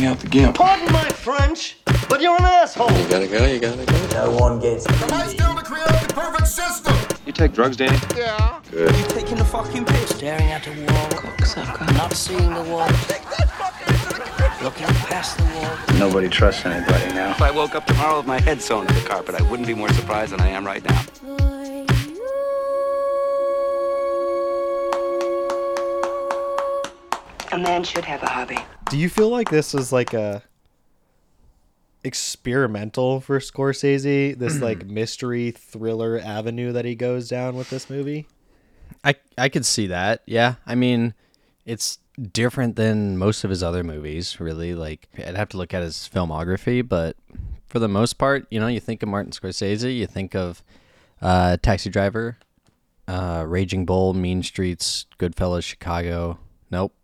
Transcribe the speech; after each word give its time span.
bring 0.00 0.10
out 0.10 0.20
the 0.20 0.28
gimp. 0.28 0.56
Pardon 0.56 0.90
my 0.92 1.08
French, 1.10 1.76
but 2.08 2.22
you're 2.22 2.36
an 2.36 2.44
asshole. 2.44 2.90
You 2.90 3.08
gotta 3.08 3.26
go, 3.26 3.44
you 3.44 3.60
gotta 3.60 3.84
go. 3.84 4.30
No 4.30 4.30
one 4.36 4.58
gets 4.58 4.84
still 4.84 5.54
to 5.54 5.62
create 5.62 5.86
the 5.86 6.14
perfect 6.14 6.46
system. 6.46 6.94
You 7.26 7.32
take 7.32 7.52
drugs, 7.52 7.76
Danny? 7.76 7.98
Yeah. 8.16 8.60
Good. 8.70 8.94
taking 9.10 9.36
the 9.36 9.44
fucking 9.44 9.84
piss. 9.84 10.10
Staring 10.10 10.50
at 10.50 10.64
the 10.64 10.70
wall, 10.70 11.10
cocksucker. 11.10 11.94
Not 11.94 12.14
seeing 12.14 12.54
the 12.54 12.62
wall. 12.62 12.88
Looking 14.62 14.86
past 15.08 15.36
the 15.36 15.44
wall. 15.44 15.98
Nobody 15.98 16.28
trusts 16.28 16.64
anybody 16.64 17.12
now. 17.14 17.32
If 17.32 17.42
I 17.42 17.50
woke 17.50 17.74
up 17.74 17.86
tomorrow 17.86 18.18
with 18.18 18.26
my 18.26 18.40
head 18.40 18.62
sewn 18.62 18.86
to 18.86 18.94
the 18.94 19.06
carpet, 19.06 19.34
I 19.34 19.42
wouldn't 19.50 19.66
be 19.66 19.74
more 19.74 19.92
surprised 19.92 20.32
than 20.32 20.40
I 20.40 20.48
am 20.48 20.66
right 20.66 20.84
now. 20.84 21.49
A 27.52 27.58
man 27.58 27.82
should 27.82 28.04
have 28.04 28.22
a 28.22 28.28
hobby. 28.28 28.58
Do 28.90 28.98
you 28.98 29.08
feel 29.08 29.28
like 29.28 29.50
this 29.50 29.74
is 29.74 29.92
like 29.92 30.14
a 30.14 30.42
experimental 32.04 33.20
for 33.20 33.38
Scorsese? 33.40 34.38
This 34.38 34.60
like 34.60 34.86
mystery 34.86 35.50
thriller 35.50 36.18
avenue 36.18 36.72
that 36.72 36.84
he 36.84 36.94
goes 36.94 37.28
down 37.28 37.56
with 37.56 37.70
this 37.70 37.90
movie? 37.90 38.26
I 39.04 39.14
I 39.36 39.48
could 39.48 39.66
see 39.66 39.88
that. 39.88 40.22
Yeah. 40.26 40.54
I 40.66 40.74
mean, 40.74 41.14
it's 41.64 41.98
different 42.32 42.76
than 42.76 43.16
most 43.16 43.44
of 43.44 43.50
his 43.50 43.62
other 43.62 43.82
movies, 43.82 44.38
really. 44.40 44.74
Like 44.74 45.08
I'd 45.18 45.36
have 45.36 45.48
to 45.50 45.56
look 45.56 45.74
at 45.74 45.82
his 45.82 46.08
filmography, 46.12 46.86
but 46.86 47.16
for 47.66 47.78
the 47.78 47.88
most 47.88 48.14
part, 48.14 48.46
you 48.50 48.60
know, 48.60 48.66
you 48.66 48.80
think 48.80 49.02
of 49.02 49.08
Martin 49.08 49.32
Scorsese, 49.32 49.96
you 49.96 50.06
think 50.06 50.34
of 50.34 50.62
uh, 51.22 51.56
Taxi 51.62 51.90
Driver, 51.90 52.38
uh, 53.08 53.44
Raging 53.46 53.86
Bull, 53.86 54.14
Mean 54.14 54.42
Streets, 54.42 55.06
Goodfellas, 55.18 55.62
Chicago. 55.62 56.38
Nope. 56.70 56.94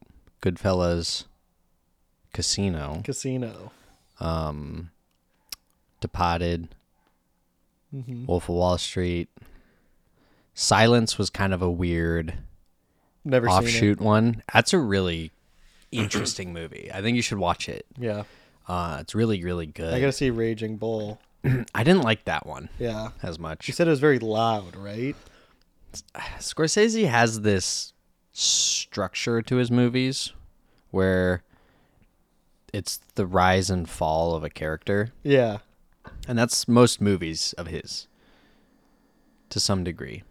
Goodfellas, 0.51 1.25
Casino, 2.33 3.03
Casino. 3.05 3.73
um, 4.21 4.91
Departed, 6.01 6.69
Mhm. 7.93 8.27
Wolf 8.27 8.45
of 8.49 8.55
Wall 8.55 8.79
Street. 8.79 9.29
Silence 10.55 11.19
was 11.19 11.31
kind 11.31 11.53
of 11.53 11.63
a 11.63 11.71
weird 11.71 12.35
Never 13.25 13.49
seen 13.49 13.57
it. 13.57 13.59
offshoot 13.59 14.01
one. 14.01 14.43
That's 14.53 14.73
a 14.73 14.79
really 14.79 15.33
interesting 15.91 16.53
movie. 16.53 16.91
I 16.93 17.03
think 17.03 17.17
you 17.17 17.23
should 17.23 17.39
watch 17.39 17.69
it. 17.69 17.85
Yeah. 17.99 18.23
Uh, 18.69 18.99
it's 19.01 19.15
really, 19.17 19.43
really 19.43 19.67
good. 19.67 19.93
I 19.95 19.99
gotta 20.01 20.13
see 20.13 20.31
Raging 20.31 20.77
Bull. 20.77 21.21
I 21.75 21.83
didn't 21.83 22.03
like 22.03 22.25
that 22.27 22.47
one 22.47 22.69
Yeah. 22.79 23.11
as 23.23 23.39
much. 23.39 23.67
You 23.67 23.75
said 23.75 23.89
it 23.89 23.91
was 23.91 24.01
very 24.01 24.19
loud, 24.21 24.77
right? 24.77 25.17
Scorsese 26.39 27.09
has 27.09 27.41
this 27.41 27.93
structure 28.33 29.41
to 29.43 29.57
his 29.57 29.71
movies 29.71 30.33
where 30.97 31.43
it's 32.73 33.01
the 33.15 33.27
rise 33.27 33.69
and 33.69 33.89
fall 33.89 34.35
of 34.35 34.43
a 34.43 34.51
character. 34.51 35.13
Yeah. 35.23 35.59
And 36.27 36.39
that's 36.39 36.67
most 36.67 37.01
movies 37.01 37.53
of 37.59 37.67
his 37.67 38.09
to 39.51 39.61
some 39.61 39.85
degree. 39.85 40.23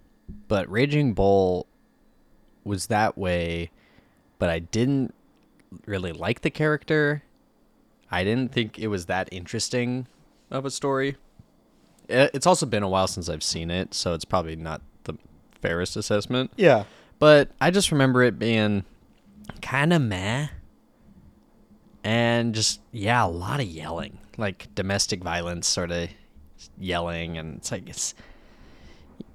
But 0.48 0.70
Raging 0.70 1.14
Bull 1.14 1.68
was 2.64 2.88
that 2.88 3.16
way, 3.18 3.70
but 4.40 4.50
I 4.50 4.58
didn't 4.60 5.14
really 5.86 6.12
like 6.12 6.42
the 6.42 6.50
character. 6.50 7.22
I 8.10 8.24
didn't 8.24 8.52
think 8.52 8.80
it 8.80 8.88
was 8.88 9.06
that 9.06 9.30
interesting 9.32 10.08
of 10.50 10.66
a 10.66 10.72
story. 10.72 11.16
It's 12.10 12.48
also 12.48 12.66
been 12.66 12.84
a 12.84 12.90
while 12.90 13.08
since 13.08 13.30
I've 13.30 13.44
seen 13.44 13.70
it, 13.70 13.94
so 13.94 14.14
it's 14.14 14.26
probably 14.26 14.56
not 14.56 14.82
the 15.04 15.16
fairest 15.62 15.96
assessment. 15.96 16.52
Yeah. 16.56 16.86
But 17.20 17.52
I 17.62 17.72
just 17.72 17.92
remember 17.92 18.24
it 18.24 18.40
being 18.40 18.84
kind 19.62 19.94
of 19.94 20.02
meh. 20.02 20.48
And 22.04 22.54
just, 22.54 22.82
yeah, 22.92 23.26
a 23.26 23.28
lot 23.28 23.60
of 23.60 23.66
yelling. 23.66 24.20
Like 24.38 24.74
domestic 24.76 25.24
violence, 25.24 25.68
sort 25.68 25.92
of 25.92 26.10
yelling. 26.78 27.38
And 27.38 27.58
it's 27.58 27.72
like, 27.72 27.90
it's, 27.90 28.14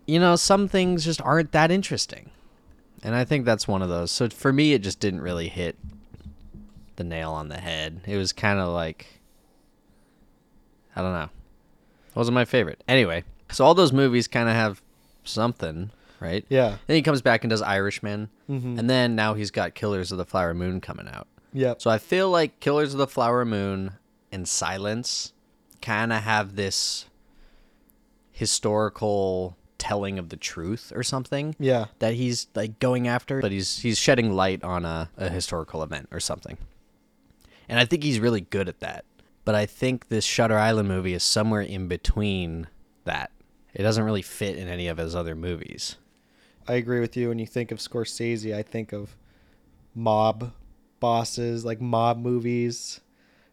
you 0.06 0.20
know, 0.20 0.37
some 0.37 0.69
things 0.69 1.04
just 1.04 1.20
aren't 1.20 1.53
that 1.53 1.70
interesting. 1.70 2.31
And 3.03 3.15
I 3.15 3.25
think 3.25 3.44
that's 3.44 3.66
one 3.66 3.82
of 3.82 3.88
those. 3.88 4.10
So 4.10 4.28
for 4.28 4.53
me, 4.53 4.72
it 4.72 4.82
just 4.82 5.00
didn't 5.00 5.22
really 5.22 5.49
hit 5.49 5.76
the 6.97 7.04
nail 7.04 7.32
on 7.32 7.49
the 7.49 7.59
head. 7.59 8.03
It 8.06 8.16
was 8.16 8.32
kind 8.32 8.60
of 8.60 8.69
like, 8.69 9.06
I 10.94 11.03
don't 11.03 11.15
know. 11.15 11.31
It 12.09 12.16
wasn't 12.16 12.34
my 12.34 12.44
favorite. 12.44 12.84
Anyway, 12.87 13.25
so 13.50 13.65
all 13.65 13.75
those 13.75 13.93
movies 13.93 14.28
kind 14.28 14.49
of 14.49 14.54
have 14.54 14.82
something, 15.25 15.91
right? 16.20 16.44
Yeah. 16.48 16.76
Then 16.86 16.97
he 16.97 17.03
comes 17.03 17.22
back 17.22 17.42
and 17.44 17.50
does 17.50 17.62
Irishman. 17.62 18.28
Mhm. 18.48 18.78
And 18.78 18.88
then 18.91 19.14
now 19.14 19.34
he's 19.34 19.50
got 19.50 19.75
Killers 19.75 20.12
of 20.12 20.19
the 20.19 20.25
Flower 20.25 20.54
Moon 20.54 20.81
coming 20.81 21.08
out. 21.08 21.26
Yep. 21.53 21.81
So 21.82 21.91
I 21.91 21.98
feel 21.98 22.31
like 22.31 22.60
Killers 22.60 22.92
of 22.94 22.98
the 22.98 23.06
Flower 23.06 23.44
Moon 23.44 23.92
and 24.31 24.48
Silence 24.48 25.32
kind 25.82 26.12
of 26.12 26.22
have 26.22 26.56
this 26.56 27.06
historical 28.32 29.56
telling 29.78 30.19
of 30.19 30.28
the 30.28 30.36
truth 30.36 30.92
or 30.94 31.03
something. 31.03 31.56
Yeah. 31.58 31.86
That 31.98 32.14
he's 32.14 32.47
like 32.54 32.78
going 32.78 33.08
after, 33.08 33.41
but 33.41 33.50
he's 33.50 33.78
he's 33.78 33.98
shedding 33.98 34.32
light 34.32 34.62
on 34.62 34.84
a, 34.84 35.10
a 35.16 35.28
historical 35.28 35.82
event 35.82 36.08
or 36.12 36.20
something. 36.20 36.58
And 37.69 37.78
I 37.78 37.84
think 37.84 38.02
he's 38.02 38.20
really 38.20 38.41
good 38.42 38.69
at 38.69 38.81
that. 38.81 39.04
But 39.44 39.54
I 39.54 39.64
think 39.66 40.08
this 40.08 40.25
Shutter 40.25 40.58
Island 40.58 40.88
movie 40.88 41.14
is 41.14 41.22
somewhere 41.22 41.62
in 41.62 41.88
between 41.88 42.66
that. 43.04 43.31
It 43.72 43.82
doesn't 43.82 44.04
really 44.04 44.22
fit 44.22 44.56
in 44.56 44.69
any 44.69 44.88
of 44.88 44.98
his 44.98 45.14
other 45.14 45.34
movies. 45.34 45.97
I 46.70 46.75
agree 46.75 47.00
with 47.00 47.16
you. 47.16 47.31
When 47.31 47.41
you 47.41 47.47
think 47.47 47.72
of 47.72 47.78
Scorsese, 47.78 48.54
I 48.54 48.62
think 48.62 48.92
of 48.92 49.16
mob 49.92 50.53
bosses, 51.00 51.64
like 51.64 51.81
mob 51.81 52.16
movies, 52.16 53.00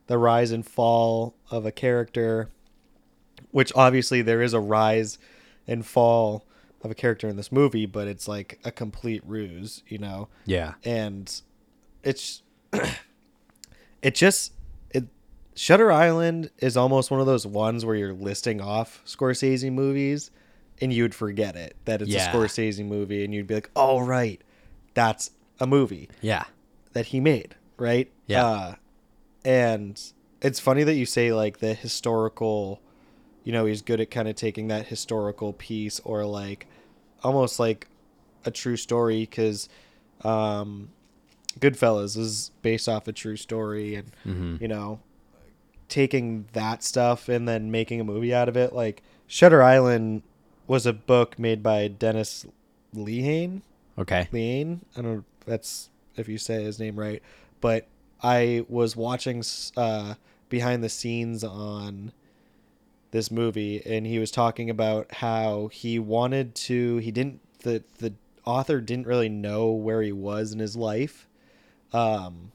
the 0.06 0.20
rise 0.20 0.52
and 0.52 0.64
fall 0.64 1.34
of 1.50 1.66
a 1.66 1.72
character, 1.72 2.52
which 3.50 3.72
obviously 3.76 4.22
there 4.22 4.44
is 4.44 4.54
a 4.54 4.60
rise 4.60 5.18
and 5.66 5.84
fall 5.84 6.46
of 6.84 6.92
a 6.92 6.94
character 6.94 7.28
in 7.28 7.38
this 7.38 7.52
movie, 7.52 7.88
but 7.88 8.08
it's 8.08 8.28
like 8.28 8.60
a 8.64 8.72
complete 8.72 9.24
ruse, 9.26 9.82
you 9.88 9.98
know? 9.98 10.28
Yeah. 10.46 10.76
And 10.84 11.42
it's, 12.04 12.44
it 14.04 14.14
just, 14.14 14.54
it, 14.92 15.06
Shutter 15.56 15.92
Island 15.92 16.52
is 16.60 16.78
almost 16.78 17.10
one 17.10 17.20
of 17.20 17.26
those 17.26 17.48
ones 17.48 17.84
where 17.84 17.96
you're 17.96 18.14
listing 18.14 18.62
off 18.62 19.02
Scorsese 19.08 19.74
movies 19.74 20.30
and 20.82 20.92
you'd 20.94 21.16
forget 21.16 21.56
it 21.56 21.76
that 21.86 22.02
it's 22.02 22.12
Yeah. 22.12 22.30
a 22.30 22.34
Scorsese 22.34 22.86
movie 22.86 23.24
and 23.26 23.34
you'd 23.34 23.48
be 23.48 23.56
like, 23.56 23.70
"Oh 23.76 24.00
right, 24.00 24.42
that's 24.94 25.32
a 25.60 25.66
movie 25.68 26.10
Yeah. 26.22 26.46
that 26.94 27.08
he 27.08 27.20
made, 27.20 27.56
right?" 27.78 28.10
Yeah. 28.28 28.46
Uh, 28.46 28.76
and 29.46 30.02
it's 30.42 30.60
funny 30.60 30.84
that 30.84 30.94
you 30.96 31.06
say 31.06 31.34
like 31.34 31.60
the 31.60 31.74
historical, 31.74 32.80
you 33.44 33.52
know, 33.52 33.66
he's 33.66 33.82
good 33.82 34.00
at 34.02 34.12
kind 34.12 34.28
of 34.28 34.36
taking 34.36 34.68
that 34.68 34.88
historical 34.88 35.54
piece 35.54 36.00
or 36.02 36.26
like 36.26 36.68
almost 37.24 37.60
like 37.60 37.88
a 38.46 38.52
true 38.52 38.78
story 38.78 39.22
because 39.22 39.68
um, 40.24 40.90
Goodfellas 41.60 42.18
is 42.18 42.52
based 42.62 42.88
off 42.88 43.08
a 43.08 43.12
true 43.14 43.36
story 43.36 43.96
and 43.96 44.12
Mhm. 44.26 44.62
you 44.62 44.68
know 44.68 45.00
taking 45.90 46.46
that 46.54 46.84
stuff 46.84 47.30
and 47.30 47.48
then 47.48 47.72
making 47.72 48.00
a 48.02 48.04
movie 48.04 48.34
out 48.34 48.50
of 48.50 48.58
it 48.58 48.74
like 48.74 49.02
Shutter 49.26 49.64
Island 49.64 50.22
was 50.68 50.86
a 50.86 50.94
book 50.94 51.40
made 51.40 51.64
by 51.64 51.88
Dennis 51.88 52.46
Lehane 52.96 53.62
Okay. 53.98 54.28
Lehane 54.32 54.80
I 54.96 55.02
don't 55.02 55.14
know 55.14 55.24
if 55.40 55.46
that's 55.46 55.90
if 56.16 56.28
you 56.28 56.38
say 56.38 56.64
his 56.64 56.80
name 56.80 56.98
right 56.98 57.22
but 57.62 57.88
I 58.22 58.66
was 58.68 58.96
watching 58.96 59.44
uh, 59.76 60.16
behind 60.50 60.84
the 60.84 60.90
scenes 60.90 61.44
on 61.44 62.12
this 63.12 63.32
movie 63.32 63.82
and 63.86 64.06
he 64.06 64.20
was 64.20 64.32
talking 64.32 64.70
about 64.70 65.12
how 65.14 65.70
he 65.72 65.98
wanted 66.00 66.54
to 66.56 66.98
he 66.98 67.12
didn't 67.12 67.40
the 67.60 67.84
the 68.00 68.14
author 68.46 68.82
didn't 68.82 69.08
really 69.08 69.30
know 69.30 69.72
where 69.72 70.02
he 70.02 70.12
was 70.12 70.52
in 70.52 70.60
his 70.60 70.76
life 70.76 71.28
um 71.94 72.52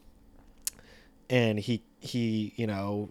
and 1.30 1.58
he 1.58 1.82
he 2.00 2.52
you 2.56 2.66
know 2.66 3.10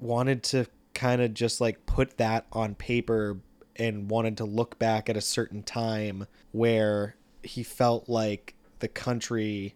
wanted 0.00 0.42
to 0.42 0.66
kind 0.94 1.20
of 1.22 1.32
just 1.34 1.60
like 1.60 1.86
put 1.86 2.16
that 2.18 2.46
on 2.52 2.74
paper 2.74 3.38
and 3.78 4.10
wanted 4.10 4.36
to 4.38 4.44
look 4.44 4.78
back 4.78 5.08
at 5.08 5.16
a 5.16 5.20
certain 5.20 5.62
time 5.62 6.26
where 6.52 7.14
he 7.42 7.62
felt 7.62 8.08
like 8.08 8.54
the 8.80 8.88
country 8.88 9.74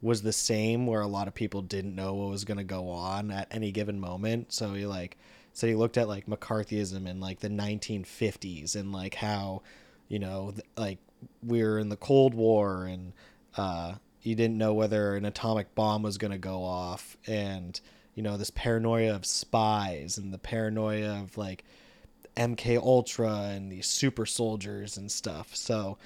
was 0.00 0.22
the 0.22 0.32
same 0.32 0.86
where 0.86 1.00
a 1.00 1.06
lot 1.08 1.26
of 1.26 1.34
people 1.34 1.62
didn't 1.62 1.94
know 1.94 2.14
what 2.14 2.30
was 2.30 2.44
going 2.44 2.58
to 2.58 2.64
go 2.64 2.88
on 2.88 3.30
at 3.30 3.48
any 3.50 3.72
given 3.72 3.98
moment. 3.98 4.52
So 4.52 4.74
he 4.74 4.86
like 4.86 5.16
so 5.52 5.66
he 5.66 5.74
looked 5.74 5.98
at 5.98 6.06
like 6.06 6.26
mccarthyism 6.26 7.08
in 7.08 7.18
like 7.18 7.40
the 7.40 7.48
1950s 7.48 8.76
and 8.76 8.92
like 8.92 9.14
how 9.14 9.62
you 10.06 10.20
know 10.20 10.54
like 10.76 10.98
we 11.44 11.62
were 11.62 11.80
in 11.80 11.88
the 11.88 11.96
cold 11.96 12.32
war 12.34 12.84
and 12.84 13.12
uh 13.56 13.94
you 14.22 14.36
didn't 14.36 14.58
know 14.58 14.72
whether 14.74 15.16
an 15.16 15.24
atomic 15.24 15.74
bomb 15.74 16.02
was 16.02 16.18
going 16.18 16.30
to 16.30 16.38
go 16.38 16.62
off 16.62 17.16
and 17.26 17.80
you 18.14 18.22
know 18.22 18.36
this 18.36 18.50
paranoia 18.50 19.14
of 19.14 19.26
spies 19.26 20.18
and 20.18 20.32
the 20.32 20.38
paranoia 20.38 21.20
of 21.22 21.36
like 21.36 21.64
MK 22.38 22.78
Ultra 22.78 23.50
and 23.50 23.70
these 23.70 23.86
super 23.86 24.24
soldiers 24.24 24.96
and 24.96 25.10
stuff. 25.10 25.54
So 25.54 25.98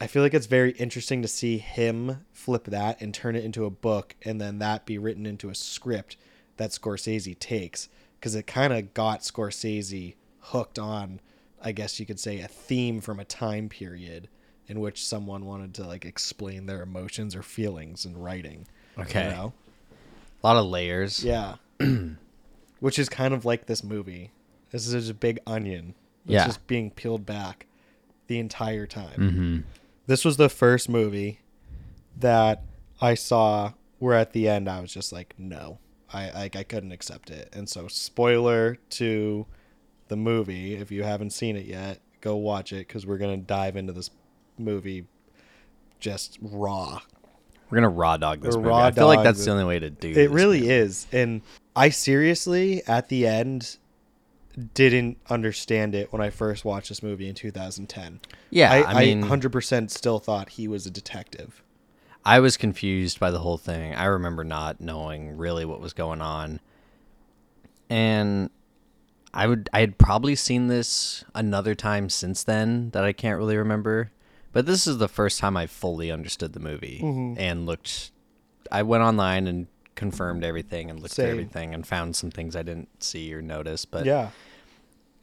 I 0.00 0.06
feel 0.06 0.22
like 0.22 0.34
it's 0.34 0.46
very 0.46 0.72
interesting 0.72 1.22
to 1.22 1.28
see 1.28 1.58
him 1.58 2.24
flip 2.32 2.64
that 2.64 3.00
and 3.00 3.12
turn 3.12 3.36
it 3.36 3.44
into 3.44 3.64
a 3.64 3.70
book 3.70 4.14
and 4.22 4.40
then 4.40 4.58
that 4.60 4.86
be 4.86 4.98
written 4.98 5.26
into 5.26 5.50
a 5.50 5.54
script 5.54 6.16
that 6.56 6.70
Scorsese 6.70 7.38
takes 7.38 7.88
because 8.18 8.34
it 8.34 8.46
kind 8.46 8.72
of 8.72 8.94
got 8.94 9.20
Scorsese 9.20 10.14
hooked 10.40 10.78
on 10.78 11.20
I 11.64 11.72
guess 11.72 11.98
you 11.98 12.04
could 12.04 12.20
say 12.20 12.40
a 12.40 12.48
theme 12.48 13.00
from 13.00 13.18
a 13.18 13.24
time 13.24 13.70
period 13.70 14.28
in 14.68 14.80
which 14.80 15.04
someone 15.04 15.46
wanted 15.46 15.74
to 15.74 15.86
like 15.86 16.04
explain 16.04 16.66
their 16.66 16.82
emotions 16.82 17.34
or 17.34 17.42
feelings 17.42 18.04
in 18.04 18.16
writing. 18.18 18.66
Okay. 18.98 19.24
you 19.24 19.30
know? 19.30 19.52
A 20.42 20.46
lot 20.46 20.56
of 20.56 20.66
layers. 20.66 21.24
Yeah. 21.24 21.56
Which 22.80 22.98
is 22.98 23.08
kind 23.08 23.32
of 23.32 23.46
like 23.46 23.64
this 23.64 23.82
movie. 23.82 24.30
This 24.74 24.88
is 24.88 24.92
just 24.92 25.10
a 25.10 25.14
big 25.14 25.38
onion. 25.46 25.94
It's 26.24 26.32
Yeah. 26.32 26.46
just 26.46 26.66
being 26.66 26.90
peeled 26.90 27.24
back 27.24 27.66
the 28.26 28.40
entire 28.40 28.88
time. 28.88 29.20
Mm-hmm. 29.20 29.58
This 30.08 30.24
was 30.24 30.36
the 30.36 30.48
first 30.48 30.88
movie 30.88 31.38
that 32.18 32.64
I 33.00 33.14
saw 33.14 33.74
where 34.00 34.14
at 34.18 34.32
the 34.32 34.48
end 34.48 34.68
I 34.68 34.80
was 34.80 34.92
just 34.92 35.12
like, 35.12 35.34
no. 35.38 35.78
I 36.12 36.30
like 36.32 36.56
I 36.56 36.64
couldn't 36.64 36.90
accept 36.90 37.30
it. 37.30 37.50
And 37.52 37.68
so 37.68 37.86
spoiler 37.86 38.78
to 38.90 39.46
the 40.08 40.16
movie, 40.16 40.74
if 40.74 40.90
you 40.90 41.04
haven't 41.04 41.30
seen 41.30 41.56
it 41.56 41.66
yet, 41.66 42.00
go 42.20 42.34
watch 42.34 42.72
it 42.72 42.86
because 42.88 43.06
we're 43.06 43.18
gonna 43.18 43.36
dive 43.36 43.76
into 43.76 43.92
this 43.92 44.10
movie 44.58 45.06
just 46.00 46.36
raw. 46.42 47.00
We're 47.70 47.76
gonna 47.76 47.88
raw 47.90 48.16
dog 48.16 48.40
this 48.42 48.56
movie. 48.56 48.68
raw 48.70 48.78
I 48.86 48.90
feel 48.90 49.06
like 49.06 49.22
that's 49.22 49.44
the 49.44 49.52
only 49.52 49.64
way 49.66 49.78
to 49.78 49.90
do 49.90 50.08
It 50.10 50.30
really 50.30 50.62
man. 50.62 50.70
is. 50.70 51.06
And 51.12 51.42
I 51.76 51.90
seriously, 51.90 52.82
at 52.88 53.08
the 53.08 53.26
end, 53.28 53.76
didn't 54.74 55.18
understand 55.28 55.94
it 55.94 56.12
when 56.12 56.22
I 56.22 56.30
first 56.30 56.64
watched 56.64 56.88
this 56.88 57.02
movie 57.02 57.28
in 57.28 57.34
2010. 57.34 58.20
Yeah, 58.50 58.70
I, 58.72 59.00
I 59.00 59.04
mean- 59.04 59.22
100% 59.24 59.90
still 59.90 60.18
thought 60.18 60.50
he 60.50 60.68
was 60.68 60.86
a 60.86 60.90
detective. 60.90 61.62
I 62.24 62.40
was 62.40 62.56
confused 62.56 63.20
by 63.20 63.30
the 63.30 63.40
whole 63.40 63.58
thing. 63.58 63.94
I 63.94 64.04
remember 64.06 64.44
not 64.44 64.80
knowing 64.80 65.36
really 65.36 65.64
what 65.66 65.80
was 65.80 65.92
going 65.92 66.22
on. 66.22 66.60
And 67.90 68.48
I 69.34 69.46
would 69.46 69.68
I 69.72 69.80
had 69.80 69.98
probably 69.98 70.34
seen 70.34 70.68
this 70.68 71.24
another 71.34 71.74
time 71.74 72.08
since 72.08 72.42
then 72.42 72.90
that 72.90 73.04
I 73.04 73.12
can't 73.12 73.36
really 73.38 73.56
remember. 73.56 74.10
But 74.52 74.64
this 74.66 74.86
is 74.86 74.98
the 74.98 75.08
first 75.08 75.38
time 75.38 75.56
I 75.56 75.66
fully 75.66 76.10
understood 76.10 76.52
the 76.52 76.60
movie 76.60 77.00
Mm-hmm. 77.02 77.38
and 77.38 77.66
looked 77.66 78.10
I 78.72 78.82
went 78.82 79.02
online 79.02 79.46
and 79.46 79.66
confirmed 79.94 80.44
everything 80.44 80.90
and 80.90 81.00
looked 81.00 81.14
Same. 81.14 81.26
at 81.26 81.30
everything 81.30 81.74
and 81.74 81.86
found 81.86 82.16
some 82.16 82.30
things 82.30 82.56
I 82.56 82.62
didn't 82.62 83.02
see 83.02 83.32
or 83.34 83.42
notice. 83.42 83.84
But 83.84 84.06
yeah. 84.06 84.30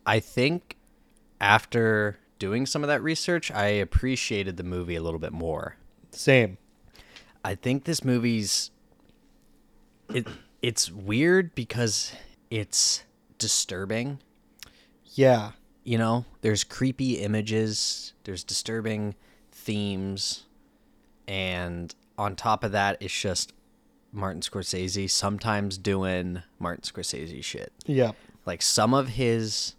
I 0.05 0.19
think 0.19 0.77
after 1.39 2.17
doing 2.39 2.65
some 2.65 2.83
of 2.83 2.87
that 2.87 3.03
research, 3.03 3.51
I 3.51 3.67
appreciated 3.67 4.57
the 4.57 4.63
movie 4.63 4.95
a 4.95 5.01
little 5.01 5.19
bit 5.19 5.33
more. 5.33 5.75
Same. 6.11 6.57
I 7.43 7.55
think 7.55 7.85
this 7.85 8.03
movie's 8.03 8.71
it 10.13 10.27
it's 10.61 10.91
weird 10.91 11.55
because 11.55 12.13
it's 12.49 13.03
disturbing. 13.37 14.19
Yeah. 15.13 15.51
You 15.83 15.97
know, 15.97 16.25
there's 16.41 16.63
creepy 16.63 17.19
images, 17.19 18.13
there's 18.23 18.43
disturbing 18.43 19.15
themes, 19.51 20.45
and 21.27 21.93
on 22.17 22.35
top 22.35 22.63
of 22.63 22.71
that, 22.73 22.97
it's 23.01 23.19
just 23.19 23.53
Martin 24.11 24.41
Scorsese 24.41 25.09
sometimes 25.09 25.77
doing 25.77 26.43
Martin 26.59 26.83
Scorsese 26.83 27.43
shit. 27.43 27.71
Yeah. 27.85 28.11
Like 28.45 28.61
some 28.61 28.93
of 28.93 29.09
his 29.09 29.75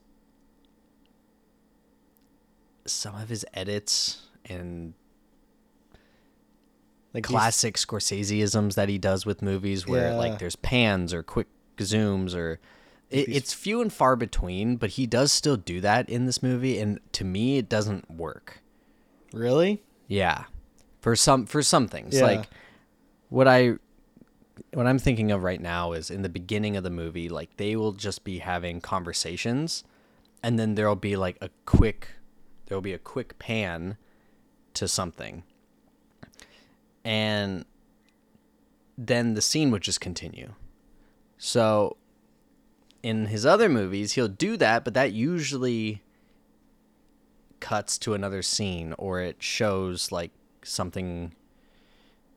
some 2.86 3.14
of 3.14 3.28
his 3.28 3.44
edits 3.54 4.22
and 4.46 4.94
Like 7.14 7.24
classic 7.24 7.76
Scorseseisms 7.76 8.74
that 8.74 8.88
he 8.88 8.98
does 8.98 9.24
with 9.26 9.42
movies 9.42 9.86
where 9.86 10.10
Yeah. 10.10 10.16
like 10.16 10.38
there's 10.38 10.56
pans 10.56 11.12
or 11.14 11.22
quick 11.22 11.46
zooms 11.76 12.34
or 12.34 12.58
it, 13.10 13.28
it's 13.28 13.52
few 13.52 13.82
and 13.82 13.92
far 13.92 14.16
between, 14.16 14.76
but 14.76 14.90
he 14.90 15.06
does 15.06 15.30
still 15.32 15.58
do 15.58 15.82
that 15.82 16.08
in 16.08 16.24
this 16.24 16.42
movie 16.42 16.78
and 16.78 16.98
to 17.12 17.24
me 17.24 17.58
it 17.58 17.68
doesn't 17.68 18.10
work. 18.10 18.62
Really? 19.34 19.82
Yeah. 20.08 20.44
For 21.00 21.14
some 21.14 21.44
for 21.46 21.62
some 21.62 21.88
things. 21.88 22.14
Yeah. 22.16 22.22
Like 22.24 22.48
what 23.28 23.46
I 23.46 23.74
what 24.72 24.86
I'm 24.86 24.98
thinking 24.98 25.30
of 25.30 25.42
right 25.42 25.60
now 25.60 25.92
is 25.92 26.10
in 26.10 26.22
the 26.22 26.28
beginning 26.28 26.76
of 26.76 26.84
the 26.84 26.90
movie, 26.90 27.28
like 27.28 27.56
they 27.56 27.76
will 27.76 27.92
just 27.92 28.24
be 28.24 28.38
having 28.38 28.80
conversations 28.80 29.84
and 30.42 30.58
then 30.58 30.74
there'll 30.74 30.96
be 30.96 31.16
like 31.16 31.38
a 31.40 31.50
quick 31.66 32.08
there'll 32.66 32.82
be 32.82 32.92
a 32.92 32.98
quick 32.98 33.38
pan 33.38 33.96
to 34.74 34.88
something. 34.88 35.42
And 37.04 37.64
then 38.96 39.34
the 39.34 39.42
scene 39.42 39.70
would 39.70 39.82
just 39.82 40.00
continue. 40.00 40.54
So 41.36 41.96
in 43.02 43.26
his 43.26 43.44
other 43.44 43.68
movies, 43.68 44.12
he'll 44.12 44.28
do 44.28 44.56
that, 44.56 44.84
but 44.84 44.94
that 44.94 45.12
usually 45.12 46.02
cuts 47.60 47.98
to 47.98 48.14
another 48.14 48.42
scene 48.42 48.94
or 48.98 49.20
it 49.20 49.42
shows 49.42 50.10
like 50.10 50.30
something 50.62 51.34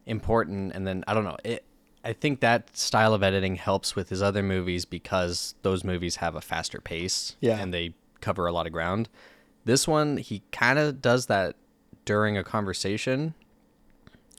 important 0.06 0.74
and 0.74 0.86
then 0.86 1.04
I 1.08 1.14
don't 1.14 1.24
know. 1.24 1.38
It 1.44 1.64
I 2.06 2.14
think 2.14 2.40
that 2.42 2.78
style 2.78 3.14
of 3.14 3.24
editing 3.24 3.56
helps 3.56 3.96
with 3.96 4.10
his 4.10 4.22
other 4.22 4.44
movies 4.44 4.86
because 4.86 5.56
those 5.64 5.84
movies 5.84 6.18
have 6.18 6.36
a 6.36 6.42
faster 6.42 6.80
pace 6.80 7.36
Yeah. 7.42 7.58
and 7.60 7.74
they 7.74 7.96
cover 8.22 8.46
a 8.48 8.52
lot 8.54 8.68
of 8.68 8.72
ground. 8.72 9.10
This 9.66 9.88
one 9.88 10.18
he 10.18 10.44
kind 10.52 10.78
of 10.80 11.02
does 11.02 11.26
that 11.26 11.56
during 12.06 12.38
a 12.38 12.44
conversation 12.44 13.34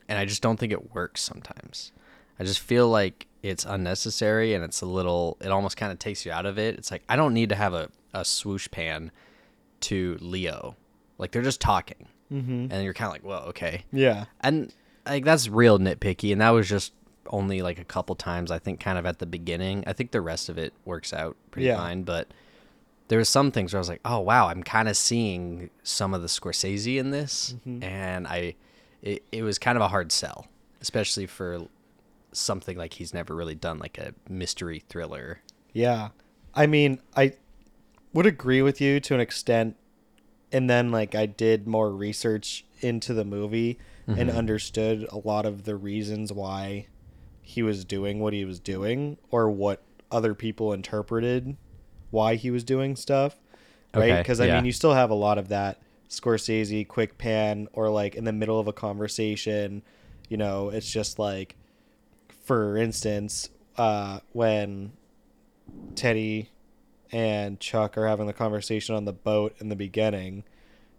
and 0.09 0.19
I 0.19 0.25
just 0.25 0.41
don't 0.43 0.59
think 0.59 0.73
it 0.73 0.95
works 0.95 1.21
sometimes. 1.23 1.91
I 2.39 2.45
just 2.45 2.61
feel 2.61 2.89
like 2.89 3.27
it's 3.43 3.65
unnecessary 3.65 4.55
and 4.55 4.63
it's 4.65 4.81
a 4.83 4.87
little 4.87 5.37
it 5.41 5.49
almost 5.51 5.77
kind 5.77 5.91
of 5.93 5.99
takes 5.99 6.25
you 6.25 6.33
out 6.33 6.47
of 6.47 6.59
it. 6.59 6.77
It's 6.77 6.91
like 6.93 7.03
I 7.09 7.17
don't 7.17 7.35
need 7.35 7.49
to 7.49 7.55
have 7.57 7.75
a, 7.75 7.89
a 8.15 8.25
swoosh 8.25 8.69
pan 8.71 9.11
to 9.81 10.17
Leo. 10.21 10.77
Like 11.19 11.33
they're 11.33 11.43
just 11.43 11.61
talking. 11.61 12.07
Mm-hmm. 12.33 12.69
And 12.71 12.85
you're 12.85 12.95
kind 12.95 13.07
of 13.09 13.13
like, 13.13 13.25
well, 13.25 13.43
okay. 13.49 13.85
Yeah. 13.93 14.27
And 14.41 14.73
like 15.05 15.25
that's 15.25 15.49
real 15.49 15.79
nitpicky 15.79 16.31
and 16.33 16.41
that 16.41 16.51
was 16.51 16.69
just 16.69 16.93
only 17.31 17.63
like 17.63 17.79
a 17.79 17.85
couple 17.85 18.15
times 18.17 18.51
I 18.51 18.59
think 18.59 18.81
kind 18.81 18.99
of 18.99 19.07
at 19.07 19.19
the 19.19 19.27
beginning. 19.27 19.85
I 19.87 19.93
think 19.93 20.11
the 20.11 20.21
rest 20.21 20.49
of 20.49 20.59
it 20.59 20.73
works 20.85 21.13
out 21.13 21.37
pretty 21.51 21.67
Yeah. 21.69 21.77
fine, 21.77 22.03
but 22.03 22.29
there 23.09 23.19
was 23.19 23.29
some 23.29 23.51
things 23.53 23.73
where 23.73 23.79
I 23.79 23.81
was 23.83 23.89
like, 23.89 24.01
"Oh 24.05 24.21
wow, 24.21 24.49
I'm 24.49 24.63
kind 24.63 24.89
of 24.89 24.97
seeing 24.97 25.71
some 25.83 26.13
of 26.15 26.23
the 26.23 26.29
Scorsese 26.29 26.97
in 26.99 27.11
this." 27.11 27.55
Mm-hmm. 27.67 27.83
And 27.85 28.27
I 28.27 28.55
it, 29.03 29.23
it 29.31 29.43
was 29.43 29.59
kind 29.59 29.77
of 29.77 29.83
a 29.83 29.89
hard 29.89 30.11
sell, 30.11 30.47
especially 30.81 31.27
for 31.27 31.61
something 32.33 32.77
like 32.77 32.95
he's 32.95 33.15
never 33.15 33.35
really 33.35 33.55
done 33.55 33.79
like 33.79 33.99
a 33.99 34.13
mystery 34.29 34.83
thriller. 34.89 35.41
Yeah. 35.73 36.09
I 36.55 36.67
mean, 36.67 37.01
I 37.17 37.35
would 38.13 38.27
agree 38.27 38.63
with 38.63 38.81
you 38.81 38.99
to 39.01 39.15
an 39.15 39.21
extent. 39.21 39.77
And 40.53 40.71
then, 40.71 40.91
like, 40.91 41.15
I 41.15 41.27
did 41.27 41.67
more 41.67 41.91
research 41.91 42.65
into 42.81 43.13
the 43.13 43.25
movie 43.25 43.79
and 44.07 44.31
understood 44.31 45.07
a 45.11 45.19
lot 45.19 45.45
of 45.45 45.65
the 45.65 45.75
reasons 45.75 46.33
why 46.33 46.87
he 47.49 47.63
was 47.63 47.85
doing 47.85 48.19
what 48.19 48.33
he 48.33 48.45
was 48.45 48.59
doing 48.59 49.17
or 49.31 49.49
what 49.49 49.81
other 50.11 50.35
people 50.35 50.73
interpreted 50.73 51.57
why 52.11 52.35
he 52.35 52.51
was 52.51 52.65
doing 52.65 52.97
stuff. 52.97 53.37
Right? 53.95 54.11
Okay, 54.11 54.19
Because, 54.23 54.41
I 54.41 54.47
yeah. 54.47 54.57
mean, 54.57 54.65
you 54.65 54.73
still 54.73 54.95
have 54.95 55.11
a 55.11 55.15
lot 55.15 55.39
of 55.39 55.49
that 55.49 55.81
Scorsese 56.09 56.87
quick 56.89 57.19
pan 57.19 57.69
or, 57.73 57.89
like, 57.89 58.17
in 58.17 58.25
the 58.25 58.33
middle 58.33 58.59
of 58.59 58.67
a 58.67 58.73
conversation, 58.73 59.83
you 60.29 60.37
know, 60.37 60.71
it's 60.71 60.91
just 60.91 61.19
like, 61.21 61.57
for 62.45 62.77
instance, 62.77 63.49
uh, 63.77 64.21
when 64.33 64.93
Teddy 65.95 66.51
and 67.13 67.61
Chuck 67.61 67.97
are 67.97 68.09
having 68.09 68.27
the 68.27 68.33
conversation 68.33 68.95
on 68.97 69.05
the 69.05 69.13
boat 69.13 69.55
in 69.61 69.69
the 69.69 69.77
beginning, 69.77 70.43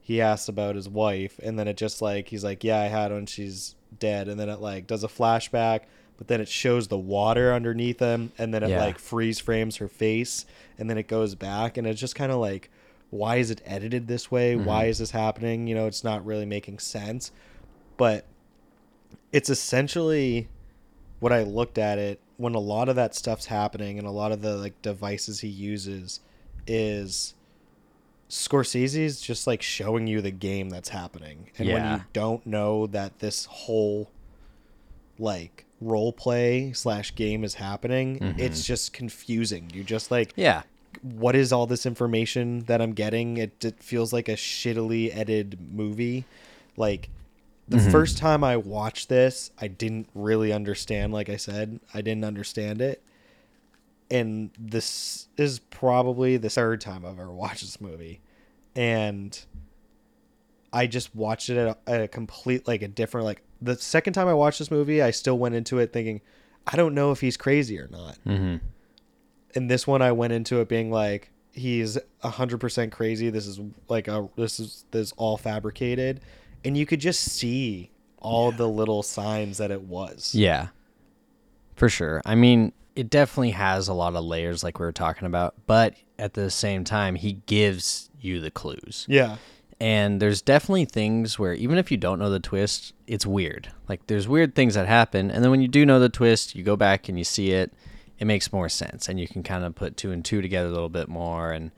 he 0.02 0.22
asks 0.22 0.48
about 0.48 0.76
his 0.76 0.88
wife, 0.88 1.38
and 1.44 1.60
then 1.60 1.68
it 1.68 1.76
just 1.76 2.02
like 2.02 2.30
he's 2.30 2.44
like, 2.44 2.64
"Yeah, 2.64 2.80
I 2.80 2.86
had 2.86 3.12
one. 3.12 3.26
She's 3.26 3.76
dead." 4.00 4.30
And 4.30 4.40
then 4.40 4.48
it 4.48 4.62
like 4.62 4.88
does 4.88 5.04
a 5.04 5.10
flashback, 5.10 5.82
but 6.18 6.28
then 6.28 6.42
it 6.42 6.48
shows 6.48 6.88
the 6.88 6.98
water 6.98 7.54
underneath 7.54 8.00
him, 8.00 8.32
and 8.38 8.54
then 8.54 8.64
it 8.64 8.70
Yeah. 8.70 8.80
like 8.84 9.00
freeze 9.00 9.40
frames 9.40 9.78
her 9.78 9.88
face, 9.88 10.46
and 10.78 10.90
then 10.90 10.98
it 10.98 11.08
goes 11.08 11.36
back, 11.36 11.78
and 11.78 11.86
it's 11.88 12.00
just 12.00 12.16
kind 12.16 12.32
of 12.32 12.40
like, 12.40 12.70
why 13.10 13.38
is 13.38 13.52
it 13.52 13.62
edited 13.66 14.08
this 14.08 14.30
way? 14.30 14.56
Mm-hmm. 14.56 14.66
Why 14.66 14.86
is 14.86 14.98
this 14.98 15.12
happening? 15.12 15.68
You 15.68 15.76
know, 15.76 15.88
it's 15.88 16.04
not 16.04 16.26
really 16.26 16.46
making 16.46 16.80
sense, 16.80 17.32
but 17.96 18.26
it's 19.32 19.50
essentially 19.50 20.48
what 21.20 21.32
I 21.32 21.44
looked 21.44 21.78
at 21.78 21.98
it 21.98 22.20
when 22.38 22.54
a 22.54 22.60
lot 22.60 22.90
of 22.90 22.96
that 22.96 23.16
stuff's 23.16 23.46
happening 23.46 23.98
and 23.98 24.08
a 24.08 24.12
lot 24.12 24.32
of 24.32 24.42
the 24.42 24.56
like 24.58 24.80
devices 24.82 25.40
he 25.40 25.48
uses 25.48 26.20
is 26.68 27.34
Scorsese's 28.30 29.22
just 29.22 29.48
like 29.48 29.62
showing 29.62 30.06
you 30.06 30.22
the 30.22 30.32
game 30.32 30.70
that's 30.70 30.90
happening. 30.90 31.50
And 31.58 31.70
when 31.70 31.94
you 31.94 32.04
don't 32.14 32.46
know 32.46 32.88
that 32.88 33.20
this 33.20 33.46
whole 33.46 34.12
like 35.18 35.66
role 35.82 36.12
play 36.12 36.72
slash 36.74 37.16
game 37.16 37.44
is 37.44 37.56
happening, 37.56 38.20
mm-hmm. 38.20 38.40
it's 38.40 38.66
just 38.66 38.94
confusing. 38.94 39.70
You 39.74 39.84
just 39.84 40.12
like 40.12 40.34
Yeah. 40.36 40.64
what 41.02 41.36
is 41.36 41.52
all 41.52 41.68
this 41.68 41.86
information 41.86 42.62
that 42.62 42.82
I'm 42.82 42.94
getting? 42.94 43.38
It, 43.38 43.64
it 43.64 43.84
feels 43.84 44.12
like 44.14 44.28
a 44.28 44.34
shittily 44.34 45.16
edited 45.16 45.74
movie. 45.74 46.26
Like 46.76 47.10
the 47.68 47.78
mm-hmm. 47.78 47.92
first 47.92 48.18
time 48.18 48.44
I 48.44 48.58
watched 48.58 49.10
this, 49.10 49.52
I 49.60 49.68
didn't 49.68 50.10
really 50.16 50.54
understand. 50.54 51.14
Like 51.14 51.30
I 51.30 51.38
said, 51.38 51.80
I 51.94 52.02
didn't 52.02 52.24
understand 52.24 52.82
it. 52.82 53.04
And 54.10 54.52
this 54.58 55.28
is 55.36 55.60
probably 55.60 56.38
the 56.38 56.50
third 56.50 56.80
time 56.80 57.06
I've 57.06 57.20
ever 57.20 57.30
watched 57.30 57.62
this 57.62 57.82
movie, 57.82 58.22
and 58.74 59.38
I 60.72 60.88
just 60.88 61.14
watched 61.14 61.50
it 61.50 61.58
at 61.58 61.68
a, 61.68 61.90
at 61.90 62.02
a 62.02 62.08
complete 62.08 62.68
like 62.70 62.82
a 62.82 62.88
different 62.88 63.26
like 63.26 63.42
the 63.62 63.76
second 63.76 64.14
time 64.14 64.28
I 64.28 64.34
watched 64.34 64.60
this 64.60 64.72
movie, 64.72 65.02
I 65.02 65.12
still 65.12 65.38
went 65.38 65.56
into 65.56 65.80
it 65.80 65.94
thinking, 65.94 66.22
I 66.66 66.76
don't 66.76 66.94
know 66.94 67.12
if 67.12 67.22
he's 67.22 67.38
crazy 67.38 67.80
or 67.80 67.88
not. 67.88 68.18
Mm-hmm. 68.26 68.58
And 69.56 69.72
this 69.72 69.88
one, 69.88 70.02
I 70.02 70.12
went 70.12 70.34
into 70.34 70.60
it 70.60 70.68
being 70.70 70.92
like, 70.92 71.32
he's 71.52 71.98
hundred 72.22 72.60
percent 72.60 72.92
crazy. 72.92 73.30
This 73.30 73.48
is 73.48 73.60
like 73.88 74.08
a 74.08 74.30
this 74.36 74.60
is 74.60 74.86
this 74.92 75.08
is 75.08 75.14
all 75.18 75.38
fabricated, 75.38 76.22
and 76.64 76.78
you 76.78 76.86
could 76.86 77.00
just 77.00 77.22
see 77.22 77.92
all 78.20 78.52
the 78.52 78.68
little 78.68 79.04
signs 79.04 79.58
that 79.58 79.72
it 79.72 79.82
was. 79.82 80.34
Yeah. 80.36 80.68
For 81.76 81.90
sure. 81.90 82.22
I 82.26 82.36
mean, 82.36 82.74
it 82.96 83.10
definitely 83.10 83.52
has 83.52 83.88
a 83.88 83.94
lot 83.94 84.16
of 84.16 84.24
layers 84.24 84.64
like 84.64 84.80
we 84.80 84.86
were 84.86 84.92
talking 84.92 85.28
about, 85.28 85.56
but 85.68 85.94
at 86.18 86.34
the 86.34 86.50
same 86.50 86.84
time, 86.84 87.16
he 87.16 87.34
gives 87.46 88.10
you 88.20 88.42
the 88.42 88.50
clues. 88.50 89.06
Yeah. 89.08 89.38
And 89.80 90.20
there's 90.20 90.42
definitely 90.42 90.86
things 90.86 91.38
where 91.38 91.54
even 91.54 91.78
if 91.78 91.92
you 91.92 91.98
don't 91.98 92.18
know 92.18 92.30
the 92.32 92.40
twist, 92.40 92.94
it's 93.06 93.26
weird. 93.28 93.72
Like 93.88 94.08
there's 94.08 94.28
weird 94.28 94.56
things 94.56 94.74
that 94.74 94.88
happen, 94.88 95.30
and 95.30 95.44
then 95.44 95.52
when 95.52 95.62
you 95.62 95.68
do 95.68 95.86
know 95.86 96.00
the 96.00 96.10
twist, 96.10 96.56
you 96.56 96.64
go 96.64 96.76
back 96.76 97.08
and 97.08 97.18
you 97.18 97.24
see 97.24 97.52
it, 97.52 97.72
it 98.18 98.26
makes 98.26 98.52
more 98.52 98.70
sense 98.70 99.08
and 99.08 99.20
you 99.20 99.28
can 99.28 99.44
kind 99.44 99.64
of 99.64 99.76
put 99.76 99.96
two 99.96 100.12
and 100.12 100.26
two 100.26 100.42
together 100.42 100.68
a 100.70 100.72
little 100.72 100.90
bit 100.90 101.08
more 101.08 101.52
and 101.52 101.70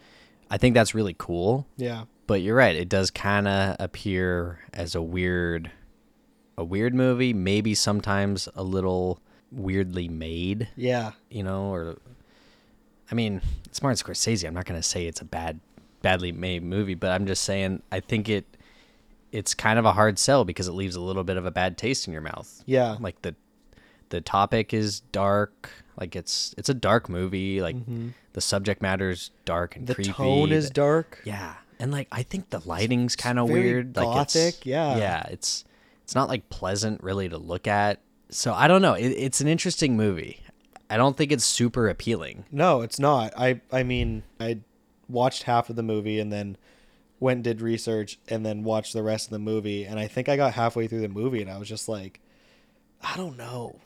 I 0.50 0.58
think 0.58 0.74
that's 0.74 0.96
really 0.96 1.14
cool. 1.18 1.68
Yeah. 1.76 2.06
But 2.28 2.42
you're 2.42 2.56
right, 2.56 2.76
it 2.76 2.88
does 2.88 3.12
kind 3.12 3.46
of 3.48 3.76
appear 3.80 4.60
as 4.74 4.96
a 4.96 5.02
weird 5.02 5.70
a 6.58 6.64
weird 6.64 6.94
movie, 6.96 7.34
maybe 7.34 7.76
sometimes 7.76 8.48
a 8.56 8.64
little 8.64 9.20
weirdly 9.52 10.08
made, 10.08 10.70
Yeah. 10.78 11.12
you 11.30 11.44
know, 11.44 11.74
or 11.74 11.98
I 13.12 13.16
mean, 13.16 13.42
it's 13.66 13.82
Martin 13.82 13.98
Scorsese. 13.98 14.48
I'm 14.48 14.54
not 14.54 14.66
going 14.66 14.80
to 14.80 14.88
say 14.88 15.08
it's 15.08 15.22
a 15.22 15.26
bad 15.26 15.60
badly 16.02 16.32
made 16.32 16.64
movie, 16.64 16.96
but 16.96 17.12
I'm 17.12 17.26
just 17.28 17.44
saying 17.44 17.82
I 17.92 18.00
think 18.00 18.30
it 18.30 18.46
it's 19.32 19.54
kind 19.54 19.78
of 19.78 19.86
a 19.86 19.92
hard 19.92 20.18
sell 20.18 20.44
because 20.44 20.68
it 20.68 20.72
leaves 20.72 20.96
a 20.96 21.02
little 21.02 21.24
bit 21.24 21.38
of 21.38 21.46
a 21.46 21.52
bad 21.52 21.78
taste 21.78 22.08
in 22.08 22.14
your 22.14 22.22
mouth. 22.22 22.64
Yeah. 22.66 22.98
Like 23.00 23.22
the 23.22 23.36
the 24.10 24.22
topic 24.22 24.74
is 24.74 25.02
dark, 25.12 25.70
like 26.00 26.16
it's 26.16 26.56
it's 26.58 26.70
a 26.70 26.74
dark 26.74 27.10
movie, 27.10 27.62
like 27.62 27.76
the 28.34 28.42
subject 28.42 28.82
matter 28.82 29.12
is 29.12 29.30
dark 29.46 29.76
and 29.76 29.84
Mm-hmm. 29.86 29.88
The 29.88 29.96
creepy. 29.96 30.12
tone 30.14 30.52
is 30.52 30.68
the- 30.70 30.74
dark. 30.74 31.22
yeah, 31.26 31.54
and 31.80 31.92
like 31.92 32.08
I 32.12 32.24
think 32.24 32.50
the 32.50 32.62
lighting's 32.66 33.16
kind 33.16 33.38
of 33.38 33.50
weird. 33.50 33.96
Like 33.96 34.08
it's, 34.24 34.34
gothic, 34.34 34.66
yeah. 34.66 34.98
yeah. 34.98 35.24
It's 35.30 35.64
it's 36.04 36.16
not 36.16 36.28
like 36.28 36.50
pleasant 36.50 37.04
really 37.04 37.30
to 37.30 37.38
look 37.38 37.68
at. 37.68 38.00
So 38.32 38.54
I 38.54 38.68
don't 38.68 38.82
know. 38.82 38.94
It, 38.94 39.10
it's 39.10 39.42
an 39.42 39.48
interesting 39.48 39.96
movie. 39.96 40.42
I 40.90 40.98
don't 40.98 41.16
think 41.16 41.32
it's 41.32 41.46
super 41.46 41.88
appealing. 41.88 42.46
No, 42.52 42.82
it's 42.82 42.98
not. 43.00 43.32
I 43.38 43.62
I 43.72 43.84
mean, 43.84 44.24
I 44.40 44.58
watched 45.10 45.44
half 45.44 45.70
of 45.70 45.76
the 45.76 45.84
movie 45.84 46.20
and 46.20 46.32
then 46.32 46.58
went 47.20 47.38
and 47.38 47.44
did 47.44 47.62
research 47.62 48.20
and 48.30 48.46
then 48.46 48.64
watched 48.64 48.94
the 48.94 49.04
rest 49.04 49.28
of 49.28 49.32
the 49.32 49.40
movie 49.40 49.84
and 49.84 50.00
I 50.00 50.08
think 50.08 50.30
I 50.30 50.38
got 50.38 50.54
halfway 50.54 50.88
through 50.88 51.02
the 51.02 51.10
movie 51.10 51.42
and 51.42 51.52
I 51.52 51.58
was 51.58 51.68
just 51.68 51.90
like 51.90 52.20
I 53.02 53.16
don't 53.16 53.38
know. 53.38 53.80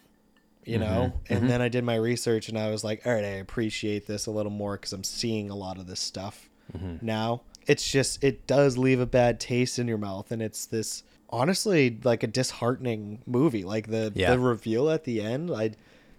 You 0.66 0.80
know? 0.80 1.14
Mm-hmm. 1.14 1.34
And 1.34 1.40
mm-hmm. 1.40 1.48
then 1.50 1.62
I 1.62 1.70
did 1.70 1.84
my 1.84 1.96
research 1.96 2.48
and 2.48 2.58
I 2.58 2.72
was 2.72 2.84
like, 2.84 3.06
"All 3.06 3.14
right, 3.14 3.24
I 3.24 3.28
appreciate 3.28 4.08
this 4.08 4.28
a 4.28 4.32
little 4.32 4.52
more 4.52 4.78
cuz 4.78 4.94
I'm 4.94 5.04
seeing 5.04 5.50
a 5.50 5.56
lot 5.56 5.78
of 5.78 5.88
this 5.88 6.00
stuff 6.00 6.50
mm-hmm. 6.76 7.06
now." 7.06 7.42
It's 7.68 7.90
just 7.90 8.24
it 8.24 8.48
does 8.48 8.78
leave 8.78 9.00
a 9.00 9.06
bad 9.06 9.40
taste 9.40 9.78
in 9.78 9.88
your 9.88 9.98
mouth 9.98 10.32
and 10.32 10.42
it's 10.42 10.66
this 10.66 11.04
honestly 11.30 12.00
like 12.04 12.24
a 12.24 12.28
disheartening 12.28 13.22
movie. 13.26 13.64
Like 13.64 13.88
the 13.88 14.12
Yeah. 14.16 14.32
the 14.32 14.40
reveal 14.40 14.90
at 14.90 15.04
the 15.04 15.22
end, 15.22 15.52
I 15.52 15.72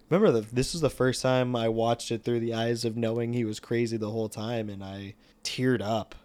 remember 0.09 0.31
that 0.39 0.53
this 0.55 0.73
was 0.73 0.81
the 0.81 0.89
first 0.89 1.21
time 1.21 1.55
I 1.55 1.69
watched 1.69 2.11
it 2.11 2.23
through 2.23 2.39
the 2.41 2.53
eyes 2.53 2.85
of 2.85 2.95
knowing 2.97 3.33
he 3.33 3.45
was 3.45 3.59
crazy 3.59 3.97
the 3.97 4.11
whole 4.11 4.29
time, 4.29 4.69
and 4.69 4.83
I 4.83 5.15
teared 5.43 5.81
up 5.81 6.15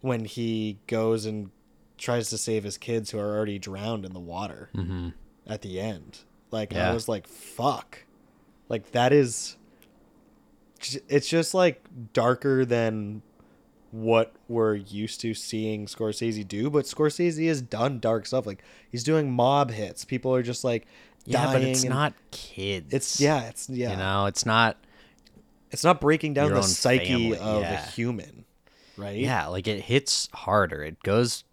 when 0.00 0.24
he 0.24 0.78
goes 0.86 1.26
and 1.26 1.50
tries 1.98 2.30
to 2.30 2.38
save 2.38 2.64
his 2.64 2.78
kids 2.78 3.10
who 3.10 3.18
are 3.18 3.36
already 3.36 3.58
drowned 3.58 4.04
in 4.06 4.12
the 4.12 4.20
water 4.20 4.70
Mm-hmm. 4.74 5.10
at 5.46 5.62
the 5.62 5.78
end. 5.80 6.20
Like 6.50 6.72
Yeah. 6.72 6.90
I 6.90 6.94
was 6.94 7.08
like, 7.08 7.26
"Fuck!" 7.28 8.04
Like 8.68 8.92
that 8.92 9.12
is. 9.12 9.56
It's 11.08 11.28
just 11.28 11.52
like 11.52 11.84
darker 12.14 12.64
than 12.64 13.20
what 13.90 14.32
we're 14.48 14.76
used 14.76 15.20
to 15.20 15.34
seeing 15.34 15.84
Scorsese 15.86 16.46
do, 16.46 16.70
but 16.70 16.86
Scorsese 16.86 17.46
has 17.48 17.60
done 17.60 17.98
dark 18.00 18.24
stuff. 18.24 18.46
Like 18.46 18.62
he's 18.90 19.04
doing 19.04 19.30
mob 19.30 19.72
hits. 19.72 20.04
People 20.06 20.34
are 20.34 20.42
just 20.42 20.64
like 20.64 20.86
Yeah, 21.24 21.52
but 21.52 21.62
it's 21.62 21.84
not 21.84 22.14
kids. 22.30 22.92
It's 22.92 23.20
yeah, 23.20 23.48
it's 23.48 23.68
yeah. 23.68 23.90
You 23.92 23.96
know, 23.96 24.26
it's 24.26 24.46
not. 24.46 24.76
It's 25.70 25.84
not 25.84 26.00
breaking 26.00 26.34
down 26.34 26.52
the 26.52 26.62
psyche 26.62 27.32
family, 27.32 27.38
of 27.38 27.62
yeah. 27.62 27.84
a 27.86 27.90
human, 27.90 28.44
right? 28.96 29.16
Yeah, 29.16 29.46
like 29.46 29.68
it 29.68 29.82
hits 29.82 30.28
harder. 30.32 30.82
It 30.82 31.02
goes. 31.02 31.44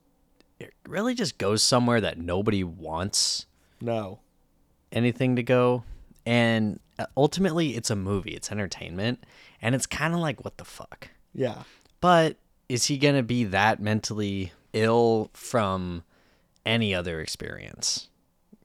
It 0.60 0.74
really 0.88 1.14
just 1.14 1.38
goes 1.38 1.62
somewhere 1.62 2.02
that 2.02 2.18
nobody 2.18 2.64
wants 2.64 3.46
No. 3.80 4.20
anything 4.92 5.36
to 5.36 5.44
go, 5.44 5.84
and 6.26 6.80
uh, 6.98 7.06
ultimately, 7.16 7.76
it's 7.76 7.92
a 7.92 7.96
movie. 7.96 8.32
It's 8.32 8.52
entertainment, 8.52 9.24
and 9.62 9.76
it's 9.76 9.86
kind 9.86 10.16
of 10.16 10.20
like 10.20 10.44
what 10.44 10.58
the 10.58 10.66
fuck. 10.66 11.10
Yeah. 11.36 11.64
But 12.02 12.38
is 12.70 12.86
he 12.86 12.98
gonna 12.98 13.22
be 13.24 13.44
that 13.44 13.80
mentally 13.80 14.52
ill 14.74 15.30
from 15.34 16.04
any 16.66 16.96
other 16.96 17.22
experience? 17.22 18.10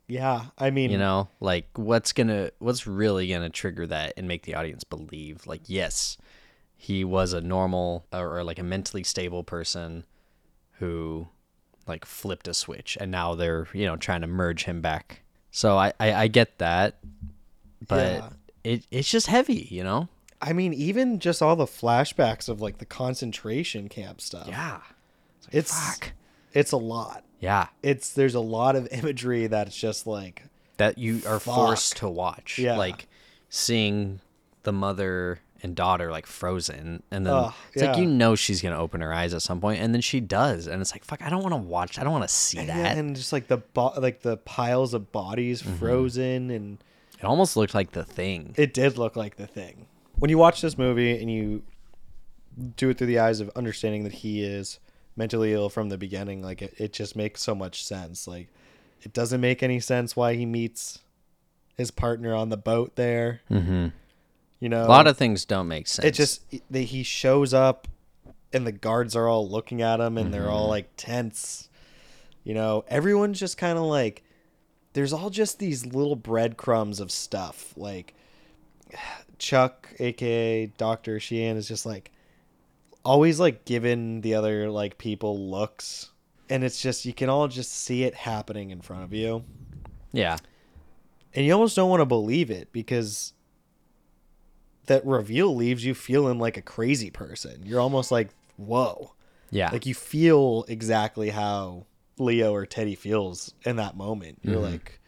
Yeah. 0.08 0.46
I 0.58 0.70
mean, 0.70 0.90
You 0.90 0.98
know, 0.98 1.28
like 1.40 1.66
what's 1.74 2.12
gonna 2.12 2.50
what's 2.58 2.86
really 2.86 3.28
gonna 3.28 3.50
trigger 3.50 3.86
that 3.86 4.14
and 4.16 4.28
make 4.28 4.42
the 4.42 4.54
audience 4.54 4.84
believe 4.84 5.46
like 5.46 5.62
yes, 5.66 6.18
he 6.76 7.04
was 7.04 7.32
a 7.32 7.40
normal 7.40 8.04
or, 8.12 8.38
or 8.38 8.44
like 8.44 8.58
a 8.58 8.62
mentally 8.64 9.04
stable 9.04 9.42
person 9.44 10.04
who 10.78 11.28
like 11.86 12.04
flipped 12.04 12.46
a 12.48 12.54
switch 12.54 12.96
and 13.00 13.10
now 13.10 13.34
they're 13.34 13.66
you 13.72 13.86
know 13.86 13.96
trying 13.96 14.20
to 14.20 14.26
merge 14.26 14.64
him 14.64 14.80
back. 14.80 15.22
So 15.50 15.76
I 15.78 15.92
I, 16.00 16.12
I 16.14 16.28
get 16.28 16.58
that, 16.58 16.98
but 17.86 18.12
Yeah. 18.18 18.28
it 18.64 18.86
it's 18.90 19.10
just 19.10 19.26
heavy, 19.28 19.68
you 19.70 19.82
know. 19.84 20.08
I 20.40 20.52
mean, 20.52 20.72
even 20.74 21.20
just 21.20 21.40
all 21.40 21.54
the 21.54 21.66
flashbacks 21.66 22.48
of 22.48 22.60
like 22.60 22.78
the 22.78 22.84
concentration 22.84 23.88
camp 23.88 24.20
stuff. 24.20 24.48
Yeah, 24.48 24.80
It's 25.52 25.72
fuck. 25.72 26.12
it's 26.52 26.72
a 26.72 26.76
lot. 26.76 27.24
Yeah, 27.42 27.66
It's 27.82 28.12
there's 28.14 28.34
a 28.34 28.40
lot 28.40 28.76
of 28.76 28.88
imagery 28.92 29.46
that's 29.48 29.76
just 29.76 30.06
like 30.06 30.44
that 30.78 30.96
you 30.96 31.20
are 31.26 31.38
Fuck. 31.40 31.54
forced 31.54 31.96
to 31.98 32.08
watch. 32.08 32.58
Yeah. 32.58 32.76
Like 32.78 33.08
seeing 33.50 34.20
the 34.62 34.72
mother 34.72 35.40
and 35.62 35.76
daughter 35.76 36.10
like 36.10 36.26
frozen 36.26 37.02
and 37.10 37.24
then 37.26 37.32
Ugh, 37.34 37.52
it's 37.72 37.82
like 37.82 37.96
you 37.96 38.06
know 38.06 38.34
she's 38.34 38.60
gonna 38.62 38.78
open 38.78 39.00
her 39.00 39.12
eyes 39.12 39.32
at 39.34 39.42
some 39.42 39.60
point 39.60 39.80
and 39.80 39.94
then 39.94 40.00
she 40.00 40.18
does 40.18 40.66
and 40.66 40.80
it's 40.80 40.90
like 40.92 41.04
fuck 41.04 41.22
I 41.22 41.28
don't 41.30 41.42
want 41.42 41.52
to 41.52 41.56
watch 41.58 41.98
I 42.00 42.02
don't 42.02 42.10
want 42.12 42.24
to 42.24 42.34
see 42.34 42.58
and, 42.58 42.68
that. 42.68 42.76
yeah, 42.78 42.92
and 42.98 43.14
just 43.14 43.32
like 43.32 43.46
the 43.46 43.58
bo- 43.58 43.92
like 43.96 44.22
the 44.22 44.38
piles 44.38 44.92
of 44.94 45.12
bodies 45.12 45.62
Mm-hmm. 45.62 45.76
frozen 45.76 46.50
and 46.50 46.78
it 47.18 47.24
almost 47.24 47.56
looked 47.56 47.74
like 47.74 47.92
the 47.92 48.02
thing. 48.04 48.54
it 48.56 48.74
did 48.74 48.98
look 48.98 49.14
like 49.14 49.36
the 49.36 49.46
thing. 49.46 49.86
When 50.16 50.30
you 50.30 50.38
watch 50.38 50.60
this 50.62 50.76
movie 50.76 51.20
and 51.20 51.30
you 51.30 51.62
do 52.76 52.88
it 52.90 52.98
through 52.98 53.06
the 53.06 53.20
eyes 53.20 53.38
of 53.40 53.48
understanding 53.54 54.02
that 54.04 54.12
he 54.12 54.42
is 54.42 54.80
mentally 55.16 55.52
ill 55.52 55.68
from 55.68 55.88
the 55.88 55.98
beginning, 55.98 56.42
like 56.42 56.62
it, 56.62 56.74
it 56.78 56.92
just 56.92 57.16
makes 57.16 57.42
so 57.42 57.54
much 57.54 57.84
sense. 57.84 58.26
Like 58.26 58.48
it 59.02 59.12
doesn't 59.12 59.40
make 59.40 59.62
any 59.62 59.80
sense 59.80 60.16
why 60.16 60.34
he 60.34 60.46
meets 60.46 61.00
his 61.76 61.90
partner 61.90 62.34
on 62.34 62.48
the 62.50 62.56
boat 62.56 62.96
there. 62.96 63.40
mm-hmm. 63.50 63.88
You 64.60 64.68
know, 64.68 64.84
A 64.84 64.86
lot 64.86 65.08
of 65.08 65.16
things 65.16 65.44
don't 65.44 65.66
make 65.66 65.88
sense. 65.88 66.06
it 66.06 66.12
just 66.12 66.42
that 66.70 66.82
he 66.82 67.02
shows 67.02 67.52
up 67.52 67.88
and 68.52 68.64
the 68.64 68.70
guards 68.70 69.16
are 69.16 69.26
all 69.26 69.48
looking 69.48 69.82
at 69.82 69.98
him 69.98 70.16
and 70.16 70.32
they're 70.32 70.48
all 70.48 70.68
like 70.68 70.90
tense. 70.96 71.68
You 72.44 72.54
know, 72.54 72.84
everyone's 72.86 73.40
just 73.40 73.58
kind 73.58 73.76
of 73.76 73.84
like 73.84 74.22
there's 74.92 75.12
all 75.12 75.30
just 75.30 75.58
these 75.58 75.84
little 75.86 76.14
breadcrumbs 76.14 77.00
of 77.00 77.10
stuff. 77.10 77.72
Like 77.76 78.14
Chuck, 79.38 79.88
aka 79.98 80.66
Doctor 80.66 81.18
Sheehan, 81.18 81.56
is 81.56 81.66
just 81.66 81.84
like 81.84 82.11
always 83.04 83.40
like 83.40 83.64
giving 83.64 84.20
the 84.20 84.34
other 84.34 84.70
like 84.70 84.98
people 84.98 85.50
looks, 85.50 86.10
and 86.48 86.64
it's 86.64 86.80
just 86.80 87.04
you 87.04 87.12
can 87.12 87.28
all 87.28 87.48
just 87.48 87.72
see 87.72 88.04
it 88.04 88.14
happening 88.14 88.70
in 88.70 88.80
front 88.80 89.04
of 89.04 89.12
you, 89.12 89.44
yeah. 90.12 90.36
and 91.34 91.46
you 91.46 91.52
almost 91.52 91.76
don't 91.76 91.90
want 91.90 92.00
to 92.00 92.06
believe 92.06 92.50
it 92.50 92.72
because 92.72 93.32
that 94.86 95.04
reveal 95.06 95.54
leaves 95.54 95.84
you 95.84 95.94
feeling 95.94 96.38
like 96.38 96.56
a 96.56 96.62
crazy 96.62 97.10
person. 97.10 97.62
You're 97.64 97.80
almost 97.80 98.10
like, 98.10 98.30
whoa. 98.56 99.14
Yeah. 99.50 99.70
Like 99.70 99.86
you 99.86 99.94
feel 99.94 100.64
exactly 100.66 101.30
how 101.30 101.86
Leo 102.18 102.52
or 102.54 102.66
Teddy 102.66 102.94
feels 102.94 103.54
in 103.64 103.76
that 103.76 103.96
moment. 103.96 104.38
You're 104.42 104.56
mm-hmm. 104.56 104.72
like 104.72 105.00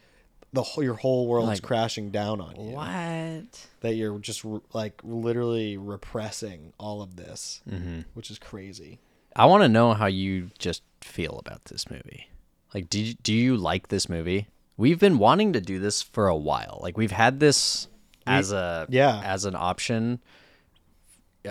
the 0.55 0.63
whole, 0.63 0.83
your 0.83 0.95
whole 0.95 1.27
world's 1.27 1.47
Like, 1.49 1.61
crashing 1.61 2.09
down 2.09 2.41
on 2.41 2.55
you. 2.59 2.71
what? 2.71 3.67
That 3.81 3.93
you're 3.95 4.17
just 4.17 4.43
re- 4.43 4.61
like 4.73 4.99
literally 5.03 5.77
repressing 5.77 6.73
all 6.79 7.01
of 7.03 7.15
this, 7.15 7.61
mm-hmm. 7.69 8.01
which 8.15 8.31
is 8.31 8.39
crazy. 8.39 8.99
I 9.35 9.45
want 9.45 9.63
to 9.63 9.69
know 9.69 9.93
how 9.93 10.07
you 10.07 10.49
just 10.57 10.81
feel 11.01 11.37
about 11.45 11.65
this 11.65 11.89
movie. 11.91 12.29
Like, 12.73 12.89
do 12.89 12.99
you, 12.99 13.13
do 13.21 13.33
you 13.33 13.55
like 13.57 13.89
this 13.89 14.09
movie? 14.09 14.47
We've 14.77 14.99
been 14.99 15.17
wanting 15.17 15.53
to 15.53 15.61
do 15.61 15.77
this 15.79 16.01
for 16.01 16.27
a 16.27 16.35
while. 16.35 16.79
Like, 16.81 16.97
we've 16.97 17.11
had 17.11 17.39
this 17.39 17.87
as 18.27 18.51
a 18.51 18.87
yeah. 18.89 19.21
as 19.23 19.45
an 19.45 19.55
option. 19.55 20.19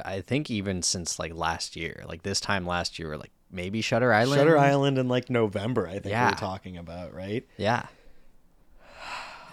I 0.05 0.23
think 0.23 0.51
even 0.51 0.83
since 0.83 1.19
like 1.21 1.33
last 1.35 1.77
year, 1.77 2.05
like 2.09 2.23
this 2.23 2.41
time 2.41 2.67
last 2.67 2.99
year, 2.99 3.11
we're 3.11 3.17
like 3.17 3.31
maybe 3.51 3.81
Shutter 3.81 4.13
Island. 4.13 4.41
Shutter 4.41 4.59
Island 4.59 4.99
in 4.99 5.09
like 5.09 5.31
November, 5.31 5.87
I 5.87 5.93
think 5.93 6.07
we 6.07 6.11
Yeah. 6.11 6.31
were 6.31 6.37
talking 6.37 6.77
about, 6.77 7.15
right? 7.15 7.47
Yeah. 7.57 7.87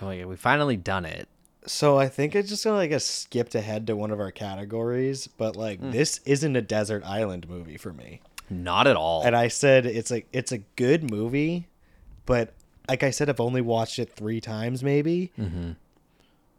Like 0.01 0.25
we 0.25 0.35
finally 0.35 0.77
done 0.77 1.05
it. 1.05 1.27
So 1.65 1.99
I 1.99 2.07
think 2.07 2.35
it's 2.35 2.49
just 2.49 2.63
gonna 2.63 2.77
like 2.77 2.89
get 2.89 3.01
skipped 3.01 3.55
ahead 3.55 3.87
to 3.87 3.95
one 3.95 4.11
of 4.11 4.19
our 4.19 4.31
categories, 4.31 5.27
but 5.27 5.55
like 5.55 5.79
this 5.91 6.19
isn't 6.25 6.55
a 6.55 6.61
desert 6.61 7.03
island 7.05 7.47
movie 7.47 7.77
for 7.77 7.93
me. 7.93 8.21
Not 8.49 8.87
at 8.87 8.95
all. 8.95 9.23
And 9.23 9.35
I 9.35 9.47
said 9.47 9.85
it's 9.85 10.11
like 10.11 10.27
it's 10.33 10.51
a 10.51 10.59
good 10.75 11.09
movie, 11.09 11.67
but 12.25 12.53
like 12.89 13.03
I 13.03 13.11
said, 13.11 13.29
I've 13.29 13.39
only 13.39 13.61
watched 13.61 13.99
it 13.99 14.11
three 14.11 14.41
times 14.41 14.83
maybe, 14.83 15.31
mm-hmm. 15.39 15.71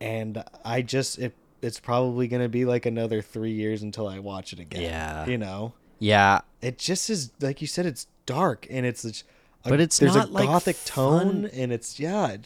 and 0.01 0.45
I 0.65 0.83
just 0.83 1.19
it 1.19 1.35
it's 1.61 1.81
probably 1.81 2.29
gonna 2.29 2.49
be 2.49 2.65
like 2.65 2.87
another 2.87 3.23
three 3.23 3.53
years 3.53 3.83
until 3.83 4.07
I 4.09 4.21
watch 4.21 4.53
it 4.53 4.61
again. 4.61 4.83
Yeah. 4.83 5.27
you 5.27 5.37
know, 5.39 5.73
yeah. 5.99 6.41
it 6.61 6.79
just 6.79 7.11
is 7.11 7.33
like 7.41 7.61
you 7.61 7.67
said, 7.67 7.87
it's 7.87 8.07
dark 8.25 8.67
and 8.71 8.87
it's. 8.87 9.05
a- 9.05 9.25
But 9.69 9.81
it's 9.81 9.99
there's 9.99 10.15
not, 10.15 10.29
a 10.29 10.33
like, 10.33 10.47
gothic 10.47 10.77
tone 10.85 11.43
fun. 11.43 11.51
and 11.53 11.73
it's 11.73 12.01
yeah 12.01 12.37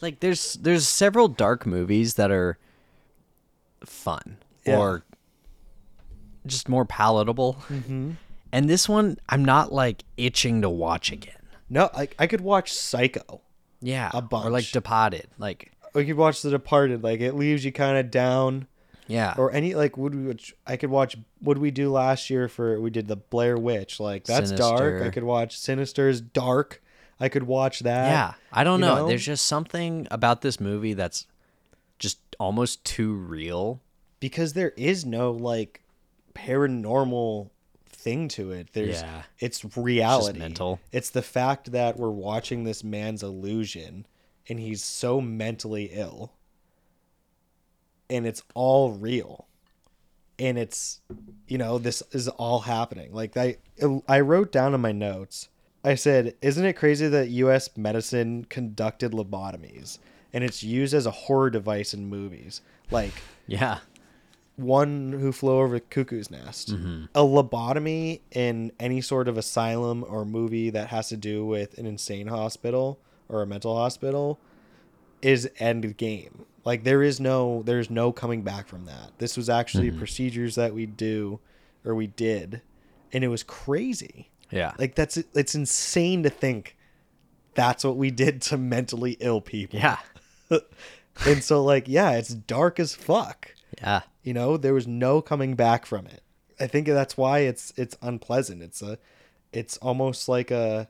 Like 0.00 0.20
there's 0.20 0.54
there's 0.54 0.86
several 0.86 1.28
dark 1.28 1.66
movies 1.66 2.14
that 2.14 2.30
are 2.30 2.58
fun 3.84 4.36
Yeah. 4.66 4.78
or 4.78 5.04
just 6.46 6.68
more 6.68 6.84
palatable. 6.84 7.56
Mm-hmm. 7.68 8.12
And 8.52 8.68
this 8.70 8.88
one, 8.88 9.18
I'm 9.28 9.44
not 9.44 9.72
like 9.72 10.04
itching 10.16 10.62
to 10.62 10.70
watch 10.70 11.10
again. 11.10 11.34
no 11.70 11.90
like 11.94 12.14
I 12.18 12.26
could 12.26 12.40
watch 12.40 12.72
Psycho. 12.72 13.40
Yeah, 13.80 14.10
A 14.14 14.22
bunch. 14.22 14.46
or 14.46 14.50
like. 14.50 14.70
Departed. 14.70 15.26
Like 15.38 15.72
We 15.94 16.04
could 16.06 16.16
watch 16.16 16.42
The 16.42 16.50
Departed. 16.50 17.02
Like 17.02 17.20
it 17.20 17.34
leaves 17.34 17.64
you 17.64 17.72
kind 17.72 17.98
of 17.98 18.10
down. 18.10 18.66
yeah, 19.06 19.34
Or 19.36 19.52
any 19.52 19.74
like 19.74 19.96
would 19.96 20.14
we? 20.14 20.36
I 20.66 20.76
could 20.76 20.90
watch. 20.90 21.16
What 21.40 21.58
we 21.58 21.70
do 21.70 21.90
last 21.90 22.30
year 22.30 22.48
for? 22.48 22.80
We 22.80 22.90
did 22.90 23.08
the 23.08 23.16
Blair 23.16 23.56
Witch. 23.58 24.00
Like 24.00 24.24
that's 24.24 24.50
dark. 24.52 25.02
I 25.02 25.10
could 25.10 25.24
watch 25.24 25.58
Sinister's 25.58 26.20
dark. 26.20 26.82
I 27.20 27.28
could 27.28 27.44
watch 27.44 27.80
that. 27.80 28.08
yeah. 28.10 28.34
I 28.52 28.64
don't 28.64 28.80
know. 28.80 28.96
know? 28.96 29.08
There's 29.08 29.24
just 29.24 29.46
something 29.46 30.06
about 30.10 30.42
this 30.42 30.60
movie 30.60 30.94
that's 30.94 31.26
just 31.98 32.18
almost 32.40 32.84
too 32.84 33.14
real. 33.14 33.80
because 34.20 34.54
there 34.54 34.72
is 34.76 35.04
no 35.04 35.30
like 35.32 35.82
paranormal 36.34 37.50
thing 37.86 38.26
to 38.28 38.50
it. 38.52 38.68
There's 38.72 39.00
Yeah. 39.02 39.22
it's 39.38 39.64
reality. 39.76 40.38
mental. 40.38 40.80
It's 40.92 41.10
the 41.10 41.22
fact 41.22 41.72
that 41.72 41.98
we're 41.98 42.10
watching 42.10 42.64
this 42.64 42.82
man's 42.82 43.22
illusion 43.22 44.06
and 44.48 44.58
he's 44.60 44.82
so 44.84 45.20
mentally 45.20 45.90
ill. 45.92 46.32
And 48.10 48.26
it's 48.26 48.42
all 48.54 48.92
real. 48.92 49.46
And 50.38 50.58
it's 50.58 51.00
you 51.46 51.58
know, 51.58 51.78
this 51.78 52.02
is 52.12 52.28
all 52.28 52.60
happening. 52.60 53.12
Like 53.14 53.36
I 53.36 53.56
I 54.08 54.20
wrote 54.20 54.50
down 54.52 54.74
in 54.74 54.80
my 54.80 54.92
notes. 54.92 55.48
I 55.84 55.94
said, 55.94 56.34
"Isn't 56.40 56.64
it 56.64 56.74
crazy 56.74 57.08
that 57.08 57.28
US 57.28 57.76
medicine 57.76 58.46
conducted 58.48 59.12
lobotomies 59.12 59.98
and 60.32 60.42
it's 60.42 60.62
used 60.62 60.94
as 60.94 61.06
a 61.06 61.10
horror 61.10 61.50
device 61.50 61.94
in 61.94 62.06
movies?" 62.06 62.62
Like 62.90 63.12
Yeah, 63.46 63.78
one 64.56 65.12
who 65.12 65.32
flew 65.32 65.58
over 65.58 65.76
the 65.76 65.80
cuckoo's 65.80 66.30
nest. 66.30 66.72
Mm-hmm. 66.72 67.04
A 67.14 67.22
lobotomy 67.22 68.20
in 68.30 68.72
any 68.78 69.00
sort 69.00 69.28
of 69.28 69.36
asylum 69.36 70.04
or 70.08 70.24
movie 70.24 70.70
that 70.70 70.88
has 70.88 71.08
to 71.08 71.16
do 71.16 71.44
with 71.44 71.76
an 71.78 71.86
insane 71.86 72.28
hospital 72.28 72.98
or 73.28 73.42
a 73.42 73.46
mental 73.46 73.76
hospital 73.76 74.38
is 75.22 75.50
end 75.58 75.96
game. 75.96 76.44
Like 76.64 76.84
there 76.84 77.02
is 77.02 77.20
no 77.20 77.62
there's 77.64 77.90
no 77.90 78.12
coming 78.12 78.42
back 78.42 78.68
from 78.68 78.84
that. 78.86 79.12
This 79.18 79.36
was 79.36 79.50
actually 79.50 79.88
mm-hmm. 79.88 79.98
procedures 79.98 80.54
that 80.54 80.74
we 80.74 80.86
do 80.86 81.40
or 81.84 81.94
we 81.94 82.06
did 82.06 82.62
and 83.12 83.24
it 83.24 83.28
was 83.28 83.42
crazy. 83.42 84.30
Yeah. 84.50 84.72
Like 84.78 84.94
that's 84.94 85.16
it's 85.16 85.54
insane 85.54 86.22
to 86.22 86.30
think 86.30 86.76
that's 87.54 87.84
what 87.84 87.96
we 87.96 88.10
did 88.10 88.42
to 88.42 88.58
mentally 88.58 89.16
ill 89.20 89.40
people. 89.40 89.78
yeah, 89.78 89.98
And 91.26 91.42
so 91.44 91.62
like 91.62 91.88
yeah, 91.88 92.12
it's 92.12 92.30
dark 92.30 92.80
as 92.80 92.94
fuck. 92.94 93.54
yeah. 93.80 94.02
You 94.22 94.32
know, 94.34 94.56
there 94.56 94.74
was 94.74 94.86
no 94.86 95.20
coming 95.20 95.54
back 95.54 95.86
from 95.86 96.06
it. 96.06 96.22
I 96.58 96.66
think 96.66 96.86
that's 96.86 97.16
why 97.16 97.40
it's 97.40 97.72
it's 97.76 97.96
unpleasant. 98.02 98.62
It's 98.62 98.82
a 98.82 98.98
it's 99.52 99.76
almost 99.78 100.28
like 100.28 100.50
a 100.50 100.88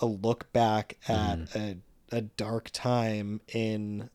a 0.00 0.06
look 0.06 0.52
back 0.52 0.96
at 1.08 1.38
mm-hmm. 1.38 1.58
a 1.58 1.76
a 2.12 2.20
dark 2.22 2.70
time 2.72 3.40
in 3.48 4.10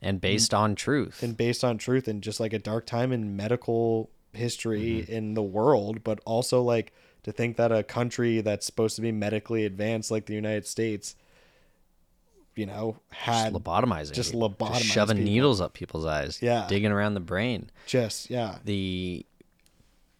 And 0.00 0.20
based 0.20 0.54
on 0.54 0.74
truth. 0.74 1.22
and 1.22 1.36
based 1.36 1.64
on 1.64 1.78
truth 1.78 2.08
and 2.08 2.22
just 2.22 2.40
like 2.40 2.52
a 2.52 2.58
dark 2.58 2.86
time 2.86 3.12
in 3.12 3.36
medical 3.36 4.10
history 4.32 5.02
mm-hmm. 5.02 5.12
in 5.12 5.34
the 5.34 5.42
world, 5.42 6.04
but 6.04 6.20
also 6.24 6.62
like 6.62 6.92
to 7.26 7.32
think 7.32 7.56
that 7.58 7.70
a 7.70 7.82
country 7.82 8.40
that's 8.40 8.64
supposed 8.64 8.96
to 8.96 9.02
be 9.02 9.12
medically 9.12 9.64
advanced 9.66 10.10
like 10.10 10.24
the 10.26 10.34
United 10.34 10.66
States, 10.66 11.14
you 12.54 12.64
know, 12.66 12.96
had 13.10 13.52
just 13.52 13.64
lobotomizing. 13.64 14.12
just 14.12 14.32
people. 14.32 14.50
lobotomize 14.50 14.80
shoving 14.80 15.16
people. 15.18 15.32
needles 15.32 15.60
up 15.60 15.74
people's 15.74 16.06
eyes. 16.06 16.40
Yeah. 16.40 16.66
digging 16.68 16.90
around 16.92 17.14
the 17.14 17.20
brain. 17.20 17.70
just 17.86 18.30
yeah. 18.30 18.56
the 18.64 19.26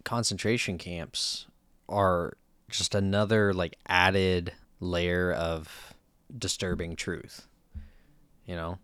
concentration 0.04 0.78
camps 0.78 1.46
are 1.88 2.36
just 2.70 2.94
another 2.94 3.52
like 3.54 3.76
added 3.88 4.52
layer 4.80 5.32
of 5.32 5.94
disturbing 6.36 6.96
truth 6.96 7.46
you 8.44 8.54
know 8.56 8.78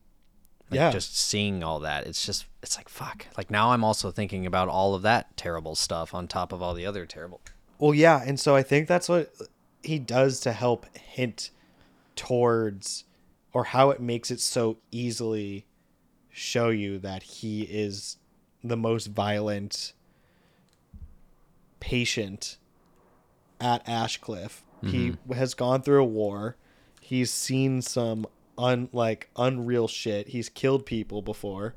like 0.70 0.78
Yeah. 0.78 0.90
just 0.90 1.16
seeing 1.16 1.62
all 1.62 1.80
that 1.80 2.06
it's 2.06 2.24
just 2.24 2.46
it's 2.62 2.76
like 2.76 2.88
fuck 2.88 3.26
like 3.36 3.50
now 3.50 3.72
i'm 3.72 3.84
also 3.84 4.10
thinking 4.10 4.46
about 4.46 4.68
all 4.68 4.94
of 4.94 5.02
that 5.02 5.36
terrible 5.36 5.74
stuff 5.74 6.14
on 6.14 6.26
top 6.28 6.52
of 6.52 6.62
all 6.62 6.74
the 6.74 6.86
other 6.86 7.04
terrible 7.06 7.40
Well, 7.82 7.94
yeah, 7.94 8.22
and 8.24 8.38
so 8.38 8.54
I 8.54 8.62
think 8.62 8.86
that's 8.86 9.08
what 9.08 9.34
he 9.82 9.98
does 9.98 10.38
to 10.42 10.52
help 10.52 10.86
hint 10.96 11.50
towards 12.14 13.02
or 13.52 13.64
how 13.64 13.90
it 13.90 14.00
makes 14.00 14.30
it 14.30 14.38
so 14.38 14.76
easily 14.92 15.66
show 16.30 16.68
you 16.68 17.00
that 17.00 17.24
he 17.24 17.62
is 17.62 18.18
the 18.62 18.76
most 18.76 19.08
violent 19.08 19.94
patient 21.80 22.56
at 23.60 23.84
Ashecliffe. 23.88 24.62
He 24.84 25.10
mm-hmm. 25.10 25.32
has 25.32 25.54
gone 25.54 25.82
through 25.82 26.02
a 26.02 26.06
war. 26.06 26.54
He's 27.00 27.32
seen 27.32 27.82
some 27.82 28.26
un 28.56 28.90
like 28.92 29.28
unreal 29.36 29.88
shit. 29.88 30.28
He's 30.28 30.48
killed 30.48 30.86
people 30.86 31.20
before. 31.20 31.74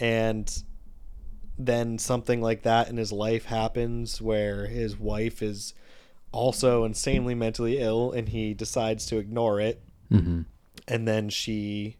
And 0.00 0.64
then 1.66 1.98
something 1.98 2.40
like 2.40 2.62
that 2.62 2.88
in 2.88 2.96
his 2.96 3.12
life 3.12 3.44
happens 3.46 4.20
where 4.20 4.66
his 4.66 4.98
wife 4.98 5.42
is 5.42 5.74
also 6.32 6.84
insanely 6.84 7.34
mentally 7.34 7.78
ill 7.78 8.12
and 8.12 8.28
he 8.28 8.54
decides 8.54 9.06
to 9.06 9.18
ignore 9.18 9.60
it. 9.60 9.82
Mm-hmm. 10.10 10.40
and 10.88 11.06
then 11.06 11.28
she 11.28 11.96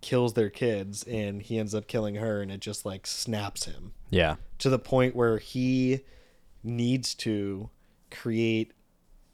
kills 0.00 0.34
their 0.34 0.50
kids 0.50 1.02
and 1.02 1.42
he 1.42 1.58
ends 1.58 1.74
up 1.74 1.88
killing 1.88 2.14
her 2.14 2.40
and 2.40 2.52
it 2.52 2.60
just 2.60 2.86
like 2.86 3.08
snaps 3.08 3.64
him. 3.64 3.92
Yeah. 4.10 4.36
To 4.58 4.70
the 4.70 4.78
point 4.78 5.16
where 5.16 5.38
he 5.38 6.02
needs 6.62 7.14
to 7.16 7.70
create 8.12 8.72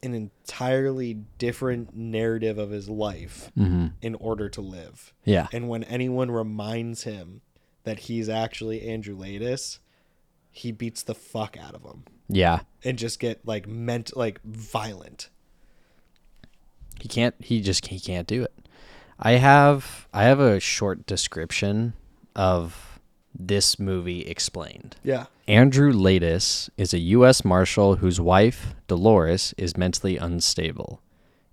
an 0.02 0.14
entirely 0.14 1.14
different 1.38 1.94
narrative 1.94 2.56
of 2.56 2.70
his 2.70 2.88
life 2.88 3.50
mm-hmm. 3.58 3.88
in 4.00 4.14
order 4.14 4.48
to 4.48 4.60
live. 4.60 5.12
Yeah. 5.24 5.48
And 5.52 5.68
when 5.68 5.84
anyone 5.84 6.30
reminds 6.30 7.02
him 7.02 7.42
that 7.84 8.00
he's 8.00 8.28
actually 8.28 8.86
Andrew 8.88 9.16
Laeddis, 9.16 9.78
he 10.50 10.72
beats 10.72 11.02
the 11.02 11.14
fuck 11.14 11.56
out 11.56 11.74
of 11.74 11.82
him 11.82 12.04
yeah 12.28 12.60
and 12.84 12.96
just 12.98 13.18
get 13.18 13.44
like 13.46 13.66
meant 13.66 14.16
like 14.16 14.40
violent. 14.44 15.28
he 17.00 17.08
can't 17.08 17.34
he 17.38 17.60
just 17.60 17.86
he 17.86 17.98
can't 17.98 18.26
do 18.28 18.42
it 18.42 18.52
i 19.18 19.32
have 19.32 20.06
i 20.12 20.22
have 20.24 20.38
a 20.40 20.60
short 20.60 21.06
description 21.06 21.92
of 22.36 23.00
this 23.34 23.78
movie 23.78 24.20
explained 24.22 24.96
Yeah. 25.04 25.26
Andrew 25.46 25.92
Laeddis 25.92 26.68
is 26.76 26.92
a 26.94 26.98
U.S. 26.98 27.44
Marshal 27.44 27.96
whose 27.96 28.20
wife, 28.20 28.74
Dolores, 28.86 29.52
is 29.56 29.76
mentally 29.76 30.16
unstable. 30.16 31.00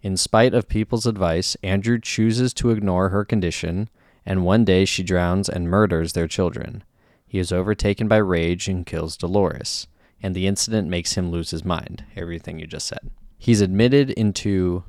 In 0.04 0.18
spite 0.18 0.54
of 0.54 0.68
people's 0.68 1.06
advice, 1.08 1.56
Andrew 1.64 2.00
chooses 2.00 2.54
to 2.56 2.70
ignore 2.72 3.10
her 3.10 3.24
condition, 3.26 3.90
and 4.28 4.44
one 4.44 4.66
day 4.66 4.84
she 4.84 5.02
drowns 5.04 5.48
and 5.48 5.70
murders 5.70 6.12
their 6.12 6.28
children. 6.28 6.84
He 7.26 7.40
is 7.40 7.54
overtaken 7.54 8.10
by 8.10 8.18
rage 8.18 8.68
and 8.68 8.86
kills 8.86 9.16
Dolores, 9.16 9.88
and 10.22 10.36
the 10.36 10.48
incident 10.48 10.90
makes 10.90 11.14
him 11.14 11.32
lose 11.32 11.52
his 11.52 11.64
mind. 11.64 12.04
Everything 12.14 12.60
you 12.60 12.68
just 12.68 12.88
said. 12.88 13.10
He's 13.38 13.62
admitted 13.62 14.10
into 14.12 14.84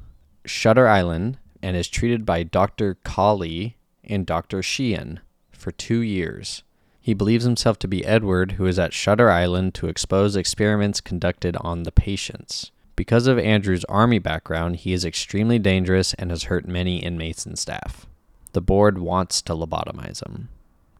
Shutter 0.44 0.88
Island 0.88 1.38
and 1.62 1.76
is 1.76 1.86
treated 1.86 2.26
by 2.26 2.42
Dr. 2.42 2.96
Cawley 3.04 3.76
and 4.02 4.26
Dr. 4.26 4.60
Sheehan 4.60 5.20
for 5.52 5.70
two 5.70 6.00
years. 6.00 6.64
He 7.00 7.14
believes 7.14 7.44
himself 7.44 7.78
to 7.80 7.88
be 7.88 8.04
Edward, 8.04 8.52
who 8.52 8.66
is 8.66 8.78
at 8.78 8.92
Shutter 8.92 9.30
Island 9.30 9.72
to 9.74 9.86
expose 9.86 10.34
experiments 10.34 11.00
conducted 11.00 11.56
on 11.60 11.84
the 11.84 11.92
patients. 11.92 12.72
Because 12.96 13.28
of 13.28 13.38
Andrew's 13.38 13.84
army 13.84 14.18
background, 14.18 14.76
he 14.76 14.92
is 14.92 15.04
extremely 15.04 15.60
dangerous 15.60 16.12
and 16.14 16.30
has 16.30 16.44
hurt 16.44 16.66
many 16.66 16.98
inmates 16.98 17.46
and 17.46 17.56
staff. 17.56 18.08
The 18.52 18.60
board 18.60 18.98
wants 18.98 19.42
to 19.42 19.52
lobotomize 19.54 20.24
him. 20.24 20.48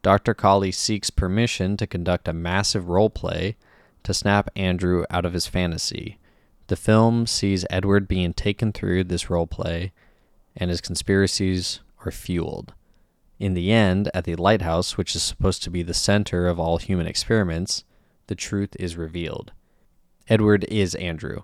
Dr. 0.01 0.33
Cawley 0.33 0.71
seeks 0.71 1.09
permission 1.09 1.75
to 1.77 1.87
conduct 1.87 2.27
a 2.27 2.33
massive 2.33 2.87
role 2.87 3.09
play 3.09 3.57
to 4.03 4.13
snap 4.13 4.49
Andrew 4.55 5.03
out 5.09 5.25
of 5.25 5.33
his 5.33 5.47
fantasy. 5.47 6.19
The 6.67 6.75
film 6.75 7.25
sees 7.27 7.65
Edward 7.69 8.07
being 8.07 8.33
taken 8.33 8.71
through 8.71 9.05
this 9.05 9.29
role 9.29 9.47
play, 9.47 9.91
and 10.55 10.69
his 10.69 10.81
conspiracies 10.81 11.81
are 12.05 12.11
fueled. 12.11 12.73
In 13.39 13.53
the 13.53 13.71
end, 13.71 14.11
at 14.13 14.25
the 14.25 14.35
lighthouse, 14.35 14.97
which 14.97 15.15
is 15.15 15.23
supposed 15.23 15.63
to 15.63 15.69
be 15.69 15.81
the 15.81 15.93
center 15.93 16.47
of 16.47 16.59
all 16.59 16.77
human 16.77 17.07
experiments, 17.07 17.83
the 18.27 18.35
truth 18.35 18.75
is 18.79 18.97
revealed. 18.97 19.51
Edward 20.27 20.65
is 20.65 20.93
Andrew, 20.95 21.43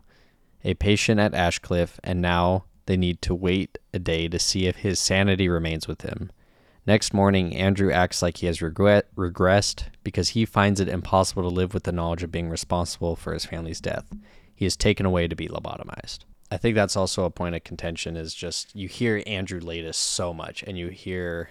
a 0.63 0.75
patient 0.75 1.19
at 1.19 1.33
Ashecliffe, 1.33 1.99
and 2.03 2.21
now 2.21 2.65
they 2.85 2.97
need 2.97 3.21
to 3.23 3.33
wait 3.35 3.77
a 3.93 3.99
day 3.99 4.27
to 4.27 4.39
see 4.39 4.67
if 4.67 4.77
his 4.77 4.99
sanity 4.99 5.49
remains 5.49 5.87
with 5.87 6.01
him. 6.01 6.31
Next 6.87 7.13
morning, 7.13 7.55
Andrew 7.55 7.91
acts 7.91 8.21
like 8.21 8.37
he 8.37 8.45
has 8.45 8.61
regret 8.61 9.07
regressed 9.15 9.85
because 10.03 10.29
he 10.29 10.45
finds 10.45 10.79
it 10.79 10.87
impossible 10.87 11.41
to 11.43 11.49
live 11.49 11.73
with 11.73 11.83
the 11.83 11.91
knowledge 11.91 12.21
of 12.21 12.31
being 12.31 12.49
responsible 12.49 13.15
for 13.15 13.33
his 13.33 13.45
family's 13.45 13.81
death. 13.81 14.05
He 14.53 14.65
is 14.65 14.77
taken 14.77 15.05
away 15.05 15.27
to 15.27 15.35
be 15.35 15.47
lobotomized. 15.47 16.19
I 16.51 16.57
think 16.57 16.75
that's 16.75 16.95
also 16.95 17.23
a 17.25 17.31
point 17.31 17.55
of 17.55 17.63
contention 17.63 18.15
is 18.15 18.35
just 18.35 18.75
you 18.75 18.87
hear 18.87 19.23
Andrew 19.25 19.59
Laeddis 19.59 19.95
so 19.95 20.31
much 20.31 20.63
and 20.63 20.77
you 20.77 20.89
hear 20.89 21.49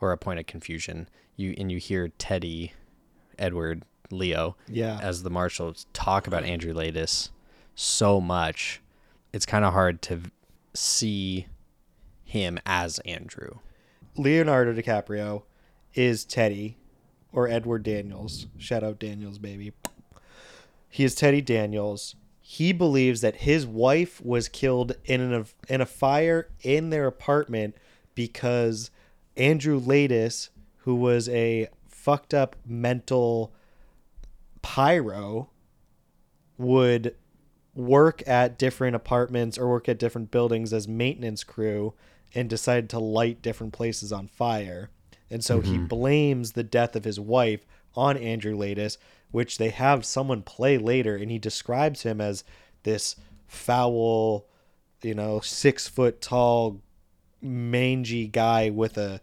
or 0.00 0.10
a 0.12 0.16
point 0.16 0.40
of 0.40 0.46
confusion. 0.46 1.08
You 1.36 1.54
and 1.58 1.70
you 1.70 1.76
hear 1.78 2.08
Teddy, 2.08 2.72
Edward, 3.38 3.82
Leo, 4.10 4.56
Yeah. 4.68 4.98
as 5.02 5.22
the 5.22 5.30
marshals 5.30 5.86
talk 5.92 6.26
about 6.26 6.44
Andrew 6.44 6.72
Laeddis 6.72 7.28
so 7.74 8.22
much. 8.22 8.80
It's 9.32 9.46
kind 9.46 9.64
of 9.64 9.72
hard 9.72 10.00
to 10.02 10.22
see 10.74 11.46
him 12.24 12.58
as 12.64 12.98
Andrew. 13.00 13.58
Leonardo 14.16 14.74
DiCaprio 14.74 15.42
is 15.94 16.24
Teddy 16.24 16.76
or 17.32 17.48
Edward 17.48 17.82
Daniels. 17.82 18.46
Shout 18.58 18.82
out 18.82 18.98
Daniels, 18.98 19.38
baby. 19.38 19.72
He 20.88 21.04
is 21.04 21.14
Teddy 21.14 21.40
Daniels. 21.40 22.16
He 22.40 22.72
believes 22.72 23.20
that 23.20 23.36
his 23.36 23.66
wife 23.66 24.24
was 24.24 24.48
killed 24.48 24.96
in 25.04 25.20
an, 25.20 25.46
in 25.68 25.80
a 25.80 25.86
fire 25.86 26.48
in 26.62 26.90
their 26.90 27.06
apartment 27.06 27.76
because 28.14 28.90
Andrew 29.36 29.78
Laeddis, 29.78 30.48
who 30.78 30.94
was 30.94 31.28
a 31.28 31.68
fucked 31.86 32.32
up 32.32 32.56
mental 32.66 33.52
pyro, 34.62 35.50
would 36.56 37.14
work 37.78 38.26
at 38.26 38.58
different 38.58 38.96
apartments 38.96 39.56
or 39.56 39.68
work 39.68 39.88
at 39.88 39.98
different 39.98 40.30
buildings 40.30 40.72
as 40.72 40.88
maintenance 40.88 41.44
crew 41.44 41.94
and 42.34 42.50
decided 42.50 42.90
to 42.90 42.98
light 42.98 43.40
different 43.40 43.72
places 43.72 44.12
on 44.12 44.26
fire. 44.26 44.90
And 45.30 45.44
so 45.44 45.60
he 45.60 45.74
mm-hmm. 45.74 45.86
blames 45.86 46.52
the 46.52 46.64
death 46.64 46.96
of 46.96 47.04
his 47.04 47.20
wife 47.20 47.64
on 47.94 48.16
Andrew 48.16 48.56
Laeddis, 48.56 48.98
which 49.30 49.58
they 49.58 49.70
have 49.70 50.04
someone 50.04 50.42
play 50.42 50.76
later, 50.76 51.14
and 51.14 51.30
he 51.30 51.38
describes 51.38 52.02
him 52.02 52.20
as 52.20 52.44
this 52.82 53.14
foul, 53.46 54.46
you 55.02 55.14
know, 55.14 55.40
six 55.40 55.86
foot 55.86 56.20
tall, 56.20 56.82
mangy 57.40 58.26
guy 58.26 58.68
with 58.70 58.98
a 58.98 59.20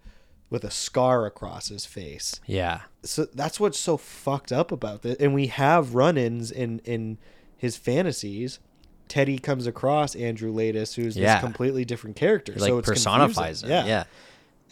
with 0.49 0.63
a 0.63 0.71
scar 0.71 1.25
across 1.25 1.67
his 1.67 1.85
face 1.85 2.39
Yeah. 2.45 2.81
so 3.03 3.25
that's 3.25 3.59
what's 3.59 3.79
so 3.79 3.97
fucked 3.97 4.53
up 4.53 4.71
about 4.71 5.01
this. 5.01 5.17
And 5.17 5.33
we 5.33 5.47
have 5.47 5.95
run-ins 5.95 6.49
in 6.49 6.79
in 6.85 7.17
his 7.57 7.77
fantasies. 7.77 8.59
Teddy 9.07 9.37
comes 9.37 9.67
across 9.67 10.15
Andrew 10.15 10.51
Laeddis, 10.51 10.95
who's 10.95 11.15
Yeah. 11.15 11.35
this 11.35 11.43
completely 11.43 11.85
different 11.85 12.15
character. 12.15 12.53
He, 12.53 12.59
like 12.59 12.69
so 12.69 12.77
it's 12.79 12.87
personifies 12.89 13.61
confusing. 13.61 13.69
him. 13.69 13.85
Yeah. 13.85 13.85
yeah. 13.85 14.03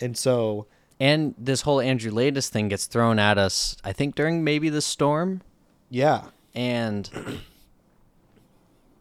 And 0.02 0.18
so 0.18 0.66
And 1.00 1.36
this 1.38 1.62
whole 1.62 1.80
Andrew 1.80 2.12
Laeddis 2.12 2.50
thing 2.50 2.68
gets 2.68 2.86
thrown 2.88 3.20
at 3.20 3.38
us, 3.38 3.78
I 3.84 3.94
think, 3.94 4.16
during 4.16 4.44
maybe 4.44 4.70
the 4.70 4.82
storm. 4.82 5.42
yeah, 5.90 6.26
And 6.56 7.10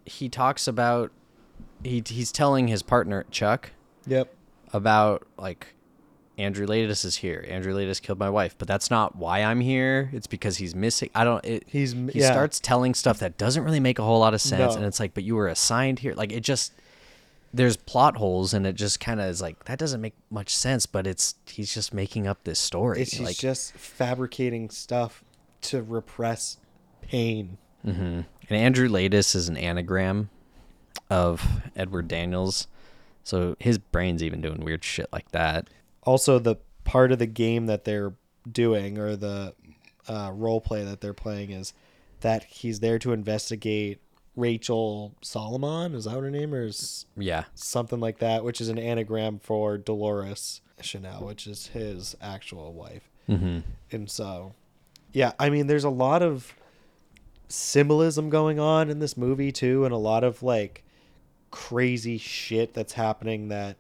he 0.05 0.29
talks 0.29 0.67
about 0.69 1.11
he 1.83 2.03
he's 2.07 2.31
telling 2.33 2.69
his 2.69 2.83
partner 2.83 3.25
Chuck 3.31 3.71
yep, 4.07 4.35
about 4.73 5.27
like 5.39 5.75
Andrew 6.39 6.67
Laeddis 6.67 7.05
is 7.05 7.17
here. 7.17 7.45
Andrew 7.49 7.75
Laeddis 7.75 8.01
killed 8.01 8.19
my 8.19 8.31
wife, 8.31 8.55
but 8.59 8.67
that's 8.67 8.91
not 8.91 9.17
why 9.17 9.43
I'm 9.43 9.61
here. 9.61 10.09
It's 10.13 10.27
because 10.27 10.57
he's 10.57 10.75
missing. 10.75 11.11
I 11.15 11.25
don't. 11.25 11.45
It, 11.45 11.65
He's- 11.67 11.93
he 11.93 12.21
yeah. 12.21 12.31
starts 12.33 12.59
telling 12.59 12.95
stuff 12.95 13.19
that 13.19 13.37
doesn't 13.37 13.63
really 13.65 13.81
make 13.81 13.99
a 13.99 14.03
whole 14.03 14.21
lot 14.21 14.33
of 14.35 14.41
sense, 14.41 14.73
No. 14.73 14.77
and 14.79 14.85
it's 14.87 14.99
like, 14.99 15.13
but 15.15 15.25
you 15.25 15.35
were 15.37 15.49
assigned 15.49 15.99
here. 15.99 16.15
Like 16.15 16.33
it 16.33 16.41
just 16.41 16.73
there's 17.55 17.77
plot 17.77 18.17
holes, 18.17 18.55
and 18.55 18.67
it 18.67 18.77
just 18.77 18.99
kind 18.99 19.21
of 19.21 19.27
is 19.27 19.43
like 19.43 19.65
that 19.67 19.79
doesn't 19.79 20.01
make 20.01 20.15
much 20.31 20.55
sense. 20.57 20.87
But 20.87 21.07
it's 21.07 21.35
he's 21.47 21.73
just 21.75 21.93
making 21.93 22.27
up 22.27 22.45
this 22.45 22.59
story. 22.59 23.03
it's 23.03 23.21
like 23.21 23.37
just 23.37 23.75
fabricating 23.75 24.71
stuff 24.71 25.23
to 25.63 25.83
repress 25.83 26.57
pain. 27.03 27.59
Mm-hmm. 27.87 28.03
And 28.03 28.27
Andrew 28.51 28.89
Laeddis 28.89 29.35
is 29.35 29.49
an 29.49 29.57
anagram 29.57 30.31
of 31.11 31.45
Edward 31.77 32.09
Daniels. 32.09 32.69
So 33.25 33.55
his 33.61 33.79
brain's 33.79 34.23
even 34.23 34.41
doing 34.41 34.65
weird 34.65 34.83
shit 34.83 35.09
like 35.13 35.31
that. 35.33 35.69
Also, 36.05 36.39
the 36.39 36.57
part 36.85 37.13
of 37.13 37.19
the 37.19 37.27
game 37.27 37.67
that 37.67 37.85
they're 37.85 38.15
doing 38.51 38.99
or 38.99 39.15
the 39.17 39.55
uh, 40.09 40.33
role 40.35 40.61
play 40.61 40.85
that 40.85 41.01
they're 41.01 41.15
playing 41.15 41.51
is 41.51 41.73
that 42.21 42.45
he's 42.45 42.81
there 42.81 42.99
to 42.99 43.13
investigate 43.13 44.01
Rachel 44.35 45.15
Solomon. 45.21 45.95
Is 45.95 46.05
that 46.05 46.15
what 46.15 46.25
her 46.25 46.31
name 46.31 46.55
or 46.55 46.65
is 46.65 47.07
Yeah. 47.17 47.45
something 47.55 48.01
like 48.01 48.19
that, 48.19 48.43
which 48.45 48.61
is 48.61 48.69
an 48.69 48.79
anagram 48.79 49.39
for 49.39 49.79
Dolores 49.79 50.61
Chanal, 50.81 51.23
which 51.23 51.47
is 51.47 51.69
his 51.69 52.17
actual 52.21 52.73
wife. 52.73 53.09
Mm-hmm. 53.29 53.61
And 53.93 54.11
so, 54.11 54.55
yeah, 55.13 55.33
I 55.39 55.51
mean, 55.51 55.67
there's 55.69 55.85
a 55.85 55.91
lot 55.91 56.23
of 56.23 56.55
symbolism 57.49 58.31
going 58.31 58.59
on 58.59 58.91
in 58.91 58.99
this 58.99 59.17
movie 59.17 59.53
too, 59.53 59.85
and 59.85 59.93
a 59.95 59.99
lot 59.99 60.25
of 60.25 60.43
like 60.43 60.83
crazy 61.51 62.19
shit 62.19 62.75
that's 62.75 62.95
happening. 62.95 63.49
That 63.49 63.77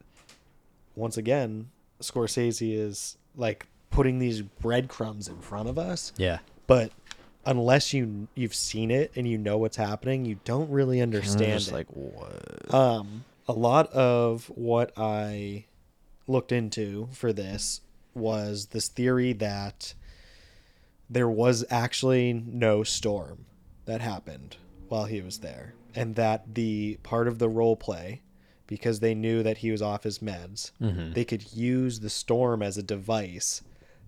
once 0.94 1.16
again, 1.16 1.70
Scorsese 2.02 2.76
is 2.78 3.16
like 3.36 3.66
putting 3.90 4.18
these 4.18 4.42
breadcrumbs 4.42 5.28
in 5.28 5.38
front 5.40 5.68
of 5.68 5.78
us, 5.78 6.12
Yeah. 6.16 6.38
but 6.66 6.92
unless 7.44 7.92
you 7.92 8.28
you've 8.34 8.54
seen 8.54 8.90
it 8.90 9.10
and 9.16 9.26
you 9.26 9.36
know 9.38 9.58
what's 9.58 9.76
happening, 9.76 10.24
you 10.24 10.38
don't 10.44 10.70
really 10.70 11.00
understand 11.00 11.60
just 11.60 11.68
it. 11.70 11.74
like 11.74 11.86
what? 11.88 12.72
Um, 12.74 13.24
a 13.48 13.52
lot 13.52 13.92
of 13.92 14.46
what 14.54 14.92
I 14.96 15.64
looked 16.26 16.52
into 16.52 17.08
for 17.12 17.32
this 17.32 17.80
was 18.14 18.66
this 18.66 18.88
theory 18.88 19.32
that 19.34 19.94
there 21.10 21.28
was 21.28 21.64
actually 21.70 22.32
no 22.32 22.82
storm 22.84 23.44
that 23.84 24.00
happened 24.00 24.56
while 24.88 25.04
he 25.04 25.20
was 25.20 25.38
there, 25.38 25.74
and 25.94 26.14
that 26.16 26.54
the 26.54 26.98
part 27.02 27.26
of 27.28 27.38
the 27.38 27.48
role 27.48 27.76
play, 27.76 28.22
because 28.72 29.00
they 29.00 29.14
knew 29.14 29.42
that 29.42 29.58
he 29.58 29.70
was 29.70 29.82
off 29.82 30.02
his 30.02 30.20
meds, 30.20 30.70
they 31.12 31.26
could 31.26 31.52
use 31.52 32.00
the 32.00 32.08
storm 32.08 32.62
as 32.62 32.78
a 32.78 32.82
device 32.82 33.60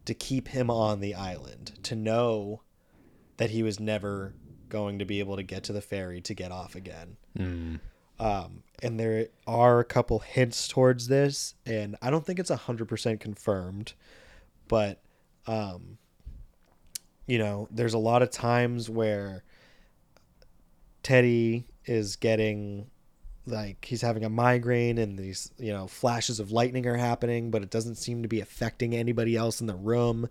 to 0.06 0.14
keep 0.14 0.48
him 0.48 0.70
on 0.70 1.00
the 1.00 1.14
island, 1.14 1.72
to 1.82 1.94
know 1.94 2.62
that 3.36 3.50
he 3.50 3.62
was 3.62 3.78
never 3.78 4.32
going 4.70 4.98
to 5.00 5.04
be 5.04 5.18
able 5.18 5.36
to 5.36 5.42
get 5.42 5.64
to 5.64 5.72
the 5.74 5.82
ferry 5.82 6.22
to 6.22 6.32
get 6.32 6.50
off 6.50 6.74
again. 6.74 7.18
Um, 8.18 8.62
and 8.82 8.98
there 8.98 9.26
are 9.46 9.80
a 9.80 9.84
couple 9.84 10.20
hints 10.20 10.66
towards 10.66 11.08
this, 11.08 11.54
and 11.66 11.94
I 12.00 12.08
don't 12.08 12.24
think 12.24 12.38
it's 12.38 12.48
hundred 12.48 12.88
percent 12.88 13.20
confirmed, 13.20 13.92
but 14.66 15.02
um, 15.46 15.98
you 17.26 17.36
know, 17.38 17.68
there's 17.70 17.92
a 17.92 17.98
lot 17.98 18.22
of 18.22 18.30
times 18.30 18.88
where 18.88 19.44
Teddy 21.02 21.66
is 21.84 22.16
getting 22.16 22.86
like 23.46 23.84
he's 23.84 24.00
having 24.00 24.24
a 24.24 24.28
migraine 24.30 24.98
and 24.98 25.18
these 25.18 25.50
you 25.58 25.72
know 25.72 25.86
flashes 25.86 26.40
of 26.40 26.50
lightning 26.50 26.86
are 26.86 26.96
happening 26.96 27.50
but 27.50 27.62
it 27.62 27.70
doesn't 27.70 27.96
seem 27.96 28.22
to 28.22 28.28
be 28.28 28.40
affecting 28.40 28.94
anybody 28.94 29.36
else 29.36 29.60
in 29.60 29.66
the 29.66 29.74
room. 29.74 30.28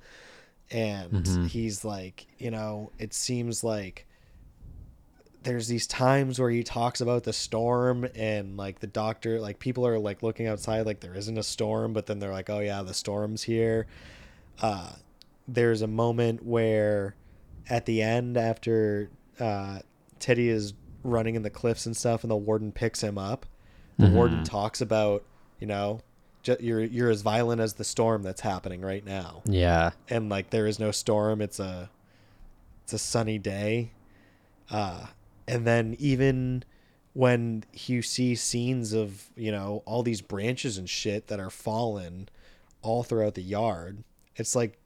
And 0.72 1.28
he's 1.46 1.86
like 1.86 2.26
you 2.40 2.50
know 2.50 2.92
it 2.98 3.14
seems 3.14 3.64
like 3.64 4.08
there's 5.44 5.68
these 5.68 5.86
times 5.86 6.40
where 6.40 6.50
he 6.50 6.64
talks 6.64 7.02
about 7.02 7.24
the 7.24 7.34
storm 7.34 8.08
and 8.16 8.56
like 8.58 8.80
the 8.80 8.88
doctor 8.88 9.40
like 9.42 9.60
people 9.60 9.86
are 9.86 10.00
like 10.00 10.24
looking 10.24 10.48
outside 10.48 10.86
like 10.86 11.02
there 11.02 11.14
isn't 11.14 11.38
a 11.38 11.44
storm 11.44 11.92
but 11.94 12.06
then 12.06 12.20
they're 12.20 12.32
like 12.32 12.50
oh 12.50 12.60
yeah 12.60 12.82
the 12.82 12.94
storm's 12.94 13.44
here. 13.44 13.86
Uh 14.62 14.90
there's 15.48 15.82
a 15.82 15.88
moment 15.88 16.44
where 16.44 17.16
at 17.70 17.86
the 17.86 18.02
end 18.02 18.38
after 18.38 19.10
uh 19.40 19.80
teddy 20.20 20.48
is 20.50 20.74
running 21.04 21.36
in 21.36 21.42
the 21.44 21.50
cliffs 21.50 21.86
and 21.86 21.96
stuff 21.96 22.24
and 22.24 22.32
the 22.32 22.36
warden 22.36 22.72
picks 22.72 23.02
him 23.02 23.18
up. 23.18 23.46
The 24.00 24.10
warden 24.10 24.44
talks 24.44 24.82
about 24.82 25.24
you 25.60 25.68
know 25.68 26.02
you're 26.60 26.82
you're 26.82 27.10
as 27.10 27.22
violent 27.22 27.62
as 27.62 27.74
the 27.76 27.84
storm 27.84 28.24
that's 28.24 28.42
happening 28.42 28.82
right 28.82 29.06
now. 29.06 29.42
Yeah. 29.46 29.92
and 30.10 30.30
like 30.30 30.50
there 30.50 30.66
is 30.68 30.80
no 30.80 30.92
storm. 30.92 31.42
It's 31.42 31.60
a 31.60 31.90
it's 32.84 32.94
a 32.94 32.98
sunny 33.00 33.38
day. 33.38 33.92
Uh 34.70 35.08
and 35.48 35.68
then 35.68 35.96
even 36.00 36.64
when 37.14 37.64
you 37.86 38.02
see 38.02 38.34
scenes 38.36 38.94
of 38.94 39.30
you 39.36 39.52
know 39.52 39.84
all 39.86 40.02
these 40.04 40.22
branches 40.22 40.78
and 40.78 40.90
shit 40.90 41.28
that 41.28 41.40
are 41.40 41.52
fallen 41.52 42.28
all 42.82 43.04
throughout 43.04 43.36
the 43.36 43.44
yard 43.44 44.04
it's 44.36 44.56
like 44.56 44.80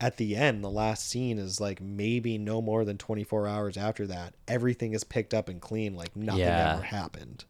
at 0.00 0.16
the 0.16 0.36
end 0.36 0.62
the 0.62 0.70
last 0.70 1.08
scene 1.08 1.38
is 1.38 1.60
like 1.60 1.80
maybe 1.80 2.38
no 2.38 2.62
more 2.62 2.84
than 2.84 2.96
24 2.98 3.46
hours 3.48 3.76
after 3.76 4.06
that 4.06 4.34
everything 4.46 4.92
is 4.92 5.02
picked 5.04 5.34
up 5.34 5.48
and 5.48 5.60
clean 5.60 5.94
like 5.94 6.14
nothing 6.14 6.40
Yeah. 6.40 6.74
ever 6.74 6.82
happened 6.82 7.44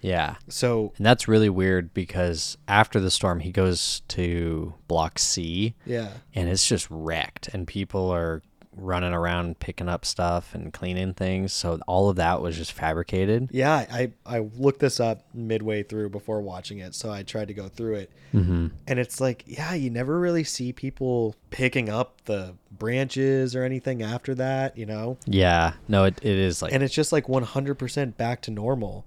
Yeah. 0.00 0.36
so 0.48 0.92
And 0.96 1.06
that's 1.06 1.26
really 1.28 1.48
weird 1.48 1.92
because 1.94 2.56
after 2.68 2.98
the 3.00 3.10
storm, 3.10 3.40
he 3.40 3.50
goes 3.52 4.02
to 4.08 4.74
Block 4.88 5.18
C 5.18 5.74
yeah 5.86 6.10
and 6.34 6.48
it's 6.48 6.66
just 6.68 6.86
wrecked, 6.90 7.48
and 7.52 7.66
people 7.66 8.10
are 8.10 8.42
running 8.74 9.12
around 9.12 9.58
picking 9.58 9.88
up 9.88 10.04
stuff 10.04 10.54
and 10.54 10.72
cleaning 10.72 11.12
things. 11.14 11.52
So 11.52 11.78
all 11.86 12.08
of 12.08 12.16
that 12.16 12.40
was 12.40 12.56
just 12.56 12.72
fabricated. 12.72 13.50
Yeah, 13.52 13.74
I 13.74 14.12
I 14.24 14.38
looked 14.38 14.80
this 14.80 15.00
up 15.00 15.24
midway 15.34 15.82
through 15.82 16.10
before 16.10 16.40
watching 16.40 16.78
it, 16.78 16.94
so 16.94 17.10
I 17.10 17.22
tried 17.22 17.48
to 17.48 17.54
go 17.54 17.68
through 17.68 17.96
it, 17.96 18.10
mm-hmm. 18.32 18.68
and 18.86 18.98
it's 18.98 19.20
like, 19.20 19.44
yeah, 19.46 19.74
you 19.74 19.90
never 19.90 20.18
really 20.18 20.44
see 20.44 20.72
people 20.72 21.36
picking 21.50 21.88
up 21.88 22.24
the 22.24 22.54
branches 22.70 23.54
or 23.54 23.64
anything 23.64 24.02
after 24.02 24.34
that, 24.34 24.76
you 24.76 24.86
know, 24.86 25.18
Yeah. 25.26 25.74
No, 25.88 26.04
it, 26.04 26.18
it 26.22 26.38
is 26.38 26.62
like 26.62 26.72
and 26.72 26.82
it's 26.82 26.94
just 26.94 27.12
like 27.12 27.28
one 27.28 27.42
hundred 27.42 27.74
percent 27.74 28.16
back 28.16 28.40
to 28.42 28.50
normal, 28.50 29.06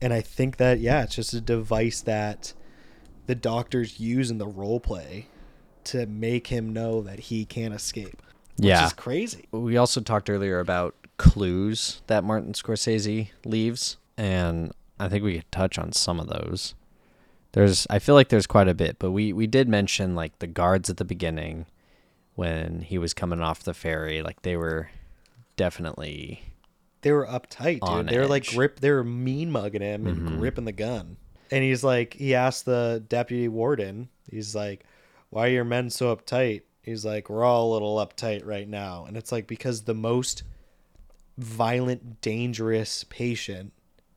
and 0.00 0.12
I 0.12 0.20
think 0.20 0.58
that 0.58 0.80
yeah, 0.80 1.04
it's 1.04 1.14
just 1.14 1.32
a 1.32 1.40
device 1.40 2.02
that 2.02 2.52
the 3.26 3.34
doctors 3.34 3.98
use 3.98 4.30
in 4.30 4.38
the 4.38 4.46
role 4.46 4.78
play 4.78 5.26
to 5.84 6.06
make 6.06 6.48
him 6.48 6.72
know 6.72 7.00
that 7.00 7.20
he 7.20 7.44
can't 7.44 7.72
escape. 7.74 8.22
Which 8.56 8.68
Yeah. 8.68 8.86
is 8.86 8.92
crazy. 8.92 9.46
we 9.52 9.76
also 9.76 10.00
talked 10.00 10.30
earlier 10.30 10.60
about 10.60 10.94
clues 11.18 12.02
that 12.06 12.24
Martin 12.24 12.52
Scorsese 12.52 13.28
leaves, 13.44 13.96
and 14.16 14.72
I 14.98 15.08
think 15.08 15.24
we 15.24 15.36
could 15.36 15.52
touch 15.52 15.78
on 15.78 15.92
some 15.92 16.20
of 16.20 16.28
those. 16.28 16.74
There's, 17.52 17.86
I 17.88 17.98
feel 17.98 18.14
like 18.14 18.28
there's 18.28 18.46
quite 18.46 18.68
a 18.68 18.74
bit, 18.74 18.98
but 18.98 19.10
we 19.12 19.32
we 19.32 19.46
did 19.46 19.68
mention 19.68 20.14
like 20.14 20.38
the 20.40 20.46
guards 20.46 20.90
at 20.90 20.98
the 20.98 21.04
beginning 21.04 21.66
when 22.34 22.82
he 22.82 22.98
was 22.98 23.14
coming 23.14 23.40
off 23.40 23.62
the 23.62 23.74
ferry, 23.74 24.22
like 24.22 24.42
they 24.42 24.56
were 24.56 24.90
definitely 25.56 26.42
they 27.02 27.12
were 27.12 27.26
uptight, 27.26 27.80
dude. 27.80 28.08
They 28.08 28.18
were 28.18 28.26
like 28.26 28.46
grip. 28.46 28.80
They 28.80 28.90
were 28.90 29.04
mean 29.04 29.50
mugging 29.50 29.82
him 29.82 30.06
and 30.06 30.18
mm-hmm. 30.18 30.38
gripping 30.38 30.64
the 30.64 30.72
gun. 30.72 31.16
And 31.50 31.62
he's 31.62 31.84
like, 31.84 32.14
he 32.14 32.34
asked 32.34 32.64
the 32.64 33.02
deputy 33.08 33.48
warden, 33.48 34.08
he's 34.30 34.54
like, 34.54 34.84
"Why 35.30 35.46
are 35.46 35.50
your 35.50 35.64
men 35.64 35.90
so 35.90 36.14
uptight?" 36.14 36.62
He's 36.86 37.04
like, 37.04 37.28
"We're 37.28 37.44
all 37.44 37.70
a 37.70 37.72
little 37.74 37.96
uptight 37.96 38.46
right 38.46 38.66
now." 38.68 39.04
And 39.06 39.16
it's 39.16 39.30
like 39.32 39.46
because 39.46 39.82
the 39.82 39.92
most 39.94 40.42
violent, 41.38 42.20
dangerous 42.20 43.04
patient 43.04 43.72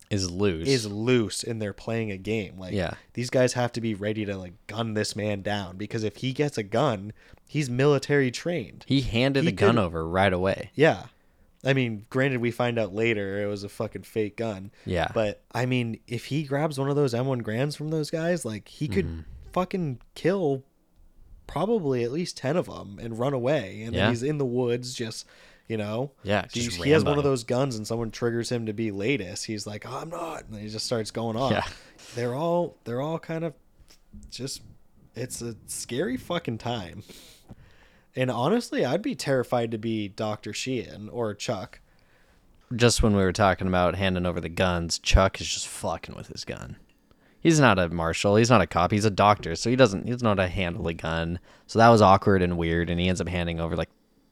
is 0.10 0.32
loose. 0.32 0.68
is 0.68 0.88
loose 0.88 1.44
and 1.44 1.62
they're 1.62 1.74
playing 1.74 2.12
a 2.12 2.18
game. 2.18 2.58
Like, 2.58 2.74
Yeah. 2.74 2.94
these 3.14 3.30
guys 3.30 3.54
have 3.54 3.72
to 3.74 3.82
be 3.82 3.94
ready 3.94 4.26
to 4.26 4.36
like 4.38 4.54
gun 4.68 4.94
this 4.94 5.16
man 5.16 5.42
down 5.42 5.78
because 5.78 6.04
if 6.04 6.18
he 6.18 6.34
gets 6.34 6.58
a 6.58 6.64
gun, 6.64 7.14
he's 7.48 7.70
military 7.70 8.32
trained. 8.32 8.86
he 8.88 9.02
handed 9.02 9.44
he 9.44 9.50
the 9.50 9.56
gun 9.56 9.78
over 9.78 10.08
right 10.08 10.34
away. 10.34 10.72
Yeah. 10.74 11.08
I 11.64 11.74
mean, 11.74 12.06
granted, 12.10 12.40
we 12.40 12.52
find 12.52 12.80
out 12.80 12.96
later 12.96 13.44
it 13.44 13.48
was 13.48 13.64
a 13.66 13.70
fucking 13.70 14.04
fake 14.04 14.38
gun. 14.38 14.72
Yeah. 14.86 15.12
But 15.14 15.44
I 15.52 15.66
mean, 15.66 16.00
if 16.08 16.26
he 16.26 16.44
grabs 16.44 16.80
one 16.80 16.90
of 16.90 16.96
those 16.96 17.14
M1 17.14 17.44
Garands 17.44 17.76
from 17.76 17.90
those 17.90 18.10
guys, 18.10 18.46
like 18.46 18.68
he 18.70 18.88
could 18.88 19.06
Mm-hmm. 19.06 19.20
fucking 19.52 20.00
kill 20.16 20.64
probably 21.50 22.04
at 22.04 22.12
least 22.12 22.38
10 22.38 22.56
of 22.58 22.68
them 22.68 23.00
and 23.02 23.18
run 23.18 23.34
away. 23.34 23.82
And 23.84 23.94
Yeah. 23.96 24.02
then 24.04 24.10
he's 24.12 24.24
in 24.24 24.38
the 24.38 24.46
woods 24.46 24.94
just, 24.94 25.26
you 25.68 25.78
know. 25.78 26.12
Yeah, 26.24 26.46
He, 26.54 26.62
just 26.62 26.82
he 26.84 26.92
has 26.92 27.04
one 27.04 27.18
of 27.18 27.24
those 27.24 27.44
guns 27.44 27.76
and 27.76 27.86
someone 27.88 28.12
triggers 28.12 28.52
him 28.52 28.68
to 28.68 28.74
be 28.74 28.92
Laeddis. 28.92 29.44
He's 29.46 29.66
like, 29.66 29.86
oh, 29.88 29.98
I'm 29.98 30.10
not. 30.10 30.46
And 30.48 30.60
he 30.62 30.70
just 30.70 30.86
starts 30.86 31.12
going 31.12 31.36
off. 31.36 31.52
Yeah. 31.52 31.64
They're 32.16 32.36
all, 32.36 32.76
they're 32.84 33.02
all 33.02 33.20
kind 33.20 33.44
of 33.44 33.54
just, 34.30 34.62
it's 35.16 35.42
a 35.42 35.56
scary 35.66 36.18
fucking 36.18 36.60
time. 36.60 37.04
And 38.16 38.30
honestly, 38.32 38.86
I'd 38.86 39.02
be 39.02 39.16
terrified 39.16 39.72
to 39.72 39.78
be 39.78 40.08
Dr. 40.08 40.54
Sheehan 40.54 41.10
or 41.10 41.34
Chuck. 41.34 41.80
Just 42.76 43.02
when 43.02 43.16
we 43.16 43.24
were 43.24 43.34
talking 43.34 43.68
about 43.68 43.96
handing 43.96 44.26
over 44.26 44.40
the 44.40 44.50
guns, 44.50 45.00
Chuck 45.00 45.42
is 45.42 45.48
just 45.48 45.68
fucking 45.68 46.16
with 46.16 46.28
his 46.28 46.46
gun. 46.46 46.76
He's 47.42 47.60
not 47.60 47.80
a 47.80 47.90
marshal. 47.90 48.36
He's 48.36 48.50
not 48.50 48.62
a 48.62 48.68
cop. 48.68 48.92
He's 48.92 49.06
a 49.06 49.10
doctor, 49.10 49.56
so 49.56 49.70
he 49.70 49.76
doesn't. 49.76 50.06
He 50.06 50.12
doesn't 50.12 50.24
know 50.24 50.32
how 50.32 50.36
to 50.36 50.48
handle 50.48 50.88
a 50.88 50.94
gun. 50.94 51.40
So 51.68 51.80
that 51.80 51.90
was 51.90 52.02
awkward 52.02 52.42
and 52.42 52.58
weird. 52.58 52.90
And 52.90 53.00
he 53.00 53.08
ends 53.08 53.22
up 53.22 53.30
handing 53.30 53.60
over 53.60 53.76
like 53.76 53.90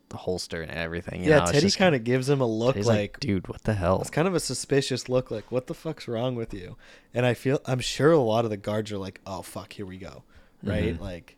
the 0.09 0.17
holster 0.17 0.61
and 0.61 0.71
everything. 0.71 1.23
you 1.23 1.29
yeah, 1.29 1.39
know? 1.39 1.51
Teddy 1.51 1.69
kind 1.71 1.95
of 1.95 2.03
gives 2.03 2.29
him 2.29 2.41
a 2.41 2.45
look 2.45 2.75
Teddy's 2.75 2.87
like, 2.87 3.19
dude, 3.19 3.47
what 3.47 3.63
the 3.63 3.73
hell? 3.73 3.99
it's 4.01 4.09
kind 4.09 4.27
of 4.27 4.35
a 4.35 4.39
suspicious 4.39 5.09
look 5.09 5.31
like, 5.31 5.51
what 5.51 5.67
the 5.67 5.73
fuck's 5.73 6.07
wrong 6.07 6.35
with 6.35 6.53
you? 6.53 6.77
And 7.13 7.25
I 7.25 7.33
feel, 7.33 7.59
I'm 7.65 7.79
sure 7.79 8.11
a 8.11 8.19
lot 8.19 8.45
of 8.45 8.51
the 8.51 8.57
guards 8.57 8.91
are 8.91 8.97
like, 8.97 9.21
oh 9.25 9.41
fuck, 9.41 9.73
here 9.73 9.85
we 9.85 9.97
go, 9.97 10.23
right? 10.63 10.93
Mm-hmm. 10.93 11.03
Like, 11.03 11.37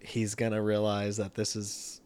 he's 0.00 0.34
gonna 0.34 0.62
realize 0.62 1.16
that 1.16 1.34
this 1.34 1.56
is, 1.56 2.00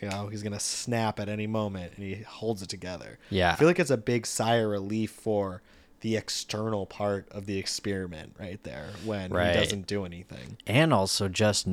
you 0.00 0.08
know, 0.08 0.28
he's 0.28 0.42
gonna 0.42 0.60
snap 0.60 1.20
at 1.20 1.28
any 1.28 1.46
moment, 1.46 1.92
and 1.96 2.04
he 2.04 2.22
holds 2.22 2.62
it 2.62 2.68
together. 2.68 3.18
Yeah. 3.30 3.52
I 3.52 3.56
feel 3.56 3.68
like 3.68 3.78
it's 3.78 3.90
a 3.90 3.96
big 3.96 4.26
sigh 4.26 4.56
of 4.56 4.70
relief 4.70 5.10
for 5.10 5.62
the 6.02 6.16
external 6.16 6.84
part 6.86 7.26
of 7.30 7.46
the 7.46 7.58
experiment 7.58 8.34
right 8.38 8.62
there 8.62 8.90
when 9.04 9.30
Right. 9.32 9.54
he 9.54 9.60
doesn't 9.60 9.86
do 9.86 10.04
anything. 10.04 10.58
and 10.66 10.92
also 10.92 11.28
just 11.28 11.66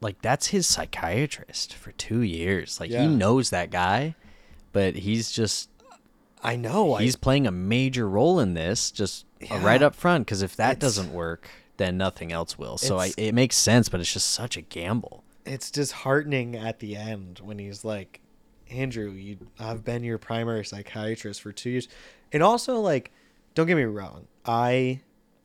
like 0.00 0.20
that's 0.20 0.48
his 0.48 0.66
psychiatrist 0.66 1.72
for 1.74 1.92
two 1.92 2.20
years. 2.20 2.80
Like 2.80 2.90
Yeah. 2.90 3.02
he 3.02 3.08
knows 3.08 3.50
that 3.50 3.70
guy, 3.70 4.14
but 4.72 4.96
he's 4.96 5.30
just 5.32 5.70
I 6.42 6.56
know. 6.56 6.96
he's 6.96 7.16
I, 7.16 7.18
playing 7.20 7.46
a 7.46 7.50
major 7.52 8.06
role 8.08 8.38
in 8.40 8.54
this 8.54 8.90
just 8.90 9.24
Yeah. 9.40 9.64
right 9.64 9.80
up 9.82 9.94
front 9.94 10.26
because 10.26 10.42
if 10.42 10.56
that 10.56 10.78
doesn't 10.78 11.12
work 11.12 11.48
then 11.76 11.96
nothing 11.96 12.30
else 12.32 12.56
will 12.58 12.76
so 12.78 12.98
I, 12.98 13.12
it 13.16 13.34
makes 13.34 13.56
sense 13.56 13.88
but 13.88 13.98
it's 14.00 14.12
just 14.12 14.30
such 14.30 14.56
a 14.56 14.60
gamble 14.60 15.24
it's 15.46 15.70
disheartening 15.70 16.54
at 16.56 16.78
the 16.80 16.96
end 16.96 17.40
when 17.42 17.58
he's 17.58 17.84
like, 17.84 18.20
Andrew, 18.70 19.10
you 19.10 19.36
I've 19.58 19.84
been 19.84 20.02
your 20.04 20.16
primary 20.18 20.64
psychiatrist 20.64 21.42
for 21.42 21.52
two 21.52 21.68
years. 21.70 21.88
And 22.32 22.42
also 22.42 22.80
like, 22.80 23.12
don't 23.54 23.66
get 23.66 23.76
me 23.76 23.84
wrong, 23.84 24.26
I 24.44 25.00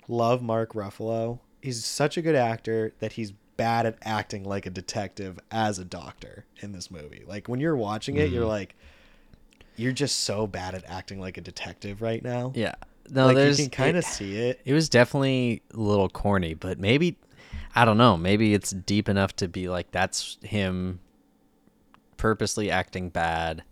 love 0.08 0.42
Mark 0.42 0.74
Ruffalo. 0.74 1.40
He's 1.62 1.84
such 1.86 2.18
a 2.18 2.22
good 2.22 2.36
actor 2.36 2.94
that 3.00 3.14
he's 3.14 3.32
bad 3.58 3.86
at 3.86 3.98
acting 4.02 4.46
like 4.46 4.66
a 4.66 4.70
detective 4.70 5.40
as 5.52 5.80
a 5.80 5.86
doctor 5.86 6.46
in 6.62 6.72
this 6.72 6.90
movie. 6.90 7.24
Like 7.28 7.50
when 7.50 7.60
you're 7.60 7.76
watching 7.76 8.16
it, 8.16 8.30
you're 8.30 8.44
mm-hmm. 8.44 8.50
like 8.50 8.76
you're 9.76 9.92
just 9.94 10.22
so 10.22 10.46
bad 10.46 10.76
at 10.76 10.84
acting 10.88 11.20
like 11.20 11.38
a 11.38 11.42
detective 11.42 12.02
right 12.02 12.24
now. 12.24 12.52
yeah 12.56 12.76
no 13.12 13.28
like 13.28 13.36
there's 13.36 13.60
you 13.60 13.66
can 13.66 13.72
kind 13.72 13.98
of 13.98 14.04
see 14.04 14.38
it. 14.38 14.62
it 14.66 14.74
was 14.74 14.90
definitely 14.90 15.62
a 15.74 15.78
little 15.78 16.10
corny 16.10 16.54
but 16.54 16.80
maybe 16.80 17.18
i 17.76 17.86
don't 17.86 17.98
know 17.98 18.18
maybe 18.18 18.54
it's 18.54 18.72
deep 18.72 19.10
enough 19.10 19.36
to 19.36 19.48
be 19.48 19.70
like 19.70 19.90
that's 19.92 20.38
him 20.44 21.00
purposely 22.18 22.70
acting 22.70 23.10
bad 23.10 23.64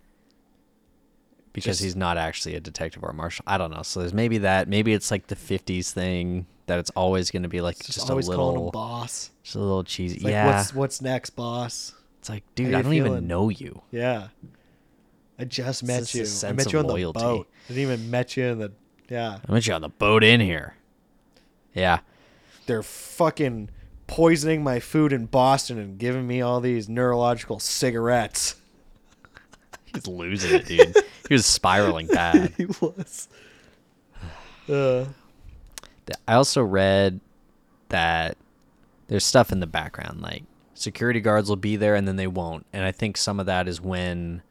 because 1.58 1.78
Just- 1.78 1.84
he's 1.84 1.96
not 1.96 2.17
actually 2.17 2.54
a 2.56 2.60
detective 2.60 3.04
or 3.04 3.10
a 3.10 3.13
marshal 3.13 3.43
i 3.48 3.58
don't 3.58 3.72
know 3.72 3.82
so 3.82 4.00
there's 4.00 4.13
maybe 4.13 4.38
that 4.39 4.67
maybe 4.67 4.93
it's 4.93 5.10
like 5.10 5.26
the 5.28 5.36
50s 5.36 5.91
thing 5.91 6.46
that 6.67 6.78
it's 6.80 6.91
always 6.91 7.32
going 7.32 7.43
to 7.43 7.50
be 7.50 7.62
like 7.62 7.78
Just, 7.78 7.93
just, 7.93 8.10
always 8.10 8.30
a 8.30 8.36
calling 8.36 8.56
him 8.56 8.60
little 8.65 8.72
boss. 8.72 9.32
just 9.43 9.56
a 9.56 9.60
little 9.60 9.84
cheesy 9.84 10.20
like 10.20 10.32
yeah 10.32 10.46
what's 10.58 10.74
what's 10.74 11.02
next, 11.02 11.32
boss? 11.32 11.93
it's 12.20 12.30
like 12.30 12.43
dude 12.56 12.67
i 12.76 12.82
don't 12.84 12.91
feeling? 12.91 13.12
even 13.13 13.28
know 13.28 13.50
you 13.50 13.82
Yeah. 13.91 14.28
I 15.39 15.46
just 15.46 15.84
met 15.84 16.06
just 16.08 16.43
you. 16.43 16.50
I 16.50 16.52
met 16.54 16.74
you 16.74 16.80
on 16.80 16.88
loyalty. 16.88 17.20
the 17.20 17.24
boat. 17.26 17.48
I 17.65 17.74
didn't 17.74 17.84
even 17.91 18.10
met 18.12 18.36
you 18.38 18.46
in 18.46 18.60
the 18.60 18.72
yeah. 19.10 19.39
i 19.48 19.52
met 19.52 19.65
you 19.67 19.74
on 19.74 19.82
the 19.82 19.89
boat 19.89 20.24
in 20.24 20.39
here 20.39 20.76
yeah 21.74 22.00
They're 22.67 22.84
fucking 22.84 23.70
poisoning 24.08 24.63
my 24.63 24.80
food 24.80 25.12
in 25.13 25.26
Boston 25.26 25.78
and 25.80 25.98
giving 25.98 26.26
me 26.28 26.41
all 26.41 26.60
these 26.62 26.88
neurological 26.89 27.60
cigarettes. 27.60 28.56
He's 29.98 30.08
losing 30.08 30.54
it 30.56 30.66
dude 30.66 30.96
he 31.28 31.34
was 31.34 31.46
spiraling 31.46 32.08
bad 32.08 32.54
he 32.58 32.66
was. 32.66 33.28
Uh, 34.70 35.06
I 36.28 36.34
also 36.34 36.62
read 36.62 37.22
that 37.88 38.36
there's 39.08 39.26
stuff 39.26 39.54
in 39.54 39.62
the 39.62 39.66
background, 39.66 40.20
like 40.20 40.44
security 40.74 41.22
guards 41.22 41.48
will 41.48 41.56
be 41.56 41.78
there 41.78 41.96
and 41.96 42.06
then 42.06 42.18
they 42.18 42.28
won't. 42.28 42.66
And 42.74 42.84
I 42.84 42.92
think 42.92 43.16
some 43.16 43.40
of 43.40 43.46
that 43.46 43.70
is 43.70 43.80
when, 43.80 44.42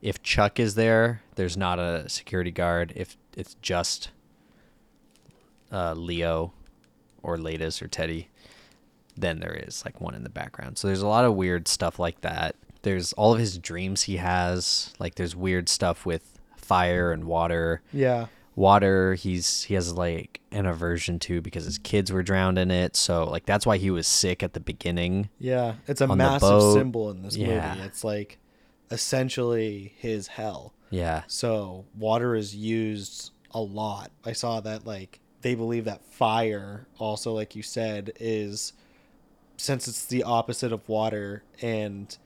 if 0.00 0.22
Chuck 0.22 0.58
is 0.58 0.74
there, 0.74 1.20
there's 1.34 1.54
not 1.54 1.78
a 1.78 2.08
security 2.08 2.50
guard. 2.50 2.94
If 2.96 3.18
it's 3.36 3.56
just 3.60 4.08
uh, 5.70 5.92
Leo 5.92 6.54
or 7.22 7.36
Laeddis 7.36 7.82
or 7.82 7.88
Teddy, 7.88 8.30
then 9.18 9.40
there 9.40 9.52
is 9.54 9.84
like 9.84 10.00
one 10.00 10.14
in 10.14 10.22
the 10.22 10.30
background. 10.30 10.78
So 10.78 10.88
there's 10.88 11.02
a 11.02 11.08
lot 11.08 11.26
of 11.26 11.34
weird 11.34 11.68
stuff 11.68 11.98
like 11.98 12.22
that. 12.22 12.56
There's 12.82 13.12
all 13.14 13.32
of 13.34 13.38
his 13.40 13.58
dreams 13.58 14.02
he 14.02 14.16
has. 14.16 14.92
Like 14.98 15.16
there's 15.16 15.34
weird 15.36 15.68
stuff 15.68 16.06
with 16.06 16.38
fire 16.56 17.12
and 17.12 17.24
water 17.24 17.80
yeah. 17.94 18.26
water 18.54 19.14
he's 19.14 19.62
he 19.62 19.72
has 19.72 19.94
like 19.94 20.38
an 20.52 20.66
aversion 20.66 21.18
to 21.18 21.40
because 21.40 21.64
his 21.64 21.78
kids 21.78 22.12
were 22.12 22.22
drowned 22.22 22.58
in 22.58 22.70
it 22.70 22.94
so 22.94 23.24
like 23.24 23.46
that's 23.46 23.64
why 23.64 23.78
he 23.78 23.90
was 23.90 24.06
sick 24.06 24.42
at 24.42 24.52
the 24.52 24.60
beginning 24.60 25.30
Yeah. 25.38 25.76
It's 25.86 26.02
a 26.02 26.06
massive 26.14 26.74
symbol 26.74 27.10
in 27.10 27.22
this 27.22 27.36
Yeah. 27.36 27.72
movie. 27.74 27.86
It's 27.86 28.04
like 28.04 28.36
essentially 28.90 29.94
his 29.96 30.26
hell. 30.26 30.74
Yeah. 30.90 31.22
So 31.26 31.86
water 31.96 32.34
is 32.34 32.54
used 32.54 33.30
a 33.52 33.60
lot. 33.60 34.10
I 34.24 34.32
saw 34.32 34.60
that 34.60 34.86
like 34.86 35.20
they 35.40 35.54
believe 35.54 35.84
that 35.86 36.04
fire 36.04 36.86
also 36.98 37.32
like 37.32 37.56
you 37.56 37.62
said 37.62 38.12
is 38.20 38.72
since 39.56 39.88
it's 39.88 40.04
the 40.04 40.22
opposite 40.22 40.72
of 40.72 40.86
water 40.88 41.42
and 41.62 42.16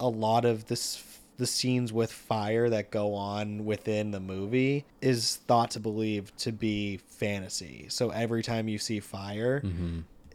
a 0.00 0.08
lot 0.08 0.44
of 0.44 0.66
this 0.66 1.02
the 1.36 1.46
scenes 1.46 1.92
with 1.92 2.12
fire 2.12 2.70
that 2.70 2.90
go 2.90 3.14
on 3.14 3.64
within 3.64 4.12
the 4.12 4.20
movie 4.20 4.84
is 5.00 5.36
thought 5.48 5.72
to 5.72 5.80
believe 5.80 6.34
to 6.36 6.52
be 6.52 6.96
fantasy. 6.96 7.86
So 7.88 8.10
every 8.10 8.42
time 8.42 8.68
you 8.68 8.78
see 8.78 9.00
fire, 9.00 9.62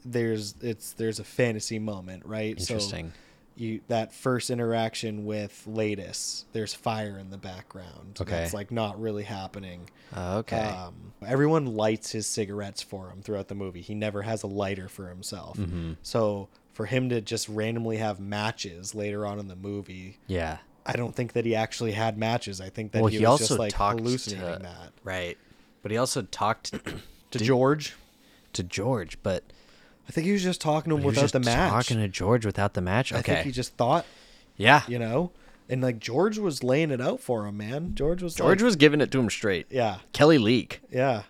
there's 0.03 0.55
it's 0.61 0.93
there's 0.93 1.19
a 1.19 1.23
fantasy 1.23 1.79
moment, 1.79 2.25
right? 2.25 2.59
Interesting. 2.59 3.09
So 3.09 3.13
you 3.55 3.81
that 3.89 4.13
first 4.13 4.49
interaction 4.49 5.25
with 5.25 5.63
Laeddis, 5.67 6.45
there's 6.53 6.73
fire 6.73 7.17
in 7.19 7.29
the 7.29 7.37
background. 7.37 8.17
Okay. 8.19 8.31
That's 8.31 8.53
like 8.53 8.71
not 8.71 8.99
really 8.99 9.23
happening. 9.23 9.89
Oh, 10.15 10.37
okay. 10.39 10.63
Um, 10.63 11.13
everyone 11.25 11.65
lights 11.65 12.11
his 12.11 12.25
cigarettes 12.25 12.81
for 12.81 13.09
him 13.09 13.21
throughout 13.21 13.49
the 13.49 13.55
movie. 13.55 13.81
He 13.81 13.95
never 13.95 14.21
has 14.21 14.43
a 14.43 14.47
lighter 14.47 14.87
for 14.87 15.09
himself. 15.09 15.57
Mm-hmm. 15.57 15.93
So 16.01 16.47
for 16.79 16.85
him 16.85 17.09
to 17.09 17.19
just 17.19 17.49
randomly 17.49 17.97
have 17.97 18.21
matches 18.21 18.95
later 18.95 19.25
on 19.25 19.37
in 19.37 19.49
the 19.49 19.55
movie, 19.57 20.17
yeah. 20.27 20.59
I 20.85 20.93
don't 20.93 21.13
think 21.13 21.33
that 21.33 21.43
he 21.43 21.53
actually 21.53 21.91
had 21.91 22.17
matches. 22.17 22.61
I 22.61 22.69
think 22.69 22.93
that 22.93 23.01
Well, 23.01 23.11
he, 23.11 23.17
he, 23.17 23.25
was 23.25 23.39
just 23.39 23.59
like 23.59 23.73
hallucinating 23.73 24.45
to, 24.45 24.63
that 24.63 24.93
Right. 25.03 25.37
But 25.81 25.91
he 25.91 25.97
also 25.97 26.21
talked 26.21 26.71
to 27.31 27.37
George. 27.37 27.95
to 28.53 28.63
George, 28.63 29.17
but 29.23 29.43
I 30.07 30.11
think 30.13 30.25
he 30.25 30.31
was 30.31 30.41
just 30.41 30.61
talking 30.61 30.91
to 30.91 30.95
him 30.95 31.03
without 31.03 31.33
the 31.33 31.41
match. 31.41 31.69
talking 31.69 31.97
to 31.97 32.07
George 32.07 32.45
without 32.45 32.75
the 32.75 32.81
match. 32.81 33.11
I 33.11 33.19
Okay. 33.19 33.33
think 33.33 33.47
he 33.47 33.51
just 33.51 33.75
thought, 33.75 34.05
yeah. 34.55 34.83
you 34.87 34.99
know, 34.99 35.31
and 35.67 35.81
like 35.81 35.99
George 35.99 36.37
was 36.37 36.63
laying 36.63 36.91
it 36.91 37.01
out 37.01 37.19
for 37.19 37.45
him, 37.45 37.57
man. 37.57 37.93
George 37.93 38.23
was 38.23 38.35
George 38.35 38.59
like- 38.61 38.65
was 38.65 38.77
giving 38.77 39.01
it 39.01 39.11
to 39.11 39.19
him 39.19 39.29
straight. 39.29 39.67
yeah, 39.69 39.97
Kelly 40.13 40.37
Leak 40.37 40.79
yeah, 40.89 41.23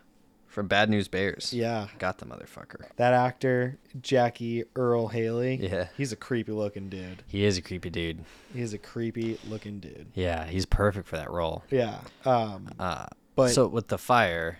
from 0.49 0.67
Bad 0.67 0.89
News 0.89 1.07
Bears. 1.07 1.53
yeah. 1.53 1.87
Got 1.99 2.17
the 2.17 2.25
motherfucker. 2.25 2.89
That 2.97 3.13
actor, 3.13 3.77
Jackie 4.01 4.65
Earle 4.75 5.07
Haley. 5.07 5.55
Yeah. 5.61 5.87
he's 5.95 6.11
a 6.11 6.15
creepy 6.17 6.51
looking 6.51 6.89
dude. 6.89 7.23
He 7.27 7.45
is 7.45 7.57
a 7.57 7.61
creepy 7.61 7.89
dude. 7.89 8.25
He's 8.53 8.73
a 8.73 8.77
creepy 8.77 9.39
looking 9.47 9.79
dude. 9.79 10.07
Yeah, 10.15 10.45
he's 10.47 10.65
perfect 10.65 11.07
for 11.07 11.15
that 11.17 11.29
role. 11.31 11.63
Yeah. 11.69 11.99
Um. 12.25 12.69
Uh, 12.77 13.05
But- 13.35 13.49
so 13.51 13.67
with 13.67 13.87
the 13.87 13.97
fire, 13.97 14.59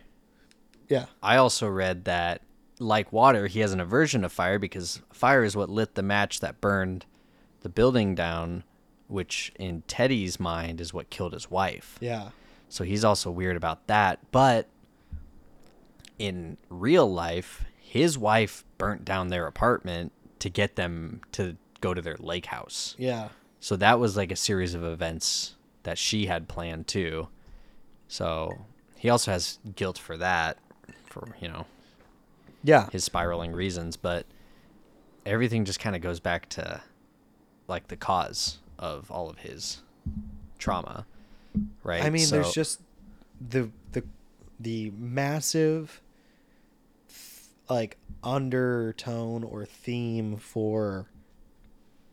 Yeah. 0.88 1.06
I 1.22 1.36
also 1.38 1.68
read 1.68 2.06
that 2.06 2.42
like 2.80 3.12
water, 3.12 3.48
he 3.48 3.60
has 3.60 3.74
an 3.74 3.82
aversion 3.82 4.22
to 4.22 4.30
fire 4.30 4.58
because 4.58 5.02
fire 5.12 5.44
is 5.44 5.56
what 5.58 5.70
lit 5.70 5.96
the 5.96 6.02
match 6.04 6.40
that 6.40 6.62
burned 6.62 7.06
the 7.62 7.68
building 7.70 8.16
down, 8.16 8.64
which 9.08 9.52
in 9.60 9.82
Teddy's 9.88 10.40
mind 10.40 10.80
is 10.80 10.94
what 10.94 11.10
killed 11.10 11.34
his 11.34 11.52
wife. 11.52 11.98
Yeah. 12.00 12.30
So 12.70 12.84
he's 12.86 13.04
also 13.04 13.32
weird 13.32 13.58
about 13.58 13.88
that. 13.88 14.20
But 14.32 14.68
in 16.20 16.58
real 16.70 17.12
life, 17.12 17.66
his 17.80 18.18
wife 18.18 18.64
burnt 18.78 19.04
down 19.06 19.30
their 19.30 19.48
apartment 19.48 20.12
to 20.40 20.50
get 20.50 20.76
them 20.76 21.22
to 21.32 21.58
go 21.82 21.94
to 21.94 22.02
their 22.02 22.18
lake 22.20 22.46
house. 22.48 22.96
Yeah. 22.98 23.30
So 23.60 23.76
that 23.78 24.00
was 24.00 24.16
like 24.16 24.32
a 24.32 24.36
series 24.36 24.74
of 24.74 24.84
events 24.84 25.56
that 25.84 25.98
she 25.98 26.28
had 26.28 26.48
planned 26.48 26.88
too. 26.88 27.30
So 28.08 28.66
he 28.98 29.10
also 29.10 29.32
has 29.32 29.60
guilt 29.76 29.98
for 29.98 30.18
that, 30.18 30.58
for, 31.06 31.36
you 31.42 31.48
know, 31.48 31.66
Yeah. 32.64 32.90
his 32.92 33.04
spiraling 33.04 33.54
reasons. 33.54 33.98
But 33.98 34.26
everything 35.26 35.66
just 35.66 35.80
kind 35.80 35.96
of 35.96 36.02
goes 36.02 36.20
back 36.20 36.48
to 36.50 36.82
like 37.68 37.88
the 37.88 37.98
cause 37.98 38.60
of 38.78 39.10
all 39.12 39.30
of 39.30 39.40
his 39.40 39.82
trauma. 40.58 41.06
Right. 41.84 42.04
I 42.04 42.10
mean, 42.10 42.30
there's 42.30 42.54
just 42.54 42.82
the 43.42 43.70
the 43.92 44.04
the 44.60 44.92
massive 44.98 46.02
like 47.70 47.98
undertone 48.24 49.44
or 49.44 49.66
theme 49.66 50.38
for 50.38 51.08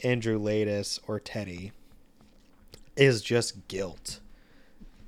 Andrew 0.03 0.39
Laeddis 0.39 1.01
or 1.07 1.19
Teddy 1.19 1.73
is 2.97 3.23
just 3.23 3.67
guilt. 3.69 4.21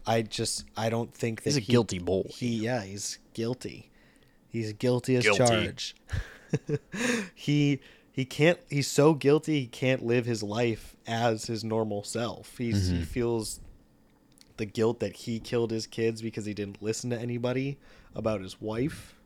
I 0.06 0.22
just 0.22 0.64
I 0.76 0.88
don't 0.88 1.12
think 1.12 1.42
that 1.42 1.50
He's 1.50 1.56
a 1.58 1.60
he- 1.60 1.72
guilty 1.72 1.98
boy. 1.98 2.24
He 2.30 2.48
yeah, 2.56 2.82
he's 2.82 3.18
guilty. 3.34 3.90
He's 4.48 4.72
guilty 4.72 5.16
as 5.16 5.24
Guilty. 5.24 5.38
charged. 5.44 6.00
he 7.34 7.80
he 8.10 8.24
can't 8.24 8.58
he's 8.70 8.88
so 8.88 9.12
guilty 9.12 9.60
he 9.60 9.66
can't 9.66 10.04
live 10.04 10.24
his 10.24 10.42
life 10.42 10.96
as 11.06 11.44
his 11.44 11.62
normal 11.62 12.02
self. 12.02 12.56
He's 12.56 12.88
he 12.88 12.94
mm-hmm. 12.94 13.02
feels 13.04 13.60
the 14.56 14.64
guilt 14.64 15.00
that 15.00 15.14
he 15.14 15.38
killed 15.38 15.70
his 15.70 15.86
kids 15.86 16.22
because 16.22 16.46
he 16.46 16.54
didn't 16.54 16.82
listen 16.82 17.10
to 17.10 17.18
anybody 17.18 17.78
about 18.14 18.40
his 18.40 18.60
wife 18.60 19.17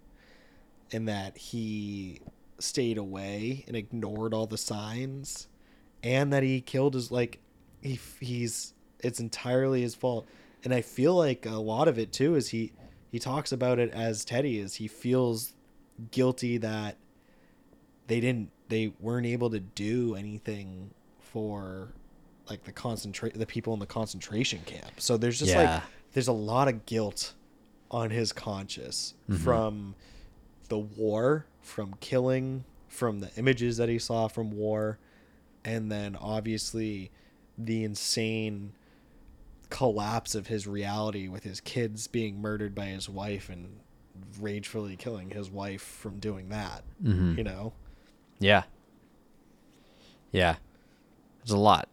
and 0.93 1.09
that 1.09 1.37
he 1.37 2.21
stayed 2.59 2.99
away 2.99 3.65
and 3.67 3.77
ignored 3.77 4.33
all 4.33 4.47
the 4.47 4.59
signs 4.59 5.49
and 6.03 6.33
that 6.33 6.43
he 6.43 6.61
killed 6.61 6.95
his 6.95 7.11
like 7.11 7.41
he 7.81 7.99
he's 8.21 8.75
it's 9.01 9.19
entirely 9.21 9.83
his 9.83 9.95
fault. 9.95 10.27
And 10.65 10.73
i 10.73 10.81
feel 10.81 11.17
like 11.17 11.45
a 11.47 11.57
lot 11.57 11.89
of 11.89 11.99
it 11.99 12.13
too 12.13 12.37
is 12.37 12.51
he 12.51 12.73
he 13.11 13.19
talks 13.19 13.53
about 13.53 13.79
it 13.79 13.91
as 13.91 14.25
teddy 14.25 14.59
is. 14.59 14.75
He 14.77 14.89
feels 14.89 15.55
guilty 16.11 16.59
that 16.59 16.97
they 18.07 18.21
didn't 18.21 18.51
they 18.69 18.93
weren't 19.01 19.27
able 19.27 19.51
to 19.51 19.61
do 19.61 20.15
anything 20.15 20.91
for 21.21 21.93
like 22.49 22.65
the 22.65 22.73
concentrate 22.73 23.35
the 23.35 23.47
people 23.47 23.75
in 23.75 23.81
the 23.81 23.87
concentration 23.87 24.61
camp. 24.65 24.93
So 24.99 25.17
there's 25.17 25.39
just 25.39 25.53
Yeah. 25.53 25.75
like 25.75 25.83
there's 26.13 26.29
a 26.29 26.33
lot 26.33 26.69
of 26.69 26.87
guilt 26.87 27.35
on 27.91 28.11
his 28.11 28.33
conscience 28.33 29.15
mm-hmm. 29.29 29.43
from 29.43 29.95
the 30.69 30.79
war 30.79 31.47
from 31.61 31.95
killing 32.01 32.65
from 32.89 33.21
the 33.21 33.31
images 33.37 33.77
that 33.77 33.89
he 33.89 33.99
saw 33.99 34.29
from 34.29 34.51
war 34.51 34.99
and 35.65 35.91
then 35.91 36.17
obviously 36.17 37.11
the 37.57 37.85
insane 37.85 38.73
collapse 39.71 40.35
of 40.35 40.49
his 40.49 40.67
reality 40.67 41.29
with 41.29 41.45
his 41.45 41.61
kids 41.61 42.07
being 42.07 42.41
murdered 42.41 42.75
by 42.75 42.87
his 42.87 43.09
wife 43.09 43.49
and 43.49 43.79
ragefully 44.41 44.97
killing 44.97 45.31
his 45.31 45.51
wife 45.51 45.83
from 45.83 46.19
doing 46.19 46.49
that 46.51 46.83
mm-hmm. 47.03 47.39
you 47.39 47.45
know 47.45 47.73
Yeah. 48.43 48.65
Yeah. 50.33 50.57
There's 51.39 51.53
a 51.53 51.57
lot. 51.57 51.89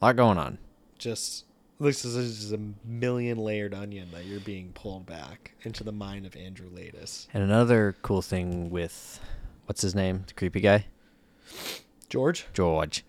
A 0.00 0.06
lot 0.06 0.16
going 0.16 0.38
on. 0.38 0.58
just 0.98 1.44
this 1.80 2.04
is 2.04 2.52
a 2.52 2.58
million 2.84 3.38
layered 3.38 3.74
onion 3.74 4.08
that 4.12 4.26
you're 4.26 4.40
being 4.40 4.72
pulled 4.72 5.06
back 5.06 5.52
into 5.62 5.82
the 5.82 5.92
mind 5.92 6.26
of 6.26 6.36
Andrew 6.36 6.68
Laeddis. 6.70 7.26
And 7.32 7.42
another 7.42 7.96
cool 8.02 8.22
thing 8.22 8.70
with 8.70 9.20
what's 9.66 9.82
his 9.82 9.94
name? 9.94 10.24
The 10.26 10.34
creepy 10.34 10.60
guy? 10.60 10.86
George? 12.08 12.46
George. 12.52 13.04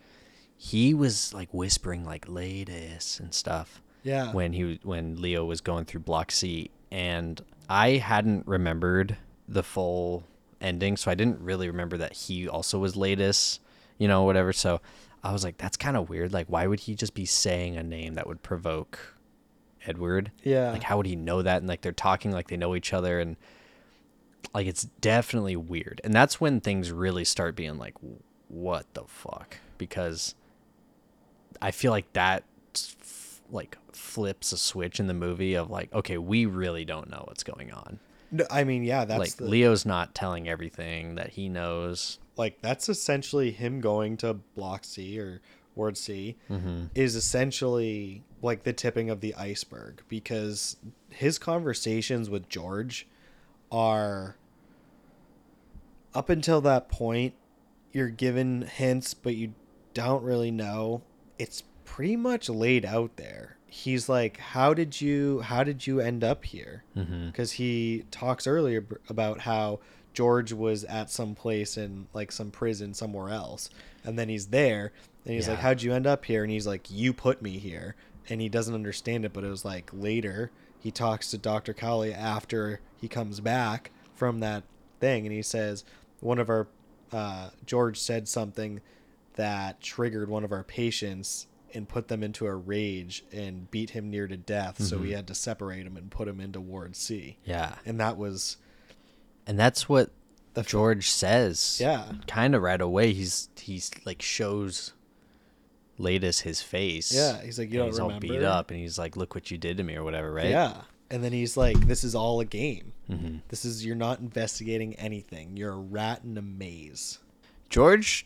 He 0.57 0.93
was 0.93 1.33
like 1.33 1.53
whispering 1.53 2.05
like 2.05 2.27
Laeddis 2.27 3.19
and 3.19 3.33
stuff 3.33 3.81
Yeah. 4.03 4.31
when 4.31 4.53
he 4.53 4.79
when 4.83 5.19
Leo 5.21 5.43
was 5.45 5.59
going 5.61 5.85
through 5.85 6.01
block 6.01 6.31
C 6.31 6.69
and 6.91 7.41
I 7.69 7.91
hadn't 7.97 8.47
remembered 8.47 9.17
the 9.47 9.63
full 9.63 10.23
ending, 10.59 10.97
so 10.97 11.09
I 11.09 11.15
didn't 11.15 11.41
really 11.41 11.67
remember 11.67 11.97
that 11.97 12.13
he 12.13 12.47
also 12.47 12.77
was 12.79 12.95
Laeddis, 12.95 13.59
you 13.97 14.07
know, 14.07 14.23
whatever. 14.23 14.53
So 14.53 14.81
I 15.23 15.31
was 15.31 15.43
like, 15.43 15.57
that's 15.57 15.77
kind 15.77 15.95
of 15.95 16.09
weird. 16.09 16.33
Like, 16.33 16.47
why 16.47 16.67
would 16.67 16.81
he 16.81 16.95
just 16.95 17.13
be 17.13 17.25
saying 17.25 17.77
a 17.77 17.83
name 17.83 18.15
that 18.15 18.27
would 18.27 18.41
provoke 18.41 19.17
Edward? 19.85 20.31
Yeah. 20.43 20.71
Like, 20.71 20.83
how 20.83 20.97
would 20.97 21.05
he 21.05 21.15
know 21.15 21.41
that? 21.41 21.57
And 21.57 21.67
like, 21.67 21.81
they're 21.81 21.91
talking 21.91 22.31
like 22.31 22.47
they 22.47 22.57
know 22.57 22.75
each 22.75 22.93
other, 22.93 23.19
and 23.19 23.37
like, 24.53 24.67
it's 24.67 24.83
definitely 24.83 25.55
weird. 25.55 26.01
And 26.03 26.13
that's 26.13 26.41
when 26.41 26.59
things 26.59 26.91
really 26.91 27.25
start 27.25 27.55
being 27.55 27.77
like, 27.77 27.95
what 28.47 28.85
the 28.93 29.03
fuck? 29.07 29.57
Because 29.77 30.35
I 31.61 31.71
feel 31.71 31.91
like 31.91 32.11
that 32.13 32.43
f- 32.75 33.41
like 33.51 33.77
flips 33.93 34.51
a 34.51 34.57
switch 34.57 34.99
in 34.99 35.07
the 35.07 35.13
movie 35.13 35.53
of 35.55 35.69
like, 35.69 35.93
okay, 35.93 36.17
we 36.17 36.45
really 36.45 36.85
don't 36.85 37.09
know 37.09 37.23
what's 37.27 37.43
going 37.43 37.71
on. 37.71 37.99
No, 38.31 38.45
I 38.49 38.63
mean, 38.63 38.83
yeah, 38.83 39.05
that's 39.05 39.19
like 39.19 39.35
the, 39.35 39.45
Leo's 39.45 39.85
not 39.85 40.15
telling 40.15 40.47
everything 40.47 41.15
that 41.15 41.31
he 41.31 41.49
knows. 41.49 42.17
Like 42.41 42.61
that's 42.61 42.89
essentially 42.89 43.51
him 43.51 43.79
going 43.81 44.17
to 44.17 44.33
block 44.55 44.83
C 44.83 45.19
or 45.19 45.41
ward 45.75 45.95
C 45.95 46.35
Mm-hmm. 46.49 46.85
is 46.95 47.15
essentially 47.15 48.23
like 48.41 48.63
the 48.63 48.73
tipping 48.73 49.09
of 49.09 49.21
the 49.21 49.33
iceberg 49.35 50.01
because 50.09 50.75
his 51.09 51.37
conversations 51.37 52.29
with 52.29 52.49
George 52.49 53.07
are 53.71 54.35
up 56.13 56.29
until 56.29 56.59
that 56.61 56.89
point 56.89 57.33
you're 57.93 58.09
given 58.09 58.63
hints 58.63 59.13
but 59.13 59.35
you 59.35 59.53
don't 59.93 60.23
really 60.23 60.51
know. 60.51 61.01
It's 61.37 61.63
pretty 61.85 62.15
much 62.15 62.49
laid 62.49 62.85
out 62.85 63.17
there. 63.17 63.57
He's 63.67 64.09
like 64.09 64.37
how 64.37 64.73
did 64.73 64.99
you 64.99 65.41
how 65.41 65.63
did 65.63 65.85
you 65.87 65.99
end 65.99 66.23
up 66.23 66.43
here? 66.45 66.83
Because 67.27 67.53
he 67.53 68.05
talks 68.11 68.47
earlier 68.47 68.85
about 69.09 69.41
how 69.41 69.79
george 70.13 70.51
was 70.51 70.83
at 70.85 71.09
some 71.09 71.35
place 71.35 71.77
in 71.77 72.07
like 72.13 72.31
some 72.31 72.51
prison 72.51 72.93
somewhere 72.93 73.29
else 73.29 73.69
and 74.03 74.17
then 74.17 74.29
he's 74.29 74.47
there 74.47 74.91
and 75.25 75.35
he's 75.35 75.47
like 75.47 75.59
how'd 75.59 75.81
you 75.81 75.93
end 75.93 76.07
up 76.07 76.25
here 76.25 76.43
and 76.43 76.51
he's 76.51 76.67
like 76.67 76.89
you 76.89 77.13
put 77.13 77.41
me 77.41 77.57
here 77.57 77.95
and 78.29 78.41
he 78.41 78.49
doesn't 78.49 78.73
understand 78.73 79.25
it. 79.25 79.33
But 79.33 79.43
it 79.43 79.49
was 79.49 79.65
like 79.65 79.89
later 79.93 80.51
he 80.79 80.91
talks 80.91 81.29
to 81.31 81.37
Doctor 81.37 81.73
Cawley 81.73 82.13
after 82.13 82.79
he 82.99 83.07
comes 83.07 83.39
back 83.39 83.91
from 84.15 84.39
that 84.39 84.63
thing, 84.99 85.25
and 85.25 85.33
he 85.35 85.41
says 85.41 85.83
one 86.19 86.39
of 86.39 86.49
our 86.49 86.67
uh, 87.11 87.49
George 87.65 87.99
said 87.99 88.27
something 88.27 88.81
that 89.35 89.81
triggered 89.81 90.29
one 90.29 90.43
of 90.43 90.51
our 90.51 90.63
patients 90.63 91.47
and 91.73 91.87
put 91.87 92.09
them 92.09 92.21
into 92.21 92.45
a 92.45 92.55
rage 92.55 93.23
and 93.31 93.71
beat 93.71 93.91
him 93.91 94.09
near 94.09 94.27
to 94.27 94.35
death. 94.35 94.81
So 94.81 94.97
we 94.97 95.11
had 95.11 95.27
to 95.27 95.35
separate 95.35 95.85
him 95.85 95.95
and 95.95 96.11
put 96.11 96.27
him 96.27 96.41
into 96.41 96.59
Ward 96.59 96.97
C. 96.97 97.37
Yeah. 97.45 97.75
And 97.85 97.97
that 98.01 98.17
was 98.17 98.57
And 99.47 99.59
that's 99.59 99.87
what 99.89 100.11
The- 100.53 100.63
George 100.63 101.09
says. 101.09 101.77
Yeah. 101.81 102.05
Kind 102.27 102.55
of 102.55 102.61
right 102.61 102.81
away. 102.81 103.13
He's 103.13 103.49
he's 103.57 103.91
like 104.05 104.21
shows 104.21 104.93
Laeddis 105.99 106.41
his 106.41 106.61
face. 106.61 107.11
Yeah, 107.13 107.41
he's 107.41 107.59
like, 107.59 107.71
"You 107.71 107.77
don't 107.79 107.87
he's 107.87 107.99
all 107.99 108.19
beat 108.19 108.41
up, 108.43 108.71
and 108.71 108.79
he's 108.79 108.97
like, 108.97 109.15
"Look 109.15 109.35
what 109.35 109.51
you 109.51 109.57
did 109.57 109.77
to 109.77 109.83
me," 109.83 109.95
or 109.95 110.03
whatever, 110.03 110.31
right? 110.33 110.49
Yeah. 110.49 110.73
And 111.11 111.23
then 111.23 111.31
he's 111.33 111.57
like, 111.57 111.77
"This 111.87 112.03
is 112.03 112.15
all 112.15 112.39
a 112.39 112.45
game. 112.45 112.93
Mm-hmm. 113.09 113.37
This 113.49 113.65
is 113.65 113.85
you're 113.85 113.95
not 113.95 114.19
investigating 114.19 114.95
anything. 114.95 115.57
You're 115.57 115.73
a 115.73 115.77
rat 115.77 116.21
in 116.23 116.37
a 116.37 116.41
maze." 116.41 117.19
George, 117.69 118.25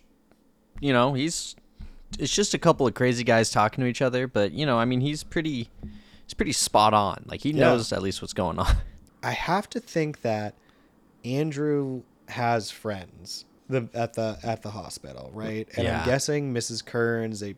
you 0.79 0.93
know, 0.93 1.13
he's 1.13 1.55
it's 2.17 2.33
just 2.33 2.53
a 2.53 2.57
couple 2.59 2.87
of 2.87 2.93
crazy 2.93 3.23
guys 3.23 3.49
talking 3.51 3.83
to 3.83 3.87
each 3.89 4.01
other, 4.01 4.27
but 4.27 4.51
you 4.53 4.65
know, 4.65 4.77
I 4.77 4.85
mean, 4.85 5.01
he's 5.01 5.23
pretty 5.23 5.69
he's 6.25 6.33
pretty 6.35 6.53
spot 6.53 6.93
on. 6.93 7.25
Like 7.27 7.41
he 7.41 7.49
Yeah. 7.51 7.65
knows 7.71 7.91
at 7.91 8.01
least 8.01 8.21
what's 8.21 8.33
going 8.33 8.57
on. 8.59 8.75
I 9.23 9.31
have 9.31 9.69
to 9.71 9.79
think 9.79 10.21
that 10.21 10.53
Andrew 11.25 12.03
has 12.27 12.71
friends 12.71 13.45
the 13.67 13.89
at 13.93 14.13
the 14.13 14.37
at 14.43 14.61
the 14.61 14.69
hospital, 14.69 15.31
right? 15.33 15.67
And 15.75 15.85
Yeah. 15.85 15.99
I'm 16.01 16.05
guessing 16.05 16.53
Mrs. 16.53 16.85
Kearns, 16.85 17.39
they, 17.39 17.49
you 17.49 17.55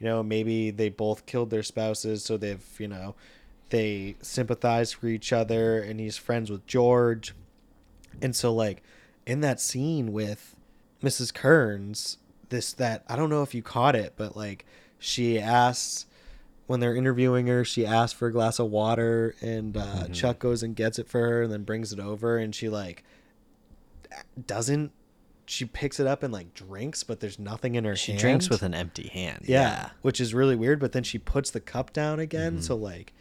know, 0.00 0.22
maybe 0.22 0.70
they 0.70 0.90
both 0.90 1.26
killed 1.26 1.50
their 1.50 1.62
spouses, 1.62 2.24
so 2.24 2.36
they've, 2.36 2.64
you 2.78 2.88
know, 2.88 3.14
they 3.70 4.16
sympathize 4.20 4.92
for 4.92 5.06
each 5.08 5.32
other, 5.32 5.80
and 5.80 5.98
he's 5.98 6.16
friends 6.16 6.50
with 6.50 6.66
George, 6.66 7.34
and 8.20 8.36
so 8.36 8.52
like 8.52 8.82
in 9.26 9.40
that 9.40 9.60
scene 9.60 10.12
with 10.12 10.54
Mrs. 11.02 11.32
Kearns, 11.32 12.18
this 12.50 12.72
that 12.74 13.04
I 13.08 13.16
don't 13.16 13.30
know 13.30 13.42
if 13.42 13.54
you 13.54 13.62
caught 13.62 13.96
it, 13.96 14.12
but 14.16 14.36
like 14.36 14.66
she 14.98 15.38
asks 15.38 16.06
when 16.66 16.80
they're 16.80 16.94
interviewing 16.96 17.46
her, 17.46 17.64
she 17.64 17.86
asks 17.86 18.12
for 18.18 18.28
a 18.28 18.32
glass 18.32 18.58
of 18.58 18.70
water, 18.70 19.34
and 19.40 19.76
uh, 19.76 20.08
Chuck 20.08 20.38
goes 20.38 20.62
and 20.62 20.74
gets 20.74 20.98
it 20.98 21.08
for 21.08 21.20
her, 21.20 21.42
and 21.42 21.52
then 21.52 21.62
brings 21.62 21.92
it 21.92 22.00
over, 22.00 22.38
and 22.38 22.54
she 22.54 22.68
like 22.68 23.04
doesn't. 24.46 24.92
She 25.48 25.64
picks 25.64 26.00
it 26.00 26.08
up 26.08 26.24
and 26.24 26.32
like 26.32 26.54
drinks, 26.54 27.04
but 27.04 27.20
there's 27.20 27.38
nothing 27.38 27.76
in 27.76 27.84
her. 27.84 27.94
she 27.94 28.12
hand. 28.12 28.20
drinks 28.20 28.50
with 28.50 28.62
an 28.62 28.74
empty 28.74 29.08
hand. 29.08 29.44
yeah, 29.46 29.90
which 30.02 30.20
is 30.20 30.34
really 30.34 30.56
weird. 30.56 30.80
But 30.80 30.90
then 30.92 31.04
she 31.04 31.18
puts 31.18 31.50
the 31.50 31.60
cup 31.60 31.92
down 31.92 32.18
again, 32.18 32.54
Mm-hmm. 32.54 32.62
so 32.62 32.74
like, 32.74 33.12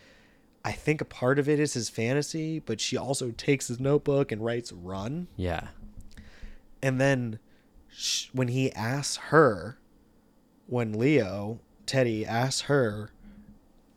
I 0.63 0.71
think 0.71 1.01
a 1.01 1.05
part 1.05 1.37
of 1.37 1.47
it 1.47 1.59
is 1.59 1.75
his 1.75 1.87
fantasy, 1.89 2.57
but 2.59 2.81
she 2.81 2.97
also 2.97 3.29
takes 3.31 3.67
his 3.67 3.79
notebook 3.79 4.31
and 4.31 4.43
writes 4.43 4.71
"run," 4.71 5.27
Yeah. 5.37 5.67
and 6.81 6.99
then 6.99 7.37
sh- 7.89 8.29
when 8.33 8.47
he 8.47 8.71
asks 8.73 9.17
her, 9.29 9.77
when 10.65 10.93
Leo 10.93 11.59
Teddy 11.85 12.25
asks 12.25 12.61
her, 12.61 13.11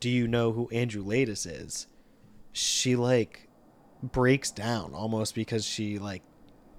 "Do 0.01 0.09
you 0.09 0.27
know 0.29 0.53
who 0.53 0.69
Andrew 0.71 1.05
Laeddis 1.05 1.47
is?" 1.47 1.87
She 2.53 2.97
like 2.97 3.49
breaks 4.03 4.51
down 4.51 4.93
almost 4.95 5.35
because 5.35 5.65
she 5.65 5.99
like 5.99 6.23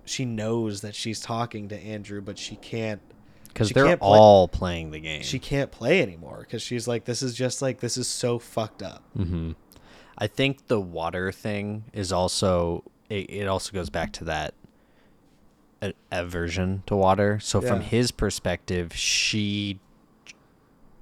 she 0.05 0.26
knows 0.26 0.82
that 0.82 0.95
she's 0.95 1.20
talking 1.20 1.67
to 1.70 1.78
Andrew, 1.80 2.22
but 2.22 2.38
she 2.38 2.55
can't 2.55 3.01
Because 3.47 3.70
they're 3.70 3.86
can't 3.86 3.99
play- 4.01 4.09
all 4.17 4.47
playing 4.47 4.91
the 4.91 4.99
game. 4.99 5.22
she 5.22 5.38
can't 5.39 5.72
play 5.72 6.01
anymore 6.01 6.39
because 6.41 6.61
she's 6.61 6.88
like, 6.88 7.05
this 7.05 7.22
is 7.22 7.36
just 7.36 7.61
like 7.61 7.80
this 7.80 7.97
is 7.97 8.07
so 8.07 8.39
fucked 8.39 8.82
up. 8.82 9.03
Mm-hmm. 9.17 9.51
I 10.17 10.28
think 10.28 10.67
the 10.67 10.80
water 10.82 11.32
thing 11.32 11.86
is 11.93 12.11
also 12.11 12.84
it, 13.09 13.30
it 13.30 13.47
also 13.47 13.72
goes 13.72 13.89
back 13.89 14.11
to 14.13 14.24
that 14.26 14.53
aversion 16.11 16.84
to 16.88 16.95
water. 16.95 17.39
So 17.41 17.61
from 17.61 17.82
his 17.82 18.11
perspective, 18.11 18.93
she 18.95 19.80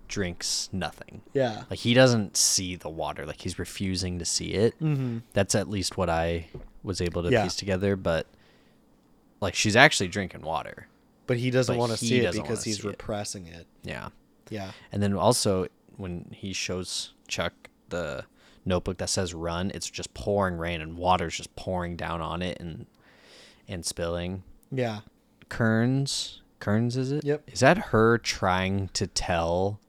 drinks 0.07 0.69
nothing. 0.71 1.21
Yeah, 1.33 1.63
Like 1.69 1.79
he 1.79 1.93
doesn't 1.93 2.37
see 2.37 2.75
the 2.75 2.89
water. 2.89 3.25
Like 3.25 3.41
he's 3.41 3.57
refusing 3.59 4.19
to 4.19 4.25
see 4.25 4.53
it. 4.53 4.79
Mm-hmm. 4.79 5.19
That's 5.33 5.55
at 5.55 5.69
least 5.69 5.97
what 5.97 6.09
I 6.09 6.47
was 6.83 7.01
able 7.01 7.23
to 7.23 7.29
Yeah. 7.31 7.43
piece 7.43 7.55
together. 7.55 7.95
But 7.95 8.27
like 9.41 9.55
she's 9.55 9.75
actually 9.75 10.07
drinking 10.07 10.41
water. 10.41 10.87
but 11.27 11.37
he 11.37 11.51
doesn't 11.51 11.75
want 11.77 11.91
to 11.91 11.97
see 11.97 12.19
it 12.19 12.33
because 12.33 12.63
he's 12.63 12.77
see 12.81 12.87
it. 12.87 12.91
repressing 12.91 13.47
it. 13.47 13.67
Yeah. 13.83 14.09
Yeah, 14.49 14.71
And 14.93 15.03
then 15.03 15.13
also 15.13 15.67
when 15.97 16.27
he 16.31 16.53
shows 16.53 17.13
Chuck 17.27 17.53
the 17.89 18.23
notebook 18.63 18.97
that 18.99 19.09
says 19.09 19.33
run, 19.33 19.71
it's 19.75 19.89
just 19.89 20.13
pouring 20.13 20.55
rain 20.57 20.79
and 20.79 20.95
water's 20.97 21.35
just 21.35 21.53
pouring 21.57 21.97
down 21.97 22.21
on 22.21 22.41
it 22.41 22.57
and 22.61 22.85
and 23.67 23.85
spilling. 23.85 24.43
yeah, 24.71 24.99
Kearns 25.49 26.41
Kearns 26.59 26.95
is 26.97 27.11
it? 27.11 27.23
Yep. 27.25 27.49
Is 27.51 27.59
that 27.59 27.77
her 27.89 28.17
trying 28.17 28.87
to 28.93 29.05
tell 29.05 29.79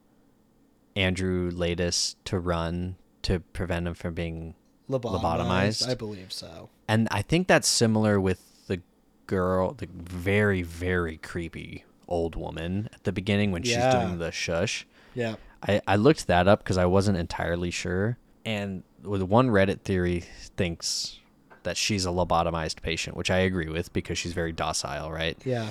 Andrew 0.99 1.51
Laeddis 1.51 2.17
to 2.25 2.39
run 2.39 2.97
to 3.23 3.41
prevent 3.41 3.87
him 3.87 3.95
from 3.95 4.15
being 4.15 4.55
lobotomized. 4.91 5.23
Lobotomized? 5.23 5.89
I 5.89 5.95
believe 5.95 6.33
so. 6.33 6.71
and 6.89 7.09
I 7.11 7.23
think 7.23 7.47
that's 7.47 7.69
similar 7.69 8.21
with 8.21 8.67
the 8.67 8.81
girl, 9.27 9.73
the 9.75 9.89
very, 9.93 10.63
very 10.63 11.17
creepy 11.19 11.85
old 12.09 12.35
woman 12.37 12.89
at 12.93 13.05
the 13.05 13.13
beginning 13.13 13.53
when 13.53 13.63
Yeah. 13.65 13.75
she's 13.91 13.95
doing 14.01 14.19
the 14.19 14.33
shush. 14.33 14.87
Yeah, 15.15 15.35
I, 15.67 15.81
I 15.87 15.97
looked 15.97 16.27
that 16.29 16.49
up 16.49 16.61
because 16.65 16.79
I 16.79 16.87
wasn't 16.87 17.19
entirely 17.19 17.71
sure. 17.71 18.17
And 18.45 18.83
with 19.03 19.23
one 19.23 19.49
Reddit 19.49 19.83
theory 19.83 20.21
thinks 20.57 21.19
that 21.65 21.77
she's 21.77 22.07
a 22.07 22.11
lobotomized 22.11 22.81
patient, 22.81 23.15
which 23.17 23.31
I 23.31 23.39
agree 23.39 23.69
with 23.69 23.93
because 23.93 24.17
she's 24.17 24.33
very 24.33 24.53
docile, 24.53 25.11
right? 25.13 25.37
yeah, 25.45 25.71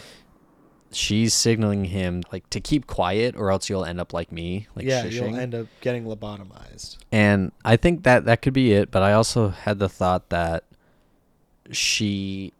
She's 0.91 1.33
signaling 1.33 1.85
him 1.85 2.23
like 2.31 2.49
to 2.51 2.61
keep 2.61 2.87
quiet 2.87 3.35
or 3.35 3.51
else 3.51 3.69
you'll 3.69 3.85
end 3.85 3.99
up 3.99 4.13
like 4.13 4.31
me, 4.31 4.67
like 4.75 4.85
yeah. 4.85 5.03
shushing. 5.03 5.11
You'll 5.11 5.35
end 5.35 5.53
up 5.53 5.67
getting 5.81 6.05
lobotomized. 6.05 6.97
And 7.11 7.51
I 7.65 7.75
think 7.75 8.03
that 8.03 8.25
that 8.25 8.41
could 8.41 8.53
be 8.53 8.73
it, 8.73 8.89
but 8.89 9.03
I 9.03 9.13
also 9.13 9.49
had 9.49 9.79
the 9.79 9.89
thought 9.89 10.29
that 10.29 10.63
she 11.71 12.53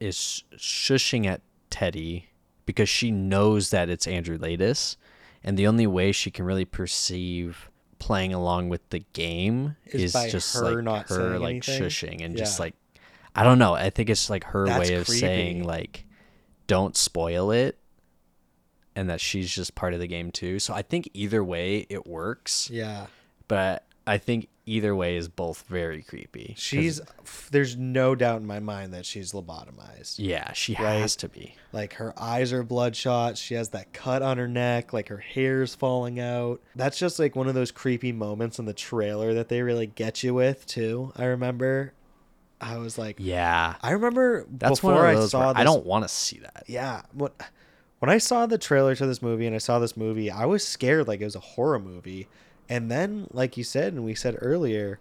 is 0.00 0.42
shushing 0.56 1.26
at 1.26 1.40
Teddy 1.70 2.26
because 2.66 2.88
she 2.88 3.10
knows 3.10 3.70
that 3.70 3.88
it's 3.88 4.06
Andrew 4.06 4.38
Laeddis, 4.38 4.96
and 5.44 5.58
the 5.58 5.66
only 5.66 5.86
way 5.86 6.12
she 6.12 6.30
can 6.30 6.44
really 6.44 6.64
perceive 6.64 7.68
playing 7.98 8.34
along 8.34 8.68
with 8.68 8.88
the 8.90 8.98
game 9.12 9.76
Is 9.86 10.14
is, 10.14 10.32
just 10.32 10.54
her 10.56 10.74
like 10.74 10.84
not 10.84 11.08
her 11.08 11.14
saying 11.14 11.40
like 11.40 11.50
anything? 11.50 11.82
shushing 11.82 12.24
and 12.24 12.36
just 12.36 12.58
like 12.58 12.74
I 13.34 13.44
don't 13.44 13.58
know. 13.58 13.74
I 13.74 13.90
think 13.90 14.10
it's 14.10 14.28
like 14.28 14.44
her 14.44 14.66
That's 14.66 14.90
way 14.90 14.96
of 14.96 15.06
saying 15.06 15.64
like 15.64 16.04
don't 16.72 16.96
spoil 16.96 17.50
it 17.50 17.78
and 18.96 19.08
that 19.10 19.20
she's 19.20 19.50
just 19.54 19.74
part 19.74 19.94
of 19.94 20.00
the 20.00 20.06
game 20.06 20.30
too. 20.30 20.58
So 20.58 20.72
I 20.74 20.82
think 20.82 21.10
either 21.14 21.42
way 21.44 21.86
it 21.88 22.06
works 22.06 22.70
Yeah, 22.70 23.06
but 23.48 23.84
I 24.06 24.18
think 24.18 24.48
either 24.66 24.94
way 24.96 25.16
is 25.16 25.28
both 25.28 25.64
very 25.68 26.02
creepy. 26.02 26.54
she's. 26.56 27.00
There's 27.50 27.76
no 27.76 28.14
doubt 28.14 28.40
in 28.40 28.46
my 28.46 28.58
mind 28.60 28.92
that 28.94 29.04
she's 29.06 29.32
lobotomized. 29.32 30.16
yeah, 30.18 30.52
she 30.52 30.74
Right. 30.74 31.00
has 31.00 31.14
to 31.16 31.28
be. 31.28 31.54
Like 31.72 31.94
her 31.94 32.12
eyes 32.20 32.52
are 32.52 32.62
bloodshot. 32.62 33.36
She 33.38 33.54
has 33.54 33.68
that 33.70 33.92
cut 33.92 34.22
on 34.22 34.38
her 34.38 34.48
neck. 34.48 34.92
Like 34.92 35.08
her 35.08 35.18
hair's 35.18 35.74
falling 35.74 36.18
out. 36.20 36.60
That's 36.76 36.98
just 36.98 37.18
like 37.18 37.34
one 37.36 37.48
of 37.48 37.54
those 37.54 37.70
creepy 37.70 38.12
moments 38.12 38.58
in 38.58 38.64
the 38.64 38.72
trailer 38.74 39.34
that 39.34 39.48
they 39.48 39.62
really 39.62 39.86
get 39.86 40.22
you 40.22 40.34
with 40.34 40.64
too. 40.66 41.12
I 41.16 41.24
remember. 41.24 41.92
I 42.62 42.78
was 42.78 42.96
like, 42.96 43.16
Yeah, 43.18 43.74
I 43.82 43.90
remember 43.90 44.46
that's 44.50 44.80
before 44.80 44.94
one 44.94 45.16
of 45.16 45.22
I 45.22 45.26
saw 45.26 45.52
this, 45.52 45.60
I 45.60 45.64
don't 45.64 45.84
want 45.84 46.04
to 46.04 46.08
see 46.08 46.38
that. 46.38 46.64
Yeah, 46.68 47.02
what 47.12 47.34
when 47.98 48.10
I 48.10 48.18
saw 48.18 48.46
the 48.46 48.58
trailer 48.58 48.94
to 48.96 49.06
this 49.06 49.22
movie 49.22 49.46
and 49.46 49.54
I 49.54 49.58
saw 49.58 49.78
this 49.78 49.96
movie, 49.96 50.30
I 50.30 50.44
was 50.46 50.66
scared 50.66 51.06
like 51.06 51.20
it 51.20 51.24
was 51.24 51.36
a 51.36 51.40
horror 51.40 51.78
movie. 51.78 52.28
And 52.68 52.90
then, 52.90 53.28
like 53.32 53.56
you 53.56 53.64
said, 53.64 53.92
and 53.92 54.04
we 54.04 54.14
said 54.14 54.36
earlier, 54.40 54.98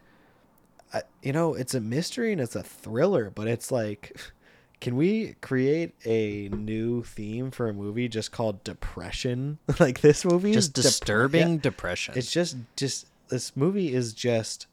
I, 0.94 1.04
you 1.24 1.34
know, 1.34 1.54
it's 1.54 1.74
a 1.74 1.80
mystery 1.80 2.32
and 2.32 2.42
it's 2.42 2.56
a 2.56 2.64
thriller, 2.64 3.32
but 3.34 3.48
it's 3.48 3.72
like, 3.72 4.20
can 4.82 4.96
we 4.96 5.36
create 5.42 5.94
a 6.06 6.50
new 6.50 7.04
theme 7.04 7.50
for 7.50 7.70
a 7.70 7.74
movie 7.74 8.08
just 8.08 8.32
called 8.32 8.64
depression? 8.64 9.60
like 9.80 10.02
this 10.02 10.26
movie, 10.26 10.52
is 10.52 10.56
Just 10.68 10.74
dep- 10.74 10.84
disturbing 10.84 11.54
yeah. 11.54 11.60
depression. 11.62 12.14
It's 12.18 12.32
just, 12.32 12.58
just 12.76 13.08
this 13.30 13.56
movie 13.56 13.94
is 13.94 14.14
just 14.14 14.68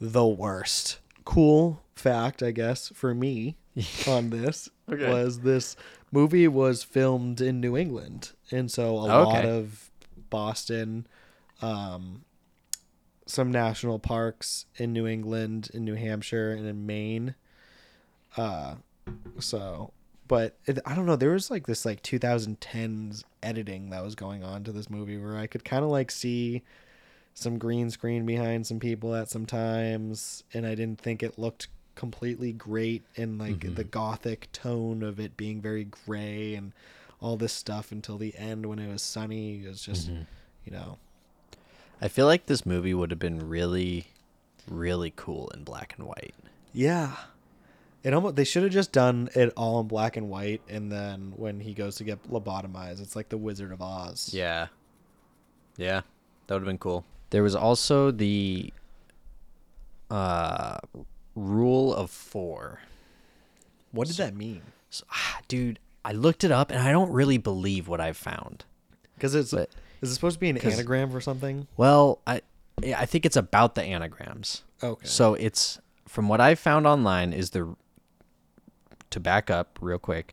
the 0.00 0.26
worst. 0.26 0.98
Cool 1.26 1.82
fact, 1.94 2.42
I 2.42 2.52
guess, 2.52 2.88
for 2.94 3.14
me 3.14 3.56
on 4.08 4.30
this 4.30 4.70
Okay. 4.90 5.06
was 5.10 5.40
this 5.40 5.76
movie 6.12 6.46
was 6.48 6.82
filmed 6.82 7.40
in 7.40 7.60
New 7.60 7.76
England, 7.76 8.32
and 8.50 8.70
so 8.70 8.90
a 8.90 9.04
lot 9.06 9.44
of 9.44 9.90
Boston, 10.30 11.06
um, 11.60 12.24
some 13.26 13.50
national 13.50 13.98
parks 13.98 14.66
in 14.76 14.92
New 14.92 15.06
England, 15.06 15.70
in 15.74 15.84
New 15.84 15.94
Hampshire, 15.96 16.52
and 16.52 16.66
in 16.66 16.86
Maine. 16.86 17.34
Uh, 18.36 18.76
so, 19.40 19.92
but 20.28 20.56
it, 20.66 20.78
I 20.86 20.94
don't 20.94 21.06
know. 21.06 21.16
There 21.16 21.32
was 21.32 21.50
like 21.50 21.66
this 21.66 21.84
like 21.84 22.02
2010s 22.02 23.24
editing 23.42 23.90
that 23.90 24.04
was 24.04 24.14
going 24.14 24.44
on 24.44 24.62
to 24.64 24.72
this 24.72 24.88
movie 24.88 25.18
where 25.18 25.36
I 25.36 25.48
could 25.48 25.64
kind 25.64 25.84
of 25.84 25.90
like 25.90 26.10
see 26.12 26.62
some 27.36 27.58
green 27.58 27.90
screen 27.90 28.24
behind 28.24 28.66
some 28.66 28.80
people 28.80 29.14
at 29.14 29.28
some 29.30 29.44
times, 29.44 30.42
and 30.54 30.66
I 30.66 30.74
didn't 30.74 30.98
think 31.00 31.22
it 31.22 31.38
looked 31.38 31.68
completely 31.94 32.50
great 32.52 33.02
in 33.14 33.36
like 33.38 33.58
Mm-hmm. 33.60 33.74
the 33.74 33.84
gothic 33.84 34.50
tone 34.52 35.02
of 35.02 35.20
it 35.20 35.36
being 35.36 35.60
very 35.60 35.84
gray 35.84 36.54
and 36.54 36.72
all 37.20 37.36
this 37.36 37.52
stuff 37.52 37.92
until 37.92 38.16
the 38.18 38.34
end 38.36 38.64
when 38.66 38.78
it 38.78 38.90
was 38.90 39.02
sunny. 39.02 39.62
It 39.64 39.68
was 39.68 39.82
just, 39.82 40.08
Mm-hmm. 40.10 40.22
you 40.64 40.72
know, 40.72 40.96
I 42.00 42.08
feel 42.08 42.24
like 42.26 42.46
this 42.46 42.64
movie 42.64 42.94
would 42.94 43.10
have 43.10 43.18
been 43.20 43.46
really, 43.48 44.06
really 44.66 45.12
cool 45.14 45.48
in 45.54 45.62
black 45.62 45.94
and 45.98 46.06
white. 46.08 46.34
yeah. 46.72 47.12
It 48.02 48.14
almost 48.14 48.36
they 48.36 48.44
should 48.44 48.62
have 48.62 48.70
just 48.72 48.92
done 48.92 49.30
it 49.34 49.52
all 49.56 49.80
in 49.80 49.88
black 49.88 50.16
and 50.16 50.30
white, 50.30 50.60
and 50.68 50.92
then 50.92 51.32
when 51.34 51.58
he 51.58 51.74
goes 51.74 51.96
to 51.96 52.04
get 52.04 52.22
lobotomized, 52.30 53.00
it's 53.02 53.16
like 53.16 53.28
the 53.30 53.36
Wizard 53.36 53.72
of 53.72 53.82
Oz. 53.82 54.30
Yeah. 54.32 54.68
Yeah. 55.76 56.02
That 56.46 56.54
would 56.54 56.60
have 56.62 56.66
been 56.68 56.78
cool. 56.78 57.04
There 57.36 57.42
was 57.42 57.54
also 57.54 58.10
the 58.10 58.72
uh 60.10 60.78
rule 61.34 61.94
of 61.94 62.10
4. 62.10 62.80
What 63.92 64.06
did 64.08 64.16
that 64.16 64.34
mean? 64.34 64.62
So, 64.88 65.04
ah, 65.12 65.40
dude, 65.46 65.78
I 66.02 66.12
looked 66.12 66.44
it 66.44 66.50
up 66.50 66.70
and 66.70 66.80
I 66.80 66.92
don't 66.92 67.12
really 67.12 67.36
believe 67.36 67.88
what 67.88 68.00
I've 68.00 68.16
found. 68.16 68.64
Because 69.16 69.34
it's 69.34 69.50
But- 69.50 69.68
is 70.00 70.10
it 70.10 70.14
supposed 70.14 70.36
to 70.36 70.40
be 70.40 70.48
an 70.48 70.56
anagram 70.56 71.10
for 71.10 71.20
something? 71.20 71.66
Well, 71.76 72.20
I 72.26 72.40
I 72.82 73.04
think 73.04 73.26
it's 73.26 73.36
about 73.36 73.74
the 73.74 73.82
anagrams. 73.82 74.62
Okay. 74.82 75.06
So 75.06 75.34
it's 75.34 75.78
from 76.08 76.30
what 76.30 76.40
I 76.40 76.54
found 76.54 76.86
online 76.86 77.34
is 77.34 77.50
the 77.50 77.76
to 79.10 79.20
back 79.20 79.50
up 79.50 79.78
real 79.82 79.98
quick. 79.98 80.32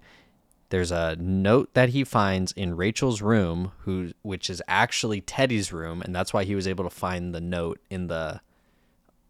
There's 0.74 0.90
a 0.92 1.16
note 1.18 1.76
that 1.76 1.90
he 1.90 2.04
finds 2.04 2.52
in 2.52 2.76
Rachel's 2.76 3.22
room, 3.22 3.74
who 3.82 4.12
which 4.24 4.50
is 4.50 4.60
actually 4.68 5.22
Teddy's 5.22 5.72
room, 5.72 6.02
and 6.02 6.16
that's 6.16 6.34
why 6.34 6.46
he 6.46 6.56
was 6.56 6.68
able 6.68 6.84
to 6.84 6.90
find 6.90 7.32
the 7.32 7.40
note 7.40 7.80
in 7.92 8.08
the 8.08 8.42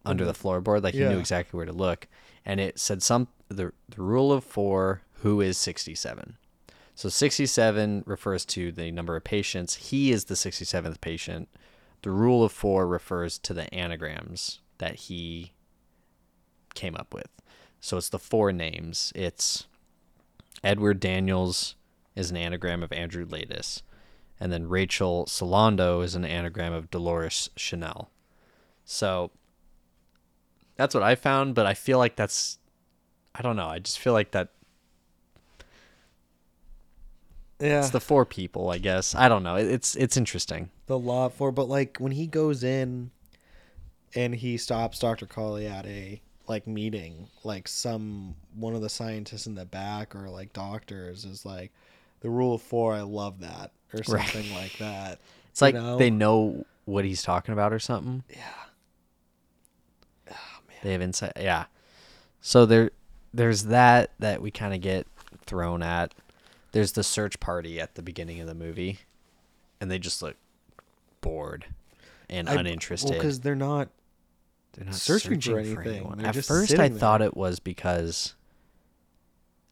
under 0.06 0.24
the 0.24 0.32
floorboard. 0.32 0.82
Like 0.82 0.94
he 0.94 1.00
Yeah. 1.00 1.10
knew 1.10 1.18
exactly 1.18 1.54
where 1.58 1.66
to 1.66 1.72
look, 1.72 2.08
and 2.46 2.60
it 2.60 2.78
said 2.78 3.02
some 3.02 3.28
the 3.48 3.74
the 3.90 4.00
rule 4.00 4.32
of 4.32 4.42
four. 4.42 5.02
Who 5.16 5.42
is 5.42 5.58
sixty 5.58 5.94
seven? 5.94 6.38
So 6.94 7.10
67 7.10 8.04
refers 8.06 8.46
to 8.46 8.72
the 8.72 8.90
number 8.90 9.14
of 9.14 9.24
patients. 9.24 9.74
He 9.90 10.12
is 10.12 10.24
the 10.24 10.36
67th 10.36 11.02
patient. 11.02 11.50
The 12.00 12.10
rule 12.10 12.42
of 12.42 12.52
four 12.52 12.86
refers 12.86 13.38
to 13.40 13.52
the 13.52 13.72
anagrams 13.74 14.60
that 14.78 14.94
he 14.94 15.52
came 16.74 16.96
up 16.96 17.12
with. 17.12 17.28
So 17.80 17.98
it's 17.98 18.08
the 18.08 18.18
four 18.18 18.50
names. 18.50 19.12
It's 19.14 19.66
Edward 20.64 20.98
Daniels 21.00 21.74
is 22.16 22.30
an 22.30 22.36
anagram 22.36 22.82
of 22.82 22.92
Andrew 22.92 23.26
Laeddis. 23.26 23.82
And 24.40 24.52
then 24.52 24.68
Rachel 24.68 25.26
Solando 25.26 26.02
is 26.02 26.14
an 26.14 26.24
anagram 26.24 26.72
of 26.72 26.90
Dolores 26.90 27.50
Chanal. 27.56 28.08
So 28.84 29.30
that's 30.76 30.94
what 30.94 31.04
I 31.04 31.14
found, 31.14 31.54
but 31.54 31.66
I 31.66 31.74
feel 31.74 31.98
like 31.98 32.16
that's 32.16 32.58
I 33.34 33.42
don't 33.42 33.56
know. 33.56 33.66
I 33.68 33.78
just 33.78 33.98
feel 33.98 34.12
like 34.12 34.30
that 34.32 34.50
Yeah. 37.60 37.78
it's 37.80 37.90
the 37.90 38.00
four 38.00 38.24
people, 38.24 38.70
I 38.70 38.78
guess. 38.78 39.14
I 39.14 39.28
don't 39.28 39.42
know. 39.42 39.56
It's 39.56 39.94
it's 39.96 40.16
interesting. 40.16 40.70
the 40.86 40.98
law 40.98 41.28
for 41.28 41.50
but 41.52 41.68
like 41.68 41.96
when 41.98 42.12
he 42.12 42.26
goes 42.26 42.62
in 42.64 43.10
and 44.14 44.34
he 44.34 44.56
stops 44.56 44.98
Dr. 44.98 45.26
Cawley 45.26 45.66
at 45.66 45.86
a 45.86 46.20
like 46.46 46.66
meeting, 46.66 47.28
like 47.42 47.66
some 47.68 48.34
one 48.54 48.74
of 48.74 48.82
the 48.82 48.88
scientists 48.88 49.46
in 49.46 49.54
the 49.54 49.64
back 49.64 50.14
or 50.14 50.28
like 50.28 50.52
doctors 50.52 51.24
is 51.24 51.44
like 51.46 51.72
the 52.20 52.30
rule 52.30 52.54
of 52.54 52.62
four, 52.62 52.94
I 52.94 53.02
love 53.02 53.40
that 53.40 53.72
or 53.92 54.00
Right. 54.08 54.26
something 54.28 54.54
like 54.54 54.76
that. 54.78 55.18
It's 55.50 55.62
like 55.62 55.74
know? 55.74 55.96
they 55.98 56.10
know 56.10 56.64
what 56.84 57.04
he's 57.04 57.22
talking 57.22 57.52
about 57.52 57.72
or 57.72 57.78
something. 57.78 58.24
Yeah. 58.28 58.52
Ah, 60.30 60.60
they 60.82 60.92
have 60.92 61.02
insight. 61.02 61.32
Yeah. 61.36 61.66
So 62.40 62.66
there, 62.66 62.90
there's 63.32 63.64
that 63.64 64.10
that 64.18 64.42
we 64.42 64.50
kind 64.50 64.74
of 64.74 64.80
get 64.80 65.06
thrown 65.46 65.82
at. 65.82 66.14
There's 66.72 66.92
the 66.92 67.04
search 67.04 67.38
party 67.40 67.80
at 67.80 67.94
the 67.94 68.02
beginning 68.02 68.40
of 68.40 68.46
the 68.46 68.54
movie, 68.54 68.98
and 69.80 69.90
they 69.90 69.98
just 69.98 70.20
look 70.22 70.36
bored 71.20 71.66
and 72.28 72.48
I- 72.48 72.54
uninterested. 72.54 73.10
Well, 73.10 73.18
because 73.18 73.40
they're 73.40 73.54
not 73.54 73.88
They're 74.74 74.86
not 74.86 74.94
searching 74.94 75.40
for 75.40 75.40
searching 75.40 75.76
anything. 75.76 76.14
They're 76.16 76.26
At 76.26 76.34
first, 76.36 76.72
I 76.74 76.76
sitting 76.76 76.98
thought 76.98 77.22
it 77.22 77.36
was 77.36 77.60
because 77.60 78.34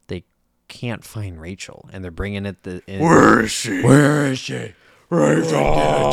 they 0.07 0.23
can't 0.67 1.03
find 1.03 1.39
Rachel, 1.39 1.89
and 1.91 2.03
they're 2.03 2.11
bringing 2.11 2.45
it 2.45 2.63
the. 2.63 2.81
In, 2.87 3.01
Where 3.01 3.41
is 3.41 3.51
she? 3.51 3.81
Where 3.81 4.27
is 4.27 4.39
she? 4.39 4.73
Rachel. 5.09 6.09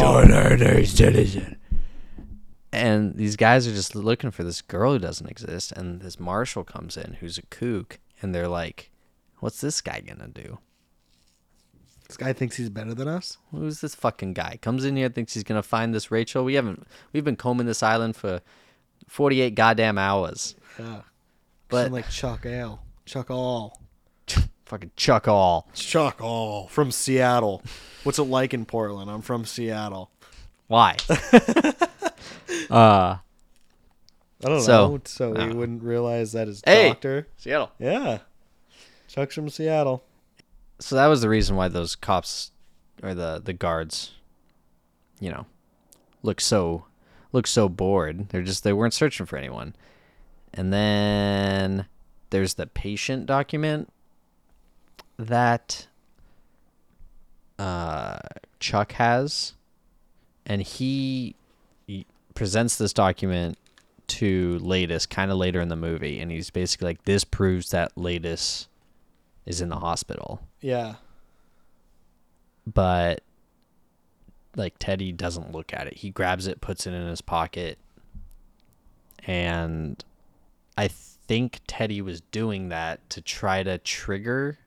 Citizen. 0.84 1.56
And 2.72 3.16
these 3.16 3.36
guys 3.36 3.66
are 3.66 3.72
just 3.72 3.96
looking 3.96 4.30
for 4.30 4.44
this 4.44 4.62
girl 4.62 4.92
who 4.92 4.98
doesn't 4.98 5.28
exist, 5.28 5.72
and 5.72 6.00
this 6.00 6.20
marshal 6.20 6.64
comes 6.64 6.96
in 6.96 7.14
who's 7.14 7.38
a 7.38 7.42
kook, 7.42 7.98
and 8.22 8.34
they're 8.34 8.48
like, 8.48 8.90
"What's 9.38 9.60
this 9.60 9.80
guy 9.80 10.00
gonna 10.00 10.28
do? 10.28 10.58
This 12.06 12.16
guy 12.16 12.32
thinks 12.32 12.56
he's 12.56 12.70
better 12.70 12.92
than 12.92 13.06
us? 13.06 13.38
Who's 13.52 13.80
this 13.80 13.94
fucking 13.94 14.34
guy? 14.34 14.58
Comes 14.60 14.84
in 14.84 14.96
here, 14.96 15.08
thinks 15.08 15.34
he's 15.34 15.44
gonna 15.44 15.62
find 15.62 15.94
this 15.94 16.10
Rachel. 16.10 16.44
We 16.44 16.54
haven't, 16.54 16.86
we've 17.12 17.24
been 17.24 17.36
combing 17.36 17.66
this 17.66 17.82
island 17.82 18.16
for 18.16 18.40
forty-eight 19.10 19.54
goddamn 19.56 19.98
hours. 19.98 20.54
Yeah. 20.78 21.02
But- 21.68 21.84
But 21.84 21.92
like 21.92 22.08
Chuck 22.08 22.46
Ale. 22.46 22.80
Chuck 23.04 23.30
All. 23.30 23.80
Fucking 24.66 24.92
chuck 24.96 25.26
all. 25.26 25.68
Chuck 25.74 26.20
All 26.22 26.68
from 26.68 26.92
Seattle. 26.92 27.60
What's 28.04 28.20
it 28.20 28.22
like 28.24 28.54
in 28.54 28.64
Portland? 28.64 29.10
I'm 29.10 29.20
from 29.20 29.44
Seattle. 29.44 30.10
Why? 30.68 30.96
uh, 32.70 33.16
I 33.18 33.20
don't 34.42 34.60
So- 34.62 34.88
know. 34.88 35.00
So 35.04 35.30
we 35.32 35.40
uh, 35.40 35.54
wouldn't 35.54 35.82
realize 35.82 36.32
that 36.32 36.46
his 36.48 36.62
Hey! 36.64 36.88
doctor. 36.88 37.26
Seattle. 37.36 37.72
Yeah. 37.78 38.18
Chuck's 39.08 39.34
from 39.34 39.48
Seattle. 39.48 40.04
so 40.78 40.94
that 40.94 41.06
was 41.08 41.20
the 41.20 41.28
reason 41.28 41.56
why 41.56 41.66
those 41.68 41.96
cops 41.96 42.52
or 43.02 43.12
the 43.14 43.40
the 43.44 43.52
guards 43.52 44.12
you 45.18 45.30
know 45.30 45.46
look 46.22 46.40
so 46.40 46.84
look 47.32 47.46
so 47.46 47.68
bored. 47.68 48.28
They're 48.30 48.42
just 48.42 48.64
they 48.64 48.72
weren't 48.72 48.94
searching 48.94 49.26
for 49.26 49.36
anyone. 49.36 49.74
And 50.52 50.72
then 50.72 51.86
there's 52.30 52.54
the 52.54 52.66
patient 52.66 53.26
document 53.26 53.92
that 55.18 55.86
uh 57.58 58.18
chuck 58.58 58.92
has. 58.92 59.54
And 60.46 60.62
he, 60.62 61.36
he 61.86 62.06
presents 62.34 62.76
this 62.76 62.92
document 62.92 63.58
to 64.08 64.58
Laeddis 64.60 65.08
kind 65.08 65.30
of 65.30 65.36
later 65.36 65.60
in 65.60 65.68
the 65.68 65.76
movie. 65.76 66.18
And 66.18 66.32
he's 66.32 66.50
basically 66.50 66.86
like 66.88 67.04
this 67.04 67.22
proves 67.22 67.70
that 67.70 67.94
Laeddis 67.94 68.66
is 69.46 69.60
in 69.60 69.68
the 69.68 69.76
hospital. 69.76 70.40
Yeah. 70.60 70.96
but 72.66 73.22
like 74.56 74.74
Teddy 74.78 75.12
doesn't 75.12 75.52
look 75.52 75.72
at 75.72 75.86
it. 75.86 75.98
He 75.98 76.10
grabs 76.10 76.46
it, 76.46 76.60
puts 76.60 76.86
it 76.86 76.92
in 76.92 77.06
his 77.06 77.20
pocket, 77.20 77.78
and 79.26 80.02
I 80.76 80.88
think 80.88 81.60
Teddy 81.66 82.02
was 82.02 82.20
doing 82.20 82.68
that 82.70 83.08
to 83.10 83.20
try 83.20 83.62
to 83.62 83.78
trigger. 83.78 84.58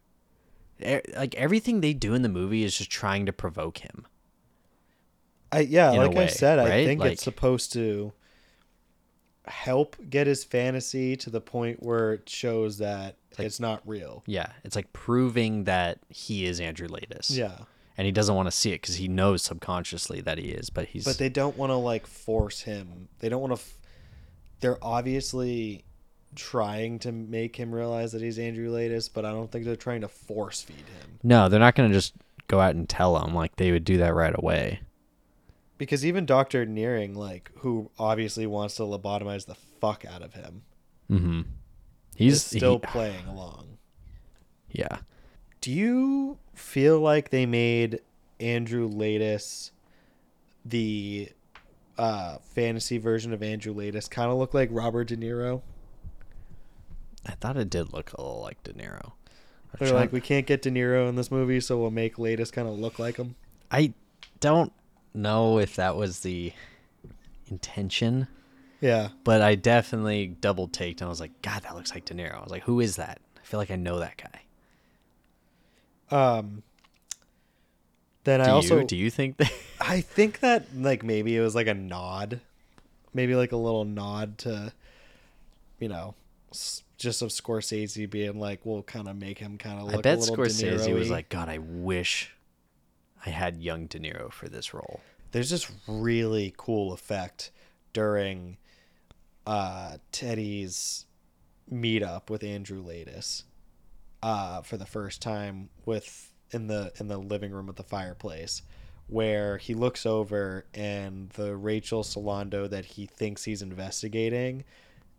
Like 1.16 1.36
everything 1.36 1.82
they 1.82 1.94
do 1.94 2.14
in 2.14 2.22
the 2.22 2.30
movie 2.30 2.64
is 2.64 2.78
just 2.78 2.90
trying 2.90 3.26
to 3.26 3.34
provoke 3.34 3.80
him. 3.80 4.06
I 5.52 5.60
yeah, 5.62 5.92
like 5.92 6.12
I 6.12 6.16
way, 6.16 6.28
said, 6.28 6.60
I 6.60 6.84
think 6.84 7.02
Like- 7.02 7.14
it's 7.14 7.24
supposed 7.24 7.74
to 7.74 8.12
help 9.46 9.98
get 10.10 10.26
his 10.26 10.44
fantasy 10.44 11.16
to 11.18 11.30
the 11.30 11.42
point 11.42 11.84
where 11.84 12.14
it 12.14 12.30
shows 12.30 12.78
that 12.78 13.18
it's 13.38 13.60
not 13.60 13.82
real. 13.86 14.24
Yeah, 14.26 14.48
it's 14.64 14.76
like 14.76 14.94
proving 14.94 15.66
that 15.66 16.00
he 16.10 16.46
is 16.46 16.60
Andrew 16.60 16.88
Laeddis. 16.88 17.36
Yeah. 17.36 17.58
And 17.98 18.06
he 18.06 18.12
doesn't 18.12 18.34
want 18.36 18.48
to 18.48 18.52
see 18.52 18.72
it 18.72 18.82
because 18.82 18.96
he 18.96 19.08
knows 19.08 19.44
subconsciously 19.44 20.22
that 20.22 20.38
he 20.39 20.46
is, 20.50 20.70
but 20.72 20.88
he's 20.88 21.06
But 21.06 21.18
they 21.20 21.30
don't 21.30 21.56
want 21.58 21.70
to 21.70 21.76
like 21.76 22.08
force 22.08 22.62
him. 22.62 23.08
They 23.20 23.30
don't 23.30 23.41
want 23.41 23.52
to. 23.52 23.62
F- 23.62 23.78
they're 24.62 24.84
obviously 24.84 25.86
trying 26.36 26.98
to 27.00 27.12
make 27.12 27.56
him 27.56 27.72
realize 27.74 28.12
that 28.14 28.22
he's 28.22 28.39
Andrew 28.39 28.72
Laeddis, 28.72 29.10
but 29.14 29.26
I 29.26 29.32
don't 29.32 29.52
think 29.52 29.66
they're 29.66 29.76
trying 29.76 30.02
to 30.02 30.08
force 30.08 30.64
feed 30.64 30.76
him. 30.78 31.20
no, 31.22 31.48
they're 31.50 31.60
not 31.60 31.76
going 31.76 31.89
to 31.89 31.94
just 31.96 32.14
go 32.48 32.60
out 32.60 32.74
and 32.76 32.89
tell 32.89 33.18
him 33.24 33.36
like 33.36 33.56
they 33.58 33.72
would 33.72 33.84
do 33.84 33.98
that 33.98 34.16
right 34.16 34.34
away. 34.36 34.80
Because 35.78 36.06
even 36.06 36.26
Doctor 36.26 36.66
Naehring, 36.66 37.16
like, 37.16 37.52
who 37.58 37.91
obviously 38.00 38.48
wants 38.48 38.76
to 38.76 38.84
lobotomize 38.84 39.46
the 39.46 39.56
fuck 39.82 40.06
out 40.06 40.22
of 40.24 40.34
him, 40.34 40.64
Mm-hmm. 41.12 41.41
He's 42.16 42.44
still 42.44 42.80
he- 42.80 42.88
playing 42.88 43.28
along. 43.28 43.78
yeah. 44.72 45.00
Do 45.62 45.72
you 45.72 46.38
feel 46.54 46.99
like 46.99 47.30
they 47.30 47.45
made 47.45 47.99
Andrew 48.39 48.89
Laeddis 48.89 49.72
the 50.66 51.30
uh, 51.97 52.38
fantasy 52.39 52.97
version 52.97 53.34
of 53.34 53.43
Andrew 53.43 53.74
Laeddis 53.74 54.10
kind 54.10 54.32
of 54.32 54.38
look 54.38 54.54
like 54.54 54.70
Robert 54.72 55.06
De 55.10 55.18
Niro? 55.18 55.62
I 57.26 57.32
thought 57.34 57.58
it 57.58 57.70
did 57.70 57.93
look 57.93 58.12
a 58.14 58.22
little 58.22 58.41
like 58.41 58.62
De 58.64 58.74
Niro. 58.74 59.14
They're 59.80 59.88
trying- 59.89 59.93
like, 60.01 60.12
we 60.14 60.22
can't 60.22 60.45
get 60.45 60.62
De 60.62 60.70
Niro 60.72 61.08
in 61.10 61.16
this 61.16 61.32
movie, 61.32 61.60
so 61.60 61.78
we'll 61.80 61.91
make 61.91 62.18
Laeddis 62.18 62.51
kind 62.51 62.68
of 62.68 62.78
look 62.80 62.99
like 62.99 63.18
him. 63.18 63.36
I 63.72 63.93
don't 64.39 64.72
know 65.14 65.58
if 65.60 65.76
that 65.78 65.95
was 65.95 66.20
the 66.20 66.54
intention, 67.49 68.28
Yeah. 68.82 69.10
but 69.24 69.41
I 69.41 69.56
definitely 69.56 70.28
double 70.28 70.68
taked 70.68 71.01
and 71.01 71.08
I 71.08 71.10
was 71.10 71.20
like, 71.20 71.41
God, 71.41 71.64
that 71.64 71.76
looks 71.76 71.93
like 71.93 72.06
De 72.06 72.14
Niro. 72.14 72.36
I 72.38 72.41
was 72.41 72.51
like, 72.51 72.64
who 72.64 72.80
is 72.80 72.97
that? 72.97 73.20
I 73.38 73.45
feel 73.45 73.60
like 73.60 73.72
I 73.72 73.76
know 73.76 73.99
that 73.99 74.18
guy. 74.18 74.41
Um. 76.14 76.64
Then 78.24 78.39
I 78.39 78.51
also 78.51 78.80
you 78.80 78.86
do 78.86 78.95
you 78.95 79.09
think 79.09 79.38
that? 79.38 79.51
I 79.82 80.01
think 80.01 80.39
that 80.39 80.76
like 80.76 81.03
maybe 81.03 81.36
it 81.36 81.41
was 81.41 81.55
like 81.55 81.68
a 81.68 81.74
nod, 81.74 82.39
maybe 83.14 83.36
like 83.36 83.51
a 83.51 83.57
little 83.57 83.84
nod 83.84 84.38
to, 84.39 84.72
you 85.80 85.89
know, 85.89 86.16
just 86.97 87.22
of 87.22 87.30
Scorsese 87.30 88.09
being 88.09 88.39
like, 88.39 88.61
we'll 88.64 88.84
kind 88.84 89.09
of 89.09 89.18
make 89.18 89.39
him 89.39 89.57
kind 89.57 89.80
of 89.80 89.88
look 89.88 89.95
I 89.95 90.01
bet 90.01 90.20
Scorsese 90.20 90.93
was 90.93 91.09
like, 91.09 91.28
God, 91.28 91.49
I 91.49 91.57
wish 91.57 92.34
I 93.26 93.30
had 93.30 93.57
young 93.57 93.88
De 93.88 93.99
Niro 93.99 94.32
for 94.32 94.47
this 94.47 94.74
role. 94.74 95.01
there's 95.32 95.49
this 95.49 95.70
really 95.88 96.53
cool 96.57 96.93
effect 96.93 97.51
during 97.91 98.57
uh 99.45 99.97
Teddy's 100.11 101.05
meetup 101.72 102.30
with 102.30 102.43
Andrew 102.43 102.82
Laeddis 102.84 103.43
uh 104.24 104.61
for 104.61 104.78
the 104.78 104.86
first 104.86 105.21
time 105.21 105.69
with 105.86 106.32
in 106.51 106.65
the 106.67 106.91
in 106.99 107.07
the 107.07 107.17
living 107.17 107.51
room 107.51 107.67
with 107.67 107.76
the 107.76 107.84
fireplace 107.84 108.61
where 109.07 109.57
he 109.57 109.74
looks 109.76 110.05
over 110.05 110.65
and 110.74 111.30
the 111.32 111.55
Rachel 111.55 112.03
Solando 112.03 112.69
that 112.69 112.86
he 112.86 113.05
thinks 113.05 113.43
he's 113.43 113.61
investigating 113.61 114.63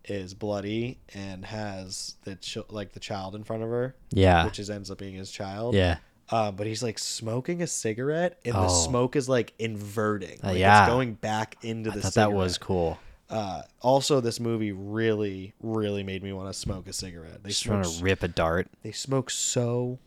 is 0.06 0.34
bloody 0.34 0.98
and 1.14 1.44
has 1.44 2.16
the 2.24 2.34
ch- 2.36 2.58
like 2.70 2.92
the 2.92 3.00
child 3.00 3.34
in 3.34 3.44
front 3.44 3.62
of 3.62 3.68
her 3.68 3.94
Yeah. 4.10 4.44
which 4.46 4.58
is 4.58 4.70
ends 4.70 4.90
up 4.90 4.98
being 4.98 5.14
his 5.14 5.30
child 5.30 5.74
Yeah. 5.74 5.98
uh, 6.30 6.50
but 6.52 6.66
he's 6.66 6.82
like 6.82 6.98
smoking 6.98 7.62
a 7.62 7.66
cigarette, 7.66 8.38
and 8.44 8.54
the 8.54 8.66
Oh. 8.66 8.84
smoke 8.86 9.16
is 9.16 9.28
like 9.28 9.52
inverting. 9.58 10.40
Uh, 10.44 10.50
yeah. 10.52 10.84
it's 10.84 10.90
going 10.90 11.14
back 11.14 11.56
into 11.62 11.90
I 11.90 11.94
the. 11.96 12.00
thought 12.02 12.14
that 12.14 12.32
was 12.32 12.56
cool. 12.58 12.98
Uh, 13.30 13.62
also, 13.80 14.20
this 14.20 14.38
movie 14.38 14.72
really, 14.72 15.54
really 15.62 16.02
made 16.02 16.22
me 16.22 16.32
want 16.32 16.48
to 16.48 16.52
smoke 16.58 16.86
a 16.86 16.92
cigarette. 16.92 17.42
They 17.42 17.50
Just 17.50 17.64
trying 17.64 17.82
to 17.82 18.02
rip 18.02 18.22
a 18.22 18.28
dart. 18.28 18.68
They 18.82 18.92
smoke 18.92 19.30
so 19.30 19.98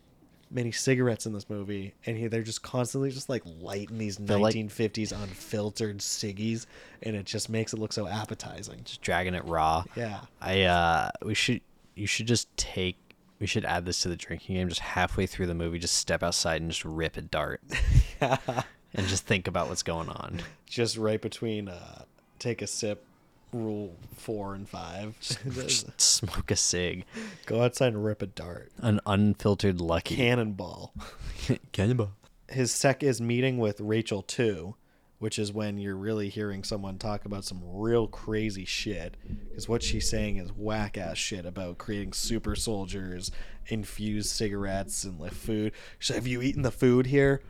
many 0.50 0.72
cigarettes 0.72 1.26
in 1.26 1.32
this 1.34 1.50
movie, 1.50 1.94
and 2.06 2.16
he, 2.16 2.26
they're 2.28 2.42
just 2.42 2.62
constantly 2.62 3.10
just 3.10 3.28
like 3.28 3.42
lighting 3.60 3.98
these 3.98 4.16
They're 4.16 4.38
like- 4.38 4.54
1950s 4.54 5.12
unfiltered 5.12 5.98
ciggies, 5.98 6.66
and 7.02 7.16
it 7.16 7.26
just 7.26 7.50
makes 7.50 7.72
it 7.74 7.78
look 7.78 7.92
so 7.92 8.06
appetizing. 8.06 8.80
Just 8.84 9.02
dragging 9.02 9.34
it 9.34 9.44
raw. 9.44 9.84
Yeah. 9.96 10.20
I 10.40 10.62
uh 10.62 11.10
we 11.22 11.34
should 11.34 11.60
you 11.96 12.06
should 12.06 12.26
just 12.26 12.48
take 12.56 12.96
we 13.40 13.46
should 13.46 13.64
add 13.66 13.84
this 13.84 14.00
to 14.02 14.08
the 14.08 14.16
drinking 14.16 14.56
game 14.56 14.68
just 14.68 14.80
halfway 14.80 15.26
through 15.26 15.46
the 15.48 15.54
movie 15.54 15.78
just 15.78 15.94
step 15.96 16.22
outside 16.22 16.62
and 16.62 16.70
just 16.70 16.84
rip 16.84 17.16
a 17.18 17.22
dart. 17.22 17.60
and 18.20 19.06
just 19.06 19.26
think 19.26 19.48
about 19.48 19.68
what's 19.68 19.82
going 19.82 20.08
on. 20.08 20.40
Just 20.66 20.96
right 20.96 21.20
between 21.20 21.68
uh, 21.68 22.02
take 22.38 22.62
a 22.62 22.66
sip, 22.66 23.04
rule 23.52 23.96
four 24.16 24.54
and 24.54 24.68
five. 24.68 25.16
Just 25.20 26.00
smoke 26.00 26.50
a 26.50 26.56
cig. 26.56 27.04
Go 27.46 27.62
outside 27.62 27.94
and 27.94 28.04
rip 28.04 28.22
a 28.22 28.26
dart. 28.26 28.70
An 28.78 29.00
unfiltered 29.06 29.80
lucky. 29.80 30.16
Cannonball. 30.16 30.92
Cannonball. 31.72 32.12
his 32.50 32.72
sec 32.72 33.02
is 33.02 33.20
meeting 33.20 33.58
with 33.58 33.80
Rachel 33.80 34.22
too, 34.22 34.74
which 35.18 35.38
is 35.38 35.52
when 35.52 35.78
you're 35.78 35.96
really 35.96 36.28
hearing 36.28 36.62
someone 36.62 36.98
talk 36.98 37.24
about 37.24 37.44
some 37.44 37.60
real 37.64 38.06
crazy 38.06 38.64
shit. 38.64 39.16
Because 39.48 39.68
what 39.68 39.82
she's 39.82 40.08
saying 40.08 40.36
is 40.36 40.50
whack 40.52 40.96
ass 40.98 41.16
shit 41.18 41.46
about 41.46 41.78
creating 41.78 42.12
super 42.12 42.54
soldiers, 42.54 43.30
infused 43.68 44.28
cigarettes, 44.30 45.04
and 45.04 45.18
like 45.18 45.32
food. 45.32 45.72
She's 45.98 46.10
like, 46.10 46.16
Have 46.18 46.26
you 46.26 46.42
eaten 46.42 46.62
the 46.62 46.70
food 46.70 47.06
here? 47.06 47.42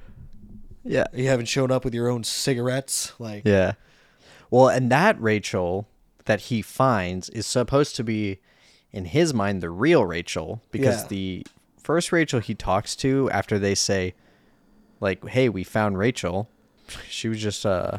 Yeah. 0.84 1.05
You 1.12 1.26
haven't 1.28 1.46
shown 1.46 1.70
up 1.70 1.84
with 1.84 1.92
your 1.94 2.09
own 2.09 2.24
cigarettes? 2.24 3.12
Like, 3.18 3.42
Yeah. 3.44 3.72
Well, 4.51 4.68
and 4.68 4.90
that 4.90 5.20
Rachel 5.20 5.88
that 6.24 6.42
he 6.42 6.62
finds 6.62 7.28
is 7.30 7.46
supposed 7.46 7.96
to 7.96 8.05
be, 8.05 8.38
in 8.92 9.07
his 9.07 9.32
mind, 9.34 9.62
the 9.62 9.70
real 9.70 10.05
Rachel 10.05 10.62
because 10.70 11.03
Yeah. 11.03 11.09
the 11.09 11.46
first 11.82 12.12
Rachel 12.12 12.40
he 12.40 12.55
talks 12.55 12.94
to 12.96 13.30
after 13.30 13.59
they 13.59 13.74
say, 13.74 14.14
like, 15.01 15.26
"Hey, 15.28 15.49
we 15.49 15.64
found 15.64 15.96
Rachel," 15.99 16.49
she 17.09 17.28
was 17.28 17.40
just 17.40 17.64
uh, 17.66 17.99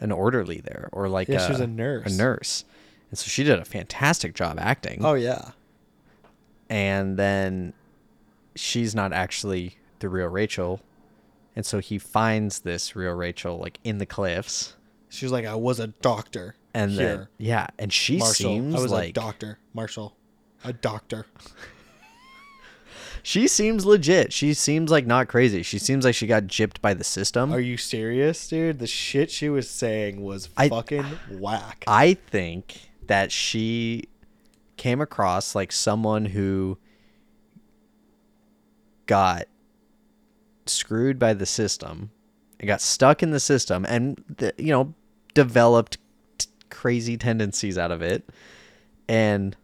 an 0.00 0.12
orderly 0.12 0.60
there, 0.60 0.88
or 0.92 1.08
like 1.08 1.28
Yeah, 1.28 1.44
she 1.46 1.52
was 1.52 1.60
a 1.60 1.66
nurse. 1.66 2.12
a 2.12 2.16
nurse, 2.16 2.64
and 3.10 3.18
so 3.18 3.28
she 3.28 3.42
did 3.44 3.58
a 3.58 3.64
fantastic 3.64 4.34
job 4.34 4.58
acting. 4.60 5.04
oh 5.04 5.14
yeah. 5.14 5.50
and 6.68 7.16
then 7.16 7.72
she's 8.54 8.94
not 8.94 9.12
actually 9.12 9.76
the 10.00 10.08
real 10.08 10.26
Rachel, 10.28 10.80
and 11.54 11.64
so 11.64 11.78
he 11.78 11.98
finds 11.98 12.60
this 12.60 12.94
real 12.96 13.12
Rachel 13.14 13.58
like 13.58 13.78
in 13.84 13.98
the 13.98 14.06
cliffs. 14.06 14.74
She 15.08 15.24
was 15.24 15.32
like, 15.32 15.44
I 15.46 15.54
was 15.54 15.80
a 15.80 15.86
doctor. 15.88 16.56
and 16.74 16.92
here. 16.92 17.16
then 17.16 17.28
yeah, 17.38 17.66
and 17.78 17.92
she 17.92 18.18
Marshall. 18.18 18.34
seems 18.34 18.74
I 18.74 18.80
was 18.80 18.92
like 18.92 19.10
a 19.10 19.12
doctor. 19.12 19.58
Marshall. 19.72 20.16
A 20.64 20.72
doctor. 20.72 21.26
she 23.22 23.46
seems 23.48 23.86
legit. 23.86 24.32
She 24.32 24.52
seems 24.54 24.90
like 24.90 25.06
not 25.06 25.28
crazy. 25.28 25.62
She 25.62 25.78
seems 25.78 26.04
like 26.04 26.14
she 26.14 26.26
got 26.26 26.44
gypped 26.44 26.80
by 26.80 26.92
the 26.94 27.04
system. 27.04 27.52
Are 27.52 27.60
you 27.60 27.76
serious, 27.76 28.48
dude? 28.48 28.78
The 28.78 28.86
shit 28.86 29.30
she 29.30 29.48
was 29.48 29.70
saying 29.70 30.22
was 30.22 30.48
I- 30.56 30.68
fucking 30.68 31.04
whack. 31.30 31.84
I 31.86 32.14
think 32.14 32.90
that 33.06 33.30
she 33.32 34.08
came 34.76 35.00
across 35.00 35.54
like 35.54 35.72
someone 35.72 36.26
who 36.26 36.78
got 39.06 39.44
screwed 40.66 41.18
by 41.18 41.32
the 41.32 41.46
system 41.46 42.10
and 42.60 42.66
got 42.68 42.80
stuck 42.80 43.22
in 43.22 43.30
the 43.30 43.40
system 43.40 43.84
and 43.88 44.22
you 44.58 44.72
know 44.72 44.94
developed 45.34 45.98
t- 46.38 46.48
crazy 46.70 47.16
tendencies 47.16 47.76
out 47.76 47.90
of 47.90 48.00
it 48.02 48.28
and 49.08 49.56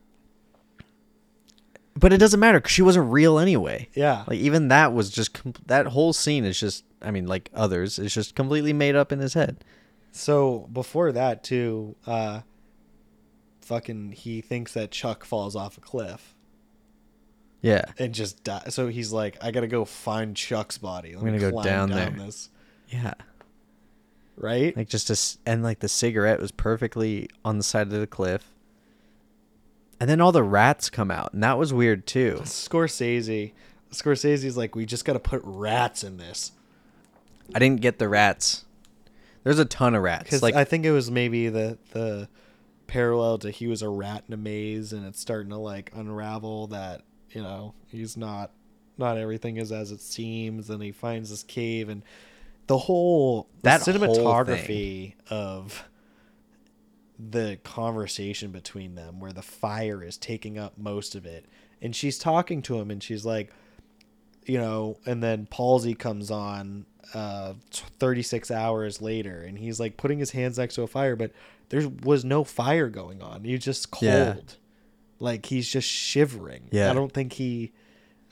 but 1.99 2.13
it 2.13 2.19
doesn't 2.19 2.41
matter 2.41 2.59
because 2.59 2.73
she 2.73 2.83
wasn't 2.83 3.11
real 3.11 3.39
anyway 3.39 3.89
Yeah. 3.95 4.25
like 4.27 4.39
even 4.39 4.69
that 4.69 4.93
was 4.93 5.11
just 5.11 5.39
that 5.67 5.87
whole 5.89 6.13
scene 6.13 6.45
is 6.45 6.59
just 6.59 6.85
i 7.01 7.11
mean 7.11 7.27
like 7.27 7.51
others 7.55 7.99
is 7.99 8.13
just 8.15 8.35
completely 8.35 8.73
made 8.73 8.97
up 8.97 9.13
in 9.13 9.19
his 9.19 9.35
head 9.35 9.65
So 10.13 10.69
before 10.73 11.13
that 11.13 11.43
too, 11.43 11.97
uh 12.07 12.41
fucking 13.63 14.13
he 14.13 14.41
thinks 14.43 14.75
that 14.75 14.91
Chuck 14.91 15.25
falls 15.25 15.55
off 15.57 15.79
a 15.79 15.81
cliff 15.81 16.35
yeah 17.63 17.85
and 17.99 18.13
just 18.13 18.43
die. 18.45 18.65
So 18.71 18.89
he's 18.89 19.13
like, 19.13 19.39
I 19.41 19.53
gotta 19.53 19.69
go 19.69 19.85
find 19.85 20.37
Chuck's 20.37 20.79
body. 20.79 21.15
Let 21.15 21.21
I'm 21.21 21.27
gonna 21.27 21.39
go 21.39 21.51
climb 21.53 21.65
down 21.65 21.91
there." 21.91 22.11
This. 22.11 22.51
Yeah 22.93 23.15
Right? 24.37 24.77
like 24.77 24.89
just 24.89 25.11
a 25.11 25.39
and 25.49 25.63
like 25.63 25.81
the 25.81 25.89
cigarette 25.89 26.41
was 26.41 26.51
perfectly 26.53 27.29
on 27.45 27.59
the 27.59 27.65
side 27.65 27.87
of 27.89 27.93
the 27.93 28.07
cliff 28.07 28.51
and 30.01 30.09
then 30.11 30.21
all 30.21 30.33
the 30.33 30.43
rats 30.43 30.91
come 30.91 31.11
out 31.11 31.33
and 31.33 31.43
that 31.45 31.59
was 31.59 31.73
weird 31.73 32.07
too 32.07 32.41
Scorsese. 32.45 33.53
Scorsese's 33.93 34.57
like, 34.57 34.75
we 34.75 34.87
just 34.87 35.05
gotta 35.05 35.21
put 35.21 35.43
rats 35.45 36.03
in 36.03 36.17
this. 36.17 36.53
i 37.55 37.59
didn't 37.59 37.83
get 37.83 37.99
the 37.99 38.09
rats 38.09 38.65
there's 39.45 39.59
a 39.59 39.65
ton 39.65 39.95
of 39.95 40.03
rats 40.03 40.25
Because 40.25 40.43
like 40.43 40.55
I 40.55 40.65
think 40.65 40.85
it 40.87 40.93
was 40.93 41.11
maybe 41.11 41.49
the 41.49 41.79
the 41.93 42.29
parallel 42.87 43.39
to 43.39 43.51
he 43.51 43.67
was 43.67 43.83
a 43.83 43.89
rat 43.89 44.25
in 44.29 44.35
a 44.35 44.37
maze 44.37 44.93
and 44.93 45.07
it's 45.07 45.21
starting 45.21 45.51
to 45.51 45.57
like 45.57 45.91
unravel 45.95 46.67
that, 46.69 47.03
you 47.31 47.43
know, 47.43 47.75
he's 47.89 48.17
not 48.17 48.51
not 48.99 49.17
everything 49.19 49.57
is 49.57 49.73
as 49.73 49.91
it 49.93 50.01
seems 50.01 50.69
and 50.71 50.83
he 50.83 50.93
finds 50.93 51.31
this 51.31 51.43
cave 51.43 51.89
and 51.89 52.03
the 52.73 52.79
whole 52.79 53.49
the 53.57 53.63
That 53.65 53.83
whole 53.83 53.95
cinematography 53.95 55.13
of 55.29 55.85
the 57.19 57.59
conversation 57.63 58.51
between 58.51 58.95
them 58.95 59.21
where 59.21 59.33
the 59.33 59.43
fire 59.43 60.03
is 60.03 60.17
taking 60.17 60.59
up 60.59 60.79
most 60.79 61.15
of 61.15 61.27
it 61.27 61.45
and 61.83 61.95
she's 61.95 62.19
talking 62.19 62.63
to 62.63 62.79
him 62.79 62.91
and 62.91 63.03
she's 63.03 63.27
like 63.27 63.53
you 64.45 64.59
know, 64.59 64.99
and 65.07 65.23
then 65.23 65.47
Palsy 65.47 65.95
comes 65.95 66.31
on 66.31 66.87
uh 67.13 67.53
36 67.71 68.51
hours 68.51 69.03
later 69.03 69.43
and 69.43 69.59
he's 69.59 69.79
like 69.79 69.99
putting 69.99 70.19
his 70.19 70.31
hands 70.31 70.57
next 70.57 70.77
to 70.77 70.83
a 70.83 70.87
fire 70.87 71.15
but 71.15 71.31
there 71.69 71.87
was 72.03 72.25
no 72.25 72.43
fire 72.43 72.89
going 72.89 73.21
on. 73.21 73.45
He's 73.45 73.63
just 73.63 73.91
cold. 73.91 74.03
Yeah. 74.03 74.35
Like 75.19 75.45
he's 75.45 75.69
just 75.69 75.87
shivering. 75.89 76.69
Yeah. 76.71 76.91
I 76.91 76.95
don't 76.95 77.13
think 77.13 77.35
he 77.35 77.73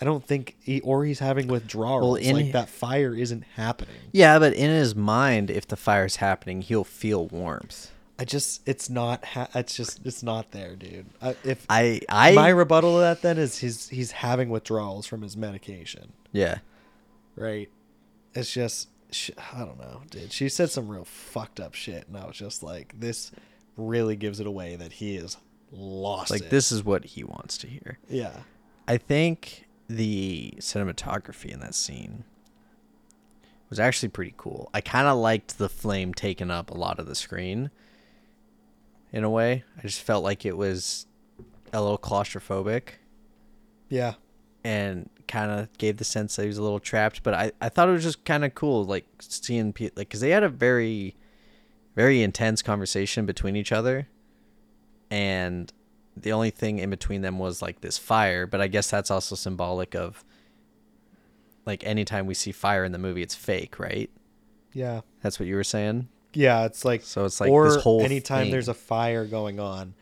I 0.01 0.05
don't 0.05 0.25
think 0.25 0.57
he 0.63 0.81
or 0.81 1.05
he's 1.05 1.19
having 1.19 1.49
withdrawals. 1.49 2.03
Well, 2.03 2.15
in- 2.15 2.37
like 2.37 2.53
that 2.53 2.69
fire 2.69 3.15
isn't 3.15 3.45
happening. 3.57 3.95
yeah 4.13 4.39
but 4.39 4.55
in 4.55 4.71
his 4.71 4.95
mind 4.95 5.51
if 5.51 5.67
the 5.67 5.77
fire's 5.77 6.17
happening 6.17 6.63
he'll 6.63 6.85
feel 6.85 7.27
warmth 7.29 7.91
I 8.19 8.25
just 8.25 8.67
it's 8.69 8.91
not 8.91 9.25
ha- 9.25 9.49
it's 9.55 9.75
just 9.75 10.05
it's 10.05 10.23
not 10.23 10.51
there, 10.51 10.77
dude. 10.77 11.07
I, 11.23 11.37
if 11.43 11.65
i 11.71 12.01
i 12.11 12.33
my 12.33 12.51
rebuttal 12.51 12.97
to 12.97 13.01
that 13.01 13.23
then 13.23 13.39
is 13.39 13.59
he's 13.59 13.89
he's 13.89 14.11
having 14.13 14.51
withdrawals 14.51 15.07
from 15.07 15.23
his 15.23 15.37
medication. 15.39 16.13
yeah 16.33 16.59
right? 17.37 17.71
It's 18.35 18.53
just, 18.53 18.89
sh 19.11 19.31
I 19.53 19.61
don't 19.61 19.79
know, 19.79 20.03
dude. 20.11 20.33
She 20.33 20.49
said 20.49 20.71
some 20.71 20.89
real 20.89 21.05
fucked 21.05 21.59
up 21.59 21.75
shit, 21.75 22.07
and 22.09 22.17
I 22.17 22.27
was 22.27 22.37
just 22.37 22.63
like, 22.63 22.95
this 23.01 23.33
really 23.77 24.17
gives 24.17 24.39
it 24.41 24.47
away 24.47 24.77
that 24.77 24.93
he 24.93 25.17
is 25.17 25.37
lost. 25.73 26.31
like 26.31 26.43
it. 26.43 26.51
this 26.51 26.71
is 26.71 26.85
what 26.85 27.05
he 27.05 27.25
wants 27.25 27.57
to 27.59 27.67
hear 27.67 27.99
yeah, 28.09 28.41
I 28.87 28.97
think 28.99 29.67
the 29.97 30.55
cinematography 30.59 31.51
in 31.53 31.59
that 31.61 31.75
scene 31.75 32.23
was 33.69 33.81
actually 33.81 34.09
pretty 34.09 34.35
cool. 34.37 34.71
I 34.73 34.81
kind 34.81 35.07
of 35.09 35.19
liked 35.19 35.59
the 35.59 35.69
flame 35.69 36.15
taking 36.15 36.51
up 36.51 36.71
a 36.71 36.75
lot 36.77 36.99
of 37.01 37.07
the 37.07 37.15
screen 37.17 37.71
in 39.13 39.25
a 39.25 39.31
way. 39.31 39.65
I 39.79 39.83
just 39.83 40.01
felt 40.03 40.23
like 40.23 40.45
it 40.47 40.57
was 40.57 41.07
a 41.73 41.81
little 41.81 41.99
claustrophobic 41.99 42.83
Yeah. 43.89 44.15
and 44.63 45.09
kind 45.27 45.51
of 45.51 45.77
gave 45.79 45.97
the 45.97 46.05
sense 46.05 46.37
that 46.37 46.43
he 46.43 46.49
was 46.49 46.59
a 46.59 46.63
little 46.63 46.81
trapped. 46.81 47.23
But 47.25 47.35
I, 47.35 47.53
I 47.61 47.69
thought 47.69 47.89
it 47.89 47.93
was 47.93 48.03
just 48.05 48.25
kind 48.25 48.45
of 48.45 48.55
cool, 48.55 48.85
like 48.85 49.07
seeing 49.21 49.73
people 49.73 49.95
like 49.97 50.09
because 50.09 50.21
they 50.21 50.31
had 50.31 50.43
a 50.45 50.49
very, 50.49 51.17
very 51.97 52.23
intense 52.23 52.63
conversation 52.63 53.27
between 53.27 53.55
each 53.57 53.73
other, 53.73 54.07
and 55.11 55.73
the 56.17 56.33
only 56.33 56.51
thing 56.51 56.79
in 56.79 56.91
between 56.91 57.23
them 57.23 57.39
was 57.39 57.63
like 57.63 57.81
this 57.81 57.99
fire. 57.99 58.47
But 58.47 58.61
I 58.61 58.69
guess 58.69 58.91
that's 58.91 59.11
also 59.11 59.35
symbolic 59.35 59.95
of 59.95 60.25
like 61.67 61.85
anytime 61.85 62.27
we 62.27 62.35
see 62.35 62.53
fire 62.53 62.85
in 62.85 62.93
the 62.93 62.99
movie, 62.99 63.23
it's 63.23 63.35
fake, 63.35 63.79
right? 63.79 64.11
Yeah. 64.73 65.01
That's 65.23 65.39
what 65.39 65.47
you 65.49 65.57
were 65.57 65.65
saying. 65.65 66.09
Yeah, 66.33 66.65
it's 66.65 66.85
like 66.85 67.03
So 67.03 67.25
it's 67.25 67.41
like 67.41 67.51
or 67.51 67.69
this 67.73 67.83
whole 67.83 68.03
anytime 68.03 68.45
thing. 68.45 68.53
there's 68.53 68.69
a 68.69 68.75
fire 68.75 69.25
going 69.25 69.59
on, 69.59 69.95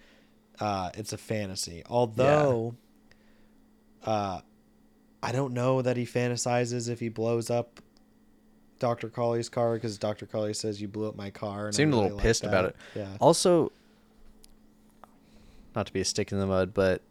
uh, 0.61 0.91
it's 0.95 1.13
a 1.13 1.19
fantasy. 1.19 1.83
Although, 1.89 2.75
uh, 4.05 4.41
I 5.23 5.33
don't 5.33 5.55
know 5.55 5.83
that 5.83 5.97
he 5.97 6.05
fantasizes 6.05 6.89
if 6.89 7.01
he 7.01 7.09
blows 7.09 7.51
up 7.51 7.81
Dr. 8.79 9.09
Cawley's 9.09 9.49
car 9.49 9.75
because 9.75 9.99
Dr. 9.99 10.27
Cawley 10.27 10.55
says 10.55 10.81
you 10.81 10.89
blew 10.89 11.09
up 11.09 11.17
my 11.17 11.31
car. 11.31 11.67
And 11.67 11.75
seemed 11.75 11.95
a 11.95 11.97
little 11.97 12.19
pissed 12.19 12.45
about 12.45 12.67
it. 12.67 12.77
Yeah. 12.95 13.09
Also, 13.21 13.73
not 15.75 15.87
to 15.87 15.93
be 15.93 16.01
a 16.01 16.05
stick 16.05 16.33
in 16.33 16.39
the 16.39 16.47
mud, 16.47 16.75
but 16.75 17.03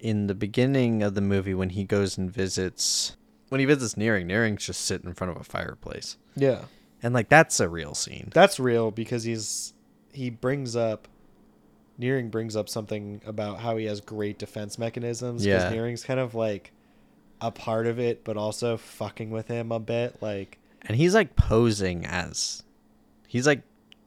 in 0.00 0.26
the 0.26 0.34
beginning 0.34 1.02
of 1.02 1.14
the 1.14 1.20
movie, 1.20 1.54
when 1.54 1.70
he 1.70 1.84
goes 1.84 2.18
and 2.18 2.30
visits, 2.30 3.16
when 3.48 3.60
he 3.60 3.64
visits 3.64 3.94
Naehring, 3.94 4.26
Naehring's 4.26 4.66
just 4.66 4.82
sitting 4.82 5.08
in 5.08 5.14
front 5.14 5.30
of 5.30 5.40
a 5.40 5.44
fireplace, 5.44 6.16
Yeah. 6.34 6.64
and 7.02 7.14
like 7.14 7.28
that's 7.28 7.60
a 7.60 7.68
real 7.68 7.94
scene. 7.94 8.30
That's 8.34 8.58
real 8.60 8.90
because 8.90 9.24
he's 9.24 9.72
he 10.12 10.30
brings 10.30 10.74
up 10.76 11.08
Naehring 12.00 12.30
brings 12.30 12.56
up 12.56 12.68
something 12.68 13.22
about 13.26 13.60
how 13.60 13.76
he 13.78 13.86
has 13.86 14.00
great 14.02 14.38
defense 14.38 14.78
mechanisms. 14.78 15.42
'cause 15.42 15.46
Yeah. 15.46 15.72
Naehring's 15.72 16.04
kind 16.04 16.20
of 16.20 16.34
like 16.34 16.72
a 17.40 17.50
part 17.50 17.86
of 17.86 17.98
it, 17.98 18.22
but 18.24 18.36
also 18.36 18.76
fucking 18.76 19.30
with 19.30 19.48
him 19.48 19.72
a 19.72 19.80
bit. 19.80 20.16
Like, 20.22 20.58
and 20.82 20.96
he's 20.96 21.14
like 21.14 21.36
posing 21.36 22.04
as, 22.04 22.62
he's 23.28 23.46
like 23.46 23.62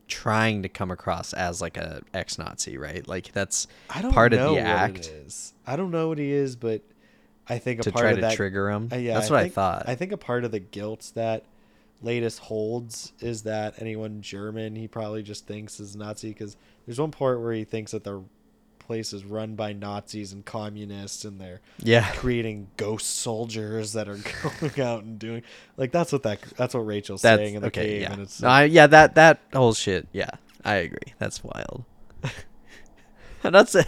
trying 0.09 0.63
to 0.63 0.69
come 0.69 0.91
across 0.91 1.33
as 1.33 1.61
like 1.61 1.77
a 1.77 2.01
ex-Nazi, 2.13 2.77
right? 2.77 3.07
Like 3.07 3.31
that's 3.31 3.67
I 3.89 4.01
don't 4.01 4.11
part 4.11 4.33
know 4.33 4.49
of 4.49 4.55
the 4.55 4.61
what 4.61 4.69
act 4.69 4.97
it 4.99 5.25
is. 5.25 5.53
I 5.65 5.75
don't 5.75 5.91
know 5.91 6.09
what 6.09 6.17
he 6.17 6.31
is, 6.31 6.55
but 6.55 6.81
I 7.47 7.59
think 7.59 7.79
a 7.79 7.83
to 7.83 7.91
part 7.91 8.03
try 8.03 8.09
of 8.11 8.17
to 8.17 8.21
that 8.21 8.33
trigger 8.35 8.69
him. 8.69 8.89
Uh, 8.91 8.97
yeah, 8.97 9.13
that's 9.13 9.29
what 9.29 9.41
think, 9.41 9.53
I 9.53 9.55
thought. 9.55 9.83
I 9.87 9.95
think 9.95 10.11
a 10.11 10.17
part 10.17 10.43
of 10.43 10.51
the 10.51 10.59
guilt 10.59 11.11
that 11.15 11.43
Laeddis 12.03 12.39
holds 12.39 13.13
is 13.19 13.43
that 13.43 13.75
anyone 13.81 14.21
German 14.21 14.75
he 14.75 14.87
probably 14.87 15.23
just 15.23 15.45
thinks 15.45 15.79
is 15.79 15.95
Nazi 15.95 16.29
because 16.29 16.57
there's 16.85 16.99
one 16.99 17.11
part 17.11 17.41
where 17.41 17.53
he 17.53 17.63
thinks 17.63 17.91
that 17.91 18.03
the 18.03 18.23
place 18.89 19.13
is 19.13 19.23
run 19.23 19.53
by 19.53 19.71
Nazis 19.71 20.33
and 20.33 20.43
communists 20.43 21.23
and 21.23 21.39
they're 21.39 21.61
yeah, 21.77 22.11
creating 22.13 22.71
ghost 22.75 23.19
soldiers 23.19 23.93
that 23.93 24.09
are 24.09 24.17
going 24.59 24.81
out 24.81 25.03
and 25.03 25.19
doing 25.19 25.43
like 25.77 25.91
that's 25.91 26.11
what 26.11 26.23
that 26.23 26.41
that's 26.57 26.73
what 26.73 26.79
Rachel's 26.79 27.21
that's 27.21 27.37
saying 27.37 27.53
in 27.53 27.61
the 27.61 27.67
okay. 27.67 27.83
cave 27.83 28.01
Yeah, 28.01 28.13
and 28.13 28.21
it's 28.23 28.41
no, 28.41 28.47
I, 28.47 28.63
yeah, 28.63 28.87
that 28.87 29.13
that 29.13 29.41
whole 29.53 29.75
shit. 29.75 30.07
Yeah, 30.11 30.31
I 30.65 30.77
agree. 30.77 31.13
That's 31.19 31.43
wild. 31.43 31.83
and 33.43 33.53
that's 33.53 33.75
it. 33.75 33.85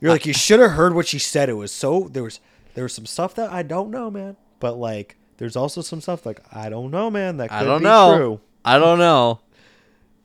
You're 0.00 0.10
like, 0.10 0.26
you 0.26 0.32
should 0.32 0.58
have 0.58 0.72
heard 0.72 0.92
what 0.92 1.06
she 1.06 1.20
said. 1.20 1.48
It 1.48 1.52
was 1.52 1.70
so 1.70 2.08
there 2.10 2.24
was 2.24 2.40
there 2.74 2.82
was 2.82 2.92
some 2.92 3.06
stuff 3.06 3.36
that 3.36 3.52
I 3.52 3.62
don't 3.62 3.92
know, 3.92 4.10
man. 4.10 4.36
But 4.58 4.78
like, 4.78 5.16
there's 5.36 5.54
also 5.54 5.80
some 5.80 6.00
stuff 6.00 6.26
like 6.26 6.40
I 6.52 6.70
don't 6.70 6.90
know, 6.90 7.08
man. 7.08 7.36
That 7.36 7.50
could 7.50 7.56
I 7.56 7.62
don't 7.62 7.78
be 7.78 7.84
know. 7.84 8.16
true. 8.16 8.40
I 8.64 8.80
don't 8.80 8.98
know. 8.98 9.38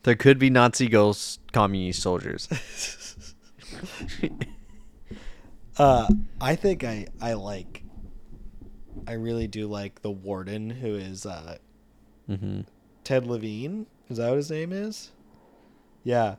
There 0.02 0.16
could 0.16 0.40
be 0.40 0.50
Nazi 0.50 0.88
ghost 0.88 1.42
communist 1.52 2.02
soldiers. 2.02 2.48
Uh, 5.80 6.10
I 6.42 6.56
think 6.56 6.84
I 6.84 7.08
I 7.22 7.34
like. 7.34 7.84
I 9.08 9.14
really 9.14 9.48
do 9.48 9.66
like 9.68 10.02
the 10.02 10.12
warden 10.12 10.70
who 10.70 10.96
is 10.96 11.26
uh, 11.26 11.58
mm-hmm. 12.30 12.62
Ted 13.06 13.26
Levine. 13.26 13.88
Is 14.10 14.18
that 14.18 14.28
what 14.28 14.36
his 14.36 14.52
name 14.52 14.74
is? 14.74 15.12
Yeah. 16.04 16.36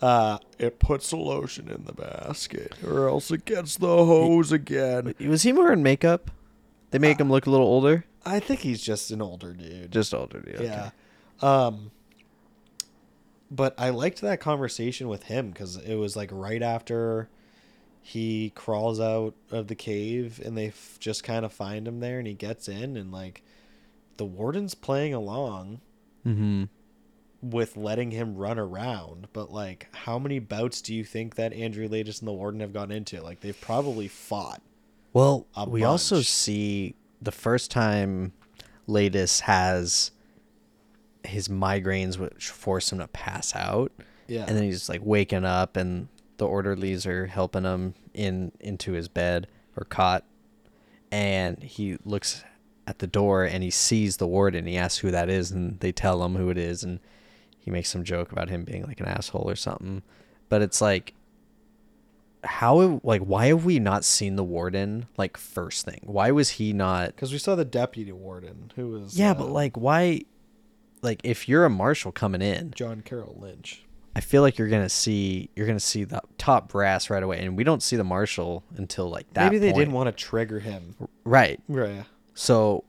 Uh, 0.00 0.38
it 0.58 0.78
puts 0.78 1.10
the 1.10 1.16
lotion 1.16 1.68
in 1.68 1.84
the 1.84 1.92
basket, 1.92 2.72
or 2.82 3.08
else 3.08 3.30
it 3.30 3.44
gets 3.44 3.76
the 3.76 3.86
hose 3.86 4.52
again. 4.52 5.14
Was 5.20 5.42
he 5.42 5.52
wearing 5.52 5.82
makeup? 5.82 6.30
They 6.90 6.98
make 6.98 7.20
him 7.20 7.28
look 7.28 7.46
a 7.46 7.50
little 7.50 7.66
older. 7.66 8.06
I 8.24 8.40
think 8.40 8.60
he's 8.60 8.80
just 8.80 9.10
an 9.10 9.20
older 9.20 9.52
dude. 9.52 9.92
Just 9.92 10.14
older, 10.14 10.40
dude. 10.40 10.54
Okay. 10.54 10.64
Yeah. 10.64 10.90
Um 11.42 11.90
but 13.50 13.74
I 13.78 13.90
liked 13.90 14.20
that 14.20 14.40
conversation 14.40 15.08
with 15.08 15.24
him 15.24 15.52
cuz 15.52 15.76
it 15.76 15.94
was 15.96 16.16
like 16.16 16.30
right 16.32 16.62
after 16.62 17.28
he 18.02 18.50
crawls 18.54 18.98
out 19.00 19.34
of 19.50 19.66
the 19.68 19.74
cave 19.74 20.40
and 20.44 20.56
they 20.56 20.68
f- 20.68 20.96
just 20.98 21.22
kind 21.24 21.44
of 21.44 21.52
find 21.52 21.86
him 21.86 22.00
there 22.00 22.18
and 22.18 22.26
he 22.26 22.34
gets 22.34 22.68
in 22.68 22.96
and 22.96 23.12
like 23.12 23.42
the 24.16 24.24
warden's 24.24 24.74
playing 24.74 25.14
along 25.14 25.80
Mm-hmm. 26.26 26.64
with 27.42 27.76
letting 27.76 28.10
him 28.10 28.36
run 28.36 28.58
around, 28.58 29.28
but 29.32 29.50
like 29.52 29.86
how 29.94 30.18
many 30.18 30.38
bouts 30.40 30.82
do 30.82 30.94
you 30.94 31.04
think 31.04 31.36
that 31.36 31.52
Andrew 31.52 31.88
Laeddis 31.88 32.18
and 32.20 32.28
the 32.28 32.32
warden 32.32 32.60
have 32.60 32.72
gone 32.72 32.90
into? 32.90 33.20
Like 33.22 33.40
they've 33.40 33.58
probably 33.60 34.08
fought. 34.08 34.60
Well, 35.12 35.46
we 35.68 35.84
also 35.84 36.20
see 36.22 36.96
the 37.22 37.32
first 37.32 37.70
time 37.70 38.32
Laeddis 38.88 39.40
has 39.42 40.10
his 41.28 41.48
migraines, 41.48 42.18
which 42.18 42.48
force 42.48 42.92
him 42.92 42.98
to 42.98 43.08
pass 43.08 43.54
out. 43.54 43.92
Yeah. 44.26 44.44
and 44.46 44.56
then 44.56 44.64
he's 44.64 44.90
like 44.90 45.00
waking 45.02 45.46
up 45.46 45.76
and 45.76 46.08
the 46.36 46.46
orderlies 46.46 47.06
are 47.06 47.26
helping 47.26 47.64
him 47.64 47.94
in 48.12 48.52
into 48.60 48.92
his 48.92 49.08
bed 49.08 49.46
or 49.76 49.84
cot. 49.84 50.24
And 51.10 51.62
he 51.62 51.96
looks 52.04 52.44
at 52.86 52.98
the 52.98 53.06
door 53.06 53.44
and 53.44 53.62
he 53.62 53.70
sees 53.70 54.18
the 54.18 54.26
warden. 54.26 54.66
He 54.66 54.76
asks 54.76 54.98
who 54.98 55.10
that 55.10 55.30
is 55.30 55.50
and 55.50 55.80
they 55.80 55.92
tell 55.92 56.22
him 56.24 56.36
who 56.36 56.50
it 56.50 56.58
is. 56.58 56.82
And 56.84 57.00
he 57.58 57.70
makes 57.70 57.88
some 57.88 58.04
joke 58.04 58.32
about 58.32 58.50
him 58.50 58.64
being 58.64 58.84
like 58.84 59.00
an 59.00 59.06
asshole 59.06 59.48
or 59.48 59.56
something. 59.56 60.02
But 60.48 60.62
it's 60.62 60.80
like 60.80 61.14
how 62.44 63.00
like 63.02 63.22
why 63.22 63.46
have 63.46 63.64
we 63.64 63.78
not 63.78 64.04
seen 64.04 64.36
the 64.36 64.44
warden 64.44 65.06
like 65.16 65.36
first 65.36 65.84
thing? 65.84 66.00
Why 66.04 66.30
was 66.30 66.50
he 66.50 66.72
not 66.72 67.16
Cuz 67.16 67.32
we 67.32 67.38
saw 67.38 67.54
the 67.54 67.64
deputy 67.64 68.12
warden 68.12 68.72
who 68.76 68.88
was 68.88 69.18
yeah 69.18 69.32
uh, 69.32 69.34
but 69.34 69.50
like 69.50 69.76
why 69.76 70.22
like 71.02 71.20
if 71.24 71.48
you're 71.48 71.64
a 71.64 71.70
marshal 71.70 72.12
coming 72.12 72.42
in 72.42 72.72
John 72.72 73.02
Carroll 73.02 73.36
Lynch. 73.38 73.84
I 74.16 74.20
feel 74.20 74.42
like 74.42 74.58
you're 74.58 74.68
gonna 74.68 74.88
see 74.88 75.48
you're 75.54 75.66
gonna 75.66 75.78
see 75.78 76.02
the 76.04 76.20
top 76.38 76.68
brass 76.72 77.08
right 77.08 77.22
away, 77.22 77.38
and 77.38 77.56
we 77.56 77.62
don't 77.62 77.82
see 77.82 77.94
the 77.96 78.04
marshal 78.04 78.64
until 78.76 79.08
like 79.08 79.32
that. 79.34 79.44
Maybe 79.44 79.58
they 79.58 79.68
point. 79.70 79.78
didn't 79.78 79.94
want 79.94 80.08
to 80.08 80.24
trigger 80.24 80.58
him. 80.58 80.96
right. 81.24 81.60
Right. 81.68 82.04
So, 82.34 82.84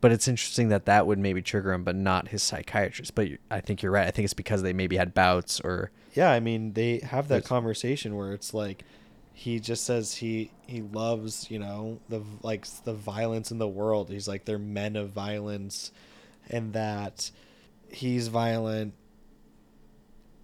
but 0.00 0.12
it's 0.12 0.28
interesting 0.28 0.68
that 0.68 0.86
that 0.86 1.06
would 1.06 1.18
maybe 1.18 1.42
trigger 1.42 1.72
him, 1.72 1.82
but 1.82 1.96
not 1.96 2.28
his 2.28 2.42
psychiatrist. 2.42 3.14
But 3.14 3.28
I 3.50 3.60
think 3.60 3.82
you're 3.82 3.90
right. 3.90 4.06
I 4.06 4.10
think 4.10 4.24
it's 4.24 4.34
because 4.34 4.62
they 4.62 4.72
maybe 4.72 4.96
had 4.96 5.12
bouts 5.12 5.60
or 5.60 5.90
Yeah, 6.12 6.30
I 6.30 6.40
mean, 6.40 6.74
they 6.74 6.98
have 6.98 7.28
that 7.28 7.44
conversation 7.44 8.16
where 8.16 8.32
it's 8.32 8.54
like 8.54 8.84
he 9.32 9.58
just 9.58 9.84
says 9.84 10.14
he 10.14 10.52
he 10.66 10.82
loves, 10.82 11.50
you 11.50 11.58
know, 11.58 11.98
the 12.08 12.22
like 12.42 12.64
the 12.84 12.94
violence 12.94 13.50
in 13.50 13.58
the 13.58 13.66
world. 13.66 14.08
He's 14.08 14.28
like 14.28 14.44
they're 14.44 14.58
men 14.58 14.94
of 14.94 15.10
violence 15.10 15.90
and 16.50 16.72
that 16.72 17.30
he's 17.90 18.28
violent 18.28 18.94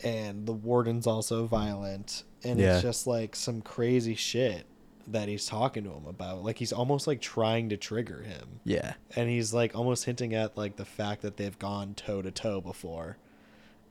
and 0.02 0.46
the 0.46 0.52
warden's 0.52 1.06
also 1.06 1.46
violent 1.46 2.24
and 2.42 2.58
Yeah. 2.58 2.74
it's 2.74 2.82
just 2.82 3.06
like 3.06 3.36
some 3.36 3.60
crazy 3.60 4.14
shit 4.14 4.66
that 5.06 5.28
he's 5.28 5.46
talking 5.46 5.82
to 5.84 5.90
him 5.90 6.06
about. 6.06 6.42
Like 6.44 6.58
he's 6.58 6.72
almost 6.72 7.06
like 7.06 7.20
trying 7.20 7.68
to 7.70 7.76
trigger 7.76 8.22
him. 8.22 8.60
yeah, 8.64 8.94
and 9.16 9.28
he's 9.28 9.52
like 9.52 9.74
almost 9.76 10.04
hinting 10.04 10.34
at 10.34 10.56
like 10.56 10.76
the 10.76 10.84
fact 10.84 11.22
that 11.22 11.36
they've 11.36 11.58
gone 11.58 11.94
toe 11.94 12.22
to 12.22 12.30
toe 12.30 12.60
before 12.60 13.18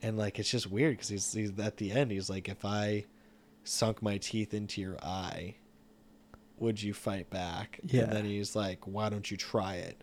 and 0.02 0.16
like 0.16 0.38
it's 0.38 0.50
just 0.50 0.70
weird 0.70 0.94
because 0.96 1.08
he's, 1.10 1.32
he's 1.32 1.58
at 1.58 1.76
the 1.76 1.92
end 1.92 2.10
he's 2.10 2.30
like 2.30 2.48
if 2.48 2.64
i 2.64 3.04
sunk 3.64 4.00
my 4.02 4.16
teeth 4.16 4.54
into 4.54 4.80
your 4.80 4.96
eye 5.02 5.54
would 6.58 6.82
you 6.82 6.94
fight 6.94 7.28
back 7.28 7.78
Yeah. 7.84 8.04
and 8.04 8.12
then 8.12 8.24
he's 8.24 8.56
like 8.56 8.86
why 8.86 9.10
don't 9.10 9.30
you 9.30 9.36
try 9.36 9.74
it 9.74 10.02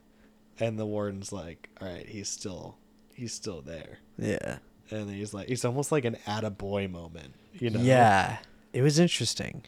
and 0.59 0.79
the 0.79 0.85
warden's 0.85 1.31
like 1.31 1.69
all 1.81 1.87
right 1.87 2.07
he's 2.07 2.29
still 2.29 2.77
he's 3.13 3.33
still 3.33 3.61
there 3.61 3.99
yeah, 4.17 4.57
and 4.89 5.09
he's 5.09 5.33
like 5.33 5.49
it's 5.49 5.65
almost 5.65 5.91
like 5.91 6.05
an 6.05 6.17
attaboy 6.25 6.89
moment 6.89 7.33
you 7.53 7.69
know 7.69 7.79
yeah. 7.79 8.37
It 8.73 8.81
was 8.81 8.99
interesting. 8.99 9.63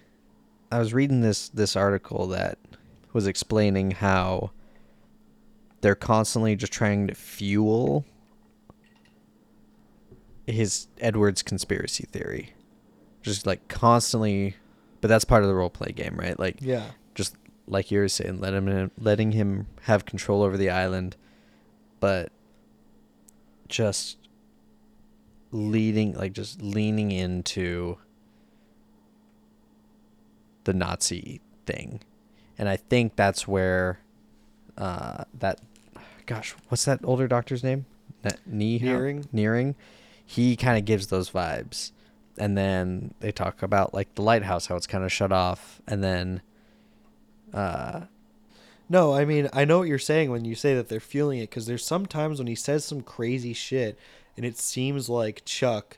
I 0.71 0.79
was 0.79 0.93
reading 0.93 1.21
this 1.21 1.49
this 1.49 1.75
article 1.75 2.27
that 2.27 2.59
was 3.13 3.25
explaining 3.25 3.91
how 3.91 4.51
they're 5.81 5.95
constantly 5.95 6.55
just 6.55 6.71
trying 6.71 7.07
to 7.07 7.15
fuel 7.15 8.05
his 10.45 10.87
Edwards 10.99 11.41
conspiracy 11.41 12.05
theory. 12.11 12.53
Just 13.21 13.47
like 13.47 13.67
constantly 13.67 14.55
but 15.01 15.07
that's 15.07 15.25
part 15.25 15.43
of 15.43 15.49
the 15.49 15.55
role 15.55 15.69
play 15.69 15.91
game, 15.91 16.15
right? 16.17 16.37
Like 16.37 16.57
yeah 16.61 16.91
like 17.70 17.91
you 17.91 17.99
were 17.99 18.07
saying, 18.07 18.39
let 18.39 18.53
him 18.53 18.91
letting 18.97 19.32
him 19.32 19.67
have 19.84 20.05
control 20.05 20.41
over 20.41 20.57
the 20.57 20.70
island, 20.70 21.15
but 21.99 22.32
just 23.67 24.17
leading 25.51 26.13
like 26.13 26.34
just 26.34 26.61
leaning 26.61 27.11
into 27.11 27.97
the 30.63 30.74
Nazi 30.74 31.41
thing. 31.65 32.01
And 32.57 32.67
I 32.67 32.76
think 32.76 33.15
that's 33.15 33.47
where 33.47 33.99
uh 34.78 35.24
that 35.38 35.59
gosh, 36.26 36.55
what's 36.67 36.86
that 36.86 36.99
older 37.03 37.28
doctor's 37.28 37.63
name? 37.63 37.86
Ne- 38.24 38.80
Naehring? 38.80 38.80
Naehring? 38.82 39.28
Naehring. 39.34 39.76
He 40.26 40.55
kind 40.55 40.78
of 40.78 40.86
gives 40.86 41.07
those 41.07 41.30
vibes. 41.32 41.91
And 42.38 42.57
then 42.57 43.13
they 43.20 43.32
talk 43.32 43.61
about 43.63 43.93
like 43.93 44.15
the 44.15 44.22
lighthouse 44.22 44.67
how 44.67 44.76
it's 44.76 44.88
kind 44.88 45.03
of 45.03 45.11
shut 45.11 45.32
off 45.32 45.82
and 45.88 46.03
then 46.03 46.41
uh 47.53 48.01
No, 48.89 49.13
I 49.13 49.25
mean, 49.25 49.49
I 49.53 49.65
know 49.65 49.79
what 49.79 49.87
you're 49.87 49.99
saying 49.99 50.31
when 50.31 50.45
you 50.45 50.55
say 50.55 50.73
that 50.75 50.89
they're 50.89 50.99
feeling 50.99 51.39
it 51.39 51.49
because 51.49 51.65
there's 51.67 51.85
sometimes 51.85 52.39
when 52.39 52.47
he 52.47 52.55
says 52.55 52.83
some 52.85 53.01
crazy 53.01 53.53
shit 53.53 53.97
and 54.35 54.45
it 54.45 54.57
seems 54.57 55.09
like 55.09 55.43
Chuck 55.45 55.97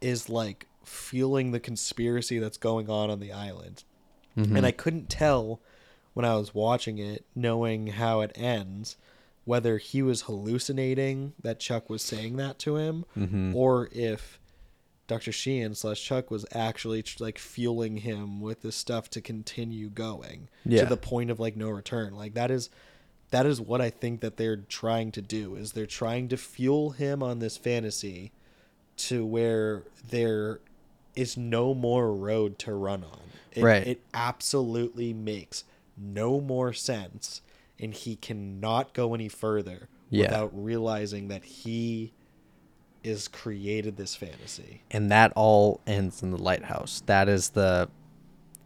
is 0.00 0.28
like 0.28 0.66
fueling 0.84 1.52
the 1.52 1.60
conspiracy 1.60 2.38
that's 2.38 2.58
going 2.58 2.88
on 2.90 3.10
on 3.10 3.20
the 3.20 3.32
island. 3.32 3.84
And 4.56 4.64
I 4.66 4.70
couldn't 4.72 5.08
tell 5.10 5.60
when 6.14 6.24
I 6.24 6.36
was 6.36 6.54
watching 6.54 6.98
it, 6.98 7.24
knowing 7.34 7.88
how 7.88 8.20
it 8.20 8.32
ends, 8.34 8.96
whether 9.44 9.78
he 9.78 10.02
was 10.02 10.22
hallucinating 10.22 11.32
that 11.42 11.58
Chuck 11.60 11.90
was 11.90 12.02
saying 12.02 12.36
that 12.36 12.58
to 12.60 12.76
him 12.76 13.04
or 13.54 13.88
if 13.92 14.38
Dr. 15.12 15.30
Sheehan 15.32 15.74
slash 15.74 16.02
Chuck 16.02 16.30
was 16.30 16.46
actually 16.52 17.04
like 17.20 17.38
fueling 17.38 17.98
him 17.98 18.40
with 18.40 18.62
this 18.62 18.76
stuff 18.76 19.10
to 19.10 19.20
continue 19.20 19.88
going 19.90 20.48
Yeah. 20.64 20.84
to 20.84 20.88
the 20.88 20.96
point 20.96 21.30
of 21.30 21.38
like 21.38 21.54
no 21.56 21.68
return. 21.68 22.14
Like 22.14 22.32
that 22.34 22.50
is 22.50 22.70
that 23.30 23.44
is 23.46 23.60
what 23.60 23.80
I 23.80 23.90
think 23.90 24.20
that 24.20 24.36
they're 24.38 24.56
trying 24.56 25.10
to 25.12 25.22
do 25.22 25.54
is 25.56 25.72
they're 25.72 25.86
trying 25.86 26.28
to 26.28 26.36
fuel 26.36 26.90
him 26.90 27.22
on 27.22 27.38
this 27.40 27.56
fantasy 27.56 28.32
to 28.98 29.24
where 29.24 29.82
there 30.08 30.60
is 31.14 31.36
no 31.36 31.74
more 31.74 32.14
road 32.14 32.58
to 32.60 32.72
run 32.74 33.04
on. 33.04 33.20
It, 33.52 33.62
Right. 33.62 33.86
It 33.86 34.00
absolutely 34.14 35.12
makes 35.12 35.64
no 35.96 36.40
more 36.40 36.72
sense 36.72 37.42
and 37.78 37.92
he 37.92 38.16
cannot 38.16 38.94
go 38.94 39.12
any 39.14 39.28
further 39.28 39.88
Yeah. 40.08 40.22
without 40.26 40.50
realizing 40.64 41.28
that 41.28 41.44
he 41.44 42.12
is 43.04 43.28
created 43.28 43.96
this 43.96 44.14
fantasy. 44.14 44.82
and 44.90 45.10
that 45.10 45.32
all 45.36 45.80
ends 45.86 46.22
in 46.22 46.30
the 46.30 46.36
lighthouse. 46.38 47.02
That 47.06 47.28
is 47.28 47.50
the 47.50 47.88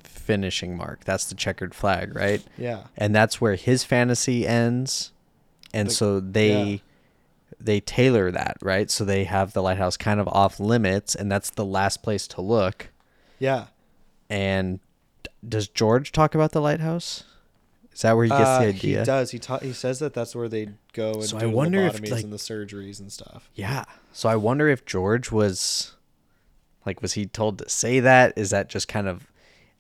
finishing 0.03 0.77
mark. 0.77 1.05
That's 1.05 1.27
the 1.29 1.35
checkered 1.35 1.75
flag, 1.75 2.15
right? 2.15 2.43
Yeah. 2.59 2.85
And 2.97 3.15
that's 3.15 3.41
where 3.41 3.55
his 3.55 3.85
fantasy 3.85 4.47
ends. 4.47 5.13
And 5.73 5.89
The- 5.89 5.95
so 5.95 6.21
they 6.21 6.65
yeah. 6.65 6.79
they 7.61 7.81
tailor 7.81 8.31
that, 8.31 8.57
right? 8.63 8.91
So 8.91 9.05
they 9.05 9.25
have 9.25 9.53
the 9.53 9.63
lighthouse 9.63 9.97
kind 9.97 10.21
of 10.21 10.29
off 10.29 10.59
limits 10.61 11.15
and 11.15 11.31
that's 11.31 11.51
the 11.51 11.65
last 11.65 12.03
place 12.03 12.27
to 12.29 12.41
look. 12.41 12.89
Yeah. 13.39 13.67
And 14.29 14.81
does 15.47 15.69
George 15.69 16.13
talk 16.13 16.35
about 16.35 16.53
the 16.53 16.61
lighthouse? 16.61 17.25
Is 17.93 18.03
that 18.03 18.15
where 18.15 18.25
he 18.25 18.31
gets 18.31 18.43
Uh, 18.43 18.59
the 18.61 18.67
idea? 18.67 18.99
He 19.01 19.05
does. 19.07 19.31
He 19.31 19.39
ta- 19.39 19.59
he 19.61 19.73
says 19.73 20.01
that 20.01 20.13
that's 20.13 20.35
where 20.35 20.49
they 20.49 20.69
go 20.93 21.13
and 21.15 21.25
So 21.25 21.37
I 21.39 21.41
do 21.41 21.51
wonder 21.51 21.81
if, 21.87 21.99
like- 22.11 22.23
and 22.25 22.33
the 22.33 22.37
surgeries 22.37 23.01
and 23.01 23.11
stuff. 23.11 23.49
Yeah. 23.55 23.85
So 24.17 24.31
I 24.31 24.37
wonder 24.37 24.67
if 24.67 24.87
George 24.87 25.31
was 25.31 25.95
like 26.87 27.03
was 27.03 27.13
he 27.13 27.27
told 27.27 27.59
to 27.59 27.69
say 27.69 28.01
that? 28.01 28.33
Is 28.35 28.49
that 28.49 28.71
just 28.71 28.89
kind 28.89 29.09
of 29.09 29.31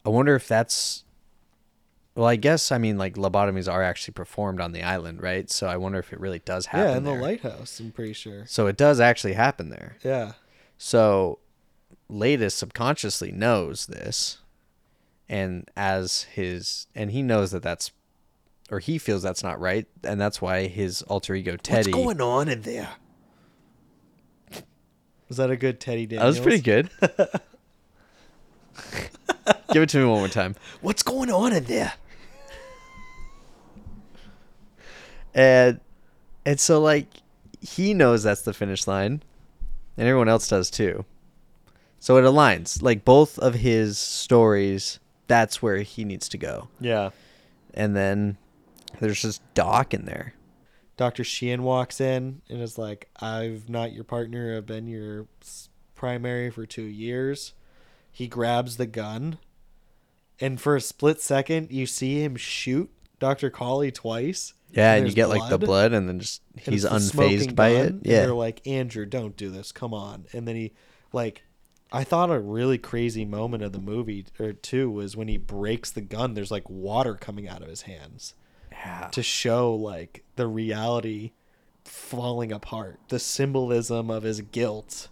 I 0.05 0.11
wonder 0.11 0.34
if 0.34 0.47
that's 0.47 1.05
well, 2.14 2.26
I 2.26 2.37
guess 2.37 2.70
I 2.70 2.76
mean 2.76 2.99
like 2.99 3.14
lobotomies 3.14 3.72
are 3.72 3.82
actually 3.82 4.12
performed 4.12 4.61
on 4.61 4.72
the 4.72 4.82
island, 4.82 5.22
right? 5.22 5.51
So 5.51 5.68
I 5.68 5.78
wonder 5.78 5.99
if 5.99 6.12
it 6.12 6.20
really 6.20 6.41
does 6.41 6.66
happen. 6.66 6.91
Yeah, 6.91 6.97
in 6.99 7.05
the 7.05 7.14
lighthouse, 7.14 7.80
I'm 7.80 7.93
pretty 7.93 8.12
sure. 8.12 8.45
So 8.45 8.66
it 8.66 8.76
does 8.76 9.01
actually 9.01 9.32
happen 9.32 9.70
there. 9.70 9.97
Yeah. 10.05 10.32
So 10.76 11.39
Laeddis 12.11 12.53
subconsciously 12.53 13.32
knows 13.32 13.87
this 13.87 14.41
and 15.30 15.66
as 15.78 16.24
his 16.24 16.89
and 16.95 17.11
he 17.11 17.22
knows 17.22 17.53
that 17.53 17.62
that's 17.62 17.91
or 18.70 18.80
he 18.80 18.99
feels 18.99 19.22
that's 19.22 19.43
not 19.43 19.59
right 19.59 19.87
and 20.05 20.20
that's 20.20 20.43
why 20.43 20.66
his 20.66 21.01
alter 21.05 21.34
ego 21.34 21.57
Teddy 21.57 21.91
What's 21.91 22.05
going 22.05 22.20
on 22.20 22.51
in 22.51 22.61
there? 22.61 22.91
Was 25.29 25.39
that 25.39 25.51
a 25.51 25.57
good 25.57 25.81
Teddy 25.81 26.07
That 26.07 26.24
was 26.24 26.39
pretty 26.39 26.61
good. 26.61 26.91
Give 29.72 29.83
it 29.83 29.89
to 29.91 29.99
me 29.99 30.05
one 30.05 30.18
more 30.18 30.29
time. 30.29 30.55
What's 30.81 31.03
going 31.03 31.31
on 31.31 31.53
in 31.53 31.64
there? 31.64 31.95
And 35.35 35.81
and 36.45 36.59
so 36.59 36.81
like 36.81 37.09
he 37.61 37.93
knows 37.93 38.22
that's 38.22 38.43
the 38.43 38.55
finish 38.55 38.87
line 38.87 39.22
and 39.97 40.09
everyone 40.09 40.29
else 40.29 40.49
does 40.49 40.70
too. 40.70 41.05
So 41.99 42.16
it 42.16 42.22
aligns. 42.22 42.83
Like 42.83 43.05
both 43.05 43.39
of 43.39 43.55
his 43.55 43.99
stories, 43.99 45.01
that's 45.27 45.61
where 45.61 45.79
he 45.79 46.05
needs 46.05 46.29
to 46.31 46.39
go. 46.39 46.68
Yeah. 46.81 47.11
And 47.74 47.97
then 47.97 48.39
there's 49.01 49.20
just 49.20 49.43
Doc 49.55 49.93
in 49.93 50.05
there. 50.05 50.35
Dr. 50.97 51.25
Sheehan 51.25 51.63
walks 51.63 52.01
in 52.01 52.41
and 52.49 52.63
is 52.63 52.79
like, 52.79 53.09
I've 53.21 53.69
not 53.69 53.93
your 53.93 54.05
partner. 54.05 54.57
I've 54.57 54.67
been 54.67 54.87
your 54.87 55.27
primary 55.95 56.51
for 56.51 56.65
two 56.67 56.83
years. 56.85 57.53
He 58.11 58.27
grabs 58.29 58.77
the 58.77 58.87
gun. 58.87 59.39
And 60.41 60.61
for 60.61 60.77
a 60.77 60.81
split 60.81 61.21
second, 61.21 61.71
you 61.71 61.87
see 61.87 62.23
him 62.23 62.37
shoot 62.37 62.91
Dr. 63.19 63.51
Cawley 63.51 63.91
twice. 63.91 64.55
Yeah, 64.73 64.93
and 64.95 65.01
you 65.01 65.05
there's 65.05 65.15
get 65.15 65.29
like 65.29 65.49
the 65.51 65.59
blood 65.59 65.93
and 65.93 66.09
then 66.09 66.19
just 66.21 66.43
and 66.65 66.75
he's 66.75 66.85
it's 66.85 66.93
the 66.93 67.01
smoking 67.01 67.39
unfazed 67.39 67.55
by 67.55 67.73
gun, 67.73 67.81
it. 67.81 67.89
and 67.93 68.07
Yeah. 68.07 68.21
they're 68.21 68.35
like, 68.35 68.67
Andrew, 68.67 69.07
don't 69.07 69.37
do 69.37 69.49
this. 69.51 69.73
Come 69.73 69.95
on. 69.95 70.27
And 70.33 70.47
then 70.47 70.57
he, 70.57 70.73
like, 71.13 71.43
I 71.93 72.05
thought 72.05 72.31
a 72.31 72.39
really 72.41 72.79
crazy 72.79 73.25
moment 73.25 73.63
of 73.63 73.73
the 73.73 73.79
movie 73.79 74.27
or 74.41 74.53
two 74.53 74.91
was 74.91 75.17
when 75.17 75.29
he 75.29 75.37
breaks 75.37 75.91
the 75.91 76.01
gun. 76.01 76.35
There's 76.35 76.51
like 76.51 76.69
water 76.69 77.15
coming 77.15 77.49
out 77.49 77.63
of 77.63 77.69
his 77.69 77.83
hands 77.83 78.35
yeah. 78.85 79.09
to 79.12 79.22
show 79.22 79.74
like 79.74 80.24
the 80.37 80.47
reality 80.47 81.33
falling 81.85 82.53
apart, 82.53 82.99
the 83.09 83.18
symbolism 83.18 84.11
of 84.11 84.22
his 84.22 84.41
guilt. 84.41 85.09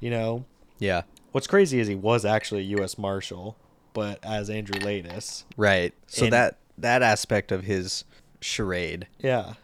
You 0.00 0.10
know, 0.10 0.44
Yeah. 0.78 1.02
what's 1.32 1.46
crazy 1.46 1.78
is 1.80 1.88
he 1.88 1.94
was 1.94 2.24
actually 2.24 2.60
a 2.62 2.64
U.S. 2.78 2.96
Marshal, 2.96 3.56
but 3.92 4.18
as 4.24 4.48
Andrew 4.48 4.80
Laeddis. 4.80 5.44
Right. 5.56 5.92
So 6.06 6.24
And- 6.24 6.32
that 6.32 6.56
that 6.78 7.02
aspect 7.02 7.52
of 7.52 7.64
his 7.64 8.04
charade 8.40 9.06
Yeah, 9.18 9.54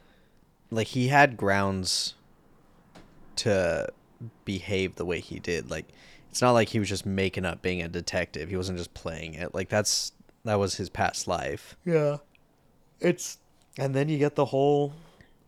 like 0.71 0.89
he 0.89 1.09
had 1.09 1.39
grounds 1.39 2.13
to 3.37 3.89
behave 4.45 4.97
the 4.97 5.05
way 5.05 5.21
he 5.21 5.39
did 5.39 5.71
like 5.71 5.87
it's 6.31 6.41
not 6.41 6.53
like 6.53 6.71
he 6.71 6.79
was 6.79 6.89
just 6.89 7.05
making 7.07 7.45
up 7.45 7.61
being 7.63 7.83
a 7.83 7.89
detective 7.89 8.49
he 8.49 8.57
wasn't 8.57 8.77
just 8.79 8.95
playing 8.95 9.35
it 9.35 9.55
like 9.55 9.69
that's 9.69 10.13
that 10.45 10.55
was 10.59 10.75
his 10.77 10.89
past 10.89 11.27
life 11.29 11.77
yeah. 11.85 12.17
It's 13.01 13.39
and 13.79 13.95
then 13.95 14.09
you 14.09 14.19
get 14.19 14.35
the 14.37 14.47
whole 14.47 14.95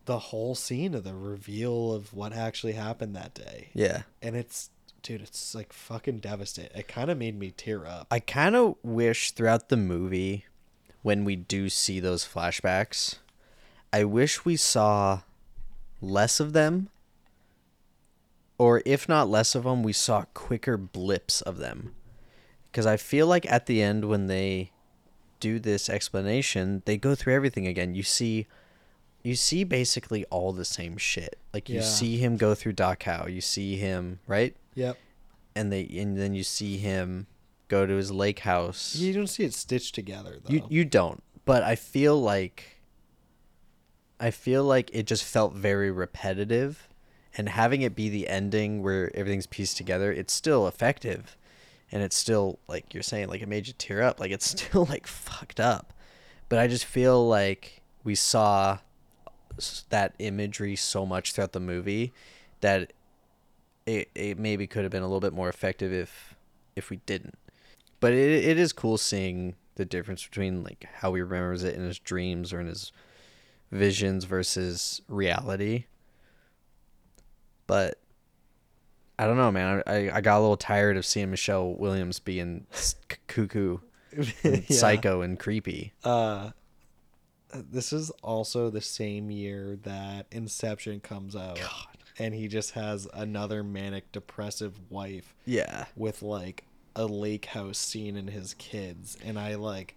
the 0.05 0.19
whole 0.19 0.55
scene 0.55 0.93
of 0.95 1.03
the 1.03 1.13
reveal 1.13 1.93
of 1.93 2.13
what 2.13 2.33
actually 2.33 2.73
happened 2.73 3.15
that 3.15 3.33
day. 3.33 3.69
yeah 3.73 4.03
And 4.21 4.35
it's 4.35 4.69
dude, 5.01 5.21
it's 5.21 5.53
like 5.55 5.71
fucking 5.71 6.19
devastating. 6.19 6.77
It 6.77 6.87
kind 6.87 7.09
of 7.09 7.17
made 7.17 7.37
me 7.39 7.51
tear 7.51 7.85
up. 7.85 8.07
i 8.11 8.19
kind 8.19 8.55
of 8.55 8.75
wish 8.83 9.31
throughout 9.31 9.69
the 9.69 9.77
movie 9.77 10.45
when 11.01 11.23
we 11.25 11.35
do 11.35 11.69
see 11.69 11.99
those 11.99 12.25
flashbacks 12.25 13.15
i 13.93 14.03
wish 14.03 14.43
we 14.45 14.55
saw 14.55 15.21
less 16.01 16.39
of 16.39 16.53
them 16.53 16.89
or 18.57 18.81
if 18.85 19.07
not 19.07 19.29
less 19.29 19.55
of 19.55 19.63
them 19.63 19.83
we 19.83 19.93
saw 19.93 20.23
quicker 20.33 20.75
blips 20.77 21.41
of 21.41 21.57
them 21.57 21.93
because 22.65 22.85
i 22.85 22.97
feel 22.97 23.27
like 23.27 23.49
at 23.51 23.65
the 23.67 23.81
end 23.81 24.05
when 24.05 24.27
they 24.27 24.71
do 25.39 25.59
this 25.59 25.89
explanation 25.89 26.81
they 26.85 26.97
go 26.97 27.15
through 27.15 27.33
everything 27.35 27.67
again. 27.67 27.95
You 27.95 28.03
see 28.03 28.47
you 29.21 29.35
see 29.35 29.63
basically 29.65 30.23
all 30.25 30.53
the 30.53 30.63
same 30.65 30.97
shit. 30.97 31.37
Like 31.53 31.67
you 31.69 31.77
Yeah. 31.77 31.81
see 31.81 32.17
him 32.17 32.37
go 32.37 32.55
through 32.55 32.73
Dachau, 32.73 33.31
you 33.33 33.41
see 33.41 33.75
him 33.77 34.19
right? 34.27 34.55
Yep. 34.75 34.97
and 35.55 35.71
they 35.71 35.85
and 35.97 36.17
then 36.17 36.33
you 36.33 36.43
see 36.43 36.77
him 36.77 37.27
go 37.67 37.85
to 37.85 37.93
his 37.95 38.11
lake 38.11 38.39
house. 38.39 38.95
You 38.95 39.13
don't 39.13 39.27
see 39.27 39.43
it 39.43 39.53
stitched 39.53 39.93
together 39.95 40.37
though. 40.43 40.53
you 40.53 40.63
you 40.69 40.85
don't, 40.85 41.21
but 41.45 41.63
I 41.63 41.75
feel 41.75 42.19
like 42.21 42.77
I 44.19 44.31
feel 44.31 44.63
like 44.63 44.89
it 44.93 45.03
just 45.07 45.23
felt 45.23 45.53
very 45.53 45.91
repetitive. 45.91 46.87
And 47.37 47.47
having 47.49 47.83
it 47.83 47.95
be 47.95 48.09
the 48.09 48.27
ending 48.27 48.81
where 48.81 49.15
everything's 49.15 49.45
pieced 49.47 49.77
together, 49.77 50.11
it's 50.11 50.33
still 50.33 50.67
effective 50.67 51.37
and 51.91 52.03
it's 52.03 52.15
still 52.15 52.59
like 52.67 52.93
you're 52.93 53.03
saying 53.03 53.29
like 53.29 53.41
it 53.41 53.47
made 53.47 53.67
you 53.67 53.73
tear 53.77 54.01
up, 54.01 54.19
like 54.19 54.31
it's 54.31 54.45
still 54.61 54.85
like 54.85 55.07
fucked 55.07 55.59
up. 55.59 55.93
But 56.47 56.59
I 56.59 56.67
just 56.67 56.85
feel 56.85 57.27
like 57.27 57.81
we 58.03 58.15
saw 58.15 58.79
that 59.89 60.13
imagery 60.19 60.75
so 60.75 61.05
much 61.05 61.33
throughout 61.33 61.51
the 61.51 61.59
movie 61.59 62.13
that 62.61 62.93
it 63.85 64.09
it 64.15 64.37
maybe 64.37 64.67
could 64.67 64.83
have 64.83 64.91
been 64.91 65.03
a 65.03 65.07
little 65.07 65.19
bit 65.19 65.33
more 65.33 65.49
effective 65.49 65.91
if 65.91 66.35
if 66.75 66.89
we 66.89 66.97
didn't. 67.05 67.37
But 67.99 68.13
it 68.13 68.45
it 68.45 68.57
is 68.57 68.73
cool 68.73 68.97
seeing 68.97 69.55
the 69.75 69.85
difference 69.85 70.25
between 70.25 70.63
like 70.63 70.85
how 70.95 71.13
he 71.13 71.21
remembers 71.21 71.63
it 71.63 71.75
in 71.75 71.81
his 71.81 71.99
dreams 71.99 72.51
or 72.53 72.59
in 72.59 72.67
his 72.67 72.91
visions 73.71 74.25
versus 74.25 75.01
reality. 75.07 75.85
But 77.67 77.99
I 79.19 79.25
don't 79.27 79.37
know, 79.37 79.51
man. 79.51 79.83
I, 79.85 80.09
I 80.11 80.21
got 80.21 80.37
a 80.37 80.41
little 80.41 80.57
tired 80.57 80.95
of 80.97 81.05
seeing 81.05 81.29
Michelle 81.29 81.73
Williams 81.75 82.19
being 82.19 82.65
cuckoo, 83.27 83.79
and 84.15 84.33
Yeah. 84.43 84.61
psycho, 84.69 85.21
and 85.21 85.37
creepy. 85.37 85.93
Uh, 86.03 86.51
this 87.53 87.91
is 87.91 88.09
also 88.23 88.69
the 88.69 88.81
same 88.81 89.29
year 89.29 89.77
that 89.83 90.27
Inception 90.31 91.01
comes 91.01 91.35
out, 91.35 91.59
and 92.17 92.33
he 92.33 92.47
just 92.47 92.71
has 92.71 93.07
another 93.13 93.63
manic 93.63 94.11
depressive 94.11 94.79
wife 94.89 95.35
Yeah. 95.45 95.85
with 95.95 96.21
like 96.21 96.63
a 96.95 97.05
lake 97.05 97.45
house 97.45 97.77
scene 97.77 98.15
and 98.15 98.29
his 98.29 98.53
kids, 98.53 99.17
and 99.23 99.37
I 99.37 99.55
like 99.55 99.95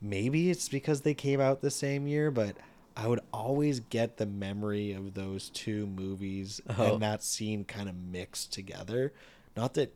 maybe 0.00 0.50
it's 0.50 0.68
because 0.68 1.02
they 1.02 1.14
came 1.14 1.40
out 1.40 1.60
the 1.62 1.70
same 1.70 2.06
year, 2.06 2.30
but 2.30 2.56
I 2.96 3.06
would 3.08 3.20
always 3.32 3.80
get 3.80 4.16
the 4.16 4.24
memory 4.26 4.92
of 4.92 5.14
those 5.14 5.50
two 5.50 5.86
movies 5.86 6.60
Oh. 6.78 6.94
and 6.94 7.02
that 7.02 7.22
scene 7.22 7.64
kind 7.64 7.88
of 7.88 7.94
mixed 7.94 8.52
together. 8.52 9.12
Not 9.56 9.74
that 9.74 9.94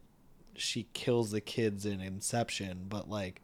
she 0.55 0.87
kills 0.93 1.31
the 1.31 1.41
kids 1.41 1.87
in 1.87 2.01
Inception, 2.01 2.87
but 2.89 3.09
like 3.09 3.41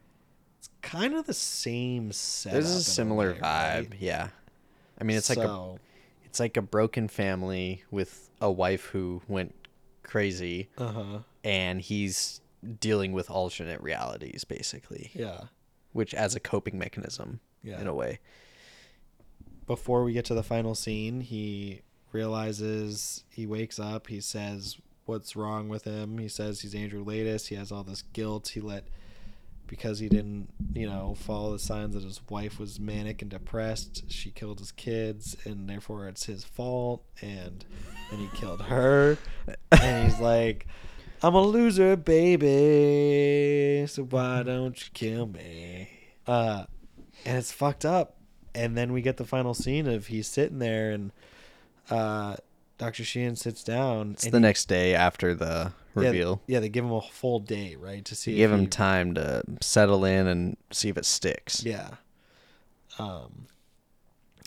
it's 0.58 0.68
kind 0.82 1.14
of 1.14 1.26
the 1.26 1.34
same 1.34 2.12
setup. 2.12 2.54
There's 2.54 2.70
a 2.70 2.82
similar 2.84 3.32
way, 3.32 3.38
vibe. 3.38 3.90
right? 3.90 3.92
Yeah. 3.98 4.28
I 5.00 5.04
mean, 5.04 5.16
it's 5.16 5.30
like 5.30 5.38
a 5.38 5.76
it's 6.24 6.38
like 6.40 6.56
a 6.58 6.62
broken 6.62 7.08
family 7.08 7.82
with 7.90 8.30
a 8.40 8.50
wife 8.50 8.86
who 8.86 9.22
went 9.28 9.54
crazy, 10.02 10.68
uh-huh. 10.76 11.20
and 11.44 11.80
he's 11.80 12.40
dealing 12.80 13.12
with 13.12 13.30
alternate 13.30 13.80
realities, 13.80 14.44
basically, 14.44 15.10
Yeah. 15.14 15.44
which 15.92 16.12
as 16.14 16.34
a 16.34 16.40
coping 16.40 16.78
mechanism, 16.78 17.40
Yeah. 17.62 17.80
in 17.80 17.86
a 17.86 17.94
way. 17.94 18.20
Before 19.66 20.04
we 20.04 20.12
get 20.12 20.24
to 20.26 20.34
the 20.34 20.42
final 20.42 20.74
scene, 20.74 21.20
he 21.20 21.82
realizes 22.12 23.24
he 23.28 23.46
wakes 23.46 23.78
up. 23.78 24.06
He 24.06 24.20
says 24.20 24.76
what's 25.06 25.36
wrong 25.36 25.68
with 25.68 25.84
him. 25.84 26.18
He 26.18 26.28
says 26.28 26.60
he's 26.60 26.74
Andrew 26.74 27.04
Laeddis. 27.04 27.48
He 27.48 27.54
has 27.56 27.72
all 27.72 27.84
this 27.84 28.02
guilt. 28.02 28.48
He 28.48 28.60
let 28.60 28.84
because 29.66 29.98
he 29.98 30.08
didn't, 30.08 30.48
you 30.74 30.86
know, 30.86 31.14
follow 31.18 31.52
the 31.52 31.58
signs 31.58 31.94
that 31.94 32.04
his 32.04 32.20
wife 32.28 32.58
was 32.58 32.78
manic 32.78 33.22
and 33.22 33.30
depressed. 33.30 34.04
She 34.10 34.30
killed 34.30 34.60
his 34.60 34.72
kids, 34.72 35.36
and 35.44 35.68
therefore 35.68 36.08
it's 36.08 36.26
his 36.26 36.44
fault. 36.44 37.04
And 37.20 37.64
then 38.10 38.20
he 38.20 38.28
killed 38.36 38.62
her. 38.62 39.18
and 39.72 40.04
he's 40.04 40.20
like, 40.20 40.66
"I'm 41.22 41.34
a 41.34 41.42
loser, 41.42 41.96
baby. 41.96 43.86
So 43.86 44.04
why 44.04 44.42
don't 44.42 44.80
you 44.80 44.90
kill 44.92 45.26
me?" 45.26 45.90
Uh, 46.26 46.64
and 47.24 47.38
it's 47.38 47.52
fucked 47.52 47.84
up. 47.84 48.15
And 48.56 48.76
then 48.76 48.92
we 48.92 49.02
get 49.02 49.18
the 49.18 49.24
final 49.26 49.52
scene 49.54 49.86
of 49.86 50.06
he's 50.06 50.26
sitting 50.26 50.58
there 50.58 50.90
and 50.90 51.12
uh, 51.90 52.36
Dr. 52.78 53.04
Sheehan 53.04 53.36
sits 53.36 53.62
down. 53.62 54.12
It's 54.12 54.24
the 54.24 54.30
he- 54.38 54.42
next 54.42 54.64
day 54.64 54.94
after 54.94 55.34
the 55.34 55.72
reveal. 55.94 56.42
Yeah, 56.46 56.60
they 56.60 56.68
give 56.68 56.84
him 56.84 56.92
a 56.92 57.00
full 57.02 57.38
day, 57.38 57.76
right, 57.76 58.04
to 58.06 58.14
see. 58.14 58.34
Give 58.36 58.50
him 58.50 58.66
time 58.68 59.14
to 59.14 59.42
settle 59.60 60.04
in 60.04 60.26
and 60.26 60.56
see 60.72 60.88
if 60.88 60.96
it 60.96 61.04
sticks. 61.04 61.62
Yeah. 61.64 61.90
Um, 62.98 63.46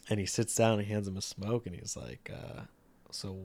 and 0.09 0.19
he 0.19 0.25
sits 0.25 0.55
down 0.55 0.79
and 0.79 0.87
hands 0.87 1.07
him 1.07 1.17
a 1.17 1.21
smoke, 1.21 1.65
and 1.67 1.75
he's 1.75 1.95
like, 1.95 2.31
uh, 2.33 2.61
"So, 3.11 3.37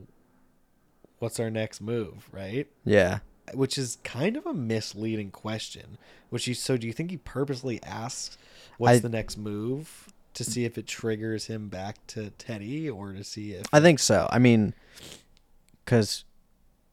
what's 1.19 1.39
our 1.39 1.51
next 1.51 1.81
move?" 1.81 2.29
Right? 2.33 2.69
Yeah. 2.85 3.19
Which 3.53 3.77
is 3.77 3.99
kind 4.03 4.37
of 4.39 4.47
a 4.47 4.55
misleading 4.55 5.31
question. 5.31 5.99
Which 6.31 6.47
he 6.47 6.55
so 6.55 6.77
do 6.79 6.87
you 6.87 6.93
think 6.95 7.11
he 7.11 7.19
purposely 7.19 7.83
asks, 7.83 8.39
"What's 8.79 8.97
I- 8.97 9.01
the 9.01 9.09
next 9.11 9.37
move?" 9.37 10.09
To 10.35 10.45
see 10.45 10.65
if 10.65 10.77
it 10.77 10.87
triggers 10.87 11.47
him 11.47 11.69
back 11.69 12.05
to 12.09 12.31
Teddy, 12.31 12.91
or 12.91 13.13
to 13.13 13.23
see 13.23 13.53
if 13.53 13.67
I 13.73 13.81
think 13.81 14.01
so. 14.01 14.29
I 14.31 14.39
mean, 14.39 14.75
because 15.85 16.25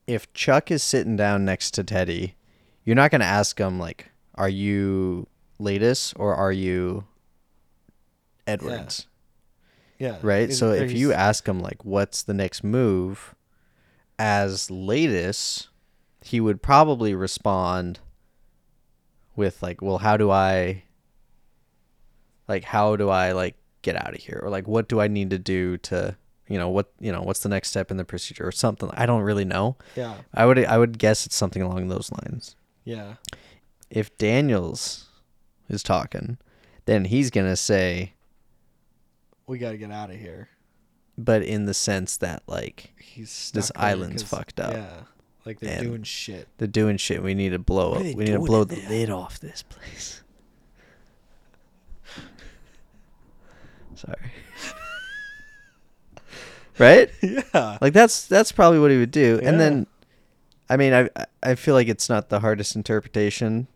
if 0.05 0.31
Chuck 0.33 0.69
is 0.69 0.83
sitting 0.83 1.15
down 1.15 1.43
next 1.45 1.71
to 1.71 1.83
Teddy, 1.83 2.35
you're 2.83 2.95
not 2.95 3.11
going 3.11 3.21
to 3.21 3.27
ask 3.27 3.59
him, 3.59 3.79
like, 3.79 4.11
are 4.35 4.49
you 4.49 5.27
Laeddis 5.59 6.13
or 6.17 6.35
are 6.35 6.51
you 6.51 7.05
Edwards? 8.45 9.07
yeah, 9.97 10.07
yeah. 10.07 10.17
Right? 10.21 10.53
So 10.53 10.71
if 10.71 10.91
you 10.91 11.13
ask 11.13 11.47
him, 11.47 11.59
like, 11.59 11.85
what's 11.85 12.23
the 12.23 12.33
next 12.33 12.63
move 12.63 13.35
as 14.19 14.67
Laeddis, 14.67 15.67
he 16.21 16.39
would 16.39 16.61
probably 16.61 17.15
respond 17.15 17.99
with, 19.35 19.63
like, 19.63 19.81
well, 19.81 19.99
how 19.99 20.17
do 20.17 20.29
I, 20.29 20.83
like, 22.51 22.63
how 22.65 22.95
do 22.95 23.09
I, 23.09 23.31
like, 23.31 23.55
get 23.81 23.95
out 23.95 24.13
of 24.13 24.19
here? 24.21 24.39
Or, 24.43 24.49
like, 24.49 24.67
what 24.67 24.87
do 24.89 24.99
I 24.99 25.07
need 25.07 25.29
to 25.31 25.39
do 25.39 25.77
to, 25.77 26.15
you 26.47 26.57
know, 26.57 26.69
what, 26.69 26.91
you 26.99 27.11
know, 27.11 27.21
what's 27.21 27.39
the 27.39 27.49
next 27.49 27.69
step 27.69 27.89
in 27.91 27.97
the 27.97 28.03
procedure 28.05 28.45
or 28.45 28.51
something? 28.51 28.89
I 28.93 29.05
don't 29.05 29.21
really 29.21 29.45
know. 29.45 29.77
yeah, 29.95 30.15
I 30.33 30.45
would, 30.45 30.59
I 30.65 30.77
would 30.77 30.97
guess 30.99 31.25
it's 31.25 31.35
something 31.35 31.61
along 31.61 31.87
those 31.87 32.11
lines. 32.11 32.55
yeah, 32.83 33.15
If 33.89 34.15
Daniels 34.17 35.07
is 35.69 35.81
talking, 35.83 36.37
then 36.85 37.05
he's 37.05 37.29
going 37.29 37.47
to 37.47 37.55
say, 37.55 38.13
we 39.47 39.57
got 39.57 39.71
to 39.71 39.77
get 39.77 39.91
out 39.91 40.09
of 40.11 40.17
here. 40.17 40.49
but 41.17 41.41
in 41.43 41.65
the 41.65 41.73
sense 41.73 42.17
that, 42.17 42.43
like, 42.47 42.93
He's 42.99 43.51
This 43.53 43.71
island's 43.75 44.23
fucked 44.23 44.59
up. 44.59 44.73
Yeah, 44.73 44.93
like 45.45 45.59
they're 45.59 45.77
And- 45.79 45.87
doing 45.87 46.03
shit. 46.03 46.47
they're 46.57 46.67
doing 46.67 46.97
shit. 46.97 47.21
We 47.23 47.33
need 47.33 47.49
to 47.49 47.59
blow 47.59 47.93
up. 47.93 48.01
We 48.03 48.13
need 48.15 48.31
to 48.33 48.39
blow 48.39 48.63
the 48.63 48.77
lid 48.87 49.09
off 49.09 49.39
this 49.39 49.63
place. 49.63 50.20
Sorry. 54.01 54.31
right? 56.79 57.09
Yeah, 57.21 57.77
Like 57.81 57.93
that's 57.93 58.27
that's 58.27 58.51
probably 58.51 58.79
what 58.79 58.91
he 58.91 58.97
would 58.97 59.11
do. 59.11 59.39
Yeah. 59.41 59.49
And 59.49 59.59
then 59.59 59.87
I 60.69 60.77
mean 60.77 60.93
I 60.93 61.09
I 61.43 61.55
feel 61.55 61.75
like 61.75 61.87
it's 61.87 62.09
not 62.09 62.29
the 62.29 62.39
hardest 62.39 62.75
interpretation, 62.75 63.67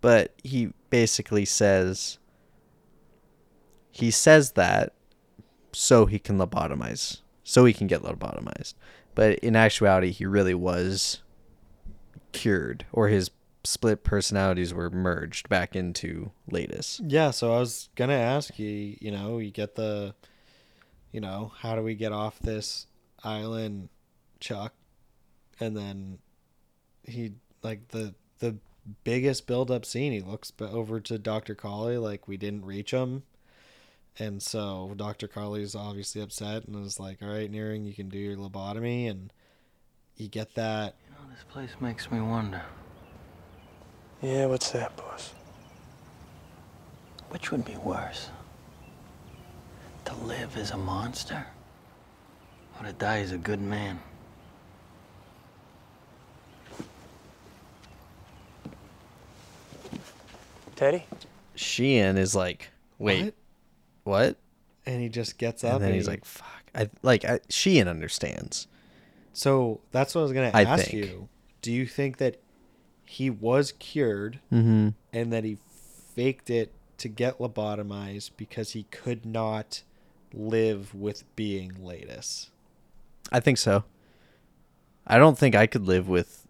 but 0.00 0.34
he 0.44 0.72
basically 0.90 1.44
says 1.44 2.18
he 3.90 4.10
says 4.10 4.52
that 4.52 4.92
so 5.72 6.06
he 6.06 6.18
can 6.18 6.38
lobotomize. 6.38 7.20
So 7.44 7.64
he 7.64 7.72
can 7.72 7.86
get 7.86 8.02
lobotomized. 8.02 8.74
But 9.14 9.38
in 9.40 9.56
actuality 9.56 10.10
he 10.12 10.26
really 10.26 10.54
was 10.54 11.22
cured 12.32 12.84
or 12.92 13.08
his 13.08 13.30
split 13.64 14.04
personalities 14.04 14.72
were 14.72 14.90
merged 14.90 15.48
back 15.48 15.74
into 15.76 16.30
Laeddis. 16.50 17.00
yeah. 17.06 17.30
So 17.30 17.54
I 17.54 17.58
was 17.60 17.88
gonna 17.96 18.14
ask 18.14 18.58
you. 18.58 18.96
You 19.00 19.10
know, 19.10 19.38
you 19.38 19.50
get 19.50 19.74
the, 19.74 20.14
you 21.12 21.20
know, 21.20 21.52
how 21.58 21.74
do 21.74 21.82
we 21.82 21.94
get 21.94 22.12
off 22.12 22.38
this 22.38 22.86
island, 23.22 23.88
Chuck? 24.40 24.74
And 25.60 25.76
then 25.76 26.18
he 27.04 27.32
like 27.62 27.88
the 27.88 28.14
the 28.38 28.56
biggest 29.04 29.46
build 29.46 29.70
up 29.70 29.84
scene. 29.84 30.12
He 30.12 30.20
looks 30.20 30.50
b- 30.50 30.64
over 30.64 31.00
to 31.00 31.18
Doctor 31.18 31.54
Cawley 31.54 31.98
like 31.98 32.28
we 32.28 32.36
didn't 32.36 32.64
reach 32.64 32.92
him. 32.92 33.24
And 34.20 34.42
so 34.42 34.94
Dr. 34.96 35.28
Cawley's 35.28 35.74
obviously 35.76 36.20
upset 36.22 36.64
and 36.64 36.84
is 36.84 36.98
like, 36.98 37.22
"All 37.22 37.28
right, 37.28 37.50
Naehring, 37.50 37.86
you 37.86 37.94
can 37.94 38.08
do 38.08 38.18
your 38.18 38.36
lobotomy." 38.36 39.08
And 39.08 39.32
you 40.16 40.28
get 40.28 40.54
that 40.54 40.96
You 41.06 41.14
know, 41.14 41.30
this 41.32 41.44
place 41.44 41.70
makes 41.80 42.10
me 42.10 42.20
wonder 42.20 42.62
Yeah, 44.22 44.46
what's 44.46 44.70
that, 44.72 44.96
boss? 44.96 45.32
which 47.30 47.50
would 47.52 47.64
be 47.64 47.76
worse? 47.76 48.30
To 50.06 50.14
live 50.24 50.56
as 50.56 50.70
a 50.70 50.78
monster? 50.78 51.46
Or 52.80 52.86
to 52.86 52.92
die 52.94 53.18
as 53.18 53.32
a 53.32 53.38
good 53.38 53.60
man? 53.60 54.00
Teddy? 60.76 61.04
Sheehan 61.54 62.16
is 62.16 62.34
like, 62.34 62.70
wait, 62.98 63.34
What? 64.04 64.14
what? 64.26 64.36
and 64.86 65.02
he 65.02 65.08
just 65.08 65.36
gets 65.38 65.64
up 65.64 65.74
And 65.76 65.84
then 65.84 65.94
he's 65.94 66.06
he- 66.06 66.10
like, 66.12 66.24
fuck. 66.24 66.46
I 66.74 66.88
like 67.02 67.24
I, 67.24 67.40
Sheehan 67.48 67.88
understands. 67.88 68.68
So 69.32 69.80
that's 69.90 70.14
what 70.14 70.20
I 70.20 70.24
was 70.24 70.32
gonna 70.32 70.50
I 70.54 70.62
ask 70.64 70.84
think. 70.84 70.94
you. 70.94 71.28
Do 71.62 71.72
you 71.72 71.86
think 71.86 72.18
that 72.18 72.40
he 73.08 73.30
was 73.30 73.72
cured 73.78 74.40
Mm-hmm. 74.52 74.88
and 75.12 75.32
that 75.32 75.44
he 75.44 75.58
faked 76.14 76.50
it 76.50 76.72
to 76.98 77.08
get 77.08 77.38
lobotomized 77.38 78.30
because 78.36 78.72
he 78.72 78.84
could 78.84 79.24
not 79.24 79.82
live 80.34 80.94
with 80.94 81.24
being 81.36 81.72
Laeddis? 81.82 82.50
I 83.32 83.40
think 83.40 83.58
so. 83.58 83.84
I 85.06 85.16
don't 85.18 85.38
think 85.38 85.54
I 85.54 85.66
could 85.66 85.86
live 85.86 86.08
with 86.08 86.46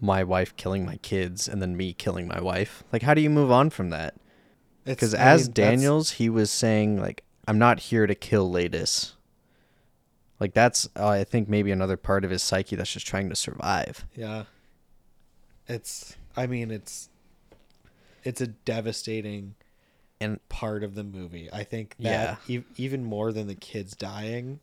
my 0.00 0.24
wife 0.24 0.56
killing 0.56 0.84
my 0.84 0.96
kids 0.98 1.46
and 1.48 1.62
then 1.62 1.76
me 1.76 1.92
killing 1.92 2.26
my 2.26 2.40
wife. 2.40 2.82
Like, 2.92 3.02
how 3.02 3.14
do 3.14 3.20
you 3.20 3.30
move 3.30 3.50
on 3.50 3.70
from 3.70 3.90
that? 3.90 4.14
Because 4.84 5.14
as 5.14 5.46
mean, 5.48 5.52
Daniels, 5.54 6.10
he 6.12 6.28
was 6.28 6.50
saying 6.50 7.00
like, 7.00 7.22
"I'm 7.48 7.58
not 7.58 7.80
here 7.80 8.06
to 8.06 8.14
kill 8.14 8.50
Laeddis." 8.50 9.12
Like 10.40 10.52
that's, 10.52 10.88
uh, 10.96 11.08
I 11.08 11.24
think, 11.24 11.48
maybe 11.48 11.70
another 11.70 11.96
part 11.96 12.24
of 12.24 12.30
his 12.30 12.42
psyche 12.42 12.76
that's 12.76 12.92
just 12.92 13.06
trying 13.06 13.28
to 13.30 13.36
survive. 13.36 14.04
yeah, 14.14 14.44
it's. 15.66 16.16
I 16.36 16.46
mean, 16.46 16.70
it's. 16.70 17.08
It's 18.22 18.40
a 18.40 18.46
devastating 18.46 19.54
And 20.20 20.46
part 20.48 20.82
of 20.82 20.94
the 20.94 21.04
movie. 21.04 21.50
I 21.52 21.62
think 21.64 21.96
that 21.98 22.38
Yeah. 22.48 22.58
e- 22.60 22.64
even 22.76 23.04
more 23.04 23.32
than 23.32 23.46
the 23.48 23.54
kids 23.54 23.94
dying, 23.94 24.60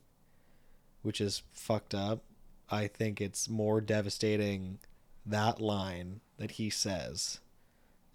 which 1.03 1.21
is 1.21 1.43
fucked 1.51 1.93
up. 1.93 2.23
I 2.69 2.87
think 2.87 3.19
it's 3.21 3.47
more 3.49 3.79
devastating 3.81 4.79
that 5.25 5.61
line 5.61 6.21
that 6.37 6.51
he 6.51 6.69
says 6.71 7.39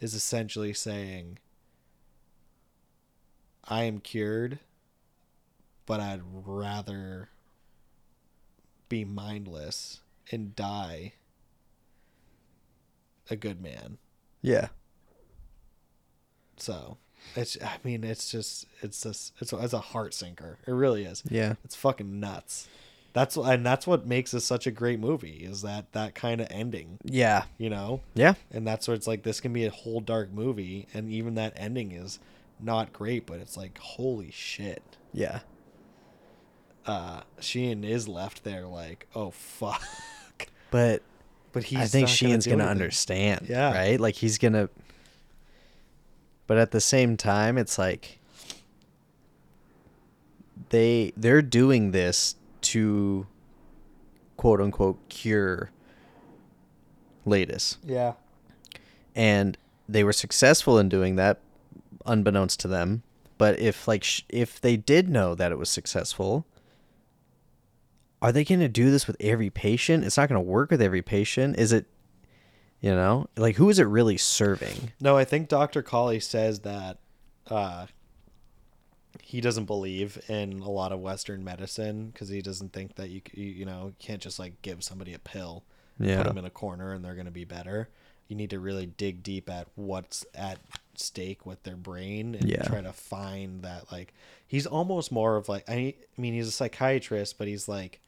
is 0.00 0.14
essentially 0.14 0.72
saying 0.72 1.38
I 3.64 3.84
am 3.84 4.00
cured, 4.00 4.58
but 5.84 6.00
I'd 6.00 6.22
rather 6.24 7.28
be 8.88 9.04
mindless 9.04 10.00
and 10.32 10.56
die 10.56 11.12
a 13.30 13.36
good 13.36 13.60
man. 13.62 13.98
Yeah. 14.42 14.68
So 16.56 16.96
it's 17.34 17.56
I 17.62 17.76
mean 17.84 18.04
it's 18.04 18.30
just 18.30 18.66
it's 18.82 19.02
just 19.02 19.32
it's 19.40 19.52
a, 19.52 19.58
it's 19.62 19.72
a 19.72 19.78
heart 19.80 20.14
sinker. 20.14 20.58
It 20.66 20.72
really 20.72 21.04
is. 21.04 21.22
Yeah. 21.28 21.54
It's 21.64 21.74
fucking 21.76 22.18
nuts. 22.20 22.68
That's 23.12 23.36
and 23.36 23.64
that's 23.64 23.86
what 23.86 24.06
makes 24.06 24.30
this 24.32 24.44
such 24.44 24.66
a 24.66 24.70
great 24.70 25.00
movie 25.00 25.38
is 25.44 25.62
that 25.62 25.92
that 25.92 26.14
kind 26.14 26.40
of 26.40 26.48
ending, 26.50 26.98
Yeah. 27.04 27.44
you 27.58 27.70
know? 27.70 28.00
Yeah. 28.14 28.34
And 28.50 28.66
that's 28.66 28.86
where 28.88 28.94
it's 28.94 29.06
like 29.06 29.22
this 29.22 29.40
can 29.40 29.52
be 29.52 29.64
a 29.64 29.70
whole 29.70 30.00
dark 30.00 30.32
movie 30.32 30.86
and 30.94 31.10
even 31.10 31.34
that 31.36 31.54
ending 31.56 31.92
is 31.92 32.18
not 32.60 32.92
great, 32.92 33.26
but 33.26 33.40
it's 33.40 33.56
like 33.56 33.78
holy 33.78 34.30
shit. 34.30 34.82
Yeah. 35.12 35.40
Uh 36.86 37.22
Sheehan 37.40 37.84
is 37.84 38.06
left 38.06 38.44
there 38.44 38.66
like, 38.66 39.08
"Oh 39.14 39.30
fuck." 39.30 39.82
But 40.70 41.02
But 41.56 41.64
he's 41.64 41.78
I 41.78 41.86
think 41.86 42.08
Sheehan's 42.08 42.44
do 42.44 42.50
gonna 42.50 42.66
understand. 42.66 43.46
Yeah. 43.48 43.72
Right? 43.72 43.98
Like 43.98 44.16
he's 44.16 44.36
gonna 44.36 44.68
But 46.46 46.58
at 46.58 46.70
the 46.70 46.82
same 46.82 47.16
time 47.16 47.56
it's 47.56 47.78
like 47.78 48.20
they 50.68 51.14
they're 51.16 51.40
doing 51.40 51.92
this 51.92 52.36
to 52.60 53.26
quote 54.36 54.60
unquote 54.60 54.98
cure 55.08 55.70
Laeddis. 57.26 57.78
Yeah. 57.82 58.12
and 59.14 59.56
they 59.88 60.04
were 60.04 60.12
successful 60.12 60.78
in 60.78 60.90
doing 60.90 61.16
that 61.16 61.40
unbeknownst 62.04 62.60
to 62.60 62.68
them 62.68 63.02
but 63.38 63.58
if 63.58 63.88
like 63.88 64.04
sh- 64.04 64.22
if 64.28 64.60
they 64.60 64.76
did 64.76 65.08
know 65.08 65.34
that 65.34 65.50
it 65.52 65.58
was 65.58 65.70
successful 65.70 66.44
are 68.26 68.32
they 68.32 68.44
going 68.44 68.60
to 68.60 68.68
do 68.68 68.90
this 68.90 69.06
with 69.06 69.16
every 69.20 69.50
patient 69.50 70.04
it's 70.04 70.16
not 70.16 70.28
going 70.28 70.36
to 70.42 70.50
work 70.50 70.70
with 70.70 70.82
every 70.82 71.02
patient 71.02 71.56
is 71.58 71.72
it 71.72 71.86
you 72.80 72.90
know 72.94 73.26
like 73.36 73.56
who 73.56 73.68
is 73.70 73.78
it 73.78 73.84
really 73.84 74.16
serving 74.16 74.92
No, 75.00 75.16
I 75.16 75.24
think 75.24 75.48
Dr. 75.48 75.82
Cawley 75.82 76.20
says 76.20 76.60
that 76.60 76.98
uh, 77.48 77.86
he 79.22 79.40
doesn't 79.40 79.64
believe 79.64 80.18
in 80.28 80.60
a 80.60 80.70
lot 80.70 80.92
of 80.92 81.00
Western 81.00 81.42
medicine 81.44 82.08
because 82.12 82.28
he 82.28 82.42
doesn't 82.42 82.72
think 82.72 82.96
that 82.96 83.08
you, 83.10 83.20
you 83.32 83.44
you 83.46 83.64
know 83.64 83.86
you 83.86 83.94
can't 83.98 84.20
just 84.20 84.38
like 84.38 84.60
give 84.62 84.82
somebody 84.84 85.14
a 85.14 85.18
pill, 85.18 85.64
Yeah. 85.98 86.18
put 86.18 86.26
them 86.26 86.38
in 86.38 86.44
a 86.44 86.50
corner 86.50 86.92
and 86.92 87.04
they're 87.04 87.14
gonna 87.14 87.30
be 87.30 87.44
better. 87.44 87.88
You 88.28 88.36
need 88.36 88.50
to 88.50 88.58
really 88.58 88.86
dig 88.86 89.22
deep 89.22 89.48
at 89.48 89.68
what's 89.76 90.26
at 90.34 90.58
stake 90.96 91.46
with 91.46 91.62
their 91.62 91.76
brain 91.76 92.34
and 92.34 92.48
Yeah. 92.48 92.62
try 92.62 92.80
to 92.82 92.92
find 92.92 93.62
that 93.62 93.90
like 93.90 94.12
he's 94.46 94.66
almost 94.66 95.10
more 95.12 95.36
of 95.36 95.48
like 95.48 95.64
I 95.68 95.94
mean 96.18 96.34
he's 96.34 96.48
a 96.48 96.52
psychiatrist 96.52 97.38
but 97.38 97.46
he's 97.48 97.68
like 97.68 98.00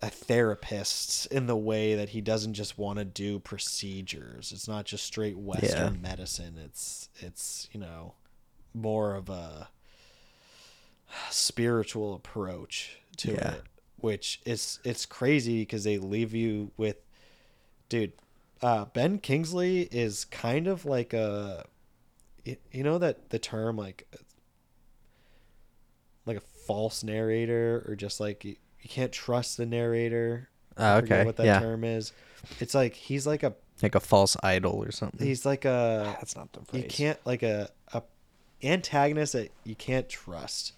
a 0.00 0.08
therapist 0.10 1.26
in 1.26 1.46
the 1.46 1.56
way 1.56 1.94
that 1.96 2.10
he 2.10 2.20
doesn't 2.20 2.54
just 2.54 2.78
want 2.78 2.98
to 2.98 3.04
do 3.04 3.38
procedures. 3.40 4.52
It's 4.52 4.68
not 4.68 4.84
just 4.84 5.04
straight 5.04 5.36
Western 5.36 5.94
Yeah. 5.94 6.00
medicine. 6.00 6.56
It's 6.64 7.08
it's 7.18 7.68
you 7.72 7.80
know 7.80 8.14
more 8.74 9.14
of 9.14 9.28
a 9.28 9.68
spiritual 11.30 12.14
approach 12.14 12.98
to 13.18 13.32
Yeah. 13.32 13.54
it, 13.54 13.62
which 13.96 14.40
is 14.44 14.78
it's 14.84 15.06
crazy 15.06 15.60
because 15.62 15.84
they 15.84 15.98
leave 15.98 16.34
you 16.34 16.70
with, 16.76 16.96
dude. 17.88 18.12
Uh, 18.60 18.84
ben 18.86 19.18
Kingsley 19.18 19.82
is 19.92 20.24
kind 20.24 20.66
of 20.66 20.84
like 20.84 21.12
a, 21.12 21.64
you 22.44 22.82
know 22.82 22.98
that 22.98 23.30
the 23.30 23.38
term 23.38 23.76
like, 23.76 24.06
like 26.26 26.36
a 26.36 26.40
false 26.40 27.02
narrator 27.04 27.84
or 27.88 27.94
just 27.96 28.18
like 28.20 28.58
you, 28.78 28.82
you 28.82 28.88
can't 28.88 29.12
trust 29.12 29.56
the 29.56 29.66
narrator. 29.66 30.48
I 30.76 30.92
Oh, 30.96 31.00
forget 31.00 31.18
okay, 31.20 31.26
what 31.26 31.36
that 31.36 31.46
yeah. 31.46 31.60
term 31.60 31.84
is. 31.84 32.12
It's 32.60 32.74
like 32.74 32.94
he's 32.94 33.26
like 33.26 33.42
a 33.42 33.54
like 33.82 33.94
a 33.94 34.00
false 34.00 34.36
idol 34.42 34.82
or 34.82 34.90
something. 34.92 35.26
He's 35.26 35.44
like 35.46 35.64
a 35.64 36.04
ah, 36.08 36.12
that's 36.18 36.36
not 36.36 36.52
the 36.52 36.78
you 36.78 36.84
can't 36.84 37.18
like 37.26 37.42
a 37.42 37.68
a 37.92 38.02
antagonist 38.62 39.32
that 39.34 39.50
you 39.64 39.74
can't 39.74 40.08
trust. 40.08 40.72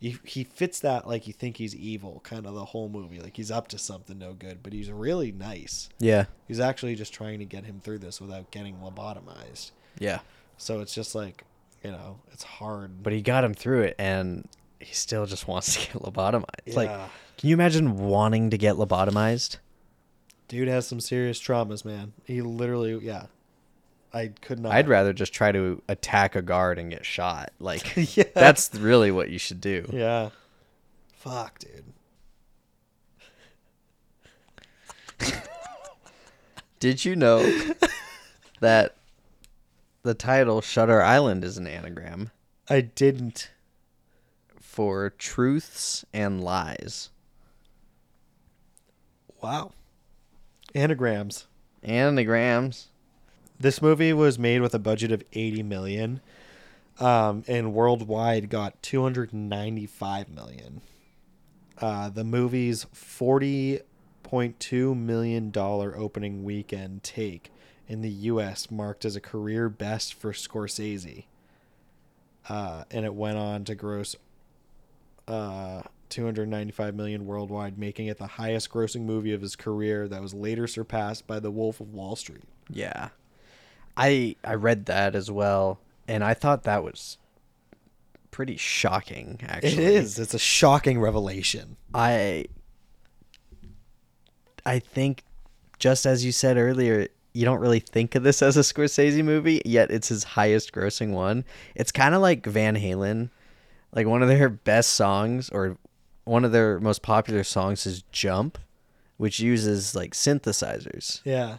You, 0.00 0.18
he 0.24 0.42
fits 0.44 0.80
that 0.80 1.06
like 1.06 1.26
you 1.28 1.32
think 1.32 1.58
he's 1.58 1.76
evil 1.76 2.20
kind 2.24 2.44
of 2.46 2.54
the 2.54 2.64
whole 2.64 2.88
movie. 2.88 3.20
Like 3.20 3.36
he's 3.36 3.50
up 3.52 3.68
to 3.68 3.78
something 3.78 4.18
no 4.18 4.32
good 4.32 4.62
but 4.62 4.72
he's 4.72 4.90
really 4.90 5.30
nice. 5.32 5.88
Yeah. 6.00 6.24
He's 6.48 6.58
actually 6.60 6.94
just 6.96 7.12
trying 7.14 7.38
to 7.38 7.44
get 7.44 7.64
him 7.64 7.80
through 7.80 7.98
this 7.98 8.20
without 8.20 8.50
getting 8.50 8.76
lobotomized. 8.78 9.70
Yeah. 9.98 10.20
So 10.56 10.80
it's 10.80 10.94
just 10.94 11.14
like 11.14 11.44
you 11.84 11.90
know 11.92 12.18
it's 12.32 12.42
hard. 12.42 13.02
But 13.02 13.12
he 13.12 13.22
got 13.22 13.44
him 13.44 13.54
through 13.54 13.82
it 13.82 13.96
and 13.98 14.48
he 14.82 14.94
still 14.94 15.26
just 15.26 15.46
wants 15.48 15.74
to 15.74 15.80
get 15.92 16.02
lobotomized. 16.02 16.74
Like 16.74 16.88
Yeah. 16.90 17.08
can 17.38 17.48
you 17.48 17.54
imagine 17.54 17.96
wanting 17.96 18.50
to 18.50 18.58
get 18.58 18.76
lobotomized? 18.76 19.56
Dude 20.48 20.68
has 20.68 20.86
some 20.86 21.00
serious 21.00 21.40
traumas 21.40 21.84
man. 21.84 22.12
He 22.24 22.42
literally 22.42 22.98
yeah. 23.04 23.26
I 24.14 24.28
could 24.42 24.58
not. 24.60 24.72
I'd 24.72 24.88
rather 24.88 25.14
just 25.14 25.32
try 25.32 25.52
to 25.52 25.80
attack 25.88 26.36
a 26.36 26.42
guard 26.42 26.78
and 26.78 26.90
get 26.90 27.06
shot. 27.06 27.50
Like 27.58 27.94
Yeah. 28.16 28.24
that's 28.34 28.74
really 28.74 29.10
what 29.10 29.30
you 29.30 29.38
should 29.38 29.60
do. 29.60 29.88
yeah. 29.92 30.28
Fuck 31.14 31.60
dude. 31.60 31.84
Did 36.80 37.04
you 37.04 37.14
know 37.14 37.40
that 38.60 38.96
the 40.02 40.14
title 40.14 40.60
Shutter 40.60 41.00
Island 41.00 41.44
is 41.44 41.56
an 41.56 41.68
anagram? 41.68 42.32
I 42.68 42.80
didn't 42.80 43.51
for 44.72 45.10
truths 45.10 46.04
and 46.12 46.42
lies? 46.42 47.10
wow 49.40 49.72
anagrams 50.74 51.46
Anagrams. 51.82 52.88
This 53.58 53.82
movie 53.82 54.12
was 54.12 54.38
made 54.38 54.60
with 54.60 54.74
a 54.74 54.78
budget 54.78 55.10
of 55.10 55.24
80 55.32 55.64
million 55.64 56.20
um, 57.00 57.42
and 57.48 57.74
worldwide 57.74 58.48
got 58.48 58.80
295 58.82 60.28
million. 60.28 60.80
Uh, 61.78 62.08
the 62.08 62.24
movie's 62.24 62.86
40.2 62.94 64.96
million 64.96 65.50
dollar 65.50 65.96
opening 65.96 66.44
weekend 66.44 67.02
take 67.02 67.50
in 67.88 68.02
the 68.02 68.10
US 68.10 68.70
marked 68.70 69.04
as 69.04 69.16
a 69.16 69.20
career 69.20 69.68
best 69.68 70.14
for 70.14 70.32
Scorsese. 70.32 71.24
Uh, 72.48 72.84
and 72.90 73.04
it 73.04 73.14
went 73.14 73.38
on 73.38 73.64
to 73.64 73.74
gross 73.74 74.14
uh, 75.28 75.82
295 76.08 76.94
million 76.94 77.26
worldwide, 77.26 77.78
making 77.78 78.06
it 78.06 78.18
the 78.18 78.26
highest 78.26 78.70
grossing 78.70 79.02
movie 79.02 79.32
of 79.32 79.40
his 79.40 79.56
career 79.56 80.08
that 80.08 80.20
was 80.20 80.34
later 80.34 80.66
surpassed 80.66 81.26
by 81.26 81.40
The 81.40 81.50
Wolf 81.50 81.80
of 81.80 81.92
Wall 81.92 82.16
Street. 82.16 82.44
Yeah. 82.68 83.08
I 83.96 84.36
I 84.42 84.54
read 84.54 84.86
that 84.86 85.14
as 85.14 85.30
well 85.30 85.78
and 86.08 86.24
I 86.24 86.34
thought 86.34 86.64
that 86.64 86.82
was 86.82 87.18
pretty 88.30 88.56
shocking 88.56 89.40
actually. 89.42 89.72
It 89.72 89.78
is. 89.78 90.18
It's 90.18 90.34
a 90.34 90.38
shocking 90.38 91.00
revelation. 91.00 91.76
I 91.94 92.46
I 94.64 94.78
think 94.78 95.24
just 95.78 96.06
as 96.06 96.24
you 96.24 96.32
said 96.32 96.56
earlier, 96.56 97.08
you 97.32 97.44
don't 97.44 97.60
really 97.60 97.80
think 97.80 98.14
of 98.14 98.22
this 98.22 98.42
as 98.42 98.56
a 98.56 98.60
Scorsese 98.60 99.24
movie, 99.24 99.60
yet 99.64 99.90
it's 99.90 100.08
his 100.08 100.24
highest 100.24 100.72
grossing 100.72 101.12
one. 101.12 101.44
It's 101.74 101.90
kind 101.92 102.14
of 102.14 102.22
like 102.22 102.46
Van 102.46 102.76
Halen. 102.76 103.30
Like 103.92 104.06
one 104.06 104.22
of 104.22 104.28
their 104.28 104.48
best 104.48 104.94
songs 104.94 105.50
or 105.50 105.76
one 106.24 106.44
of 106.44 106.52
their 106.52 106.78
most 106.80 107.02
popular 107.02 107.44
songs 107.44 107.84
is 107.86 108.02
Jump, 108.12 108.58
which 109.16 109.40
uses 109.40 109.94
like 109.94 110.14
synthesizers. 110.14 111.20
Yeah. 111.24 111.58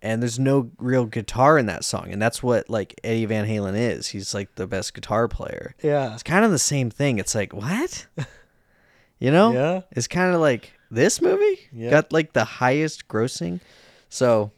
And 0.00 0.20
there's 0.20 0.38
no 0.38 0.70
real 0.78 1.06
guitar 1.06 1.58
in 1.58 1.66
that 1.66 1.84
song, 1.84 2.08
and 2.10 2.20
that's 2.20 2.42
what 2.42 2.68
like 2.68 2.98
Eddie 3.04 3.24
Van 3.26 3.46
Halen 3.46 3.76
is. 3.76 4.08
He's 4.08 4.34
like 4.34 4.52
the 4.56 4.66
best 4.66 4.94
guitar 4.94 5.28
player. 5.28 5.74
Yeah. 5.82 6.12
It's 6.14 6.24
kind 6.24 6.44
of 6.44 6.50
the 6.50 6.58
same 6.58 6.90
thing. 6.90 7.18
It's 7.18 7.34
like, 7.36 7.52
what? 7.52 8.06
You 9.20 9.30
know? 9.30 9.52
Yeah. 9.54 9.80
It's 9.92 10.08
kind 10.08 10.34
of 10.34 10.40
like 10.40 10.72
this 10.90 11.22
movie 11.22 11.60
Yeah. 11.72 11.90
got 11.90 12.12
like 12.12 12.32
the 12.32 12.44
highest 12.44 13.06
grossing. 13.06 13.60
So 14.08 14.50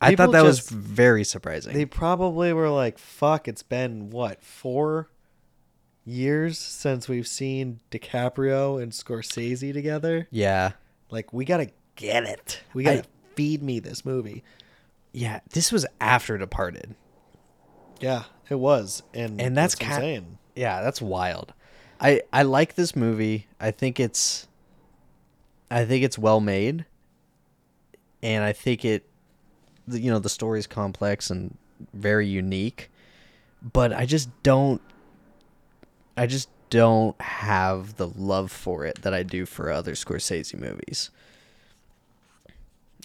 I 0.00 0.14
thought 0.16 0.32
that 0.32 0.42
was 0.44 0.60
very 0.68 1.22
surprising. 1.24 1.74
They 1.74 1.84
probably 1.86 2.52
were 2.52 2.68
like, 2.70 2.98
fuck, 2.98 3.46
it's 3.48 3.62
been 3.62 4.10
what, 4.10 4.42
four 4.42 5.08
years 6.08 6.58
since 6.58 7.08
we've 7.08 7.26
seen 7.28 7.80
DiCaprio 7.90 8.82
and 8.82 8.92
Scorsese 8.92 9.72
together? 9.72 10.26
yeah. 10.30 10.72
Like, 11.10 11.32
we 11.32 11.44
gotta 11.46 11.70
get 11.96 12.24
it. 12.24 12.60
We 12.74 12.82
gotta 12.84 13.04
feed 13.34 13.62
me 13.62 13.78
this 13.80 14.04
movie. 14.04 14.44
Yeah. 15.12 15.40
This 15.50 15.72
was 15.72 15.86
after 16.00 16.36
Departed. 16.36 16.94
Yeah, 18.00 18.24
it 18.50 18.56
was. 18.56 19.02
And, 19.14 19.40
And 19.40 19.56
that's 19.56 19.74
that's 19.74 19.96
insane. 19.96 20.38
Yeah, 20.54 20.82
that's 20.82 21.00
wild. 21.00 21.54
I 22.00 22.22
I 22.32 22.42
like 22.42 22.74
this 22.74 22.94
movie. 22.94 23.46
I 23.58 23.70
think 23.70 23.98
it's 23.98 24.46
I 25.70 25.84
think 25.84 26.04
it's 26.04 26.18
well 26.18 26.40
made, 26.40 26.84
and 28.22 28.44
I 28.44 28.52
think 28.52 28.84
it, 28.84 29.04
you 29.88 30.10
know, 30.10 30.18
the 30.18 30.28
story's 30.28 30.66
complex 30.66 31.30
and 31.30 31.56
very 31.92 32.26
unique, 32.26 32.90
but 33.72 33.92
I 33.92 34.06
just 34.06 34.28
don't. 34.42 34.80
I 36.18 36.26
just 36.26 36.48
don't 36.70 37.18
have 37.20 37.96
the 37.96 38.08
love 38.08 38.50
for 38.52 38.84
it 38.84 39.02
that 39.02 39.14
I 39.14 39.22
do 39.22 39.46
for 39.46 39.70
other 39.70 39.92
Scorsese 39.92 40.58
movies. 40.58 41.10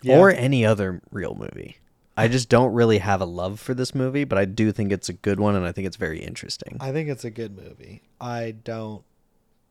Yeah. 0.02 0.19
Or 0.19 0.30
any 0.31 0.65
other 0.65 1.02
real 1.11 1.35
movie. 1.35 1.77
I 2.18 2.27
just 2.27 2.49
don't 2.49 2.73
really 2.73 2.99
have 2.99 3.22
a 3.22 3.26
love 3.26 3.60
for 3.60 3.73
this 3.73 3.95
movie, 3.95 4.23
but 4.23 4.38
I 4.38 4.45
do 4.45 4.72
think 4.72 4.91
it's 4.91 5.10
a 5.10 5.14
good 5.14 5.40
one 5.40 5.56
and 5.56 5.65
I 5.65 5.72
think 5.72 5.88
it's 5.88 5.95
very 5.98 6.19
interesting. 6.19 6.77
I 6.80 6.91
think 6.91 7.10
it's 7.10 7.23
a 7.23 7.30
good 7.31 7.56
movie. 7.57 8.03
I 8.22 8.52
don't. 8.64 9.03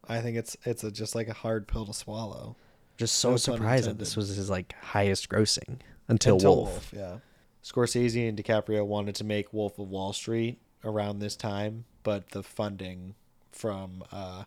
I 0.08 0.20
think 0.20 0.36
it's 0.36 0.56
it's 0.64 0.82
a, 0.82 0.90
just 0.90 1.14
like 1.14 1.28
a 1.28 1.32
hard 1.34 1.68
pill 1.68 1.86
to 1.86 1.92
swallow. 1.94 2.56
just 2.96 3.16
so 3.16 3.32
No 3.32 3.36
surprised 3.36 3.88
that 3.88 3.98
this 3.98 4.16
was 4.16 4.34
his 4.34 4.50
like 4.50 4.74
highest 4.82 5.28
grossing 5.28 5.78
until, 6.08 6.34
Until 6.36 6.56
Wolf. 6.56 6.92
yeah. 6.96 7.18
Scorsese 7.62 8.28
and 8.28 8.36
DiCaprio 8.36 8.84
wanted 8.84 9.14
to 9.16 9.24
make 9.24 9.52
Wolf 9.52 9.78
of 9.78 9.88
Wall 9.88 10.12
Street 10.12 10.58
around 10.82 11.20
this 11.20 11.36
time, 11.36 11.84
but 12.02 12.30
the 12.30 12.42
funding 12.42 13.14
from 13.52 14.02
uh, 14.10 14.44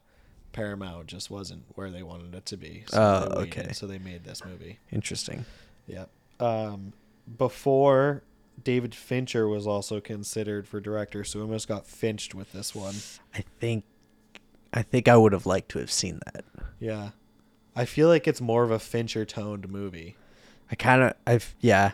Paramount 0.52 1.08
just 1.08 1.30
wasn't 1.30 1.64
where 1.76 1.92
they 1.92 2.04
wanted 2.04 2.34
it 2.36 2.46
to 2.48 2.58
be. 2.58 2.84
So 2.88 2.98
Oh, 3.02 3.30
they 3.30 3.40
waited, 3.42 3.60
okay. 3.60 3.74
So 3.74 3.88
they 3.88 4.00
made 4.00 4.24
this 4.24 4.44
movie. 4.46 4.80
Interesting. 4.92 5.46
Yep. 5.88 6.10
Um, 6.40 6.94
before 7.38 8.24
David 8.64 8.96
Fincher 8.96 9.48
was 9.48 9.68
also 9.68 10.00
considered 10.00 10.68
for 10.68 10.80
director, 10.80 11.24
so 11.24 11.40
we 11.40 11.44
almost 11.46 11.68
got 11.68 11.86
finched 11.88 12.34
with 12.36 12.52
this 12.54 12.74
one. 12.74 12.96
I 13.34 13.44
think 13.60 13.84
I 14.74 14.82
think 14.82 15.08
I 15.08 15.16
would 15.18 15.32
have 15.34 15.46
liked 15.46 15.70
to 15.70 15.80
have 15.80 15.92
seen 15.92 16.20
that. 16.26 16.44
Yeah. 16.80 17.12
I 17.76 17.86
feel 17.86 18.08
like 18.08 18.28
it's 18.28 18.42
more 18.42 18.64
of 18.64 18.72
a 18.72 18.80
Fincher 18.80 19.26
toned 19.26 19.70
movie. 19.70 20.16
I 20.72 20.76
kind 20.76 21.04
of 21.04 21.14
I've 21.28 21.54
yeah. 21.60 21.92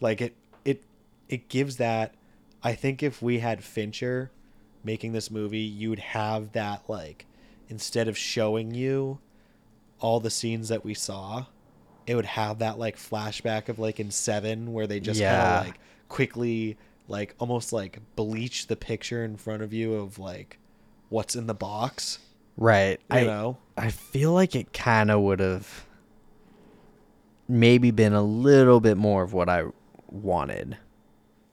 Like 0.00 0.20
it 0.20 0.36
it 0.64 0.84
it 1.28 1.48
gives 1.48 1.76
that 1.76 2.14
I 2.62 2.74
think 2.74 3.02
if 3.02 3.22
we 3.22 3.38
had 3.38 3.64
Fincher 3.64 4.30
making 4.84 5.12
this 5.12 5.30
movie, 5.30 5.58
you'd 5.60 5.98
have 5.98 6.52
that 6.52 6.82
like 6.88 7.26
instead 7.68 8.08
of 8.08 8.16
showing 8.18 8.74
you 8.74 9.18
all 10.00 10.20
the 10.20 10.30
scenes 10.30 10.68
that 10.68 10.84
we 10.84 10.94
saw, 10.94 11.44
it 12.06 12.14
would 12.14 12.24
have 12.24 12.58
that 12.58 12.78
like 12.78 12.96
flashback 12.96 13.68
of 13.68 13.78
like 13.78 14.00
in 14.00 14.10
7 14.10 14.72
where 14.72 14.86
they 14.86 14.98
just 15.00 15.20
Yeah. 15.20 15.36
kind 15.36 15.58
of 15.60 15.66
like 15.66 15.80
quickly 16.08 16.76
like 17.08 17.34
almost 17.38 17.72
like 17.72 17.98
bleach 18.16 18.66
the 18.68 18.76
picture 18.76 19.24
in 19.24 19.36
front 19.36 19.62
of 19.62 19.72
you 19.72 19.94
of 19.94 20.18
like 20.18 20.58
what's 21.08 21.34
in 21.36 21.46
the 21.46 21.54
box, 21.54 22.18
Right. 22.56 23.00
you 23.10 23.16
I 23.18 23.24
know. 23.24 23.58
I 23.76 23.90
feel 23.90 24.32
like 24.32 24.54
it 24.54 24.72
kind 24.72 25.10
of 25.10 25.20
would 25.20 25.40
have 25.40 25.84
maybe 27.48 27.90
been 27.90 28.12
a 28.12 28.22
little 28.22 28.80
bit 28.80 28.96
more 28.96 29.22
of 29.22 29.32
what 29.32 29.48
I 29.48 29.64
wanted. 30.08 30.76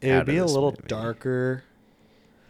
It 0.02 0.14
would 0.14 0.26
be 0.26 0.38
a 0.38 0.46
little 0.46 0.72
movie. 0.72 0.84
darker, 0.88 1.64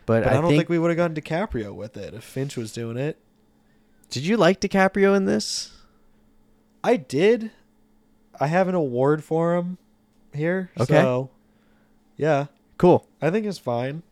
But, 0.07 0.23
but 0.23 0.33
I, 0.33 0.37
I, 0.37 0.41
don't 0.41 0.49
think, 0.49 0.61
think 0.61 0.69
we 0.69 0.79
would 0.79 0.89
have 0.89 0.97
gotten 0.97 1.15
DiCaprio 1.15 1.75
with 1.75 1.95
it 1.95 2.15
if 2.15 2.23
Finch 2.23 2.57
was 2.57 2.71
doing 2.71 2.97
it. 2.97 3.19
Did 4.09 4.25
you 4.25 4.37
like 4.37 4.59
DiCaprio 4.59 5.15
in 5.15 5.25
this? 5.25 5.71
I 6.83 6.95
did. 6.95 7.51
I 8.39 8.47
have 8.47 8.67
an 8.67 8.73
award 8.73 9.23
for 9.23 9.55
him 9.55 9.77
here. 10.33 10.71
Okay. 10.79 10.93
So, 10.95 11.29
yeah, 12.15 12.47
Cool. 12.77 13.07
I 13.21 13.29
think 13.29 13.45
it's 13.45 13.57
fine. 13.57 14.03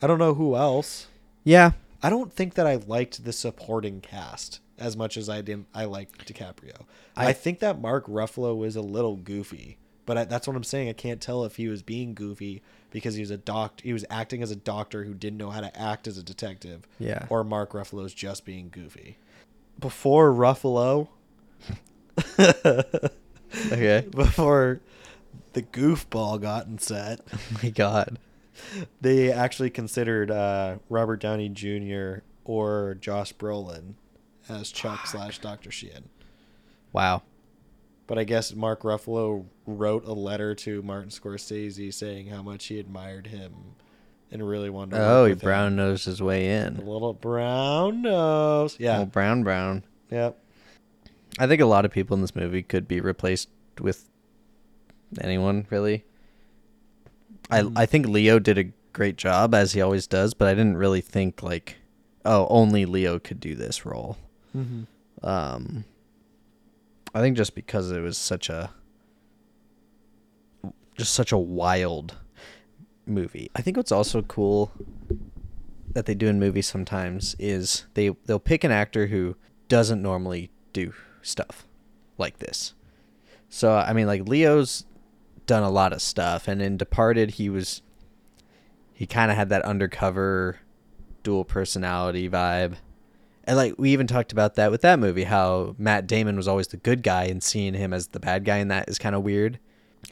I 0.00 0.06
don't 0.06 0.18
know 0.18 0.34
who 0.34 0.56
else. 0.56 1.06
Yeah. 1.44 1.72
I 2.02 2.10
don't 2.10 2.32
think 2.32 2.54
that 2.54 2.66
I 2.66 2.76
liked 2.76 3.24
the 3.24 3.32
supporting 3.32 4.00
cast 4.00 4.60
as 4.78 4.96
much 4.96 5.16
as 5.16 5.28
I 5.28 5.40
didn't. 5.40 5.68
I 5.72 5.84
liked 5.84 6.26
DiCaprio. 6.26 6.84
I, 7.16 7.28
I- 7.28 7.32
think 7.32 7.60
that 7.60 7.80
Mark 7.80 8.06
Ruffalo 8.06 8.56
was 8.56 8.74
a 8.74 8.82
little 8.82 9.16
goofy, 9.16 9.78
but 10.04 10.18
I, 10.18 10.24
that's 10.24 10.46
what 10.46 10.56
I'm 10.56 10.64
saying. 10.64 10.88
I 10.88 10.94
can't 10.94 11.20
tell 11.20 11.44
if 11.44 11.56
he 11.56 11.68
was 11.68 11.82
being 11.82 12.14
goofy 12.14 12.62
because 12.92 13.14
he 13.16 13.20
was 13.22 13.30
a 13.30 13.36
doc. 13.36 13.80
He 13.82 13.92
was 13.92 14.04
acting 14.10 14.42
as 14.42 14.50
a 14.50 14.56
doctor 14.56 15.04
who 15.04 15.14
didn't 15.14 15.38
know 15.38 15.50
how 15.50 15.60
to 15.60 15.76
act 15.78 16.06
as 16.06 16.16
a 16.18 16.22
detective. 16.22 16.86
Yeah. 16.98 17.26
Or 17.28 17.42
Mark 17.42 17.72
Ruffalo's 17.72 18.14
just 18.14 18.44
being 18.44 18.68
goofy. 18.70 19.16
Before 19.80 20.30
Ruffalo, 20.32 21.08
Okay. 23.72 24.06
before 24.10 24.80
the 25.52 25.62
goofball 25.62 26.40
got 26.40 26.66
in 26.66 26.78
set, 26.78 27.20
Oh 27.32 27.38
my 27.62 27.70
god. 27.70 28.18
they 29.00 29.30
actually 29.32 29.70
considered 29.70 30.30
uh, 30.30 30.76
Robert 30.88 31.20
Downey 31.20 31.48
Jr. 31.48 32.20
or 32.44 32.96
Josh 33.00 33.32
Brolin 33.34 33.94
as 34.48 34.70
Chuck 34.70 35.06
slash 35.06 35.38
Doctor 35.38 35.70
Sheehan. 35.70 36.08
Wow. 36.92 37.22
But 38.06 38.18
I 38.18 38.24
guess 38.24 38.54
Mark 38.54 38.82
Ruffalo 38.82 39.46
wrote 39.66 40.04
a 40.04 40.12
letter 40.12 40.54
to 40.56 40.82
Martin 40.82 41.10
Scorsese 41.10 41.94
saying 41.94 42.26
how 42.28 42.42
much 42.42 42.66
he 42.66 42.78
admired 42.78 43.28
him 43.28 43.52
and 44.30 44.46
really 44.46 44.70
wanted 44.70 44.96
to. 44.96 45.04
Oh, 45.04 45.24
he 45.26 45.34
brown 45.34 45.76
nosed 45.76 46.06
his 46.06 46.20
way 46.22 46.48
in. 46.50 46.78
A 46.78 46.82
little 46.82 47.12
brown 47.12 48.02
nose. 48.02 48.76
Yeah. 48.78 49.04
Brown 49.04 49.44
brown. 49.44 49.84
Yep. 50.10 50.38
I 51.38 51.46
think 51.46 51.60
a 51.60 51.66
lot 51.66 51.84
of 51.84 51.90
people 51.90 52.14
in 52.14 52.20
this 52.20 52.34
movie 52.34 52.62
could 52.62 52.88
be 52.88 53.00
replaced 53.00 53.48
with 53.80 54.08
anyone 55.20 55.66
really. 55.70 56.04
I 57.50 57.70
I 57.76 57.86
think 57.86 58.06
Leo 58.06 58.38
did 58.38 58.58
a 58.58 58.72
great 58.92 59.16
job 59.16 59.54
as 59.54 59.72
he 59.72 59.80
always 59.80 60.06
does, 60.06 60.34
but 60.34 60.48
I 60.48 60.54
didn't 60.54 60.76
really 60.76 61.00
think 61.00 61.42
like, 61.42 61.76
oh, 62.24 62.46
only 62.48 62.84
Leo 62.84 63.18
could 63.18 63.40
do 63.40 63.54
this 63.54 63.86
role. 63.86 64.18
Mm-hmm. 64.56 64.84
Um, 65.26 65.84
I 67.14 67.20
think 67.20 67.36
just 67.36 67.54
because 67.54 67.90
it 67.90 68.00
was 68.00 68.16
such 68.16 68.48
a 68.48 68.70
just 70.96 71.14
such 71.14 71.32
a 71.32 71.38
wild 71.38 72.16
movie. 73.06 73.50
I 73.54 73.62
think 73.62 73.76
what's 73.76 73.92
also 73.92 74.22
cool 74.22 74.72
that 75.92 76.06
they 76.06 76.14
do 76.14 76.28
in 76.28 76.38
movies 76.38 76.66
sometimes 76.66 77.36
is 77.38 77.86
they 77.94 78.10
they'll 78.26 78.38
pick 78.38 78.64
an 78.64 78.70
actor 78.70 79.08
who 79.08 79.36
doesn't 79.68 80.02
normally 80.02 80.50
do 80.72 80.94
stuff 81.20 81.66
like 82.18 82.38
this. 82.38 82.74
So 83.48 83.74
I 83.74 83.92
mean 83.92 84.06
like 84.06 84.26
Leo's 84.26 84.84
done 85.46 85.62
a 85.62 85.70
lot 85.70 85.92
of 85.92 86.00
stuff 86.00 86.48
and 86.48 86.62
in 86.62 86.76
Departed 86.76 87.32
he 87.32 87.50
was 87.50 87.82
he 88.92 89.06
kind 89.06 89.30
of 89.30 89.36
had 89.36 89.48
that 89.50 89.62
undercover 89.62 90.60
dual 91.22 91.44
personality 91.44 92.28
vibe. 92.28 92.76
And 93.44 93.56
like 93.56 93.74
we 93.78 93.90
even 93.90 94.06
talked 94.06 94.32
about 94.32 94.54
that 94.54 94.70
with 94.70 94.82
that 94.82 94.98
movie, 94.98 95.24
how 95.24 95.74
Matt 95.78 96.06
Damon 96.06 96.36
was 96.36 96.48
always 96.48 96.68
the 96.68 96.76
good 96.76 97.02
guy 97.02 97.24
and 97.24 97.42
seeing 97.42 97.74
him 97.74 97.92
as 97.92 98.08
the 98.08 98.20
bad 98.20 98.44
guy 98.44 98.58
in 98.58 98.68
that 98.68 98.88
is 98.88 98.98
kind 98.98 99.14
of 99.14 99.22
weird. 99.22 99.58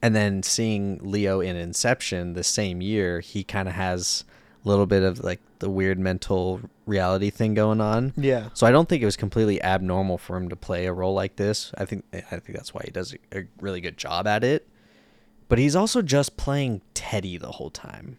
And 0.02 0.14
then 0.14 0.42
seeing 0.42 1.00
Leo 1.02 1.40
in 1.40 1.56
Inception 1.56 2.34
the 2.34 2.44
same 2.44 2.80
year, 2.80 3.20
he 3.20 3.42
kind 3.44 3.68
of 3.68 3.74
has 3.74 4.24
a 4.64 4.68
little 4.68 4.86
bit 4.86 5.02
of 5.02 5.22
like 5.22 5.40
the 5.58 5.70
weird 5.70 5.98
mental 5.98 6.60
reality 6.86 7.30
thing 7.30 7.54
going 7.54 7.80
on. 7.80 8.12
Yeah. 8.16 8.48
So 8.54 8.66
I 8.66 8.70
don't 8.70 8.88
think 8.88 9.02
it 9.02 9.06
was 9.06 9.16
completely 9.16 9.62
abnormal 9.62 10.18
for 10.18 10.36
him 10.36 10.48
to 10.48 10.56
play 10.56 10.86
a 10.86 10.92
role 10.92 11.14
like 11.14 11.36
this. 11.36 11.72
I 11.78 11.84
think 11.84 12.04
I 12.12 12.20
think 12.20 12.52
that's 12.54 12.74
why 12.74 12.82
he 12.84 12.90
does 12.90 13.14
a, 13.32 13.40
a 13.40 13.44
really 13.60 13.80
good 13.80 13.96
job 13.96 14.26
at 14.26 14.44
it. 14.44 14.66
But 15.48 15.58
he's 15.58 15.74
also 15.74 16.02
just 16.02 16.36
playing 16.36 16.80
Teddy 16.94 17.36
the 17.36 17.52
whole 17.52 17.70
time, 17.70 18.18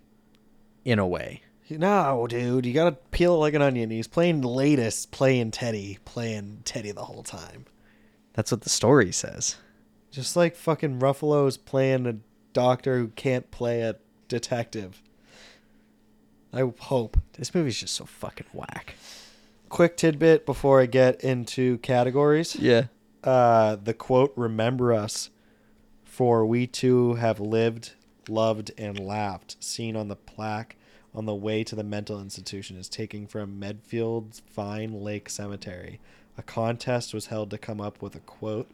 in 0.83 0.99
a 0.99 1.07
way. 1.07 1.43
No, 1.77 2.27
dude, 2.27 2.65
you 2.65 2.73
gotta 2.73 2.97
peel 3.11 3.35
it 3.35 3.37
like 3.37 3.53
an 3.53 3.61
onion. 3.61 3.89
He's 3.89 4.07
playing 4.07 4.41
the 4.41 4.47
Laeddis, 4.47 5.09
playing 5.09 5.51
Teddy, 5.51 5.99
playing 6.05 6.61
Teddy 6.65 6.91
the 6.91 7.05
whole 7.05 7.23
time. 7.23 7.65
That's 8.33 8.51
what 8.51 8.61
the 8.61 8.69
story 8.69 9.11
says. 9.11 9.57
Just 10.09 10.35
like 10.35 10.55
fucking 10.55 10.99
Ruffalo's 10.99 11.57
playing 11.57 12.05
a 12.05 12.17
doctor 12.53 12.97
who 12.97 13.07
can't 13.09 13.49
play 13.51 13.81
a 13.81 13.95
detective. 14.27 15.01
I 16.53 16.69
hope. 16.79 17.17
This 17.33 17.55
movie's 17.55 17.79
just 17.79 17.95
so 17.95 18.05
fucking 18.05 18.47
whack. 18.53 18.95
Quick 19.69 19.95
tidbit 19.95 20.45
before 20.45 20.81
I 20.81 20.85
get 20.85 21.21
into 21.21 21.77
categories. 21.77 22.55
Yeah. 22.55 22.87
Uh, 23.23 23.77
the 23.81 23.93
quote, 23.93 24.33
remember 24.35 24.91
us, 24.91 25.29
for 26.03 26.45
we 26.45 26.67
too 26.67 27.13
have 27.15 27.39
lived, 27.39 27.93
loved, 28.27 28.71
and 28.77 28.99
laughed, 28.99 29.63
seen 29.63 29.95
on 29.95 30.09
the 30.09 30.15
plaque 30.15 30.75
on 31.13 31.25
the 31.25 31.35
way 31.35 31.63
to 31.63 31.75
the 31.75 31.83
mental 31.83 32.21
institution, 32.21 32.77
is 32.77 32.89
taken 32.89 33.27
from 33.27 33.59
Medfield's 33.59 34.41
Vine 34.53 35.01
Lake 35.01 35.29
Cemetery. 35.29 35.99
A 36.37 36.43
contest 36.43 37.13
was 37.13 37.27
held 37.27 37.49
to 37.49 37.57
come 37.57 37.81
up 37.81 38.01
with 38.01 38.15
a 38.15 38.21
quote 38.21 38.69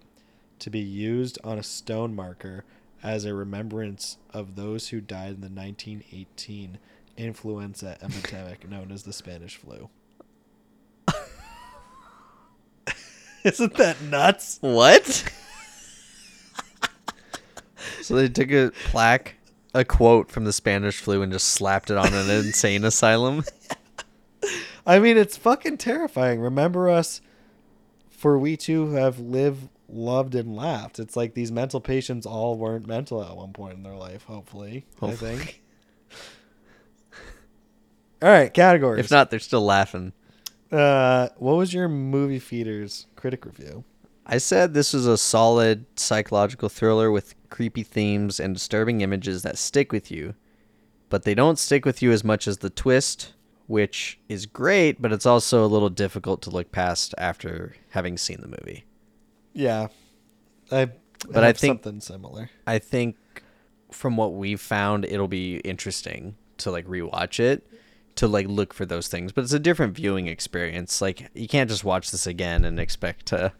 to 0.59 0.69
be 0.69 0.79
used 0.79 1.37
on 1.43 1.57
a 1.57 1.63
stone 1.63 2.15
marker 2.15 2.63
as 3.03 3.25
a 3.25 3.33
remembrance 3.33 4.17
of 4.33 4.55
those 4.55 4.89
who 4.89 5.01
died 5.01 5.35
in 5.35 5.41
the 5.41 5.49
1918 5.49 6.77
influenza 7.15 7.97
epidemic 8.01 8.69
known 8.69 8.91
as 8.91 9.03
the 9.03 9.13
Spanish 9.13 9.57
flu. 9.57 9.89
Isn't 13.43 13.75
that 13.75 14.01
nuts? 14.01 14.57
What? 14.61 15.05
so 18.01 18.15
they 18.15 18.29
took 18.29 18.51
a 18.51 18.71
plaque, 18.85 19.35
a 19.77 19.85
quote 19.85 20.31
from 20.31 20.45
the 20.45 20.53
Spanish 20.53 20.99
flu, 20.99 21.21
and 21.21 21.31
just 21.31 21.47
slapped 21.49 21.89
it 21.91 21.97
on 21.97 22.13
an 22.13 22.29
insane 22.45 22.83
asylum. 22.83 23.43
I 24.85 24.99
mean, 24.99 25.17
it's 25.17 25.37
fucking 25.37 25.77
terrifying. 25.77 26.39
Remember 26.39 26.89
us, 26.89 27.21
for 28.09 28.37
we 28.39 28.55
too 28.57 28.91
have 28.91 29.19
lived, 29.19 29.69
loved 29.89 30.33
and 30.35 30.55
laughed. 30.55 30.97
It's 30.99 31.15
like 31.15 31.33
these 31.33 31.51
mental 31.51 31.81
patients 31.81 32.25
all 32.25 32.57
weren't 32.57 32.87
mental 32.87 33.23
at 33.23 33.35
one 33.35 33.53
point 33.53 33.73
in 33.75 33.83
their 33.83 33.95
life. 33.95 34.23
Hopefully, 34.23 34.85
I 35.01 35.11
think. 35.11 35.61
All 38.21 38.29
right, 38.29 38.51
categories. 38.53 39.05
If 39.05 39.11
not, 39.11 39.29
they're 39.29 39.39
still 39.39 39.61
laughing. 39.61 40.13
uh, 40.71 41.29
what 41.37 41.53
was 41.55 41.73
your 41.73 41.87
movie 41.87 42.39
feeders 42.39 43.05
critic 43.15 43.45
review? 43.45 43.83
I 44.25 44.39
said 44.39 44.73
this 44.73 44.91
was 44.93 45.05
a 45.05 45.17
solid 45.17 45.85
psychological 45.95 46.67
thriller 46.67 47.11
with 47.11 47.36
creepy 47.57 47.81
themes 47.81 48.39
and 48.39 48.53
disturbing 48.53 49.01
images 49.01 49.41
that 49.41 49.57
stick 49.57 49.91
with 49.91 50.11
you, 50.11 50.35
but 51.09 51.23
they 51.23 51.33
don't 51.33 51.57
stick 51.57 51.85
with 51.85 52.03
you 52.03 52.11
as 52.11 52.23
much 52.23 52.47
as 52.47 52.59
the 52.59 52.69
twist, 52.69 53.33
which 53.65 54.19
is 54.29 54.45
great, 54.45 55.01
but 55.01 55.11
it's 55.11 55.25
also 55.25 55.65
a 55.65 55.73
little 55.73 55.89
difficult 55.89 56.39
to 56.43 56.51
look 56.51 56.71
past 56.71 57.15
after 57.17 57.75
having 57.89 58.15
seen 58.15 58.41
the 58.41 58.47
movie. 58.47 58.85
Yeah, 59.53 59.87
I. 60.71 60.91
But 61.31 61.43
I 61.43 61.51
think- 61.51 61.83
something 61.83 61.99
similar. 61.99 62.51
I 62.67 62.77
think 62.77 63.15
from 63.91 64.17
what 64.17 64.35
we've 64.35 64.61
found, 64.61 65.03
it'll 65.05 65.27
be 65.27 65.57
interesting 65.61 66.35
to 66.57 66.69
like 66.69 66.85
rewatch 66.85 67.39
it 67.39 67.67
to 68.17 68.27
like 68.27 68.47
look 68.47 68.71
for 68.71 68.85
those 68.85 69.07
things. 69.07 69.31
But 69.31 69.45
it's 69.45 69.53
a 69.53 69.59
different 69.59 69.95
viewing 69.95 70.27
experience. 70.27 71.01
Like 71.01 71.31
you 71.33 71.47
can't 71.47 71.71
just 71.71 71.83
watch 71.83 72.11
this 72.11 72.27
again 72.27 72.65
and 72.65 72.79
expect 72.79 73.25
to 73.27 73.51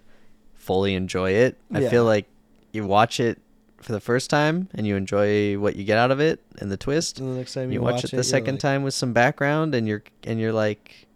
fully 0.53 0.93
enjoy 0.93 1.31
it. 1.31 1.57
I 1.73 1.79
feel 1.89 2.05
like 2.05 2.27
you 2.73 2.85
watch 2.85 3.19
it 3.19 3.41
for 3.77 3.91
the 3.91 3.99
first 3.99 4.29
time 4.29 4.69
and 4.73 4.87
you 4.87 4.95
enjoy 4.95 5.57
what 5.57 5.75
you 5.75 5.83
get 5.83 5.97
out 5.97 6.11
of 6.11 6.19
it 6.19 6.41
and 6.59 6.71
the 6.71 6.77
twist. 6.77 7.19
And 7.19 7.33
the 7.33 7.37
next 7.37 7.53
time 7.53 7.69
you, 7.69 7.75
you 7.75 7.81
watch, 7.81 7.95
watch 7.95 8.05
it 8.05 8.11
the 8.15 8.23
second 8.23 8.55
like- 8.55 8.61
time 8.61 8.83
with 8.83 8.93
some 8.93 9.13
background 9.13 9.75
and 9.75 9.87
you're 9.87 10.03
and 10.23 10.39
you're 10.39 10.53
like 10.53 11.07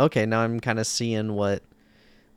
okay, 0.00 0.24
now 0.26 0.40
I'm 0.42 0.60
kind 0.60 0.78
of 0.78 0.86
seeing 0.86 1.32
what 1.34 1.62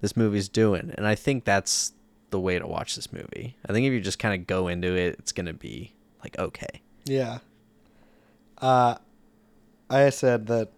this 0.01 0.17
movie's 0.17 0.49
doing. 0.49 0.91
And 0.97 1.05
I 1.05 1.13
think 1.15 1.45
that's 1.45 1.93
the 2.31 2.39
way 2.39 2.57
to 2.57 2.65
watch 2.65 2.95
this 2.95 3.13
movie. 3.13 3.55
I 3.67 3.73
think 3.73 3.85
if 3.85 3.93
you 3.93 4.01
just 4.01 4.17
kind 4.19 4.39
of 4.39 4.47
go 4.47 4.67
into 4.67 4.95
it, 4.95 5.15
it's 5.19 5.31
going 5.31 5.45
to 5.45 5.53
be 5.53 5.93
like 6.23 6.37
okay. 6.39 6.81
Yeah. 7.05 7.39
Uh, 8.57 8.95
I 9.89 10.09
said 10.09 10.47
that 10.47 10.69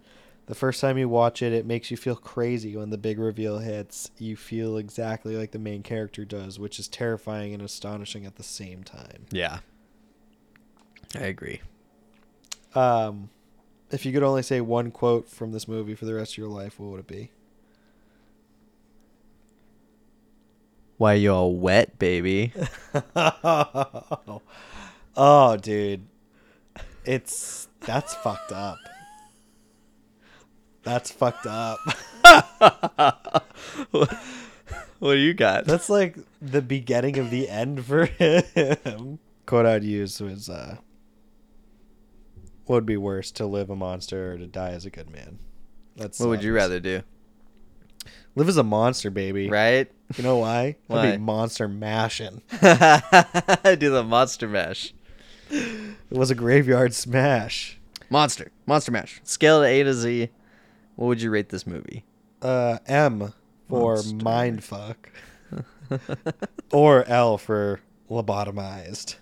the 0.46 0.56
first 0.56 0.82
time 0.82 0.98
you 0.98 1.08
watch 1.08 1.42
it, 1.42 1.54
it 1.54 1.66
makes 1.66 1.90
you 1.90 1.98
feel 1.98 2.16
crazy 2.16 2.76
when 2.76 2.90
the 2.90 2.98
big 2.98 3.18
reveal 3.18 3.60
hits. 3.60 4.12
You 4.18 4.36
feel 4.36 4.78
exactly 4.78 5.38
like 5.38 5.52
the 5.52 5.60
main 5.60 5.84
character 5.84 6.26
does, 6.26 6.60
which 6.60 6.80
is 6.80 6.88
terrifying 6.88 7.54
and 7.54 7.64
astonishing 7.64 8.26
at 8.26 8.36
the 8.36 8.44
same 8.44 8.84
time. 8.84 9.26
Yeah. 9.32 9.60
I 11.16 11.26
agree. 11.26 11.62
Um, 12.76 13.30
if 13.92 14.06
you 14.06 14.12
could 14.12 14.24
only 14.24 14.44
say 14.44 14.60
one 14.60 14.92
quote 14.92 15.30
from 15.30 15.52
this 15.52 15.68
movie 15.68 15.96
for 15.96 16.06
the 16.06 16.14
rest 16.14 16.34
of 16.34 16.38
your 16.40 16.50
life, 16.50 16.80
what 16.80 16.92
would 16.92 17.00
it 17.00 17.08
be? 17.08 17.30
Why 20.98 21.14
you 21.14 21.34
all 21.34 21.56
wet, 21.56 21.98
baby? 22.00 22.54
oh, 25.16 25.58
dude. 25.62 26.08
It's 27.06 27.68
that's 27.82 28.16
fucked 28.16 28.52
up. 28.52 28.78
That's 30.84 31.12
fucked 31.12 31.46
up. 31.46 31.80
what 33.92 35.14
do 35.14 35.18
you 35.18 35.34
got? 35.34 35.66
That's 35.66 35.90
like 35.90 36.18
the 36.42 36.62
beginning 36.62 37.18
of 37.18 37.30
the 37.30 37.50
end 37.50 37.86
for 37.86 38.06
him. 38.06 39.20
Quote 39.46 39.66
I'd 39.66 39.84
use 39.84 40.22
was, 40.22 40.50
uh, 40.50 40.78
"What 42.66 42.76
would 42.76 42.86
be 42.86 42.98
worse, 42.98 43.32
to 43.32 43.46
live 43.46 43.70
a 43.70 43.76
monster 43.76 44.34
or 44.34 44.38
to 44.38 44.48
die 44.48 44.72
as 44.72 44.86
a 44.86 44.90
good 44.90 45.10
man?" 45.10 45.40
That's 45.96 46.20
what 46.20 46.30
would 46.30 46.44
you 46.44 46.54
rather 46.54 46.80
do? 46.80 47.04
live 48.36 48.50
as 48.50 48.58
a 48.58 48.64
monster, 48.64 49.10
baby? 49.10 49.50
Right? 49.50 49.92
You 50.18 50.24
know 50.24 50.38
why? 50.38 50.64
I'd 50.64 50.78
Why? 50.88 51.12
be 51.12 51.18
monster 51.18 51.68
mashing. 51.68 52.42
I 52.62 53.76
do 53.80 53.90
the 53.90 54.04
monster 54.04 54.48
mash. 54.48 54.94
It 55.50 55.96
was 56.10 56.32
a 56.32 56.36
graveyard 56.36 56.94
smash. 56.94 57.80
Monster. 58.10 58.52
Monster 58.66 58.92
mash. 58.92 59.22
Scale 59.24 59.62
to 59.62 59.68
A 59.68 59.84
to 59.84 59.94
Z. 59.94 60.30
What 60.96 61.08
would 61.08 61.22
you 61.22 61.30
rate 61.30 61.50
this 61.50 61.66
movie? 61.68 62.04
Uh, 62.42 62.78
M 62.88 63.34
for 63.70 63.96
Monster. 63.96 64.16
mind 64.24 64.64
fuck, 64.64 65.10
or 66.72 67.04
L 67.06 67.38
for 67.38 67.80
lobotomized. 68.10 69.16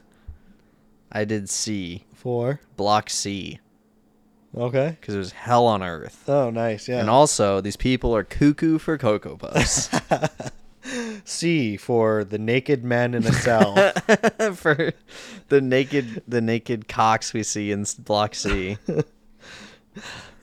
I 1.12 1.26
did 1.26 1.50
C. 1.50 2.06
For 2.14 2.62
Block 2.78 3.10
C. 3.10 3.60
okay. 4.56 4.98
Because 5.00 5.16
it 5.16 5.18
was 5.18 5.32
hell 5.32 5.66
on 5.68 5.84
earth. 5.84 6.24
Oh, 6.28 6.50
nice. 6.50 6.88
Yeah. 6.88 7.00
And 7.00 7.10
also, 7.10 7.62
these 7.62 7.76
people 7.78 8.16
are 8.16 8.24
cuckoo 8.24 8.78
for 8.78 8.98
Cocoa 8.98 9.38
Puffs. 9.38 9.90
C 11.26 11.78
for 11.78 12.24
the 12.24 12.40
naked 12.40 12.84
men 12.84 13.14
in 13.14 13.26
a 13.26 13.34
cell. 13.34 13.76
for 14.56 14.94
the 15.50 15.62
naked 15.62 16.24
the 16.28 16.42
naked 16.42 16.88
cocks 16.88 17.34
we 17.34 17.44
see 17.44 17.72
in 17.72 17.86
Block 18.00 18.34
C. 18.36 18.78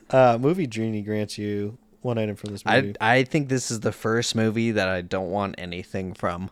uh, 0.09 0.37
movie 0.39 0.67
Dreamy 0.67 1.01
grants 1.01 1.37
you 1.37 1.77
one 2.01 2.17
item 2.17 2.35
from 2.35 2.51
this 2.51 2.65
movie. 2.65 2.95
I 3.01 3.17
I 3.19 3.23
think 3.23 3.49
this 3.49 3.69
is 3.71 3.81
the 3.81 3.91
first 3.91 4.35
movie 4.35 4.71
that 4.71 4.87
I 4.87 5.01
don't 5.01 5.29
want 5.31 5.55
anything 5.57 6.13
from. 6.13 6.49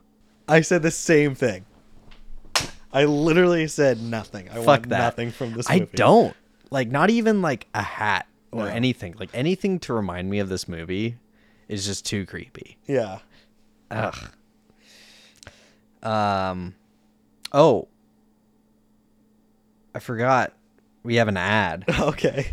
I 0.47 0.61
said 0.61 0.81
the 0.81 0.91
same 0.91 1.35
thing. 1.35 1.65
I 2.93 3.03
literally 3.05 3.67
said 3.67 4.01
nothing. 4.01 4.49
I 4.49 4.55
Fuck 4.55 4.65
want 4.65 4.89
that. 4.89 4.99
nothing 4.99 5.31
from 5.31 5.53
this 5.53 5.69
I 5.69 5.79
don't 5.79 6.35
like 6.71 6.89
not 6.89 7.09
even 7.09 7.41
like 7.41 7.67
a 7.73 7.81
hat 7.81 8.27
or 8.51 8.63
No. 8.63 8.65
anything. 8.65 9.15
Like 9.19 9.29
anything 9.33 9.79
to 9.81 9.93
remind 9.93 10.29
me 10.29 10.39
of 10.39 10.49
this 10.49 10.67
movie 10.67 11.17
is 11.67 11.85
just 11.85 12.05
too 12.05 12.25
creepy. 12.25 12.77
Yeah. 12.87 13.19
Ugh. 13.91 14.15
Um. 16.03 16.75
Oh. 17.51 17.87
I 19.93 19.99
forgot. 19.99 20.53
We 21.03 21.15
have 21.15 21.27
an 21.27 21.37
ad. 21.37 21.85
Okay. 21.99 22.51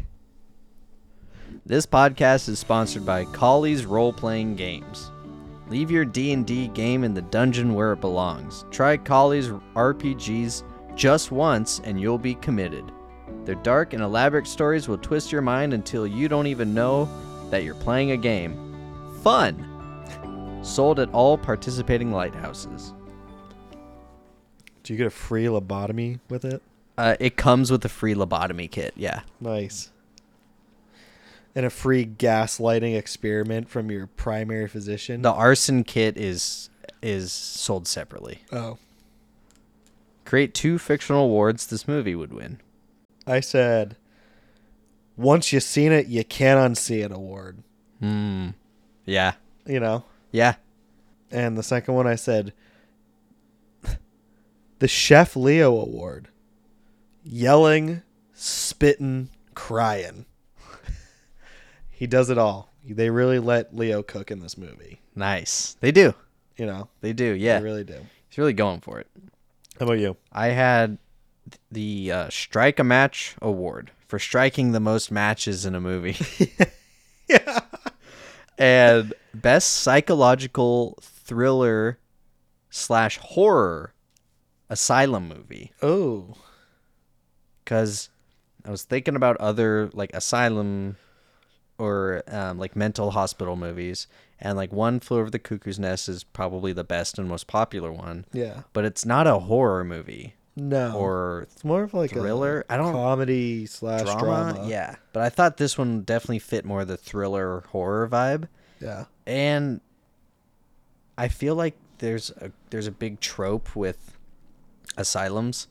This 1.67 1.87
podcast 1.87 2.51
is 2.51 2.59
sponsored 2.59 3.07
by 3.07 3.25
Cawley's 3.25 3.87
Role 3.87 4.13
Playing 4.13 4.55
Games. 4.55 5.11
Leave 5.69 5.91
your 5.91 6.05
D&D 6.05 6.69
game 6.69 7.05
in 7.05 7.15
the 7.15 7.23
dungeon 7.23 7.73
where 7.73 7.95
it 7.95 8.03
belongs. 8.03 8.67
Try 8.71 8.99
Cawley's 8.99 9.49
RPGs 9.75 10.63
just 10.95 11.33
once 11.33 11.81
and 11.85 11.99
you'll 11.99 12.19
be 12.19 12.35
committed. 12.35 12.93
Their 13.47 13.55
dark 13.55 13.95
and 13.95 14.03
elaborate 14.03 14.47
stories 14.47 14.89
will 14.89 14.99
twist 14.99 15.33
your 15.33 15.41
mind 15.41 15.73
until 15.73 16.07
you 16.07 16.29
don't 16.29 16.49
even 16.49 16.75
know 16.75 17.09
that 17.49 17.65
you're 17.65 17.75
playing 17.77 18.11
a 18.11 18.19
game. 18.19 19.17
Fun. 19.23 20.61
Sold 20.63 21.01
at 21.01 21.09
all 21.15 21.39
participating 21.39 22.13
lighthouses. 22.13 22.93
Do 24.83 24.93
you 24.93 24.99
get 24.99 25.07
a 25.07 25.11
free 25.11 25.47
lobotomy 25.47 26.21
with 26.29 26.45
it? 26.45 26.61
Uh, 26.99 27.17
it 27.19 27.39
comes 27.39 27.71
with 27.71 27.83
a 27.87 27.89
free 27.89 28.15
lobotomy 28.15 28.71
kit. 28.71 28.93
Yeah. 28.97 29.23
Nice. 29.41 29.91
And 31.55 31.65
a 31.65 31.71
free 31.71 32.05
gaslighting 32.05 32.97
experiment 32.97 33.69
from 33.69 33.91
your 33.91 34.09
primary 34.09 34.67
physician. 34.67 35.23
The 35.23 35.33
arson 35.33 35.85
kit 35.85 36.17
is 36.17 36.69
is 37.01 37.33
sold 37.33 37.87
separately. 37.87 38.41
Oh. 38.51 38.79
Create 40.25 40.55
two 40.55 40.79
fictional 40.79 41.25
awards 41.25 41.67
this 41.67 41.87
movie 41.87 42.15
would 42.15 42.33
win. 42.33 42.61
I 43.27 43.41
said, 43.41 43.97
once 45.17 45.53
you've 45.53 45.63
seen 45.63 45.93
it, 45.93 46.07
you 46.07 46.25
can't 46.25 46.59
unsee 46.59 47.05
it 47.05 47.13
award. 47.13 47.63
Hmm. 48.01 48.51
Yeah. 49.05 49.35
You 49.67 49.81
know? 49.81 50.05
Yeah. 50.33 50.55
And 51.31 51.57
the 51.57 51.63
second 51.63 51.95
one 51.95 52.07
I 52.07 52.15
said, 52.17 52.53
the 54.79 54.89
Chef 54.89 55.37
Leo 55.37 55.77
Award. 55.77 56.29
Yelling, 57.23 58.03
spitting, 58.33 59.31
crying. 59.55 60.27
He 62.05 62.07
does 62.07 62.29
it 62.29 62.37
all. 62.37 62.69
They 62.87 63.09
really 63.09 63.39
let 63.39 63.75
Leo 63.75 64.03
cook 64.03 64.31
in 64.31 64.41
this 64.41 64.59
movie. 64.59 65.01
Nice. 65.15 65.79
They 65.81 65.91
do. 65.91 66.13
You 66.55 66.67
know? 66.67 66.91
They 67.01 67.15
do. 67.15 67.33
Yeah. 67.33 67.61
They 67.61 67.65
really 67.65 67.83
do. 67.83 67.97
He's 68.29 68.37
really 68.37 68.53
going 68.53 68.81
for 68.81 69.01
it. 69.01 69.07
How 69.79 69.87
about 69.87 70.01
you? 70.01 70.19
I 70.31 70.49
had 70.49 70.99
the 71.73 72.13
uh, 72.13 72.29
Strike 72.29 72.79
a 72.79 72.85
Match 72.85 73.37
award 73.41 73.91
for 74.07 74.19
striking 74.19 74.73
the 74.73 74.81
most 74.81 75.11
matches 75.11 75.65
in 75.65 75.75
a 75.75 75.81
movie. 75.81 76.19
yeah. 77.27 77.61
and 78.59 79.15
best 79.33 79.71
psychological 79.71 80.99
thriller 81.01 81.99
slash 82.69 83.17
horror 83.17 83.95
asylum 84.69 85.27
movie. 85.27 85.73
Oh. 85.81 86.35
because 87.65 88.11
I 88.63 88.71
was 88.71 88.83
thinking 88.83 89.17
about 89.17 89.39
other 89.39 89.89
like 89.95 90.13
asylum 90.13 90.97
or 91.79 92.23
um, 92.29 92.59
like 92.59 92.77
mental 92.77 93.11
hospital 93.13 93.57
movies, 93.57 94.07
and 94.41 94.57
like 94.57 94.73
One 94.73 95.01
Flew 95.01 95.19
Over 95.21 95.31
the 95.31 95.39
Cuckoo's 95.39 95.79
Nest 95.79 96.09
is 96.09 96.23
probably 96.25 96.73
the 96.73 96.85
best 96.85 97.19
and 97.19 97.29
most 97.29 97.47
popular 97.47 97.91
one. 97.93 98.25
Yeah. 98.33 98.63
But 98.73 98.85
it's 98.85 99.05
not 99.05 99.27
a 99.27 99.39
horror 99.41 99.85
movie 99.85 100.35
No. 100.57 100.95
or 100.97 101.43
it's 101.51 101.65
more 101.65 101.83
of 101.83 101.95
like 101.95 102.11
thriller? 102.11 102.65
a 102.69 102.73
I 102.75 102.77
don't- 102.77 102.93
comedy 102.93 103.67
slash 103.67 104.03
drama. 104.03 104.53
drama. 104.55 104.69
Yeah, 104.69 104.97
but 105.13 105.23
I 105.23 105.29
thought 105.31 105.57
this 105.57 105.77
one 105.79 106.03
definitely 106.03 106.39
fit 106.41 106.65
more 106.65 106.85
the 106.85 106.97
thriller 106.97 107.65
horror 107.69 108.09
vibe, 108.09 108.49
Yeah. 108.81 109.05
and 109.27 109.81
I 111.19 111.29
feel 111.29 111.55
like 111.55 111.77
there's 111.99 112.31
a 112.31 112.51
there's 112.71 112.87
a 112.87 112.93
big 112.93 113.21
trope 113.21 113.75
with 113.77 114.17
asylums, 114.97 115.69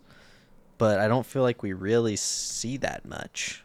but 0.78 1.00
I 1.00 1.08
don't 1.08 1.26
feel 1.26 1.44
like 1.44 1.62
we 1.64 1.74
really 1.74 2.16
see 2.16 2.78
that 2.78 3.06
much. 3.06 3.63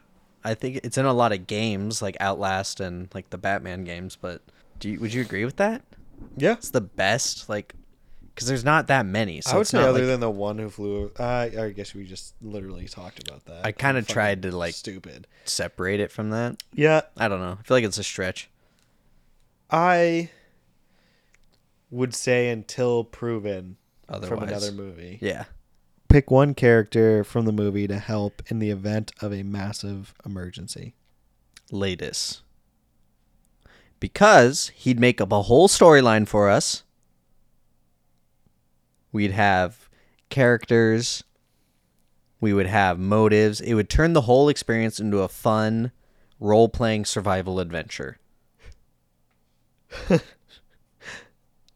I 0.49 0.55
think 0.55 0.81
it's 0.83 0.97
in 0.97 1.05
a 1.05 1.13
lot 1.13 1.31
of 1.31 1.47
games 1.47 2.01
like 2.01 2.17
Outlast 2.19 2.79
and 2.79 3.07
like 3.13 3.29
the 3.29 3.37
Batman 3.37 3.83
games, 3.83 4.17
but 4.19 4.41
do 4.79 4.89
you, 4.89 4.99
would 4.99 5.13
you 5.13 5.21
agree 5.21 5.45
with 5.45 5.57
that? 5.57 5.83
Yeah. 6.37 6.53
It's 6.53 6.69
the 6.71 6.81
best, 6.81 7.47
like, 7.49 7.73
because 8.33 8.47
there's 8.47 8.63
not 8.65 8.87
that 8.87 9.05
many. 9.05 9.41
So 9.41 9.51
I 9.51 9.53
would 9.55 9.61
it's 9.61 9.69
say 9.71 9.79
other 9.79 9.99
like- 9.99 10.07
than 10.07 10.19
the 10.21 10.29
one 10.29 10.57
who 10.57 10.69
flew. 10.69 11.11
Uh, 11.19 11.49
I 11.59 11.69
guess 11.75 11.93
we 11.93 12.05
just 12.05 12.33
literally 12.41 12.87
talked 12.87 13.27
about 13.27 13.45
that. 13.45 13.65
I 13.65 13.71
kinda 13.71 14.01
tried 14.01 14.41
to, 14.43 14.51
like- 14.55 14.73
stupid. 14.75 15.27
separate 15.45 15.99
it 15.99 16.11
from 16.11 16.29
that. 16.31 16.61
Yeah, 16.73 17.01
I 17.17 17.27
don't 17.27 17.39
know. 17.41 17.57
I 17.59 17.63
feel 17.63 17.77
like 17.77 17.83
it's 17.83 17.97
a 17.97 18.03
stretch. 18.03 18.49
I 19.69 20.29
would 21.91 22.13
say 22.15 22.49
until 22.49 23.03
proven 23.03 23.77
Otherwise. 24.07 24.29
from 24.29 24.47
another 24.47 24.71
movie. 24.71 25.19
Yeah. 25.21 25.45
Pick 26.09 26.31
one 26.31 26.53
character 26.55 27.23
from 27.23 27.45
the 27.45 27.51
movie 27.51 27.87
to 27.87 27.99
help 27.99 28.41
in 28.47 28.59
the 28.59 28.71
event 28.71 29.11
of 29.21 29.31
a 29.31 29.43
massive 29.43 30.13
emergency. 30.25 30.95
Laeddis. 31.71 32.41
Because 33.99 34.69
he'd 34.75 34.99
make 34.99 35.21
up 35.21 35.31
a 35.31 35.43
whole 35.43 35.67
storyline 35.67 36.27
for 36.27 36.49
us. 36.49 36.83
We'd 39.11 39.31
have 39.31 39.89
characters. 40.29 41.23
We 42.41 42.53
would 42.53 42.67
have 42.67 42.97
motives. 42.99 43.61
It 43.61 43.75
would 43.75 43.89
turn 43.89 44.13
the 44.13 44.21
whole 44.21 44.49
experience 44.49 44.99
into 44.99 45.19
a 45.19 45.27
fun 45.27 45.91
role 46.39 46.69
playing 46.69 47.05
survival 47.05 47.59
adventure. 47.59 48.17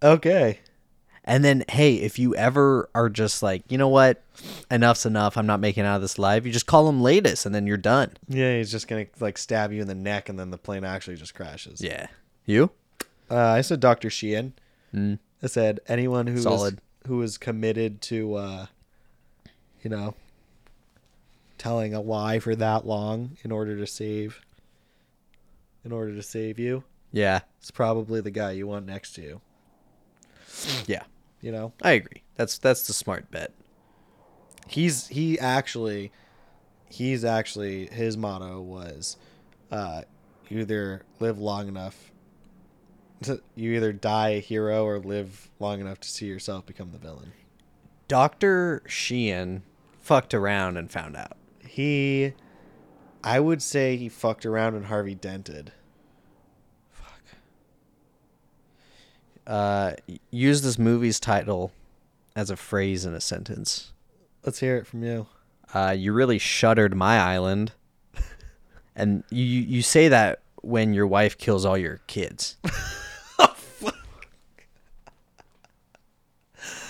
Okay. 0.03 0.59
And 1.25 1.43
then, 1.45 1.63
hey, 1.69 1.95
if 1.95 2.19
you 2.19 2.35
ever 2.35 2.89
are 2.93 3.09
just 3.09 3.41
like, 3.41 3.63
you 3.71 3.77
know 3.77 3.87
what, 3.87 4.21
enough's 4.69 5.05
enough, 5.05 5.37
I'm 5.37 5.45
not 5.45 5.61
making 5.61 5.85
out 5.85 5.95
of 5.95 6.01
this 6.01 6.19
live, 6.19 6.45
you 6.45 6.51
just 6.51 6.65
call 6.65 6.89
him 6.89 7.01
Laeddis 7.01 7.45
and 7.45 7.55
then 7.55 7.65
you're 7.65 7.77
done. 7.77 8.11
Yeah, 8.27 8.57
he's 8.57 8.71
just 8.71 8.87
gonna 8.89 9.05
like 9.21 9.37
stab 9.37 9.71
you 9.71 9.81
in 9.81 9.87
the 9.87 9.95
neck, 9.95 10.27
and 10.27 10.37
then 10.37 10.51
the 10.51 10.57
plane 10.57 10.83
actually 10.83 11.15
just 11.15 11.33
crashes. 11.33 11.81
Yeah. 11.81 12.07
You? 12.45 12.71
Uh, 13.31 13.37
I 13.37 13.61
said 13.61 13.79
Dr. 13.79 14.09
Sheehan. 14.09 14.53
Mm. 14.93 15.19
I 15.41 15.47
said 15.47 15.79
anyone 15.87 16.27
who 16.27 16.39
Solid. 16.39 16.75
was 16.75 16.81
who 17.07 17.17
was 17.17 17.37
committed 17.37 18.01
to, 18.01 18.35
uh, 18.35 18.65
you 19.81 19.89
know, 19.89 20.15
telling 21.57 21.93
a 21.93 22.01
lie 22.01 22.39
for 22.39 22.55
that 22.55 22.85
long 22.85 23.37
in 23.43 23.51
order 23.51 23.77
to 23.77 23.87
save, 23.87 24.39
in 25.85 25.91
order 25.91 26.13
to 26.15 26.23
save 26.23 26.59
you, 26.59 26.83
Yeah. 27.11 27.41
it's 27.59 27.71
probably 27.71 28.19
the 28.21 28.31
guy 28.31 28.51
you 28.51 28.67
want 28.67 28.85
next 28.85 29.13
to 29.15 29.21
you. 29.21 29.41
Yeah. 30.85 31.03
You 31.43 31.51
know, 31.51 31.73
I 31.81 31.91
agree. 31.91 32.23
That's 32.35 32.57
that's 32.57 32.87
the 32.87 32.93
smart 32.93 33.29
bet. 33.29 33.51
he's 34.67 35.07
he 35.07 35.37
actually, 35.37 36.13
he's 36.89 37.25
actually 37.25 37.87
his 37.87 38.15
motto 38.15 38.61
was, 38.61 39.17
uh, 39.69 40.03
you 40.47 40.61
either 40.61 41.03
live 41.19 41.37
long 41.37 41.67
enough. 41.67 42.11
To, 43.23 43.41
you 43.55 43.73
either 43.73 43.91
die 43.91 44.29
a 44.29 44.39
hero 44.39 44.85
or 44.85 44.99
live 44.99 45.49
long 45.59 45.81
enough 45.81 45.99
to 45.99 46.09
see 46.09 46.27
yourself 46.27 46.65
become 46.65 46.91
the 46.91 46.97
villain. 46.97 47.33
Dr. 48.07 48.81
Sheehan 48.87 49.63
fucked 49.99 50.33
around 50.33 50.77
and 50.77 50.91
found 50.91 51.15
out. 51.15 51.37
He, 51.65 52.33
I 53.23 53.39
would 53.39 53.61
say 53.61 53.95
he 53.97 54.09
fucked 54.09 54.45
around 54.45 54.75
and 54.75 54.85
Harvey 54.85 55.15
dented. 55.15 55.71
Uh, 59.45 59.93
use 60.31 60.61
this 60.61 60.79
movie's 60.79 61.19
title 61.19 61.71
as 62.35 62.49
a 62.49 62.55
phrase 62.55 63.05
in 63.05 63.13
a 63.13 63.21
sentence. 63.21 63.91
Let's 64.45 64.59
hear 64.59 64.77
it 64.77 64.87
from 64.87 65.03
you. 65.03 65.27
Uh, 65.73 65.95
you 65.97 66.13
really 66.13 66.37
shuttered 66.37 66.95
my 66.95 67.19
island. 67.19 67.73
and 68.95 69.23
you 69.29 69.43
you 69.43 69.81
say 69.81 70.07
that 70.09 70.41
when 70.61 70.93
your 70.93 71.07
wife 71.07 71.37
kills 71.37 71.65
all 71.65 71.77
your 71.77 71.99
kids. 72.07 72.57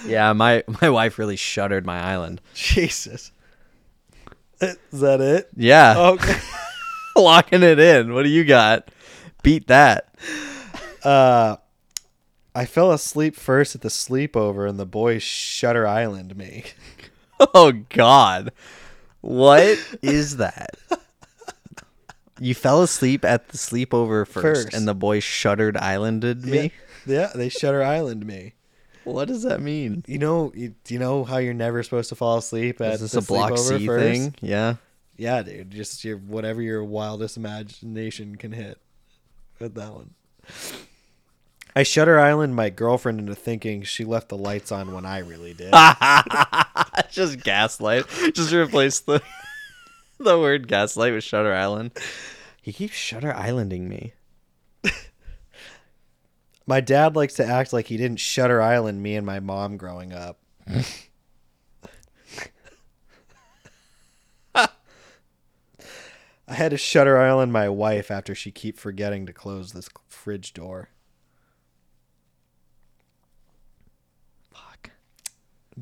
yeah, 0.05 0.33
my 0.33 0.63
my 0.81 0.89
wife 0.89 1.17
really 1.17 1.37
shuttered 1.37 1.85
my 1.85 1.99
island. 1.99 2.41
Jesus. 2.53 3.31
Is 4.61 4.77
that 5.01 5.19
it? 5.19 5.49
Yeah. 5.55 5.95
Okay. 5.97 6.39
Locking 7.15 7.63
it 7.63 7.79
in. 7.79 8.13
What 8.13 8.23
do 8.23 8.29
you 8.29 8.45
got? 8.45 8.89
Beat 9.41 9.67
that. 9.67 10.15
Uh, 11.03 11.57
I 12.55 12.65
fell 12.65 12.91
asleep 12.91 13.35
first 13.35 13.73
at 13.75 13.81
the 13.81 13.89
sleepover, 13.89 14.69
and 14.69 14.79
the 14.79 14.85
boys 14.85 15.23
Shutter 15.23 15.87
Island 15.87 16.35
me. 16.35 16.63
Oh 17.55 17.73
God. 17.89 18.51
What 19.21 19.77
is 20.01 20.37
that? 20.37 20.77
You 22.39 22.53
fell 22.55 22.81
asleep 22.81 23.25
at 23.25 23.49
the 23.49 23.57
sleepover 23.57 24.25
first, 24.25 24.65
First. 24.65 24.73
and 24.73 24.87
the 24.87 24.93
boys 24.95 25.23
shuttered 25.23 25.75
islanded 25.75 26.45
me. 26.45 26.71
Yeah, 27.05 27.31
they 27.35 27.49
Shutter 27.49 27.83
Island 27.83 28.25
me. 28.25 28.53
What 29.03 29.27
does 29.27 29.43
that 29.43 29.61
mean? 29.61 30.03
You 30.07 30.19
know, 30.19 30.53
you, 30.55 30.75
you 30.87 30.99
know 30.99 31.25
how 31.25 31.37
you're 31.37 31.53
never 31.53 31.83
supposed 31.83 32.09
to 32.09 32.15
fall 32.15 32.37
asleep 32.37 32.79
at 32.79 32.93
Is 32.93 33.01
this 33.01 33.11
the 33.11 33.19
a 33.19 33.21
block 33.23 33.51
sleepover 33.53 33.77
C 33.79 33.85
first? 33.87 34.03
thing? 34.03 34.35
Yeah. 34.41 34.75
Yeah, 35.17 35.41
dude. 35.41 35.71
Just 35.71 36.05
your 36.05 36.17
whatever 36.17 36.61
your 36.61 36.83
wildest 36.83 37.35
imagination 37.35 38.37
can 38.37 38.53
hit 38.53 38.79
with 39.59 39.73
that 39.75 39.91
one. 39.93 40.13
I 41.75 41.83
Shutter 41.83 42.19
Island 42.19 42.55
my 42.55 42.69
girlfriend 42.69 43.19
into 43.19 43.33
thinking 43.33 43.83
she 43.83 44.05
left 44.05 44.29
the 44.29 44.37
lights 44.37 44.71
on 44.71 44.93
when 44.93 45.05
I 45.05 45.19
really 45.19 45.53
did. 45.53 45.73
Just 47.11 47.43
gaslight. 47.43 48.05
Just 48.33 48.53
replace 48.53 48.99
the 48.99 49.21
the 50.19 50.37
word 50.37 50.67
gaslight 50.67 51.13
with 51.13 51.23
Shutter 51.23 51.53
Island. 51.53 51.91
He 52.61 52.71
keeps 52.71 52.93
Shutter 52.93 53.33
Islanding 53.33 53.89
me. 53.89 54.13
My 56.67 56.79
dad 56.79 57.15
likes 57.15 57.33
to 57.35 57.45
act 57.45 57.73
like 57.73 57.87
he 57.87 57.97
didn't 57.97 58.19
Shutter 58.19 58.61
Island 58.61 59.01
me 59.01 59.15
and 59.15 59.25
my 59.25 59.39
mom 59.39 59.77
growing 59.77 60.13
up. 60.13 60.39
I 66.45 66.55
had 66.55 66.71
to 66.71 66.77
Shutter 66.77 67.17
Island 67.17 67.51
my 67.51 67.67
wife 67.67 68.11
after 68.11 68.35
she 68.35 68.51
keep 68.51 68.77
forgetting 68.77 69.25
to 69.25 69.33
close 69.33 69.71
this 69.71 69.89
fridge 70.07 70.53
door. 70.53 70.89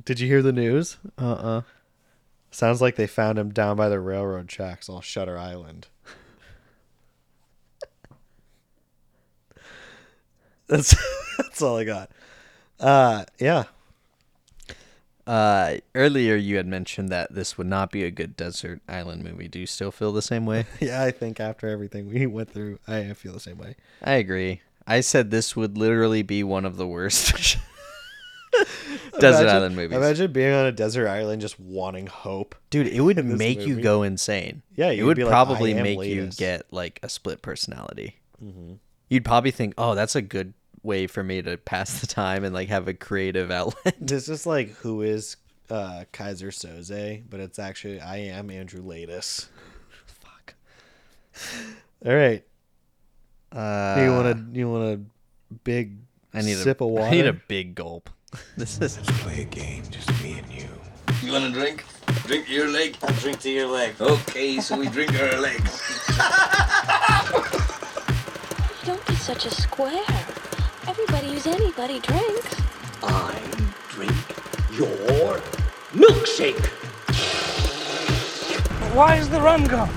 Did 0.05 0.19
you 0.19 0.27
hear 0.27 0.41
the 0.41 0.53
news? 0.53 0.97
Uh 1.17 1.31
uh 1.33 1.61
Sounds 2.53 2.81
like 2.81 2.97
they 2.97 3.07
found 3.07 3.39
him 3.39 3.51
down 3.51 3.77
by 3.77 3.87
the 3.89 3.99
railroad 3.99 4.49
tracks 4.49 4.89
on 4.89 5.01
Shutter 5.01 5.37
Island. 5.37 5.87
that's 10.67 10.95
that's 11.37 11.61
all 11.61 11.77
I 11.77 11.83
got. 11.83 12.09
Uh 12.79 13.25
yeah. 13.39 13.65
Uh, 15.27 15.77
earlier 15.93 16.35
you 16.35 16.57
had 16.57 16.65
mentioned 16.65 17.09
that 17.09 17.31
this 17.33 17.55
would 17.57 17.67
not 17.67 17.91
be 17.91 18.03
a 18.03 18.09
good 18.11 18.35
desert 18.35 18.81
island 18.89 19.23
movie. 19.23 19.47
Do 19.47 19.59
you 19.59 19.67
still 19.67 19.91
feel 19.91 20.11
the 20.11 20.21
same 20.21 20.45
way? 20.47 20.65
Yeah, 20.81 21.03
I 21.03 21.11
think 21.11 21.39
after 21.39 21.69
everything 21.69 22.11
we 22.11 22.25
went 22.25 22.51
through, 22.51 22.79
I 22.87 23.13
feel 23.13 23.31
the 23.31 23.39
same 23.39 23.59
way. 23.59 23.75
I 24.01 24.13
agree. 24.13 24.61
I 24.87 25.01
said 25.01 25.29
this 25.29 25.55
would 25.55 25.77
literally 25.77 26.23
be 26.23 26.43
one 26.43 26.65
of 26.65 26.75
the 26.75 26.87
worst 26.87 27.57
desert 29.21 29.41
Imagine- 29.43 29.55
island 29.55 29.75
movies. 29.75 29.97
Imagine 29.97 30.31
being 30.31 30.53
on 30.53 30.65
a 30.65 30.71
desert 30.71 31.07
island 31.07 31.41
just 31.41 31.59
wanting 31.59 32.07
hope. 32.07 32.55
Dude, 32.69 32.87
it 32.87 33.01
would 33.01 33.23
make 33.25 33.65
you 33.65 33.81
go 33.81 34.03
insane. 34.03 34.61
Yeah, 34.75 34.89
it 34.91 35.03
like, 35.03 35.17
probably 35.27 35.73
"I 35.73 35.77
am 35.77 35.83
make 35.83 36.03
you 36.03 36.27
get 36.27 36.71
like 36.71 36.99
a 37.03 37.09
split 37.09 37.41
personality. 37.41 38.17
Mm-hmm. 38.43 38.73
You'd 39.09 39.25
probably 39.25 39.51
think, 39.51 39.73
"Oh, 39.77 39.95
that's 39.95 40.15
a 40.15 40.21
good 40.21 40.53
way 40.83 41.05
for 41.07 41.23
me 41.23 41.41
to 41.43 41.57
pass 41.57 41.99
the 42.01 42.07
time 42.07 42.43
and 42.43 42.53
like 42.53 42.69
have 42.69 42.87
a 42.87 42.93
creative 42.93 43.51
outlet." 43.51 43.95
This 44.01 44.29
is 44.29 44.45
like 44.45 44.71
who 44.77 45.01
is 45.01 45.37
uh, 45.69 46.05
Keyser 46.13 46.49
Soze, 46.51 47.23
but 47.29 47.39
it's 47.39 47.59
actually 47.59 47.99
I 48.01 48.17
am 48.17 48.49
Andrew 48.49 48.81
Laeddis. 48.83 49.47
Fuck. 50.05 50.55
All 52.05 52.13
right, 52.15 52.43
Uh, 53.51 54.01
you 54.03 54.11
want 54.11 54.27
a 54.27 54.57
you 54.59 54.69
want 54.69 54.83
a 54.93 55.55
big 55.63 55.97
I 56.33 56.41
need 56.41 56.55
sip 56.57 56.81
a, 56.81 56.85
of 56.85 56.89
water? 56.91 57.05
I 57.07 57.11
need 57.11 57.27
a 57.27 57.33
big 57.33 57.75
gulp. 57.75 58.09
This 58.57 58.79
is 58.79 58.97
Let's 58.97 59.21
Play 59.21 59.41
a 59.41 59.45
game, 59.45 59.83
just 59.89 60.09
me 60.23 60.39
and 60.39 60.51
you. 60.51 60.67
You 61.21 61.33
want 61.33 61.45
a 61.45 61.51
drink? 61.51 61.83
Drink 62.25 62.47
to 62.47 62.53
your 62.53 62.69
leg. 62.69 62.97
I'll 63.03 63.13
drink 63.15 63.39
to 63.41 63.49
your 63.49 63.67
leg. 63.67 63.95
Okay, 63.99 64.59
so 64.59 64.77
we 64.77 64.87
drink 64.87 65.13
our 65.19 65.37
legs. 65.39 66.07
Don't 68.85 69.05
be 69.05 69.15
such 69.15 69.45
a 69.45 69.51
square. 69.51 70.05
Everybody 70.87 71.27
who's 71.27 71.47
anybody 71.47 71.99
drinks. 71.99 72.55
I 73.03 73.37
drink 73.89 74.11
your 74.71 75.41
milkshake. 75.93 76.65
Why 78.95 79.17
is 79.17 79.29
the 79.29 79.41
rum 79.41 79.65
gone? 79.65 79.91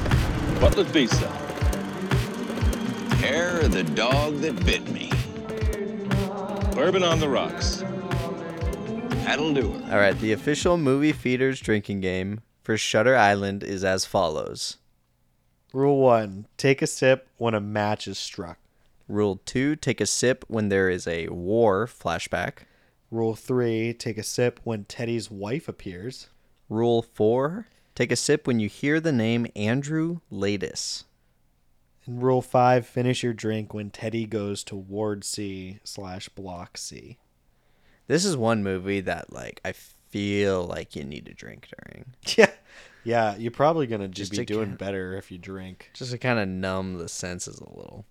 Butler 0.60 0.84
Pizza. 0.84 1.28
Hair 3.16 3.60
of 3.60 3.72
the 3.72 3.84
dog 3.84 4.38
that 4.38 4.64
bit 4.64 4.88
me. 4.90 5.10
Bourbon 6.74 7.04
on 7.04 7.20
the 7.20 7.28
rocks. 7.28 7.84
That'll 9.24 9.54
do 9.54 9.72
her. 9.72 9.92
All 9.92 9.98
right, 9.98 10.18
the 10.18 10.32
official 10.32 10.76
movie 10.76 11.12
feeders 11.12 11.60
drinking 11.60 12.00
game 12.00 12.42
for 12.62 12.76
Shutter 12.76 13.16
Island 13.16 13.64
is 13.64 13.82
as 13.82 14.04
follows. 14.04 14.76
Rule 15.72 15.98
one: 15.98 16.46
Take 16.56 16.82
a 16.82 16.86
sip 16.86 17.28
when 17.38 17.54
a 17.54 17.60
match 17.60 18.06
is 18.06 18.18
struck. 18.18 18.58
Rule 19.08 19.40
2, 19.44 19.76
take 19.76 20.00
a 20.00 20.06
sip 20.06 20.44
when 20.48 20.68
there 20.70 20.88
is 20.88 21.06
a 21.06 21.28
war 21.28 21.86
flashback. 21.86 22.64
Rule 23.10 23.34
three: 23.34 23.92
Take 23.92 24.16
a 24.18 24.22
sip 24.22 24.60
when 24.64 24.84
Teddy's 24.84 25.30
wife 25.30 25.68
appears. 25.68 26.28
Rule 26.68 27.02
4, 27.02 27.66
take 27.94 28.10
a 28.10 28.16
sip 28.16 28.46
when 28.46 28.60
you 28.60 28.68
hear 28.68 29.00
the 29.00 29.12
name 29.12 29.46
Andrew 29.54 30.20
Laeddis. 30.32 31.04
And 32.06 32.22
rule 32.22 32.42
five: 32.42 32.86
Finish 32.86 33.22
your 33.22 33.32
drink 33.32 33.72
when 33.72 33.90
Teddy 33.90 34.26
goes 34.26 34.64
to 34.64 34.76
Ward 34.76 35.24
C 35.24 35.80
slash 35.84 36.28
Block 36.28 36.76
C. 36.76 37.18
This 38.06 38.24
is 38.24 38.36
one 38.36 38.62
movie 38.62 39.00
that 39.00 39.32
like 39.32 39.60
I 39.64 39.72
feel 39.72 40.64
like 40.64 40.94
you 40.94 41.04
need 41.04 41.26
to 41.26 41.34
drink 41.34 41.68
during. 41.84 42.04
Yeah, 42.36 42.50
yeah. 43.04 43.36
You're 43.36 43.50
probably 43.50 43.86
gonna 43.86 44.08
just 44.08 44.32
Just 44.32 44.40
be 44.40 44.44
doing 44.46 44.70
ca- 44.70 44.76
better 44.76 45.16
if 45.16 45.30
you 45.30 45.38
drink. 45.38 45.90
Just 45.94 46.10
to 46.12 46.18
kind 46.18 46.38
of 46.38 46.48
numb 46.48 46.98
the 46.98 47.08
senses 47.08 47.58
a 47.58 47.68
little. 47.68 48.04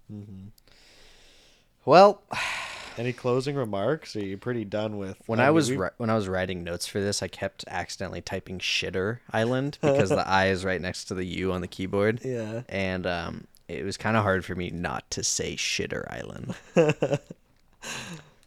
Well, 1.85 2.21
any 2.97 3.11
closing 3.13 3.55
remarks? 3.55 4.15
Are 4.15 4.23
you 4.23 4.37
pretty 4.37 4.65
done 4.65 4.97
with 4.97 5.17
When 5.25 5.39
I 5.39 5.43
I 5.43 5.47
mean, 5.47 5.55
was 5.55 5.71
ri- 5.71 5.89
when 5.97 6.09
I 6.09 6.15
was 6.15 6.27
writing 6.27 6.63
notes 6.63 6.85
for 6.87 6.99
this, 7.01 7.23
I 7.23 7.27
kept 7.27 7.65
accidentally 7.67 8.21
typing 8.21 8.59
Shitter 8.59 9.19
Island 9.31 9.77
because 9.81 10.09
the 10.09 10.27
I 10.27 10.47
is 10.47 10.63
right 10.63 10.81
next 10.81 11.05
to 11.05 11.13
the 11.15 11.25
U 11.25 11.51
on 11.51 11.61
the 11.61 11.67
keyboard. 11.67 12.21
Yeah. 12.23 12.61
And 12.69 13.05
um, 13.07 13.47
it 13.67 13.83
was 13.83 13.97
kind 13.97 14.15
of 14.15 14.23
hard 14.23 14.45
for 14.45 14.53
me 14.55 14.69
not 14.69 15.09
to 15.11 15.23
say 15.23 15.55
Shitter 15.55 16.05
Island. 16.11 16.53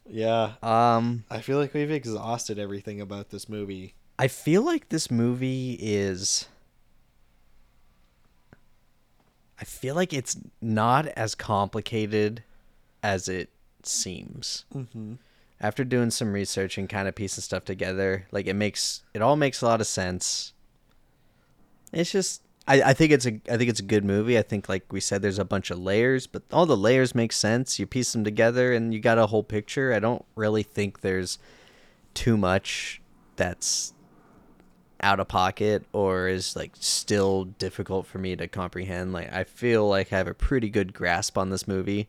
Yeah, 0.09 0.53
Um, 0.63 1.25
I 1.31 1.41
feel 1.41 1.59
like 1.59 1.75
we've 1.75 1.91
exhausted 1.91 2.59
everything 2.59 3.01
about 3.01 3.31
this 3.31 3.49
movie. 3.49 3.95
I 4.19 4.29
feel 4.29 4.63
like 4.63 4.89
this 4.89 5.11
movie 5.11 5.77
is. 5.81 6.49
I 9.61 9.65
feel 9.65 9.95
like 9.95 10.13
it's 10.13 10.37
not 10.61 11.07
as 11.09 11.35
complicated 11.35 12.43
as 13.03 13.29
it 13.29 13.51
seems. 13.83 14.65
Mm-hmm. 14.75 15.15
After 15.61 15.85
doing 15.85 16.11
some 16.11 16.33
research 16.33 16.77
and 16.77 16.89
kind 16.89 17.09
of 17.09 17.15
piecing 17.15 17.43
stuff 17.43 17.65
together, 17.65 18.27
like 18.31 18.47
it 18.47 18.55
makes 18.55 19.03
it 19.15 19.23
all 19.23 19.37
makes 19.37 19.63
a 19.63 19.67
lot 19.67 19.81
of 19.81 19.87
sense. 19.87 20.53
It's 21.93 22.13
just 22.13 22.43
I, 22.69 22.83
I 22.83 22.93
think 22.95 23.13
it's 23.13 23.27
a 23.27 23.41
I 23.51 23.57
think 23.57 23.71
it's 23.71 23.81
a 23.81 23.85
good 23.85 24.05
movie. 24.05 24.39
I 24.39 24.43
think 24.43 24.69
like 24.69 24.93
we 24.93 25.01
said, 25.01 25.23
there's 25.23 25.39
a 25.39 25.45
bunch 25.45 25.71
of 25.71 25.79
layers, 25.79 26.27
but 26.27 26.43
all 26.53 26.67
the 26.67 26.77
layers 26.77 27.15
make 27.15 27.33
sense. 27.33 27.79
You 27.79 27.87
piece 27.87 28.13
them 28.13 28.25
together 28.25 28.73
and 28.73 28.93
you 28.93 29.01
got 29.01 29.19
a 29.19 29.27
whole 29.27 29.45
picture. 29.45 29.93
I 29.93 30.01
don't 30.01 30.25
really 30.35 30.63
think 30.63 31.01
there's 31.01 31.39
too 32.15 32.37
much 32.37 33.01
that's 33.37 33.93
out 35.01 35.21
of 35.21 35.29
pocket 35.29 35.85
or 35.93 36.27
is 36.27 36.57
like 36.57 36.73
still 36.75 37.45
difficult 37.45 38.07
for 38.07 38.19
me 38.19 38.35
to 38.35 38.49
comprehend. 38.49 39.13
Like 39.13 39.33
I 39.33 39.45
feel 39.45 39.89
like 39.89 40.13
I 40.13 40.17
have 40.17 40.29
a 40.29 40.35
pretty 40.35 40.69
good 40.69 40.93
grasp 40.93 41.39
on 41.39 41.51
this 41.51 41.69
movie 41.69 42.09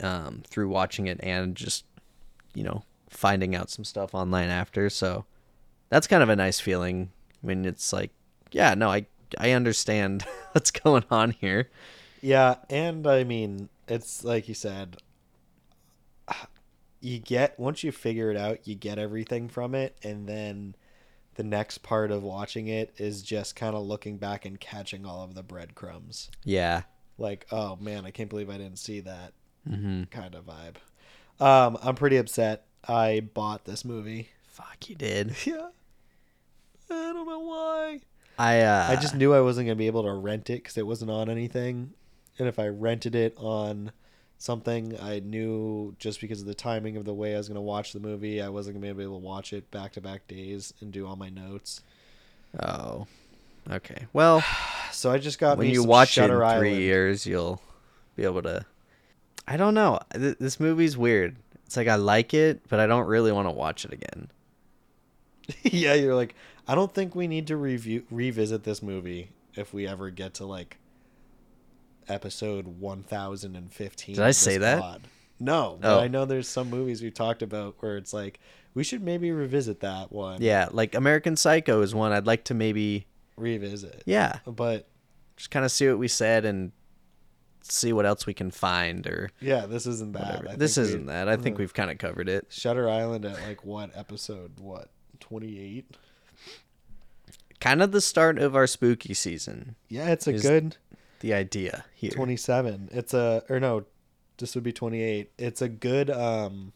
um, 0.00 0.42
through 0.46 0.68
watching 0.68 1.06
it 1.06 1.18
and 1.22 1.56
just 1.56 1.84
you 2.54 2.62
know 2.62 2.84
finding 3.10 3.54
out 3.54 3.70
some 3.70 3.84
stuff 3.84 4.14
online 4.14 4.50
after. 4.50 4.88
So 4.88 5.24
that's 5.88 6.06
kind 6.06 6.22
of 6.22 6.28
a 6.28 6.36
nice 6.36 6.60
feeling 6.60 7.10
when 7.40 7.64
it's 7.64 7.92
like, 7.92 8.10
yeah, 8.52 8.74
no, 8.74 8.90
I 8.90 9.06
I 9.38 9.52
understand 9.52 10.22
what's 10.52 10.70
going 10.70 11.04
on 11.10 11.30
here. 11.32 11.70
Yeah, 12.20 12.56
and 12.70 13.06
I 13.06 13.24
mean, 13.24 13.68
it's 13.88 14.24
like 14.24 14.48
you 14.48 14.54
said, 14.54 14.96
you 17.00 17.18
get 17.18 17.58
once 17.58 17.82
you 17.84 17.92
figure 17.92 18.30
it 18.30 18.36
out, 18.36 18.66
you 18.66 18.74
get 18.74 18.98
everything 18.98 19.48
from 19.48 19.74
it, 19.74 19.96
and 20.02 20.26
then 20.28 20.74
the 21.34 21.44
next 21.44 21.78
part 21.78 22.10
of 22.10 22.22
watching 22.22 22.68
it 22.68 22.94
is 22.96 23.20
just 23.22 23.56
kind 23.56 23.74
of 23.74 23.82
looking 23.84 24.16
back 24.18 24.44
and 24.44 24.60
catching 24.60 25.04
all 25.04 25.24
of 25.24 25.34
the 25.34 25.42
breadcrumbs. 25.42 26.30
Yeah. 26.44 26.82
Like, 27.18 27.46
oh 27.50 27.76
man, 27.76 28.04
I 28.04 28.10
can't 28.10 28.30
believe 28.30 28.50
I 28.50 28.58
didn't 28.58 28.78
see 28.78 29.00
that 29.00 29.32
Mm-hmm. 29.68 30.02
kind 30.10 30.34
of 30.34 30.44
vibe. 30.44 30.76
Um, 31.42 31.78
I'm 31.82 31.94
pretty 31.94 32.18
upset. 32.18 32.66
I 32.86 33.20
bought 33.32 33.64
this 33.64 33.82
movie. 33.82 34.28
Fuck, 34.46 34.90
you 34.90 34.94
did. 34.94 35.34
Yeah. 35.46 35.68
I 36.90 37.12
don't 37.14 37.26
know 37.26 37.38
why. 37.38 38.00
I 38.38 38.60
uh, 38.62 38.86
I 38.90 38.96
just 38.96 39.14
knew 39.14 39.32
I 39.34 39.40
wasn't 39.40 39.66
gonna 39.66 39.76
be 39.76 39.86
able 39.86 40.02
to 40.04 40.12
rent 40.12 40.50
it 40.50 40.62
because 40.62 40.76
it 40.76 40.86
wasn't 40.86 41.10
on 41.10 41.28
anything, 41.30 41.92
and 42.38 42.48
if 42.48 42.58
I 42.58 42.68
rented 42.68 43.14
it 43.14 43.34
on 43.36 43.92
something, 44.38 44.98
I 45.00 45.20
knew 45.20 45.94
just 45.98 46.20
because 46.20 46.40
of 46.40 46.46
the 46.46 46.54
timing 46.54 46.96
of 46.96 47.04
the 47.04 47.14
way 47.14 47.34
I 47.34 47.38
was 47.38 47.48
gonna 47.48 47.62
watch 47.62 47.92
the 47.92 48.00
movie, 48.00 48.42
I 48.42 48.48
wasn't 48.48 48.80
gonna 48.80 48.92
be 48.94 49.02
able 49.02 49.20
to 49.20 49.24
watch 49.24 49.52
it 49.52 49.70
back 49.70 49.92
to 49.92 50.00
back 50.00 50.26
days 50.26 50.74
and 50.80 50.92
do 50.92 51.06
all 51.06 51.16
my 51.16 51.28
notes. 51.28 51.80
oh, 52.62 53.06
okay. 53.70 54.06
Well, 54.12 54.42
So 54.92 55.10
I 55.10 55.18
just 55.18 55.38
got 55.40 55.58
when 55.58 55.68
you 55.70 55.82
watch 55.82 56.10
Shutter 56.10 56.42
it 56.42 56.46
in 56.52 56.58
three 56.58 56.68
Island. 56.70 56.82
years, 56.82 57.26
you'll 57.26 57.60
be 58.16 58.22
able 58.24 58.42
to. 58.42 58.64
I 59.48 59.56
don't 59.56 59.74
know. 59.74 59.98
Th- 60.14 60.36
This 60.38 60.60
movie's 60.60 60.96
weird. 60.96 61.36
It's 61.66 61.76
like 61.76 61.88
I 61.88 61.96
like 61.96 62.32
it, 62.32 62.60
but 62.68 62.78
I 62.78 62.86
don't 62.86 63.06
really 63.06 63.32
want 63.32 63.46
to 63.48 63.52
watch 63.52 63.84
it 63.84 63.92
again. 63.92 64.30
yeah, 65.62 65.94
you're 65.94 66.14
like, 66.14 66.34
I 66.66 66.74
don't 66.74 66.92
think 66.94 67.14
we 67.14 67.26
need 67.28 67.46
to 67.48 67.56
review 67.56 68.04
revisit 68.10 68.64
this 68.64 68.82
movie 68.82 69.30
if 69.54 69.72
we 69.74 69.86
ever 69.86 70.10
get 70.10 70.34
to 70.34 70.46
like 70.46 70.78
episode 72.08 72.66
one 72.80 73.02
thousand 73.02 73.56
and 73.56 73.72
fifteen. 73.72 74.14
Did 74.16 74.24
I 74.24 74.30
say 74.30 74.58
that? 74.58 75.00
No, 75.40 75.78
but 75.80 75.96
Oh. 75.96 76.00
I 76.00 76.08
know 76.08 76.24
there's 76.24 76.48
some 76.48 76.70
movies 76.70 77.02
we've 77.02 77.14
talked 77.14 77.42
about 77.42 77.76
where 77.80 77.96
it's 77.96 78.12
like 78.12 78.40
we 78.74 78.84
should 78.84 79.02
maybe 79.02 79.30
revisit 79.32 79.80
that 79.80 80.12
one. 80.12 80.40
Yeah, 80.42 80.68
like 80.72 80.94
American 80.94 81.36
Psycho 81.36 81.82
is 81.82 81.94
one 81.94 82.12
I'd 82.12 82.26
like 82.26 82.44
to 82.44 82.54
maybe. 82.54 83.06
revisit. 83.36 84.02
Yeah, 84.06 84.38
But 84.46 84.88
just 85.36 85.50
kind 85.50 85.64
of 85.64 85.72
see 85.72 85.88
what 85.88 85.98
we 85.98 86.06
said 86.08 86.44
and 86.44 86.70
see 87.62 87.92
what 87.92 88.04
else 88.06 88.26
we 88.26 88.34
can 88.34 88.50
find 88.50 89.06
or 89.06 89.30
yeah, 89.40 89.66
this 89.66 89.86
isn't 89.86 90.12
that. 90.12 90.58
This 90.58 90.76
isn't 90.78 91.06
that. 91.06 91.28
I 91.28 91.36
think 91.36 91.56
uh, 91.56 91.58
we've 91.60 91.74
kind 91.74 91.90
of 91.90 91.98
covered 91.98 92.28
it. 92.28 92.46
Shutter 92.50 92.88
Island 92.88 93.24
at 93.24 93.40
like 93.46 93.64
what 93.64 93.90
episode? 93.96 94.60
What 94.60 94.90
twenty 95.20 95.58
eight? 95.58 95.96
Kind 97.64 97.80
of 97.80 97.92
the 97.92 98.02
start 98.02 98.38
of 98.38 98.54
our 98.54 98.66
spooky 98.66 99.14
season. 99.14 99.74
Yeah, 99.88 100.10
it's 100.10 100.26
a 100.26 100.34
good 100.34 100.76
The 101.20 101.32
idea 101.32 101.86
here. 101.94 102.10
twenty 102.10 102.36
seven. 102.36 102.90
It's 102.92 103.14
a 103.14 103.42
or 103.48 103.58
no, 103.58 103.86
this 104.36 104.54
would 104.54 104.64
be 104.64 104.72
twenty 104.72 105.02
eight. 105.02 105.30
It's 105.38 105.62
a 105.62 105.68
good 105.70 106.10
um. 106.10 106.74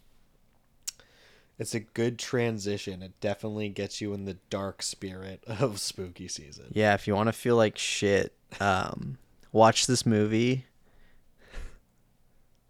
It's 1.58 1.74
a 1.74 1.80
good 1.80 2.18
transition. 2.18 3.02
It 3.02 3.20
definitely 3.20 3.68
gets 3.68 4.00
you 4.00 4.14
in 4.14 4.24
the 4.24 4.38
dark 4.48 4.80
spirit 4.82 5.44
of 5.46 5.78
spooky 5.78 6.26
season. 6.26 6.68
Yeah, 6.72 6.94
if 6.94 7.06
you 7.06 7.14
want 7.14 7.26
to 7.26 7.34
feel 7.34 7.56
like 7.56 7.76
shit, 7.76 8.32
um, 8.58 9.18
watch 9.52 9.86
this 9.86 10.06
movie 10.06 10.64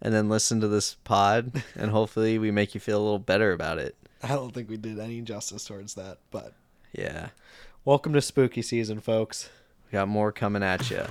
and 0.02 0.12
then 0.12 0.28
listen 0.28 0.60
to 0.62 0.66
this 0.66 0.94
pod, 1.04 1.62
and 1.76 1.92
hopefully 1.92 2.36
we 2.40 2.50
make 2.50 2.74
you 2.74 2.80
feel 2.80 2.98
a 3.00 3.04
little 3.04 3.18
better 3.20 3.52
about 3.52 3.78
it. 3.78 3.94
I 4.24 4.28
don't 4.28 4.52
think 4.52 4.68
we 4.68 4.76
did 4.76 4.98
any 4.98 5.20
justice 5.20 5.64
towards 5.64 5.94
that, 5.94 6.18
but 6.32 6.54
Yeah, 6.92 7.28
Welcome 7.88 8.12
to 8.12 8.20
spooky 8.20 8.60
season, 8.60 9.00
folks. 9.00 9.48
We 9.86 9.96
got 9.96 10.08
more 10.08 10.30
coming 10.30 10.62
at 10.62 10.90
you. 10.90 11.06